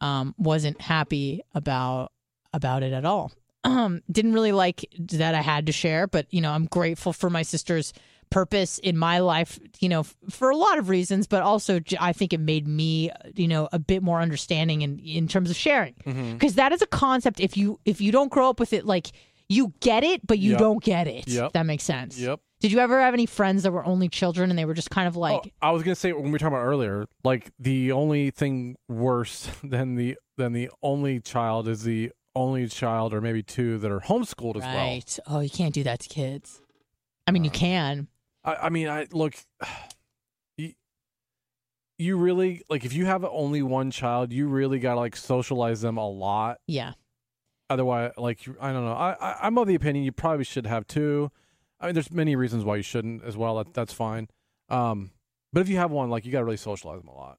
um, 0.00 0.34
wasn't 0.38 0.80
happy 0.80 1.42
about 1.52 2.12
about 2.52 2.82
it 2.82 2.92
at 2.92 3.04
all. 3.04 3.32
Um, 3.64 4.02
didn't 4.10 4.32
really 4.32 4.52
like 4.52 4.84
that 4.98 5.34
I 5.34 5.40
had 5.42 5.66
to 5.66 5.72
share, 5.72 6.06
but 6.06 6.26
you 6.30 6.40
know, 6.40 6.50
I'm 6.50 6.66
grateful 6.66 7.12
for 7.12 7.30
my 7.30 7.42
sister's 7.42 7.92
purpose 8.30 8.78
in 8.78 8.96
my 8.96 9.18
life. 9.20 9.58
You 9.78 9.88
know, 9.88 10.00
f- 10.00 10.16
for 10.30 10.50
a 10.50 10.56
lot 10.56 10.78
of 10.78 10.88
reasons, 10.88 11.26
but 11.28 11.42
also 11.42 11.78
j- 11.78 11.96
I 12.00 12.12
think 12.12 12.32
it 12.32 12.40
made 12.40 12.66
me, 12.66 13.10
you 13.36 13.46
know, 13.46 13.68
a 13.72 13.78
bit 13.78 14.02
more 14.02 14.20
understanding 14.20 14.82
in 14.82 14.98
in 14.98 15.28
terms 15.28 15.48
of 15.50 15.56
sharing, 15.56 15.94
Mm-hmm. 16.04 16.32
because 16.32 16.54
that 16.56 16.72
is 16.72 16.82
a 16.82 16.86
concept. 16.86 17.38
If 17.40 17.56
you 17.56 17.78
if 17.84 18.00
you 18.00 18.10
don't 18.10 18.30
grow 18.32 18.48
up 18.50 18.58
with 18.58 18.72
it, 18.72 18.84
like 18.84 19.12
you 19.48 19.72
get 19.80 20.02
it, 20.02 20.26
but 20.26 20.38
you 20.40 20.52
Yep. 20.52 20.58
don't 20.58 20.82
get 20.82 21.06
it. 21.06 21.28
Yep. 21.28 21.52
That 21.52 21.66
makes 21.66 21.84
sense. 21.84 22.18
Yep. 22.18 22.40
Did 22.60 22.72
you 22.72 22.78
ever 22.78 23.00
have 23.00 23.12
any 23.12 23.26
friends 23.26 23.64
that 23.64 23.72
were 23.72 23.84
only 23.84 24.08
children 24.08 24.50
and 24.50 24.58
they 24.58 24.64
were 24.64 24.74
just 24.74 24.88
kind 24.90 25.06
of 25.08 25.16
like, 25.16 25.42
oh, 25.44 25.50
I 25.60 25.70
was 25.72 25.82
gonna 25.82 25.94
say 25.94 26.12
when 26.12 26.24
we 26.24 26.30
were 26.30 26.38
talking 26.38 26.54
about 26.54 26.64
earlier, 26.64 27.06
like 27.22 27.50
the 27.58 27.92
only 27.92 28.30
thing 28.30 28.76
worse 28.88 29.48
than 29.62 29.94
the 29.94 30.16
than 30.36 30.52
the 30.52 30.70
only 30.82 31.20
child 31.20 31.68
is 31.68 31.82
the 31.84 32.10
only 32.34 32.66
child 32.68 33.12
or 33.14 33.20
maybe 33.20 33.42
two 33.42 33.78
that 33.78 33.90
are 33.90 34.00
homeschooled 34.00 34.56
as 34.56 34.62
well. 34.62 34.76
right? 34.76 35.18
Oh, 35.26 35.40
you 35.40 35.50
can't 35.50 35.74
do 35.74 35.82
that 35.84 36.00
to 36.00 36.08
kids. 36.08 36.60
I 37.26 37.30
mean, 37.30 37.44
you 37.44 37.50
Uh, 37.50 37.54
can. 37.54 38.08
I, 38.44 38.54
I 38.54 38.68
mean, 38.70 38.88
I 38.88 39.06
look. 39.12 39.34
You, 40.58 40.72
you 41.98 42.16
really 42.18 42.62
like 42.68 42.84
if 42.84 42.92
you 42.92 43.06
have 43.06 43.24
only 43.24 43.62
one 43.62 43.90
child, 43.90 44.32
you 44.32 44.48
really 44.48 44.78
gotta 44.78 45.00
like 45.00 45.16
socialize 45.16 45.80
them 45.80 45.96
a 45.96 46.06
lot. 46.08 46.58
Yeah. 46.66 46.92
Otherwise, 47.70 48.12
like 48.18 48.40
I 48.60 48.72
don't 48.72 48.84
know. 48.84 48.92
I, 48.92 49.16
I 49.20 49.38
I'm 49.46 49.56
of 49.56 49.66
the 49.66 49.74
opinion 49.74 50.04
you 50.04 50.12
probably 50.12 50.44
should 50.44 50.66
have 50.66 50.86
two. 50.86 51.30
I 51.80 51.86
mean, 51.86 51.94
there's 51.94 52.12
many 52.12 52.36
reasons 52.36 52.64
why 52.64 52.76
you 52.76 52.82
shouldn't 52.82 53.24
as 53.24 53.36
well. 53.36 53.56
That 53.56 53.72
that's 53.72 53.92
fine. 53.94 54.28
Um, 54.68 55.10
but 55.54 55.60
if 55.60 55.68
you 55.70 55.76
have 55.78 55.90
one, 55.90 56.10
like 56.10 56.26
you 56.26 56.32
gotta 56.32 56.44
really 56.44 56.56
socialize 56.58 57.00
them 57.00 57.08
a 57.08 57.14
lot. 57.14 57.38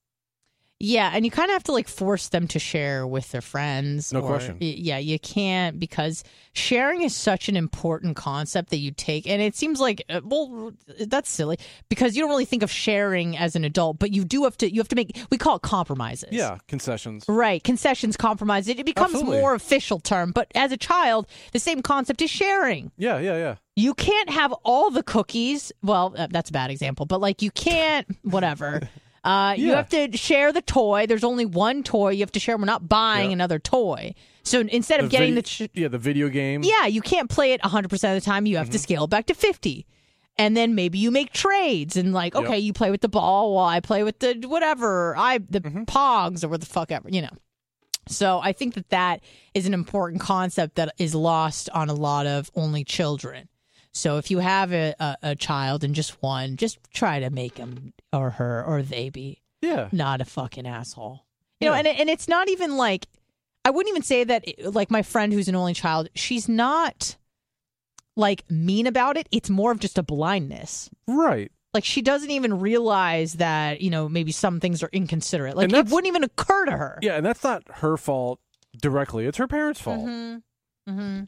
Yeah, 0.85 1.11
and 1.13 1.23
you 1.23 1.31
kind 1.31 1.49
of 1.49 1.53
have 1.53 1.63
to 1.63 1.71
like 1.71 1.87
force 1.87 2.27
them 2.27 2.45
to 2.49 2.59
share 2.59 3.07
with 3.07 3.31
their 3.31 3.39
friends. 3.39 4.11
No 4.11 4.19
or- 4.19 4.27
question. 4.27 4.57
Yeah, 4.59 4.97
you 4.97 5.17
can't 5.17 5.79
because 5.79 6.25
sharing 6.51 7.03
is 7.03 7.15
such 7.15 7.47
an 7.47 7.55
important 7.55 8.17
concept 8.17 8.69
that 8.71 8.79
you 8.79 8.91
take, 8.91 9.25
and 9.25 9.41
it 9.41 9.55
seems 9.55 9.79
like 9.79 10.03
uh, 10.09 10.19
well, 10.25 10.73
that's 10.99 11.29
silly 11.29 11.57
because 11.87 12.17
you 12.17 12.21
don't 12.21 12.29
really 12.29 12.43
think 12.43 12.63
of 12.63 12.69
sharing 12.69 13.37
as 13.37 13.55
an 13.55 13.63
adult, 13.63 13.97
but 13.97 14.11
you 14.11 14.25
do 14.25 14.43
have 14.43 14.57
to. 14.57 14.69
You 14.69 14.81
have 14.81 14.89
to 14.89 14.95
make 14.97 15.17
we 15.31 15.37
call 15.37 15.55
it 15.55 15.61
compromises. 15.61 16.33
Yeah, 16.33 16.57
concessions. 16.67 17.23
Right, 17.29 17.63
concessions, 17.63 18.17
compromise. 18.17 18.67
It, 18.67 18.77
it 18.77 18.85
becomes 18.85 19.13
Absolutely. 19.13 19.39
more 19.39 19.53
official 19.53 20.01
term, 20.01 20.33
but 20.33 20.51
as 20.53 20.73
a 20.73 20.77
child, 20.77 21.27
the 21.53 21.59
same 21.59 21.81
concept 21.81 22.21
is 22.21 22.29
sharing. 22.29 22.91
Yeah, 22.97 23.19
yeah, 23.19 23.37
yeah. 23.37 23.55
You 23.77 23.93
can't 23.93 24.29
have 24.29 24.51
all 24.63 24.91
the 24.91 25.01
cookies. 25.01 25.71
Well, 25.81 26.13
uh, 26.17 26.27
that's 26.29 26.49
a 26.49 26.53
bad 26.53 26.71
example, 26.71 27.05
but 27.05 27.21
like 27.21 27.41
you 27.41 27.51
can't, 27.51 28.05
whatever. 28.23 28.81
Uh, 29.23 29.55
You 29.57 29.73
have 29.73 29.89
to 29.89 30.15
share 30.17 30.51
the 30.51 30.61
toy. 30.61 31.05
There's 31.07 31.23
only 31.23 31.45
one 31.45 31.83
toy. 31.83 32.09
You 32.11 32.19
have 32.21 32.31
to 32.33 32.39
share. 32.39 32.57
We're 32.57 32.65
not 32.65 32.89
buying 32.89 33.29
Yeah. 33.29 33.35
another 33.35 33.57
toy. 33.59 34.15
So 34.43 34.59
instead 34.59 34.99
of 34.99 35.09
getting 35.09 35.35
vid- 35.35 35.45
the, 35.45 35.69
yeah 35.73 35.87
the 35.87 35.97
video 35.97 36.27
game. 36.27 36.63
yeah, 36.63 36.85
you 36.87 37.01
can't 37.01 37.29
play 37.29 37.53
it 37.53 37.61
100% 37.61 37.91
of 38.15 38.21
the 38.21 38.25
time. 38.25 38.45
You 38.45 38.57
have 38.57 38.67
Mm-hmm. 38.67 38.73
to 38.73 38.79
scale 38.79 39.03
it 39.05 39.09
back 39.09 39.25
to 39.27 39.33
50. 39.33 39.85
And 40.37 40.57
then 40.57 40.75
maybe 40.75 40.97
you 40.97 41.11
make 41.11 41.31
trades 41.31 41.95
and 41.95 42.11
like, 42.11 42.33
Yep. 42.33 42.43
okay, 42.45 42.59
you 42.59 42.73
play 42.73 42.91
with 42.91 43.01
the 43.01 43.07
ball 43.07 43.53
while 43.55 43.67
I 43.67 43.79
play 43.79 44.03
with 44.03 44.19
the 44.19 44.33
whatever, 44.47 45.15
I 45.15 45.37
the 45.37 45.61
Mm-hmm. 45.61 45.83
pogs 45.83 46.43
or 46.43 46.49
what 46.49 46.59
the 46.59 46.65
fuck 46.65 46.91
ever, 46.91 47.07
you 47.09 47.21
know. 47.21 47.29
So 48.09 48.41
I 48.43 48.51
think 48.51 48.73
that 48.73 48.89
that 48.89 49.21
is 49.53 49.65
an 49.65 49.73
important 49.73 50.19
concept 50.21 50.75
that 50.75 50.93
is 50.97 51.15
lost 51.15 51.69
on 51.69 51.89
a 51.89 51.93
lot 51.93 52.25
of 52.25 52.51
only 52.55 52.83
children. 52.83 53.47
So 53.93 54.17
if 54.17 54.31
you 54.31 54.39
have 54.39 54.73
a, 54.73 54.95
a, 54.99 55.17
a 55.21 55.35
child 55.35 55.83
and 55.83 55.93
just 55.93 56.21
one, 56.21 56.57
just 56.57 56.79
try 56.93 57.19
to 57.19 57.29
make 57.29 57.57
him 57.57 57.93
or 58.11 58.31
her 58.31 58.63
or 58.63 58.81
they 58.81 59.09
be 59.09 59.41
yeah. 59.61 59.89
not 59.91 60.21
a 60.21 60.25
fucking 60.25 60.67
asshole. 60.67 61.25
You 61.59 61.69
know, 61.69 61.75
and 61.75 61.87
and 61.87 62.09
it's 62.09 62.27
not 62.27 62.49
even 62.49 62.75
like 62.75 63.07
I 63.63 63.69
wouldn't 63.69 63.89
even 63.91 64.03
say 64.03 64.25
that 64.25 64.45
like 64.73 64.91
my 64.91 65.01
friend 65.01 65.31
who's 65.31 65.47
an 65.47 65.55
only 65.55 65.73
child, 65.73 66.09
she's 66.13 66.49
not 66.49 67.15
like 68.17 68.43
mean 68.49 68.87
about 68.87 69.15
it. 69.15 69.27
It's 69.31 69.49
more 69.49 69.71
of 69.71 69.79
just 69.79 69.97
a 69.97 70.03
blindness. 70.03 70.89
Right. 71.07 71.51
Like 71.73 71.85
she 71.85 72.01
doesn't 72.01 72.29
even 72.29 72.59
realize 72.59 73.33
that, 73.33 73.81
you 73.81 73.89
know, 73.89 74.07
maybe 74.09 74.31
some 74.31 74.59
things 74.59 74.83
are 74.83 74.89
inconsiderate. 74.91 75.55
Like 75.55 75.71
it 75.71 75.87
wouldn't 75.87 76.07
even 76.07 76.23
occur 76.23 76.65
to 76.65 76.71
her. 76.71 76.99
Yeah, 77.01 77.15
and 77.15 77.25
that's 77.25 77.43
not 77.43 77.63
her 77.67 77.97
fault 77.97 78.39
directly. 78.79 79.25
It's 79.25 79.37
her 79.37 79.47
parents' 79.47 79.79
fault. 79.79 80.05
Mm-hmm. 80.05 80.91
Mm-hmm. 80.91 81.23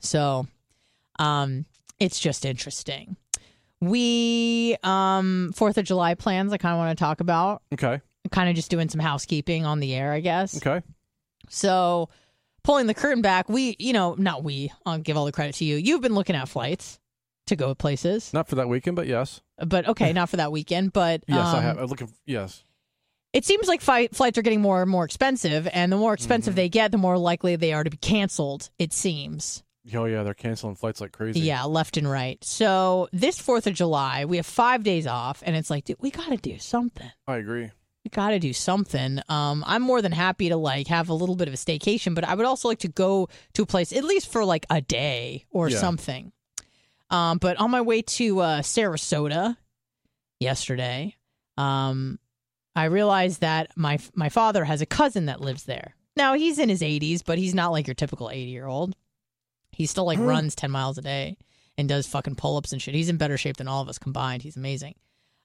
So, 0.00 0.46
um, 1.18 1.66
it's 1.98 2.18
just 2.20 2.44
interesting. 2.44 3.16
We 3.80 4.76
um 4.82 5.52
Fourth 5.54 5.78
of 5.78 5.84
July 5.84 6.14
plans. 6.14 6.52
I 6.52 6.56
kind 6.58 6.72
of 6.72 6.78
want 6.78 6.96
to 6.96 7.02
talk 7.02 7.20
about. 7.20 7.62
Okay. 7.72 8.00
Kind 8.30 8.48
of 8.48 8.56
just 8.56 8.70
doing 8.70 8.88
some 8.88 9.00
housekeeping 9.00 9.64
on 9.66 9.80
the 9.80 9.94
air, 9.94 10.12
I 10.12 10.20
guess. 10.20 10.56
Okay. 10.56 10.84
So, 11.48 12.08
pulling 12.64 12.86
the 12.88 12.94
curtain 12.94 13.22
back, 13.22 13.48
we, 13.48 13.76
you 13.78 13.92
know, 13.92 14.14
not 14.18 14.42
we. 14.42 14.72
I'll 14.84 14.98
give 14.98 15.16
all 15.16 15.26
the 15.26 15.32
credit 15.32 15.54
to 15.56 15.64
you. 15.64 15.76
You've 15.76 16.00
been 16.00 16.14
looking 16.14 16.34
at 16.34 16.48
flights. 16.48 16.98
to 17.46 17.54
go 17.54 17.72
places. 17.74 18.32
Not 18.32 18.48
for 18.48 18.56
that 18.56 18.68
weekend, 18.68 18.96
but 18.96 19.06
yes. 19.06 19.40
But 19.64 19.86
okay, 19.88 20.12
not 20.12 20.28
for 20.28 20.38
that 20.38 20.50
weekend. 20.50 20.92
But 20.92 21.22
Yes, 21.28 21.38
I 21.46 21.58
um, 21.58 21.62
have. 21.62 21.78
I'm 21.78 21.86
looking. 21.86 22.10
Yes. 22.24 22.64
It 23.32 23.44
seems 23.44 23.68
like 23.68 23.82
fi- 23.82 24.08
flights 24.08 24.38
are 24.38 24.42
getting 24.42 24.62
more 24.62 24.80
and 24.82 24.90
more 24.90 25.04
expensive, 25.04 25.68
and 25.72 25.92
the 25.92 25.96
more 25.96 26.14
expensive 26.14 26.52
Mm-hmm. 26.52 26.56
they 26.56 26.68
get, 26.70 26.90
the 26.90 26.98
more 26.98 27.18
likely 27.18 27.54
they 27.56 27.72
are 27.74 27.84
to 27.84 27.90
be 27.90 27.98
canceled. 27.98 28.70
It 28.78 28.92
seems. 28.92 29.62
Oh 29.94 30.04
yeah, 30.06 30.22
they're 30.22 30.34
canceling 30.34 30.74
flights 30.74 31.00
like 31.00 31.12
crazy. 31.12 31.40
Yeah, 31.40 31.64
left 31.64 31.96
and 31.96 32.10
right. 32.10 32.42
So 32.44 33.08
this 33.12 33.38
Fourth 33.40 33.66
of 33.66 33.74
July, 33.74 34.24
we 34.24 34.36
have 34.38 34.46
five 34.46 34.82
days 34.82 35.06
off, 35.06 35.42
and 35.46 35.54
it's 35.54 35.70
like, 35.70 35.84
dude, 35.84 35.96
we 36.00 36.10
got 36.10 36.28
to 36.30 36.36
do 36.36 36.58
something. 36.58 37.10
I 37.26 37.36
agree. 37.36 37.70
We 38.04 38.10
got 38.10 38.30
to 38.30 38.38
do 38.38 38.52
something. 38.52 39.20
Um, 39.28 39.64
I'm 39.66 39.82
more 39.82 40.00
than 40.02 40.12
happy 40.12 40.48
to 40.48 40.56
like 40.56 40.86
have 40.88 41.08
a 41.08 41.14
little 41.14 41.36
bit 41.36 41.48
of 41.48 41.54
a 41.54 41.56
staycation, 41.56 42.14
but 42.14 42.24
I 42.24 42.34
would 42.34 42.46
also 42.46 42.68
like 42.68 42.78
to 42.80 42.88
go 42.88 43.28
to 43.54 43.62
a 43.62 43.66
place 43.66 43.92
at 43.92 44.04
least 44.04 44.30
for 44.30 44.44
like 44.44 44.64
a 44.70 44.80
day 44.80 45.44
or 45.50 45.68
Yeah. 45.68 45.78
something. 45.78 46.32
Um, 47.10 47.38
but 47.38 47.56
on 47.58 47.70
my 47.70 47.80
way 47.80 48.02
to 48.02 48.40
uh, 48.40 48.62
Sarasota 48.62 49.56
yesterday, 50.40 51.14
um, 51.56 52.18
I 52.74 52.84
realized 52.84 53.40
that 53.40 53.70
my 53.76 53.98
my 54.14 54.28
father 54.28 54.64
has 54.64 54.80
a 54.80 54.86
cousin 54.86 55.26
that 55.26 55.40
lives 55.40 55.64
there. 55.64 55.94
Now 56.16 56.34
he's 56.34 56.58
in 56.58 56.68
his 56.68 56.82
80s, 56.82 57.22
but 57.24 57.38
he's 57.38 57.54
not 57.54 57.72
like 57.72 57.86
your 57.86 57.94
typical 57.94 58.30
80 58.30 58.50
year 58.50 58.66
old. 58.66 58.94
He 59.76 59.86
still 59.86 60.06
like 60.06 60.18
runs 60.18 60.54
10 60.54 60.70
miles 60.70 60.96
a 60.98 61.02
day 61.02 61.36
and 61.78 61.88
does 61.88 62.06
fucking 62.06 62.36
pull 62.36 62.56
ups 62.56 62.72
and 62.72 62.80
shit. 62.80 62.94
He's 62.94 63.08
in 63.10 63.18
better 63.18 63.36
shape 63.36 63.58
than 63.58 63.68
all 63.68 63.82
of 63.82 63.88
us 63.88 63.98
combined. 63.98 64.42
He's 64.42 64.56
amazing. 64.56 64.94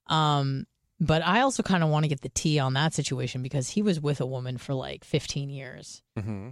Um, 0.08 0.66
but 1.00 1.22
I 1.26 1.42
also 1.42 1.64
kind 1.64 1.84
of 1.84 1.90
want 1.90 2.04
to 2.06 2.10
get 2.10 2.22
the 2.22 2.30
tea 2.30 2.58
on 2.60 2.74
that 2.76 2.94
situation 2.94 3.42
because 3.44 3.70
he 3.72 3.82
was 3.82 4.00
with 4.00 4.22
a 4.22 4.26
woman 4.26 4.58
for 4.58 4.74
like 4.74 5.04
15 5.04 5.50
years. 5.50 6.02
hmm 6.18 6.50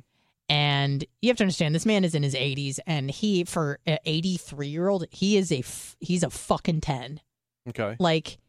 And 0.49 1.05
you 1.21 1.29
have 1.29 1.37
to 1.37 1.43
understand, 1.43 1.73
this 1.75 1.85
man 1.85 2.03
is 2.03 2.15
in 2.15 2.23
his 2.23 2.33
80s, 2.35 2.79
and 2.87 3.09
he, 3.11 3.43
for 3.43 3.79
an 3.85 3.99
83 4.05 4.67
year 4.67 4.87
old, 4.89 5.05
he 5.11 5.37
is 5.37 5.51
a 5.51 5.59
f- 5.59 5.95
he's 5.99 6.23
a 6.23 6.29
fucking 6.29 6.81
10. 6.81 7.21
Okay. 7.69 7.95
Like, 7.99 8.39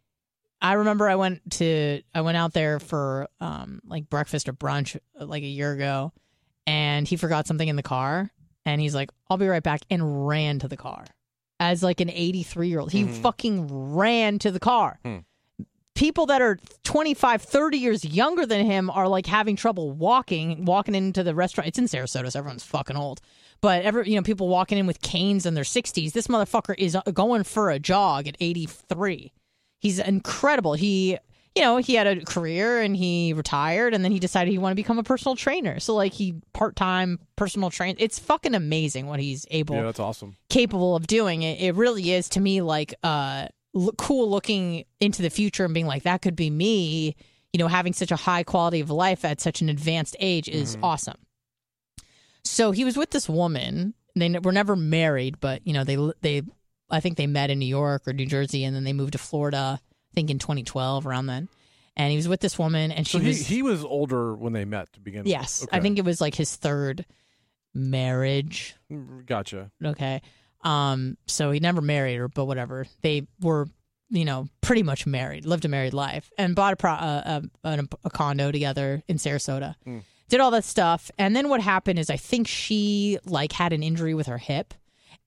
I 0.63 0.75
remember 0.75 1.09
I 1.09 1.15
went 1.17 1.49
to 1.53 2.03
I 2.15 2.21
went 2.23 2.37
out 2.37 2.53
there 2.53 2.79
for 2.81 3.29
um 3.41 3.81
like 3.87 4.11
breakfast 4.11 4.49
or 4.49 4.53
brunch 4.53 4.97
uh, 5.19 5.25
like 5.27 5.43
a 5.43 5.47
year 5.47 5.73
ago, 5.73 6.13
and 6.67 7.07
he 7.07 7.17
forgot 7.17 7.47
something 7.47 7.69
in 7.69 7.77
the 7.77 7.83
car, 7.83 8.31
and 8.65 8.81
he's 8.81 8.95
like, 8.95 9.11
"I'll 9.29 9.37
be 9.37 9.47
right 9.49 9.63
back," 9.63 9.83
and 9.91 10.27
ran 10.29 10.59
to 10.61 10.69
the 10.69 10.77
car. 10.77 11.05
As 11.59 11.83
like 11.83 12.01
an 12.01 12.11
83 12.11 12.69
year 12.69 12.81
old, 12.81 12.93
he 12.93 13.05
Mhm. 13.05 13.23
fucking 13.23 13.95
ran 13.95 14.39
to 14.41 14.51
the 14.51 14.61
car. 14.61 14.99
Hmm. 15.05 15.19
People 15.95 16.25
that 16.27 16.41
are 16.41 16.57
25, 16.85 17.43
30 17.43 17.77
years 17.77 18.05
younger 18.05 18.47
than 18.47 18.65
him 18.65 18.89
are 18.89 19.07
like 19.09 19.27
having 19.27 19.57
trouble 19.57 19.91
walking, 19.91 20.65
walking 20.65 20.95
into 20.95 21.23
the 21.23 21.35
restaurant. 21.35 21.69
It's 21.69 21.79
in 21.79 21.85
Sarasota, 21.87 22.31
so 22.33 22.39
everyone's 22.39 22.63
fucking 22.65 22.97
old. 22.97 23.21
But 23.61 23.83
ever, 23.85 24.03
you 24.03 24.15
know, 24.17 24.23
people 24.23 24.49
walking 24.49 24.79
in 24.79 24.87
with 24.87 25.03
canes 25.03 25.45
in 25.45 25.53
their 25.53 25.65
60s. 25.65 26.13
This 26.13 26.29
motherfucker 26.29 26.75
is 26.79 26.97
uh, 26.97 27.03
going 27.13 27.43
for 27.45 27.71
a 27.71 27.79
jog 27.79 28.27
at 28.27 28.37
83. 28.41 29.33
He's 29.81 29.99
incredible. 29.99 30.73
He, 30.75 31.19
you 31.57 31.63
know, 31.63 31.79
he 31.79 31.95
had 31.95 32.07
a 32.07 32.25
career 32.25 32.81
and 32.81 32.97
he 32.97 33.33
retired 33.33 33.93
and 33.93 34.05
then 34.05 34.13
he 34.13 34.19
decided 34.21 34.51
he 34.53 34.59
wanted 34.59 34.75
to 34.75 34.83
become 34.83 34.99
a 34.99 35.03
personal 35.03 35.35
trainer. 35.35 35.81
So 35.81 35.95
like 35.95 36.13
he 36.13 36.35
part-time 36.53 37.19
personal 37.37 37.71
train. 37.71 37.97
It's 37.99 38.19
fucking 38.19 38.55
amazing 38.55 39.07
what 39.07 39.19
he's 39.21 39.47
able 39.51 39.75
Yeah, 39.75 39.83
that's 39.83 39.99
awesome. 40.01 40.37
capable 40.49 40.95
of 40.95 41.07
doing. 41.09 41.43
It, 41.43 41.61
it 41.61 41.75
really 41.75 42.13
is 42.13 42.29
to 42.31 42.41
me 42.41 42.61
like 42.63 42.95
uh 43.03 43.49
cool 43.99 44.29
looking 44.31 44.85
into 45.01 45.23
the 45.23 45.31
future 45.31 45.65
and 45.65 45.75
being 45.75 45.87
like 45.87 46.03
that 46.05 46.23
could 46.23 46.37
be 46.37 46.51
me, 46.51 47.17
you 47.53 47.59
know, 47.59 47.69
having 47.69 47.93
such 47.93 48.11
a 48.13 48.17
high 48.17 48.43
quality 48.45 48.81
of 48.81 48.91
life 48.91 49.25
at 49.25 49.41
such 49.41 49.61
an 49.61 49.69
advanced 49.69 50.17
age 50.21 50.49
is 50.49 50.77
awesome. 50.83 51.17
So 52.45 52.71
he 52.71 52.85
was 52.85 52.97
with 52.97 53.11
this 53.11 53.29
woman. 53.29 53.95
They 54.17 54.27
n- 54.27 54.43
were 54.43 54.53
never 54.53 54.77
married, 54.77 55.41
but 55.41 55.67
you 55.67 55.73
know, 55.73 55.85
they 55.85 55.97
they 56.21 56.43
I 56.91 57.01
think 57.01 57.17
they 57.17 57.27
met 57.27 57.51
in 57.51 57.59
New 57.59 57.67
York 57.67 58.07
or 58.09 58.13
New 58.13 58.27
Jersey 58.27 58.65
and 58.65 58.75
then 58.75 58.85
they 58.85 58.93
moved 58.93 59.13
to 59.13 59.19
Florida, 59.19 59.81
think 60.15 60.31
in 60.31 60.39
2012 60.39 61.07
around 61.07 61.27
then. 61.27 61.49
And 61.97 62.11
he 62.11 62.17
was 62.17 62.29
with 62.29 62.41
this 62.41 62.59
woman 62.59 62.93
and 62.93 63.07
she 63.07 63.19
So 63.19 63.19
he, 63.19 63.29
was 63.29 63.47
he 63.47 63.63
was 63.63 63.85
older 63.85 64.35
when 64.35 64.53
they 64.53 64.65
met 64.65 64.93
to 64.95 65.01
begin 65.01 65.21
with. 65.21 65.29
Yes, 65.29 65.63
with. 65.63 65.75
I 65.75 65.81
think 65.81 65.99
it 65.99 66.05
was 66.05 66.21
like 66.21 66.35
his 66.35 66.55
third 66.57 67.05
marriage. 67.75 68.75
Gotcha. 69.27 69.71
Okay. 69.85 70.23
Um, 70.63 71.17
so 71.27 71.51
he 71.51 71.61
never 71.61 71.81
married 71.81 72.17
her, 72.17 72.29
but 72.29 72.45
whatever. 72.45 72.87
They 73.03 73.27
were, 73.41 73.67
you 74.11 74.25
know, 74.25 74.49
pretty 74.61 74.83
much 74.83 75.07
married, 75.07 75.47
lived 75.47 75.65
a 75.65 75.69
married 75.69 75.95
life, 75.95 76.31
and 76.37 76.55
bought 76.55 76.75
a 76.75 76.77
pro- 76.77 76.93
a, 76.93 77.43
a, 77.65 77.89
a 78.05 78.11
condo 78.11 78.51
together 78.53 79.03
in 79.09 79.17
Sarasota. 79.17 79.75
Did 80.29 80.39
all 80.41 80.53
that 80.53 80.65
stuff, 80.65 81.11
and 81.19 81.35
then 81.35 81.49
what 81.49 81.61
happened 81.61 81.99
is 81.99 82.09
I 82.09 82.17
think 82.17 82.47
she 82.47 83.19
like 83.25 83.51
had 83.53 83.73
an 83.73 83.83
injury 83.83 84.15
with 84.15 84.29
her 84.29 84.39
hip, 84.39 84.75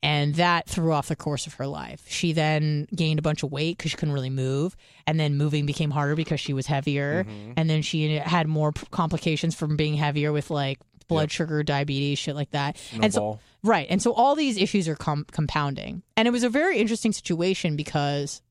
and 0.04 0.36
that 0.36 0.68
threw 0.70 0.92
off 0.92 1.08
the 1.08 1.16
course 1.16 1.48
of 1.48 1.56
her 1.56 1.66
life. 1.66 2.04
She 2.08 2.34
then 2.34 2.88
gained 2.96 3.18
a 3.18 3.22
bunch 3.24 3.42
of 3.42 3.52
weight 3.52 3.78
because 3.78 3.92
she 3.92 3.98
couldn't 3.98 4.14
really 4.14 4.30
move, 4.30 4.76
and 5.08 5.20
then 5.20 5.36
moving 5.38 5.66
became 5.66 5.90
harder 5.90 6.16
because 6.16 6.40
she 6.40 6.54
was 6.54 6.68
heavier, 6.68 7.26
and 7.58 7.68
then 7.70 7.82
she 7.82 8.14
had 8.18 8.48
more 8.48 8.72
complications 8.92 9.56
from 9.56 9.76
being 9.78 9.96
heavier 9.96 10.32
with 10.32 10.52
like 10.52 10.80
blood 11.08 11.32
sugar, 11.32 11.64
diabetes, 11.64 12.20
shit 12.20 12.36
like 12.36 12.52
that. 12.52 12.78
and 13.02 13.14
so 13.14 13.40
Right. 13.66 13.88
And 13.90 14.02
so 14.02 14.12
all 14.12 14.36
these 14.36 14.58
issues 14.58 14.90
are 14.90 14.96
com- 14.96 15.26
compounding. 15.32 16.04
And 16.18 16.28
it 16.28 16.32
was 16.32 16.44
a 16.44 16.50
very 16.50 16.80
interesting 16.80 17.14
situation 17.14 17.78
because 17.78 18.42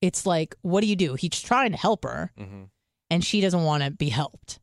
it's 0.00 0.24
like, 0.24 0.54
what 0.62 0.82
do 0.82 0.86
you 0.86 0.94
do? 0.94 1.14
He's 1.14 1.30
trying 1.42 1.72
to 1.72 1.76
help 1.76 2.04
her 2.04 2.30
Mhm. 2.38 2.68
and 3.10 3.24
she 3.24 3.40
doesn't 3.40 3.64
want 3.64 3.82
to 3.82 3.90
be 3.90 4.08
helped. 4.08 4.60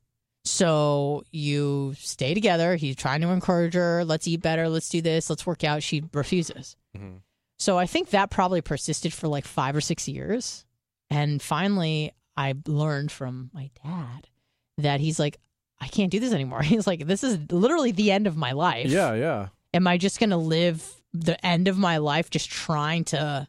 So 0.49 1.23
you 1.31 1.93
stay 1.97 2.33
together. 2.33 2.75
He's 2.75 2.95
trying 2.95 3.21
to 3.21 3.29
encourage 3.29 3.73
her. 3.73 4.03
Let's 4.05 4.27
eat 4.27 4.41
better. 4.41 4.69
Let's 4.69 4.89
do 4.89 5.01
this. 5.01 5.29
Let's 5.29 5.45
work 5.45 5.63
out. 5.63 5.83
She 5.83 6.03
refuses. 6.13 6.75
Mhm. 6.95 7.21
So 7.59 7.77
I 7.77 7.85
think 7.87 8.09
that 8.11 8.29
probably 8.29 8.61
persisted 8.61 9.13
for 9.13 9.27
like 9.27 9.45
five 9.45 9.75
or 9.75 9.81
six 9.81 10.07
years. 10.07 10.65
And 11.09 11.41
finally, 11.41 12.11
I 12.35 12.53
learned 12.67 13.11
from 13.11 13.49
my 13.53 13.71
dad 13.83 14.27
that 14.77 14.99
he's 14.99 15.19
like, 15.19 15.37
I 15.79 15.87
can't 15.87 16.11
do 16.11 16.19
this 16.19 16.33
anymore. 16.33 16.61
He's 16.63 16.87
like, 16.87 17.05
this 17.05 17.23
is 17.23 17.37
literally 17.51 17.91
the 17.91 18.11
end 18.11 18.25
of 18.27 18.35
my 18.35 18.51
life 18.53 18.87
Yeah, 18.89 19.13
yeah. 19.13 19.47
am 19.73 19.85
I 19.87 19.97
just 19.97 20.19
going 20.19 20.31
to 20.31 20.37
live 20.37 20.83
the 21.13 21.43
end 21.45 21.67
of 21.67 21.77
my 21.77 21.97
life 21.97 22.29
just 22.31 22.49
trying 22.49 23.03
to, 23.05 23.47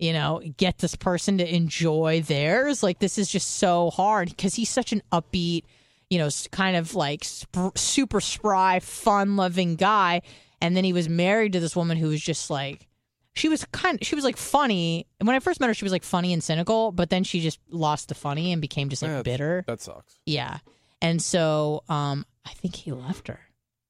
you 0.00 0.12
know, 0.12 0.40
get 0.56 0.78
this 0.78 0.94
person 0.96 1.38
to 1.38 1.54
enjoy 1.54 2.22
theirs? 2.22 2.82
Like, 2.82 2.98
this 2.98 3.18
is 3.18 3.30
just 3.30 3.56
so 3.56 3.90
hard 3.90 4.30
because 4.30 4.54
he's 4.56 4.68
such 4.70 4.92
an 4.92 5.00
upbeat, 5.12 5.62
you 6.10 6.18
know, 6.18 6.28
kind 6.52 6.76
of 6.76 6.94
like 6.94 7.24
sp- 7.24 7.76
super 7.76 8.20
spry, 8.20 8.80
fun 8.80 9.36
loving 9.36 9.76
guy. 9.76 10.22
And 10.60 10.76
then 10.76 10.84
he 10.84 10.92
was 10.92 11.08
married 11.08 11.52
to 11.52 11.60
this 11.60 11.76
woman 11.76 11.96
who 11.96 12.08
was 12.08 12.20
just 12.20 12.50
like, 12.50 12.86
she 13.34 13.48
was 13.48 13.64
kind 13.66 14.04
she 14.04 14.14
was 14.16 14.24
like 14.24 14.36
funny. 14.36 15.06
And 15.20 15.26
when 15.26 15.36
I 15.36 15.40
first 15.40 15.60
met 15.60 15.68
her, 15.68 15.74
she 15.74 15.84
was 15.84 15.92
like 15.92 16.02
funny 16.02 16.32
and 16.32 16.42
cynical, 16.42 16.90
but 16.90 17.10
then 17.10 17.22
she 17.22 17.40
just 17.40 17.60
lost 17.70 18.08
the 18.08 18.14
funny 18.16 18.50
and 18.52 18.60
became 18.60 18.88
just 18.88 19.02
like 19.02 19.10
Yeah, 19.12 19.22
bitter. 19.22 19.64
That 19.68 19.80
sucks. 19.80 20.18
Yeah. 20.26 20.58
And 21.00 21.22
so 21.22 21.84
um 21.88 22.26
I 22.44 22.50
think 22.54 22.74
he 22.74 22.90
left 22.90 23.28
her. 23.28 23.38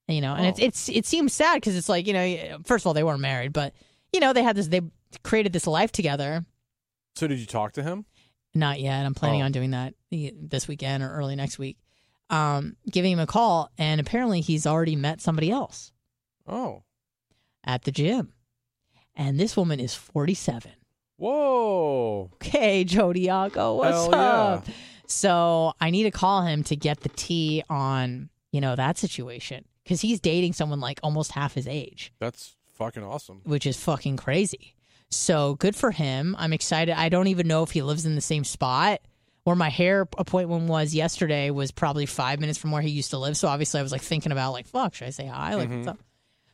You 0.08 0.20
know, 0.20 0.34
and 0.34 0.44
Oh. 0.44 0.48
it's 0.48 0.58
it's 0.60 0.88
it 0.90 1.06
seems 1.06 1.32
sad 1.32 1.54
because 1.56 1.76
it's 1.76 1.88
like, 1.88 2.06
you 2.06 2.12
know, 2.12 2.58
first 2.64 2.82
of 2.82 2.88
all 2.88 2.94
they 2.94 3.04
weren't 3.04 3.20
married, 3.20 3.52
but 3.54 3.72
you 4.12 4.20
know, 4.20 4.32
they 4.34 4.42
had 4.42 4.56
this 4.56 4.68
they 4.68 4.82
created 5.22 5.52
this 5.54 5.66
life 5.66 5.92
together. 5.92 6.44
So 7.16 7.26
did 7.26 7.38
you 7.38 7.46
talk 7.46 7.72
to 7.74 7.82
him? 7.82 8.04
Not 8.54 8.80
yet. 8.80 9.06
I'm 9.06 9.14
planning 9.14 9.40
Oh. 9.40 9.46
on 9.46 9.52
doing 9.52 9.70
that 9.70 9.94
this 10.10 10.68
weekend 10.68 11.02
or 11.02 11.10
early 11.10 11.36
next 11.36 11.58
week. 11.58 11.78
Um 12.30 12.76
giving 12.90 13.12
him 13.12 13.18
a 13.20 13.26
call 13.26 13.70
and 13.78 14.00
apparently 14.00 14.40
he's 14.40 14.66
already 14.66 14.96
met 14.96 15.20
somebody 15.20 15.50
else 15.50 15.92
Oh. 16.46 16.82
at 17.64 17.82
the 17.84 17.92
gym. 17.92 18.32
And 19.14 19.38
this 19.40 19.56
woman 19.56 19.80
is 19.80 19.94
47. 19.94 20.70
Whoa. 21.16 22.30
Okay, 22.34 22.84
Joe 22.84 23.08
Diaco, 23.08 23.76
what's 23.76 23.96
Hell 23.96 24.10
yeah. 24.12 24.18
up? 24.54 24.66
So 25.06 25.72
I 25.80 25.90
need 25.90 26.04
to 26.04 26.10
call 26.10 26.42
him 26.42 26.62
to 26.64 26.76
get 26.76 27.00
the 27.00 27.08
tea 27.10 27.62
on, 27.68 28.28
you 28.52 28.60
know, 28.60 28.76
that 28.76 28.96
situation 28.98 29.64
because 29.84 30.00
he's 30.00 30.20
dating 30.20 30.52
someone 30.52 30.80
like 30.80 31.00
almost 31.02 31.32
half 31.32 31.54
his 31.54 31.66
age, 31.66 32.12
That's 32.20 32.56
fucking 32.74 33.02
awesome. 33.02 33.40
which 33.44 33.66
is 33.66 33.76
fucking 33.82 34.16
crazy. 34.18 34.74
So 35.10 35.54
good 35.56 35.74
for 35.74 35.90
him. 35.90 36.36
I'm 36.38 36.52
excited. 36.52 36.94
I 36.98 37.08
don't 37.08 37.28
even 37.28 37.48
know 37.48 37.62
if 37.62 37.70
he 37.70 37.82
lives 37.82 38.04
in 38.06 38.14
the 38.14 38.20
same 38.20 38.44
spot. 38.44 39.00
Where 39.48 39.56
my 39.56 39.70
hair 39.70 40.06
appointment 40.18 40.68
was 40.68 40.94
yesterday 40.94 41.48
was 41.48 41.70
probably 41.70 42.04
five 42.04 42.38
minutes 42.38 42.58
from 42.58 42.70
where 42.70 42.82
he 42.82 42.90
used 42.90 43.12
to 43.12 43.18
live. 43.18 43.34
So 43.34 43.48
obviously 43.48 43.80
I 43.80 43.82
was 43.82 43.92
like 43.92 44.02
thinking 44.02 44.30
about 44.30 44.52
like, 44.52 44.66
fuck, 44.66 44.94
should 44.94 45.06
I 45.06 45.10
say 45.10 45.24
hi? 45.26 45.54
Like, 45.54 45.70
what's 45.70 45.88
up? 45.88 45.98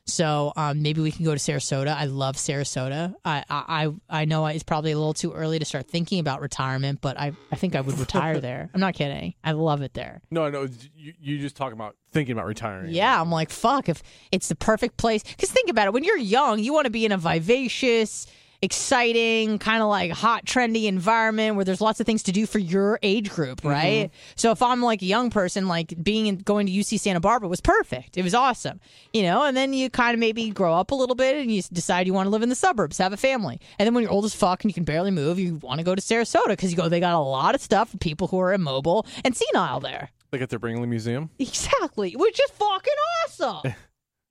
So 0.06 0.52
um, 0.54 0.82
maybe 0.82 1.00
we 1.00 1.10
can 1.10 1.24
go 1.24 1.34
to 1.34 1.40
Sarasota. 1.40 1.88
I 1.88 2.04
love 2.04 2.36
Sarasota. 2.36 3.14
I, 3.24 3.42
I 3.50 3.88
I 4.10 4.20
I 4.20 4.24
know 4.26 4.46
it's 4.46 4.62
probably 4.62 4.92
a 4.92 4.96
little 4.96 5.14
too 5.14 5.32
early 5.32 5.58
to 5.58 5.64
start 5.64 5.88
thinking 5.88 6.20
about 6.20 6.40
retirement, 6.40 7.00
but 7.00 7.18
I, 7.18 7.32
I 7.50 7.56
think 7.56 7.74
I 7.74 7.80
would 7.80 7.98
retire 7.98 8.38
there. 8.48 8.70
I'm 8.72 8.80
not 8.80 8.94
kidding. 8.94 9.34
I 9.42 9.52
love 9.52 9.82
it 9.82 9.94
there. 9.94 10.20
No, 10.30 10.48
no. 10.50 10.68
You, 10.94 11.14
you 11.18 11.38
just 11.38 11.56
talking 11.56 11.72
about 11.72 11.96
thinking 12.12 12.34
about 12.34 12.46
retiring. 12.46 12.92
Yeah, 12.92 13.20
I'm 13.20 13.30
like, 13.30 13.50
fuck, 13.50 13.88
if 13.88 14.02
it's 14.30 14.48
the 14.48 14.56
perfect 14.56 14.98
place. 14.98 15.22
Because 15.22 15.50
think 15.50 15.70
about 15.70 15.86
it, 15.86 15.94
when 15.94 16.04
you're 16.04 16.16
young, 16.18 16.58
you 16.58 16.72
want 16.72 16.84
to 16.84 16.90
be 16.90 17.06
in 17.06 17.10
a 17.12 17.18
vivacious, 17.18 18.26
exciting, 18.64 19.58
kind 19.58 19.82
of 19.82 19.88
like 19.88 20.10
hot, 20.10 20.44
trendy 20.44 20.86
environment 20.86 21.54
where 21.54 21.64
there's 21.64 21.80
lots 21.80 22.00
of 22.00 22.06
things 22.06 22.22
to 22.24 22.32
do 22.32 22.46
for 22.46 22.58
your 22.58 22.98
age 23.02 23.30
group, 23.30 23.58
mm-hmm. 23.58 23.68
right? 23.68 24.10
So 24.34 24.50
if 24.50 24.62
I'm 24.62 24.82
like 24.82 25.02
a 25.02 25.06
young 25.06 25.30
person, 25.30 25.68
like 25.68 25.94
being 26.02 26.26
in, 26.26 26.38
going 26.38 26.66
to 26.66 26.72
UC 26.72 26.98
Santa 26.98 27.20
Barbara 27.20 27.48
was 27.48 27.60
perfect. 27.60 28.16
It 28.16 28.22
was 28.22 28.34
awesome, 28.34 28.80
you 29.12 29.22
know. 29.22 29.44
And 29.44 29.56
then 29.56 29.72
you 29.72 29.90
kind 29.90 30.14
of 30.14 30.20
maybe 30.20 30.50
grow 30.50 30.74
up 30.74 30.90
a 30.90 30.94
little 30.94 31.14
bit 31.14 31.36
and 31.36 31.52
you 31.52 31.62
decide 31.72 32.06
you 32.06 32.14
want 32.14 32.26
to 32.26 32.30
live 32.30 32.42
in 32.42 32.48
the 32.48 32.54
suburbs, 32.54 32.98
have 32.98 33.12
a 33.12 33.18
family. 33.18 33.60
And 33.78 33.86
then 33.86 33.94
when 33.94 34.02
you're 34.02 34.12
old 34.12 34.24
as 34.24 34.34
fuck 34.34 34.64
and 34.64 34.70
you 34.70 34.74
can 34.74 34.84
barely 34.84 35.10
move, 35.10 35.38
you 35.38 35.56
want 35.56 35.78
to 35.78 35.84
go 35.84 35.94
to 35.94 36.02
Sarasota 36.02 36.48
because 36.48 36.70
you 36.70 36.76
go. 36.76 36.88
They 36.88 37.00
got 37.00 37.14
a 37.14 37.18
lot 37.18 37.54
of 37.54 37.60
stuff 37.60 37.90
for 37.90 37.98
people 37.98 38.28
who 38.28 38.38
are 38.40 38.52
immobile 38.52 39.06
and 39.24 39.36
senile 39.36 39.80
there. 39.80 40.10
They 40.30 40.38
get 40.38 40.50
their 40.50 40.58
Ringling 40.58 40.88
Museum. 40.88 41.30
Exactly, 41.38 42.14
which 42.16 42.40
is 42.40 42.50
fucking 42.50 42.94
awesome. 43.24 43.72
I 43.72 43.74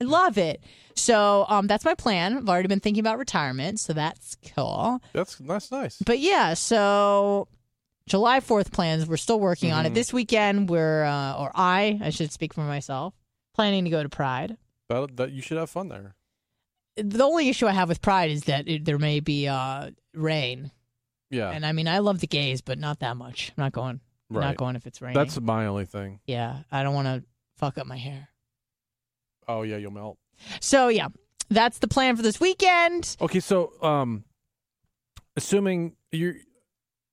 love 0.04 0.36
it. 0.36 0.62
So 0.96 1.44
um, 1.48 1.66
that's 1.66 1.84
my 1.84 1.94
plan. 1.94 2.36
I've 2.36 2.48
already 2.48 2.68
been 2.68 2.80
thinking 2.80 3.00
about 3.00 3.18
retirement, 3.18 3.80
so 3.80 3.92
that's 3.92 4.36
cool. 4.54 5.00
That's 5.12 5.36
that's 5.36 5.70
nice. 5.72 5.98
But 6.04 6.18
yeah, 6.20 6.54
so 6.54 7.48
July 8.06 8.40
Fourth 8.40 8.72
plans. 8.72 9.06
We're 9.06 9.16
still 9.16 9.40
working 9.40 9.72
on 9.72 9.86
it. 9.86 9.94
This 9.94 10.12
weekend, 10.12 10.68
we're 10.68 11.04
uh, 11.04 11.36
or 11.38 11.50
I, 11.54 11.98
I 12.02 12.10
should 12.10 12.30
speak 12.32 12.54
for 12.54 12.60
myself, 12.62 13.14
planning 13.54 13.84
to 13.84 13.90
go 13.90 14.02
to 14.02 14.08
Pride. 14.08 14.56
That, 14.88 15.16
that 15.16 15.32
you 15.32 15.42
should 15.42 15.56
have 15.58 15.70
fun 15.70 15.88
there. 15.88 16.14
The 16.96 17.24
only 17.24 17.48
issue 17.48 17.66
I 17.66 17.72
have 17.72 17.88
with 17.88 18.00
Pride 18.02 18.30
is 18.30 18.44
that 18.44 18.68
it, 18.68 18.84
there 18.84 18.98
may 18.98 19.18
be 19.18 19.48
uh, 19.48 19.90
rain, 20.14 20.70
Yeah, 21.30 21.50
and 21.50 21.66
I 21.66 21.72
mean 21.72 21.88
I 21.88 21.98
love 21.98 22.20
the 22.20 22.28
gays, 22.28 22.60
but 22.60 22.78
not 22.78 23.00
that 23.00 23.16
much. 23.16 23.52
I'm 23.56 23.62
not 23.62 23.72
going. 23.72 24.00
I'm 24.30 24.36
right. 24.36 24.46
Not 24.48 24.56
going 24.58 24.76
if 24.76 24.86
it's 24.86 25.02
raining. 25.02 25.16
That's 25.16 25.40
my 25.40 25.66
only 25.66 25.86
thing. 25.86 26.20
yeah. 26.26 26.58
I 26.70 26.82
don't 26.84 26.94
want 26.94 27.08
to 27.08 27.24
fuck 27.56 27.78
up 27.78 27.86
my 27.86 27.96
hair. 27.96 28.28
Oh 29.48 29.62
yeah, 29.62 29.76
you'll 29.76 29.90
melt. 29.90 30.18
So 30.60 30.88
yeah, 30.88 31.08
that's 31.50 31.78
the 31.78 31.88
plan 31.88 32.16
for 32.16 32.22
this 32.22 32.40
weekend. 32.40 33.16
Okay, 33.20 33.40
so 33.40 33.72
um, 33.82 34.24
assuming 35.36 35.94
you, 36.12 36.34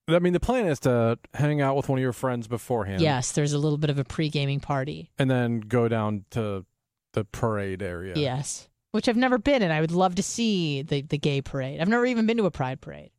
I 0.08 0.20
mean, 0.20 0.34
the 0.34 0.40
plan 0.40 0.66
is 0.68 0.80
to 0.82 1.18
hang 1.34 1.62
out 1.62 1.76
with 1.76 1.90
one 1.90 2.00
of 2.00 2.04
your 2.04 2.14
friends 2.14 2.48
beforehand. 2.48 3.02
Yes, 3.02 3.32
there's 3.32 3.54
a 3.54 3.58
little 3.58 3.78
bit 3.78 3.90
of 3.90 4.00
a 4.00 4.04
pre 4.04 4.30
gaming 4.30 4.60
party. 4.60 5.10
and 5.18 5.30
then 5.30 5.60
go 5.62 5.88
down 5.88 6.26
to 6.32 6.66
the 7.14 7.26
parade 7.26 7.82
area. 7.82 8.14
Yes, 8.16 8.68
which 8.92 9.08
I've 9.10 9.18
never 9.18 9.38
been, 9.38 9.62
and 9.62 9.72
I 9.74 9.82
would 9.82 9.92
love 9.92 10.16
to 10.16 10.24
see 10.24 10.82
the 10.82 11.02
the 11.02 11.18
gay 11.18 11.42
parade. 11.42 11.80
I've 11.82 11.88
never 11.90 12.06
even 12.06 12.26
been 12.26 12.38
to 12.38 12.46
a 12.46 12.52
pride 12.52 12.82
parade. 12.82 13.12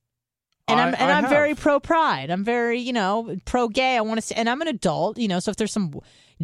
And 0.69 0.79
I- 0.81 0.89
I'm 0.89 0.95
and 0.95 1.11
I 1.11 1.19
I'm 1.19 1.29
very 1.29 1.55
pro 1.55 1.81
pride. 1.81 2.31
I'm 2.31 2.45
very 2.45 2.79
you 2.79 2.93
know 2.93 3.37
pro 3.45 3.69
gay. 3.69 3.97
I 3.97 4.01
want 4.01 4.19
to 4.19 4.23
see, 4.23 4.35
and 4.35 4.49
I'm 4.49 4.61
an 4.63 4.69
adult. 4.69 5.19
You 5.19 5.29
know, 5.29 5.41
so 5.41 5.51
if 5.51 5.57
there's 5.57 5.73
some 5.73 5.93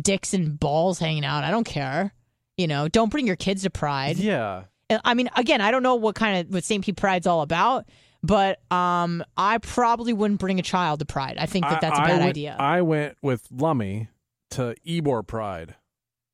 dicks 0.00 0.34
and 0.34 0.58
balls 0.58 0.98
hanging 0.98 1.24
out, 1.24 1.44
I 1.44 1.50
don't 1.50 1.64
care. 1.64 2.12
You 2.58 2.66
know, 2.66 2.88
don't 2.88 3.08
bring 3.10 3.26
your 3.26 3.36
kids 3.36 3.62
to 3.62 3.70
pride. 3.70 4.18
Yeah. 4.18 4.64
I 5.04 5.14
mean, 5.14 5.30
again, 5.36 5.60
I 5.62 5.70
don't 5.70 5.82
know 5.82 5.94
what 5.94 6.14
kind 6.14 6.46
of 6.46 6.52
what 6.52 6.64
St. 6.64 6.84
Pete 6.84 6.96
Pride's 6.96 7.26
all 7.26 7.40
about, 7.40 7.86
but 8.22 8.58
um, 8.70 9.24
I 9.36 9.58
probably 9.58 10.12
wouldn't 10.12 10.40
bring 10.40 10.58
a 10.58 10.62
child 10.62 10.98
to 11.00 11.06
Pride. 11.06 11.36
I 11.38 11.46
think 11.46 11.66
that 11.66 11.80
that's 11.80 11.98
a 11.98 12.02
I 12.02 12.06
bad 12.06 12.18
went- 12.18 12.30
idea. 12.30 12.56
I 12.58 12.82
went 12.82 13.16
with 13.22 13.46
Lummy 13.50 14.08
to 14.50 14.74
Ybor 14.86 15.26
Pride, 15.26 15.74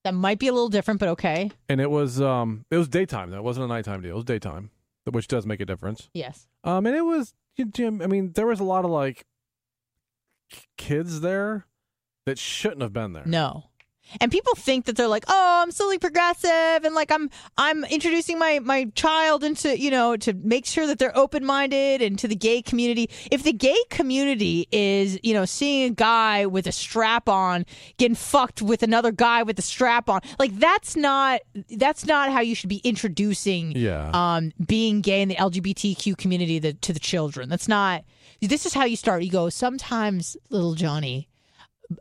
that 0.04 0.14
might 0.14 0.38
be 0.38 0.48
a 0.48 0.52
little 0.52 0.68
different, 0.68 1.00
but 1.00 1.08
okay. 1.10 1.50
and 1.68 1.80
it 1.80 1.90
was 1.90 2.20
um 2.20 2.64
it 2.70 2.76
was 2.76 2.88
daytime. 2.88 3.30
That 3.30 3.42
wasn't 3.42 3.64
a 3.64 3.68
nighttime 3.68 4.02
deal. 4.02 4.12
It 4.12 4.16
was 4.16 4.24
daytime, 4.24 4.70
which 5.10 5.28
does 5.28 5.46
make 5.46 5.60
a 5.60 5.64
difference. 5.64 6.08
Yes. 6.12 6.46
Um, 6.62 6.86
and 6.86 6.94
it 6.94 7.04
was 7.04 7.34
Jim. 7.72 8.02
I 8.02 8.06
mean, 8.06 8.32
there 8.34 8.46
was 8.46 8.60
a 8.60 8.64
lot 8.64 8.84
of 8.84 8.90
like 8.90 9.24
kids 10.76 11.22
there 11.22 11.66
that 12.26 12.38
shouldn't 12.38 12.82
have 12.82 12.92
been 12.92 13.14
there. 13.14 13.24
No. 13.26 13.64
And 14.20 14.30
people 14.32 14.54
think 14.54 14.84
that 14.86 14.96
they're 14.96 15.08
like, 15.08 15.24
"Oh, 15.28 15.60
I'm 15.62 15.70
silly 15.70 15.98
progressive 15.98 16.84
and 16.84 16.94
like 16.94 17.10
I'm 17.10 17.30
I'm 17.58 17.84
introducing 17.84 18.38
my 18.38 18.58
my 18.60 18.86
child 18.94 19.44
into, 19.44 19.78
you 19.78 19.90
know, 19.90 20.16
to 20.18 20.32
make 20.34 20.66
sure 20.66 20.86
that 20.86 20.98
they're 20.98 21.16
open-minded 21.16 22.02
and 22.02 22.18
to 22.18 22.28
the 22.28 22.36
gay 22.36 22.62
community. 22.62 23.10
If 23.30 23.42
the 23.42 23.52
gay 23.52 23.76
community 23.90 24.66
is, 24.72 25.18
you 25.22 25.34
know, 25.34 25.44
seeing 25.44 25.90
a 25.92 25.94
guy 25.94 26.46
with 26.46 26.66
a 26.66 26.72
strap 26.72 27.28
on 27.28 27.64
getting 27.98 28.14
fucked 28.14 28.62
with 28.62 28.82
another 28.82 29.12
guy 29.12 29.42
with 29.42 29.58
a 29.58 29.62
strap 29.62 30.08
on, 30.08 30.20
like 30.38 30.56
that's 30.58 30.96
not 30.96 31.40
that's 31.76 32.06
not 32.06 32.30
how 32.32 32.40
you 32.40 32.54
should 32.54 32.68
be 32.70 32.80
introducing 32.84 33.72
Yeah. 33.72 34.10
um, 34.14 34.52
being 34.66 35.00
gay 35.00 35.22
in 35.22 35.28
the 35.28 35.36
LGBTQ 35.36 36.16
community 36.16 36.58
the, 36.58 36.72
to 36.74 36.92
the 36.92 37.00
children. 37.00 37.48
That's 37.48 37.68
not. 37.68 38.04
This 38.40 38.66
is 38.66 38.74
how 38.74 38.84
you 38.84 38.96
start. 38.96 39.22
You 39.22 39.30
go. 39.30 39.48
Sometimes, 39.48 40.36
little 40.50 40.74
Johnny, 40.74 41.28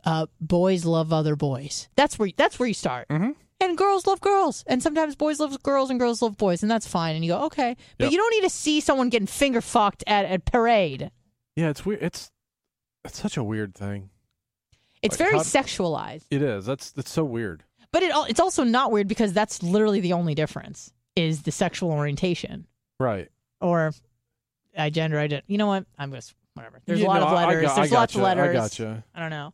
uh, 0.04 0.26
boys 0.40 0.84
love 0.84 1.12
other 1.12 1.36
boys. 1.36 1.88
That's 1.96 2.18
where 2.18 2.30
that's 2.36 2.58
where 2.58 2.66
you 2.68 2.74
start. 2.74 3.08
Mm-hmm. 3.08 3.30
And 3.60 3.78
girls 3.78 4.06
love 4.06 4.20
girls, 4.20 4.64
and 4.66 4.82
sometimes 4.82 5.14
boys 5.16 5.40
love 5.40 5.62
girls 5.62 5.88
and 5.88 5.98
girls 5.98 6.20
love 6.20 6.36
boys, 6.36 6.62
and 6.62 6.70
that's 6.70 6.86
fine. 6.86 7.14
And 7.14 7.24
you 7.24 7.32
go, 7.32 7.44
okay, 7.44 7.76
but 7.98 8.04
Yep. 8.06 8.12
you 8.12 8.18
don't 8.18 8.30
need 8.32 8.42
to 8.42 8.50
see 8.50 8.80
someone 8.80 9.08
getting 9.08 9.26
finger 9.28 9.60
fucked 9.60 10.04
at 10.06 10.30
a 10.30 10.38
parade. 10.38 11.10
yeah, 11.56 11.68
it's 11.70 11.86
weird. 11.86 12.02
It's 12.02 12.30
it's 13.04 13.20
such 13.20 13.36
a 13.36 13.44
weird 13.44 13.74
thing. 13.74 14.10
It's 15.02 15.14
Like, 15.20 15.28
very 15.30 15.36
how- 15.38 15.42
sexualized, 15.44 16.24
It 16.30 16.42
is. 16.42 16.66
That's 16.66 16.90
that's 16.90 17.10
so 17.10 17.24
weird. 17.24 17.62
but 17.92 18.02
it 18.02 18.12
it's 18.28 18.40
also 18.40 18.64
not 18.64 18.90
weird 18.90 19.06
because 19.08 19.32
that's 19.32 19.62
literally 19.62 20.00
the 20.00 20.12
only 20.14 20.34
difference 20.34 20.92
is 21.16 21.42
the 21.42 21.52
sexual 21.52 21.90
orientation 21.92 22.66
Right. 22.98 23.28
or 23.60 23.92
I 24.76 24.90
gender 24.90 25.18
identity. 25.18 25.52
You 25.52 25.58
know 25.58 25.68
what? 25.68 25.86
I'm 25.98 26.10
just 26.12 26.34
whatever. 26.54 26.80
There's 26.86 27.00
Yeah, 27.00 27.06
a 27.06 27.08
lot 27.08 27.20
no, 27.20 27.26
of 27.26 27.32
I- 27.34 27.42
I 27.42 27.46
letters. 27.46 27.62
got- 27.62 27.72
I 27.72 27.80
There's 27.80 27.92
lots 27.92 28.14
of 28.14 28.20
gotcha. 28.20 28.38
I 28.40 28.42
letters. 28.42 28.54
gotcha. 28.56 29.04
I 29.14 29.20
don't 29.20 29.30
know. 29.30 29.52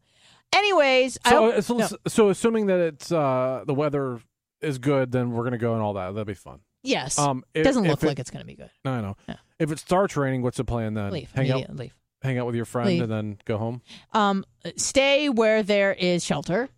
Anyways, 0.52 1.18
So, 1.26 1.50
uh, 1.52 1.60
so, 1.60 1.76
no. 1.76 1.88
so 2.08 2.28
assuming 2.30 2.66
that 2.66 2.80
it's 2.80 3.12
uh 3.12 3.62
the 3.66 3.74
weather 3.74 4.20
is 4.60 4.78
good, 4.78 5.12
then 5.12 5.30
we're 5.32 5.44
gonna 5.44 5.58
go 5.58 5.74
and 5.74 5.82
all 5.82 5.94
that. 5.94 6.08
That'll 6.08 6.24
be 6.24 6.34
fun. 6.34 6.60
yes, 6.82 7.18
Um, 7.18 7.44
it 7.54 7.62
doesn't 7.62 7.84
look 7.86 8.02
it- 8.02 8.06
like 8.06 8.18
it's 8.18 8.30
going 8.30 8.40
to 8.42 8.46
be 8.46 8.54
good. 8.56 8.70
No, 8.84 8.92
I 8.92 9.00
know. 9.00 9.16
If 9.58 9.70
it 9.70 9.78
starts 9.78 10.16
raining, 10.16 10.42
what's 10.42 10.56
the 10.56 10.64
plan 10.64 10.94
then? 10.94 11.10
Leave, 11.12 11.30
Hang 11.32 11.50
out, 11.50 11.76
leave. 11.76 11.94
hang 12.22 12.38
out 12.38 12.46
with 12.46 12.54
your 12.54 12.64
friend, 12.64 12.88
Leave. 12.88 13.02
and 13.02 13.12
then 13.12 13.38
go 13.44 13.58
home. 13.58 13.82
Um, 14.12 14.44
stay 14.76 15.28
where 15.28 15.62
there 15.62 15.92
is 15.92 16.24
shelter, 16.24 16.68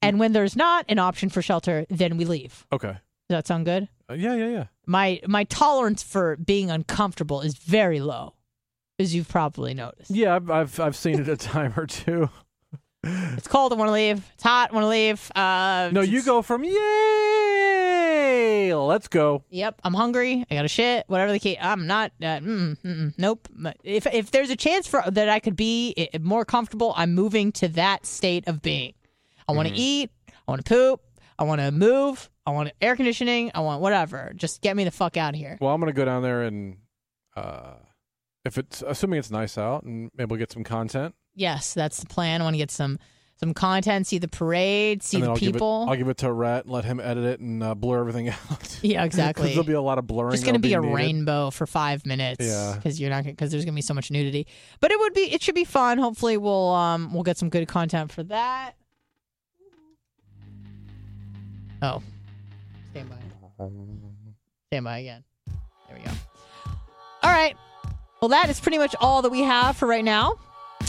and 0.00 0.18
when 0.18 0.32
there's 0.32 0.56
not 0.56 0.84
an 0.88 0.98
option 0.98 1.28
for 1.28 1.42
shelter, 1.42 1.84
then 1.90 2.16
we 2.16 2.24
leave. 2.24 2.66
Okay. 2.72 2.92
Does 3.28 3.36
that 3.36 3.46
sound 3.46 3.66
good? 3.66 3.88
Uh, 4.10 4.14
yeah, 4.14 4.34
yeah, 4.34 4.48
yeah. 4.48 4.64
My 4.86 5.20
my 5.26 5.44
tolerance 5.44 6.02
for 6.02 6.36
being 6.36 6.70
uncomfortable 6.70 7.40
is 7.42 7.54
very 7.54 8.00
low, 8.00 8.34
as 8.98 9.14
you've 9.14 9.28
probably 9.28 9.74
noticed. 9.74 10.10
Yeah, 10.10 10.34
I've 10.36 10.50
I've, 10.50 10.80
I've 10.80 10.96
seen 10.96 11.20
it 11.20 11.28
a 11.28 11.36
time 11.54 11.72
or 11.76 11.86
two. 11.86 12.28
It's 13.04 13.48
cold. 13.48 13.72
I 13.72 13.76
want 13.76 13.88
to 13.88 13.92
leave. 13.92 14.24
It's 14.34 14.42
hot. 14.44 14.70
I 14.70 14.74
want 14.74 14.84
to 14.84 14.88
leave. 14.88 15.32
Uh, 15.34 15.90
No, 15.92 16.02
you 16.02 16.22
go 16.22 16.40
from 16.42 16.62
yay, 17.82 18.72
let's 18.74 19.08
go. 19.08 19.42
Yep, 19.50 19.80
I'm 19.82 19.94
hungry. 19.94 20.44
I 20.50 20.54
got 20.54 20.64
a 20.64 20.68
shit. 20.68 21.04
Whatever 21.08 21.32
the 21.32 21.40
case, 21.40 21.58
I'm 21.60 21.86
not. 21.88 22.12
Uh, 22.20 22.38
mm, 22.38 22.78
mm, 22.78 22.84
mm, 22.84 23.12
nope. 23.18 23.48
If 23.82 24.06
if 24.06 24.30
there's 24.30 24.50
a 24.50 24.56
chance 24.56 24.86
for 24.86 25.02
that 25.10 25.28
I 25.28 25.40
could 25.40 25.56
be 25.56 26.08
more 26.20 26.44
comfortable, 26.44 26.94
I'm 26.96 27.14
moving 27.14 27.50
to 27.52 27.68
that 27.68 28.06
state 28.06 28.46
of 28.46 28.62
being. 28.62 28.94
I 29.48 29.52
want 29.52 29.68
to 29.68 29.74
eat. 29.74 30.10
I 30.28 30.50
want 30.50 30.64
to 30.64 30.68
poop. 30.68 31.00
I 31.38 31.44
want 31.44 31.60
to 31.60 31.72
move. 31.72 32.30
I 32.46 32.50
want 32.52 32.70
air 32.80 32.94
conditioning. 32.96 33.50
I 33.54 33.60
want 33.60 33.80
whatever. 33.82 34.32
Just 34.36 34.60
get 34.62 34.76
me 34.76 34.84
the 34.84 34.90
fuck 34.92 35.16
out 35.16 35.34
of 35.34 35.40
here. 35.40 35.58
Well, 35.60 35.74
I'm 35.74 35.80
gonna 35.80 35.92
go 35.92 36.04
down 36.04 36.22
there 36.22 36.42
and 36.42 36.76
uh, 37.34 37.74
if 38.44 38.58
it's 38.58 38.82
assuming 38.86 39.18
it's 39.18 39.30
nice 39.30 39.58
out, 39.58 39.82
and 39.82 40.10
maybe 40.16 40.28
we'll 40.30 40.38
get 40.38 40.52
some 40.52 40.62
content. 40.64 41.14
Yes, 41.34 41.74
that's 41.74 42.00
the 42.00 42.06
plan. 42.06 42.40
I 42.40 42.44
want 42.44 42.54
to 42.54 42.58
get 42.58 42.70
some 42.70 42.98
some 43.36 43.54
content. 43.54 44.06
See 44.06 44.18
the 44.18 44.28
parade. 44.28 45.02
See 45.02 45.20
the 45.20 45.30
I'll 45.30 45.36
people. 45.36 45.80
Give 45.84 45.88
it, 45.88 45.90
I'll 45.90 45.96
give 45.96 46.08
it 46.08 46.16
to 46.18 46.32
Rhett 46.32 46.64
and 46.64 46.72
let 46.72 46.84
him 46.84 47.00
edit 47.00 47.24
it 47.24 47.40
and 47.40 47.62
uh, 47.62 47.74
blur 47.74 47.98
everything 48.00 48.28
out. 48.50 48.78
Yeah, 48.82 49.04
exactly. 49.04 49.48
there'll 49.48 49.64
be 49.64 49.72
a 49.72 49.80
lot 49.80 49.98
of 49.98 50.06
blurring. 50.06 50.32
Just 50.32 50.44
going 50.44 50.54
to 50.54 50.60
that'll 50.60 50.82
be 50.82 50.86
a 50.86 50.90
needed. 50.92 50.94
rainbow 50.94 51.50
for 51.50 51.66
five 51.66 52.06
minutes. 52.06 52.44
Yeah. 52.46 52.74
because 52.76 53.00
you're 53.00 53.10
not 53.10 53.24
because 53.24 53.50
there's 53.50 53.64
going 53.64 53.74
to 53.74 53.76
be 53.78 53.82
so 53.82 53.94
much 53.94 54.10
nudity. 54.10 54.46
But 54.80 54.92
it 54.92 54.98
would 55.00 55.14
be 55.14 55.32
it 55.32 55.42
should 55.42 55.54
be 55.56 55.64
fun. 55.64 55.98
Hopefully, 55.98 56.36
we'll 56.36 56.70
um 56.70 57.12
we'll 57.12 57.24
get 57.24 57.36
some 57.36 57.48
good 57.48 57.66
content 57.66 58.12
for 58.12 58.22
that. 58.24 58.74
Oh, 61.80 62.00
stand 62.92 63.10
by. 63.10 63.16
Stand 64.68 64.84
by 64.84 64.98
again. 64.98 65.24
There 65.88 65.98
we 65.98 66.04
go. 66.04 66.10
All 67.22 67.30
right. 67.32 67.56
Well, 68.20 68.28
that 68.28 68.48
is 68.50 68.60
pretty 68.60 68.78
much 68.78 68.94
all 69.00 69.22
that 69.22 69.30
we 69.30 69.40
have 69.40 69.76
for 69.76 69.88
right 69.88 70.04
now. 70.04 70.34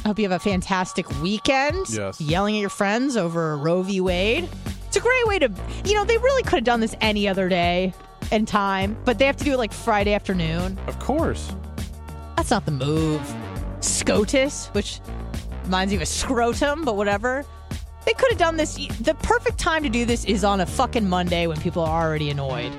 I 0.03 0.09
hope 0.09 0.19
you 0.19 0.29
have 0.29 0.33
a 0.33 0.43
fantastic 0.43 1.09
weekend. 1.21 1.89
Yes. 1.89 2.19
Yelling 2.19 2.55
at 2.57 2.59
your 2.59 2.69
friends 2.69 3.15
over 3.15 3.57
Roe 3.57 3.83
v. 3.83 4.01
Wade. 4.01 4.49
It's 4.87 4.97
a 4.97 4.99
great 4.99 5.25
way 5.27 5.39
to, 5.39 5.49
you 5.85 5.93
know, 5.93 6.03
they 6.03 6.17
really 6.17 6.43
could 6.43 6.57
have 6.57 6.63
done 6.65 6.81
this 6.81 6.93
any 6.99 7.27
other 7.27 7.47
day 7.47 7.93
and 8.31 8.45
time, 8.45 8.97
but 9.05 9.17
they 9.17 9.25
have 9.25 9.37
to 9.37 9.45
do 9.45 9.53
it 9.53 9.57
like 9.57 9.71
Friday 9.71 10.13
afternoon. 10.13 10.77
Of 10.87 10.99
course. 10.99 11.55
That's 12.35 12.51
not 12.51 12.65
the 12.65 12.71
move. 12.71 13.21
SCOTUS, 13.79 14.67
which 14.73 14.99
reminds 15.63 15.91
me 15.91 15.95
of 15.95 16.01
a 16.01 16.05
scrotum, 16.05 16.83
but 16.83 16.97
whatever. 16.97 17.45
They 18.05 18.13
could 18.13 18.29
have 18.29 18.39
done 18.39 18.57
this. 18.57 18.75
The 18.75 19.15
perfect 19.15 19.57
time 19.57 19.83
to 19.83 19.89
do 19.89 20.03
this 20.03 20.25
is 20.25 20.43
on 20.43 20.59
a 20.59 20.65
fucking 20.65 21.07
Monday 21.07 21.47
when 21.47 21.59
people 21.61 21.81
are 21.81 22.05
already 22.05 22.29
annoyed. 22.29 22.73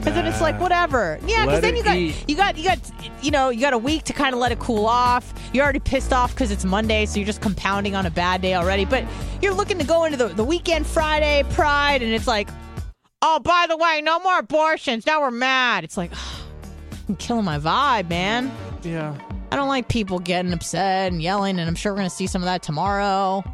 Because 0.00 0.14
then 0.14 0.26
it's 0.26 0.40
like 0.40 0.58
whatever. 0.58 1.18
Yeah, 1.26 1.44
because 1.44 1.60
then 1.60 1.76
you 1.76 1.84
got 1.84 1.96
eat. 1.96 2.24
you 2.26 2.34
got 2.34 2.56
you 2.56 2.64
got 2.64 2.78
you 3.22 3.30
know 3.30 3.50
you 3.50 3.60
got 3.60 3.74
a 3.74 3.78
week 3.78 4.04
to 4.04 4.14
kind 4.14 4.32
of 4.32 4.40
let 4.40 4.50
it 4.50 4.58
cool 4.58 4.86
off. 4.86 5.34
You're 5.52 5.62
already 5.62 5.78
pissed 5.78 6.14
off 6.14 6.34
because 6.34 6.50
it's 6.50 6.64
Monday, 6.64 7.04
so 7.04 7.18
you're 7.18 7.26
just 7.26 7.42
compounding 7.42 7.94
on 7.94 8.06
a 8.06 8.10
bad 8.10 8.40
day 8.40 8.54
already. 8.54 8.86
But 8.86 9.04
you're 9.42 9.52
looking 9.52 9.78
to 9.78 9.84
go 9.84 10.04
into 10.04 10.16
the, 10.16 10.28
the 10.28 10.44
weekend, 10.44 10.86
Friday, 10.86 11.44
Pride, 11.50 12.02
and 12.02 12.12
it's 12.14 12.26
like, 12.26 12.48
oh, 13.20 13.40
by 13.40 13.66
the 13.68 13.76
way, 13.76 14.00
no 14.00 14.18
more 14.20 14.38
abortions. 14.38 15.04
Now 15.04 15.20
we're 15.20 15.30
mad. 15.30 15.84
It's 15.84 15.98
like, 15.98 16.12
I'm 17.08 17.16
killing 17.16 17.44
my 17.44 17.58
vibe, 17.58 18.08
man. 18.08 18.50
Yeah. 18.82 19.14
I 19.52 19.56
don't 19.56 19.68
like 19.68 19.88
people 19.88 20.18
getting 20.18 20.54
upset 20.54 21.12
and 21.12 21.20
yelling, 21.20 21.58
and 21.58 21.68
I'm 21.68 21.74
sure 21.74 21.92
we're 21.92 21.98
gonna 21.98 22.08
see 22.08 22.26
some 22.26 22.40
of 22.40 22.46
that 22.46 22.62
tomorrow. 22.62 23.44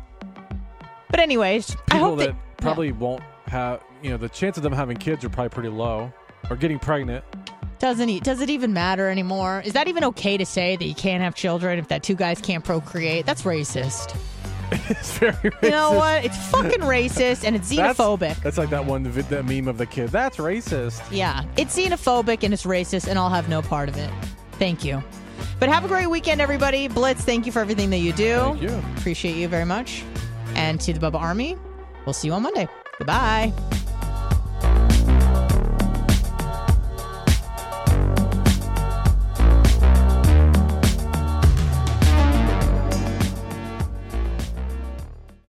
But 1.11 1.19
anyways, 1.19 1.75
I 1.91 1.95
People 1.95 2.11
hope 2.11 2.19
that 2.21 2.27
that 2.27 2.57
probably 2.59 2.93
won't 2.93 3.23
have, 3.47 3.83
you 4.01 4.11
know, 4.11 4.17
the 4.17 4.29
chance 4.29 4.57
of 4.57 4.63
them 4.63 4.73
having 4.73 4.97
kids 4.97 5.25
are 5.25 5.29
probably 5.29 5.49
pretty 5.49 5.71
low 5.71 6.13
or 6.51 6.57
getting 6.57 6.79
pregnant. 6.79 7.25
doesn't 7.79 8.09
e- 8.09 8.21
does 8.21 8.41
it 8.41 8.51
even 8.51 8.73
matter 8.73 9.09
anymore? 9.11 9.63
Is 9.65 9.73
that 9.75 9.89
even 9.89 10.05
okay 10.05 10.37
to 10.37 10.47
say 10.47 10.77
that 10.77 10.85
you 10.85 10.95
can't 10.95 11.23
have 11.23 11.35
children 11.35 11.79
if 11.79 11.89
that 11.89 12.03
two 12.03 12.15
guys 12.15 12.41
can't 12.41 12.65
procreate? 12.65 13.27
That's 13.27 13.43
racist. 13.43 14.17
it's 14.73 15.19
very 15.19 15.33
racist. 15.35 15.63
You 15.63 15.71
know 15.71 15.93
what? 15.93 16.25
It's 16.25 16.37
fucking 16.51 16.81
racist 16.81 17.45
and 17.45 17.55
it's 17.55 17.69
That's- 17.69 17.97
xenophobic. 17.97 18.43
That's, 18.43 18.59
like 18.59 18.71
that 18.71 18.85
one, 18.85 19.05
vid- 19.05 19.29
that 19.29 19.45
meme 19.45 19.69
of 19.69 19.79
the 19.79 19.87
kid. 19.87 20.09
That's 20.11 20.39
racist. 20.39 21.03
Yeah, 21.11 21.45
it's 21.57 21.77
xenophobic 21.79 22.43
and 22.43 22.53
it's 22.53 22.65
racist, 22.65 23.07
and 23.09 23.19
I'll 23.19 23.31
have 23.31 23.49
no 23.49 23.63
part 23.63 23.89
of 23.89 23.97
it. 23.97 24.11
Thank 24.53 24.85
you. 24.85 25.03
But 25.61 25.69
have 25.69 25.85
a 25.85 25.89
great 25.89 26.07
weekend, 26.09 26.41
everybody. 26.41 26.89
Blitz, 26.89 27.23
thank 27.25 27.47
you 27.47 27.53
for 27.53 27.61
everything 27.61 27.91
that 27.91 27.99
you 27.99 28.13
do. 28.13 28.37
Thank 28.39 28.63
you. 28.63 28.83
Appreciate 28.97 29.37
you 29.37 29.49
very 29.49 29.65
much. 29.67 30.03
And 30.55 30.81
to 30.81 30.93
the 30.93 30.99
Bubba 30.99 31.21
Army, 31.21 31.57
we'll 32.07 32.13
see 32.15 32.29
you 32.29 32.35
on 32.35 32.43
Monday. 32.43 32.67
Goodbye. 32.99 33.53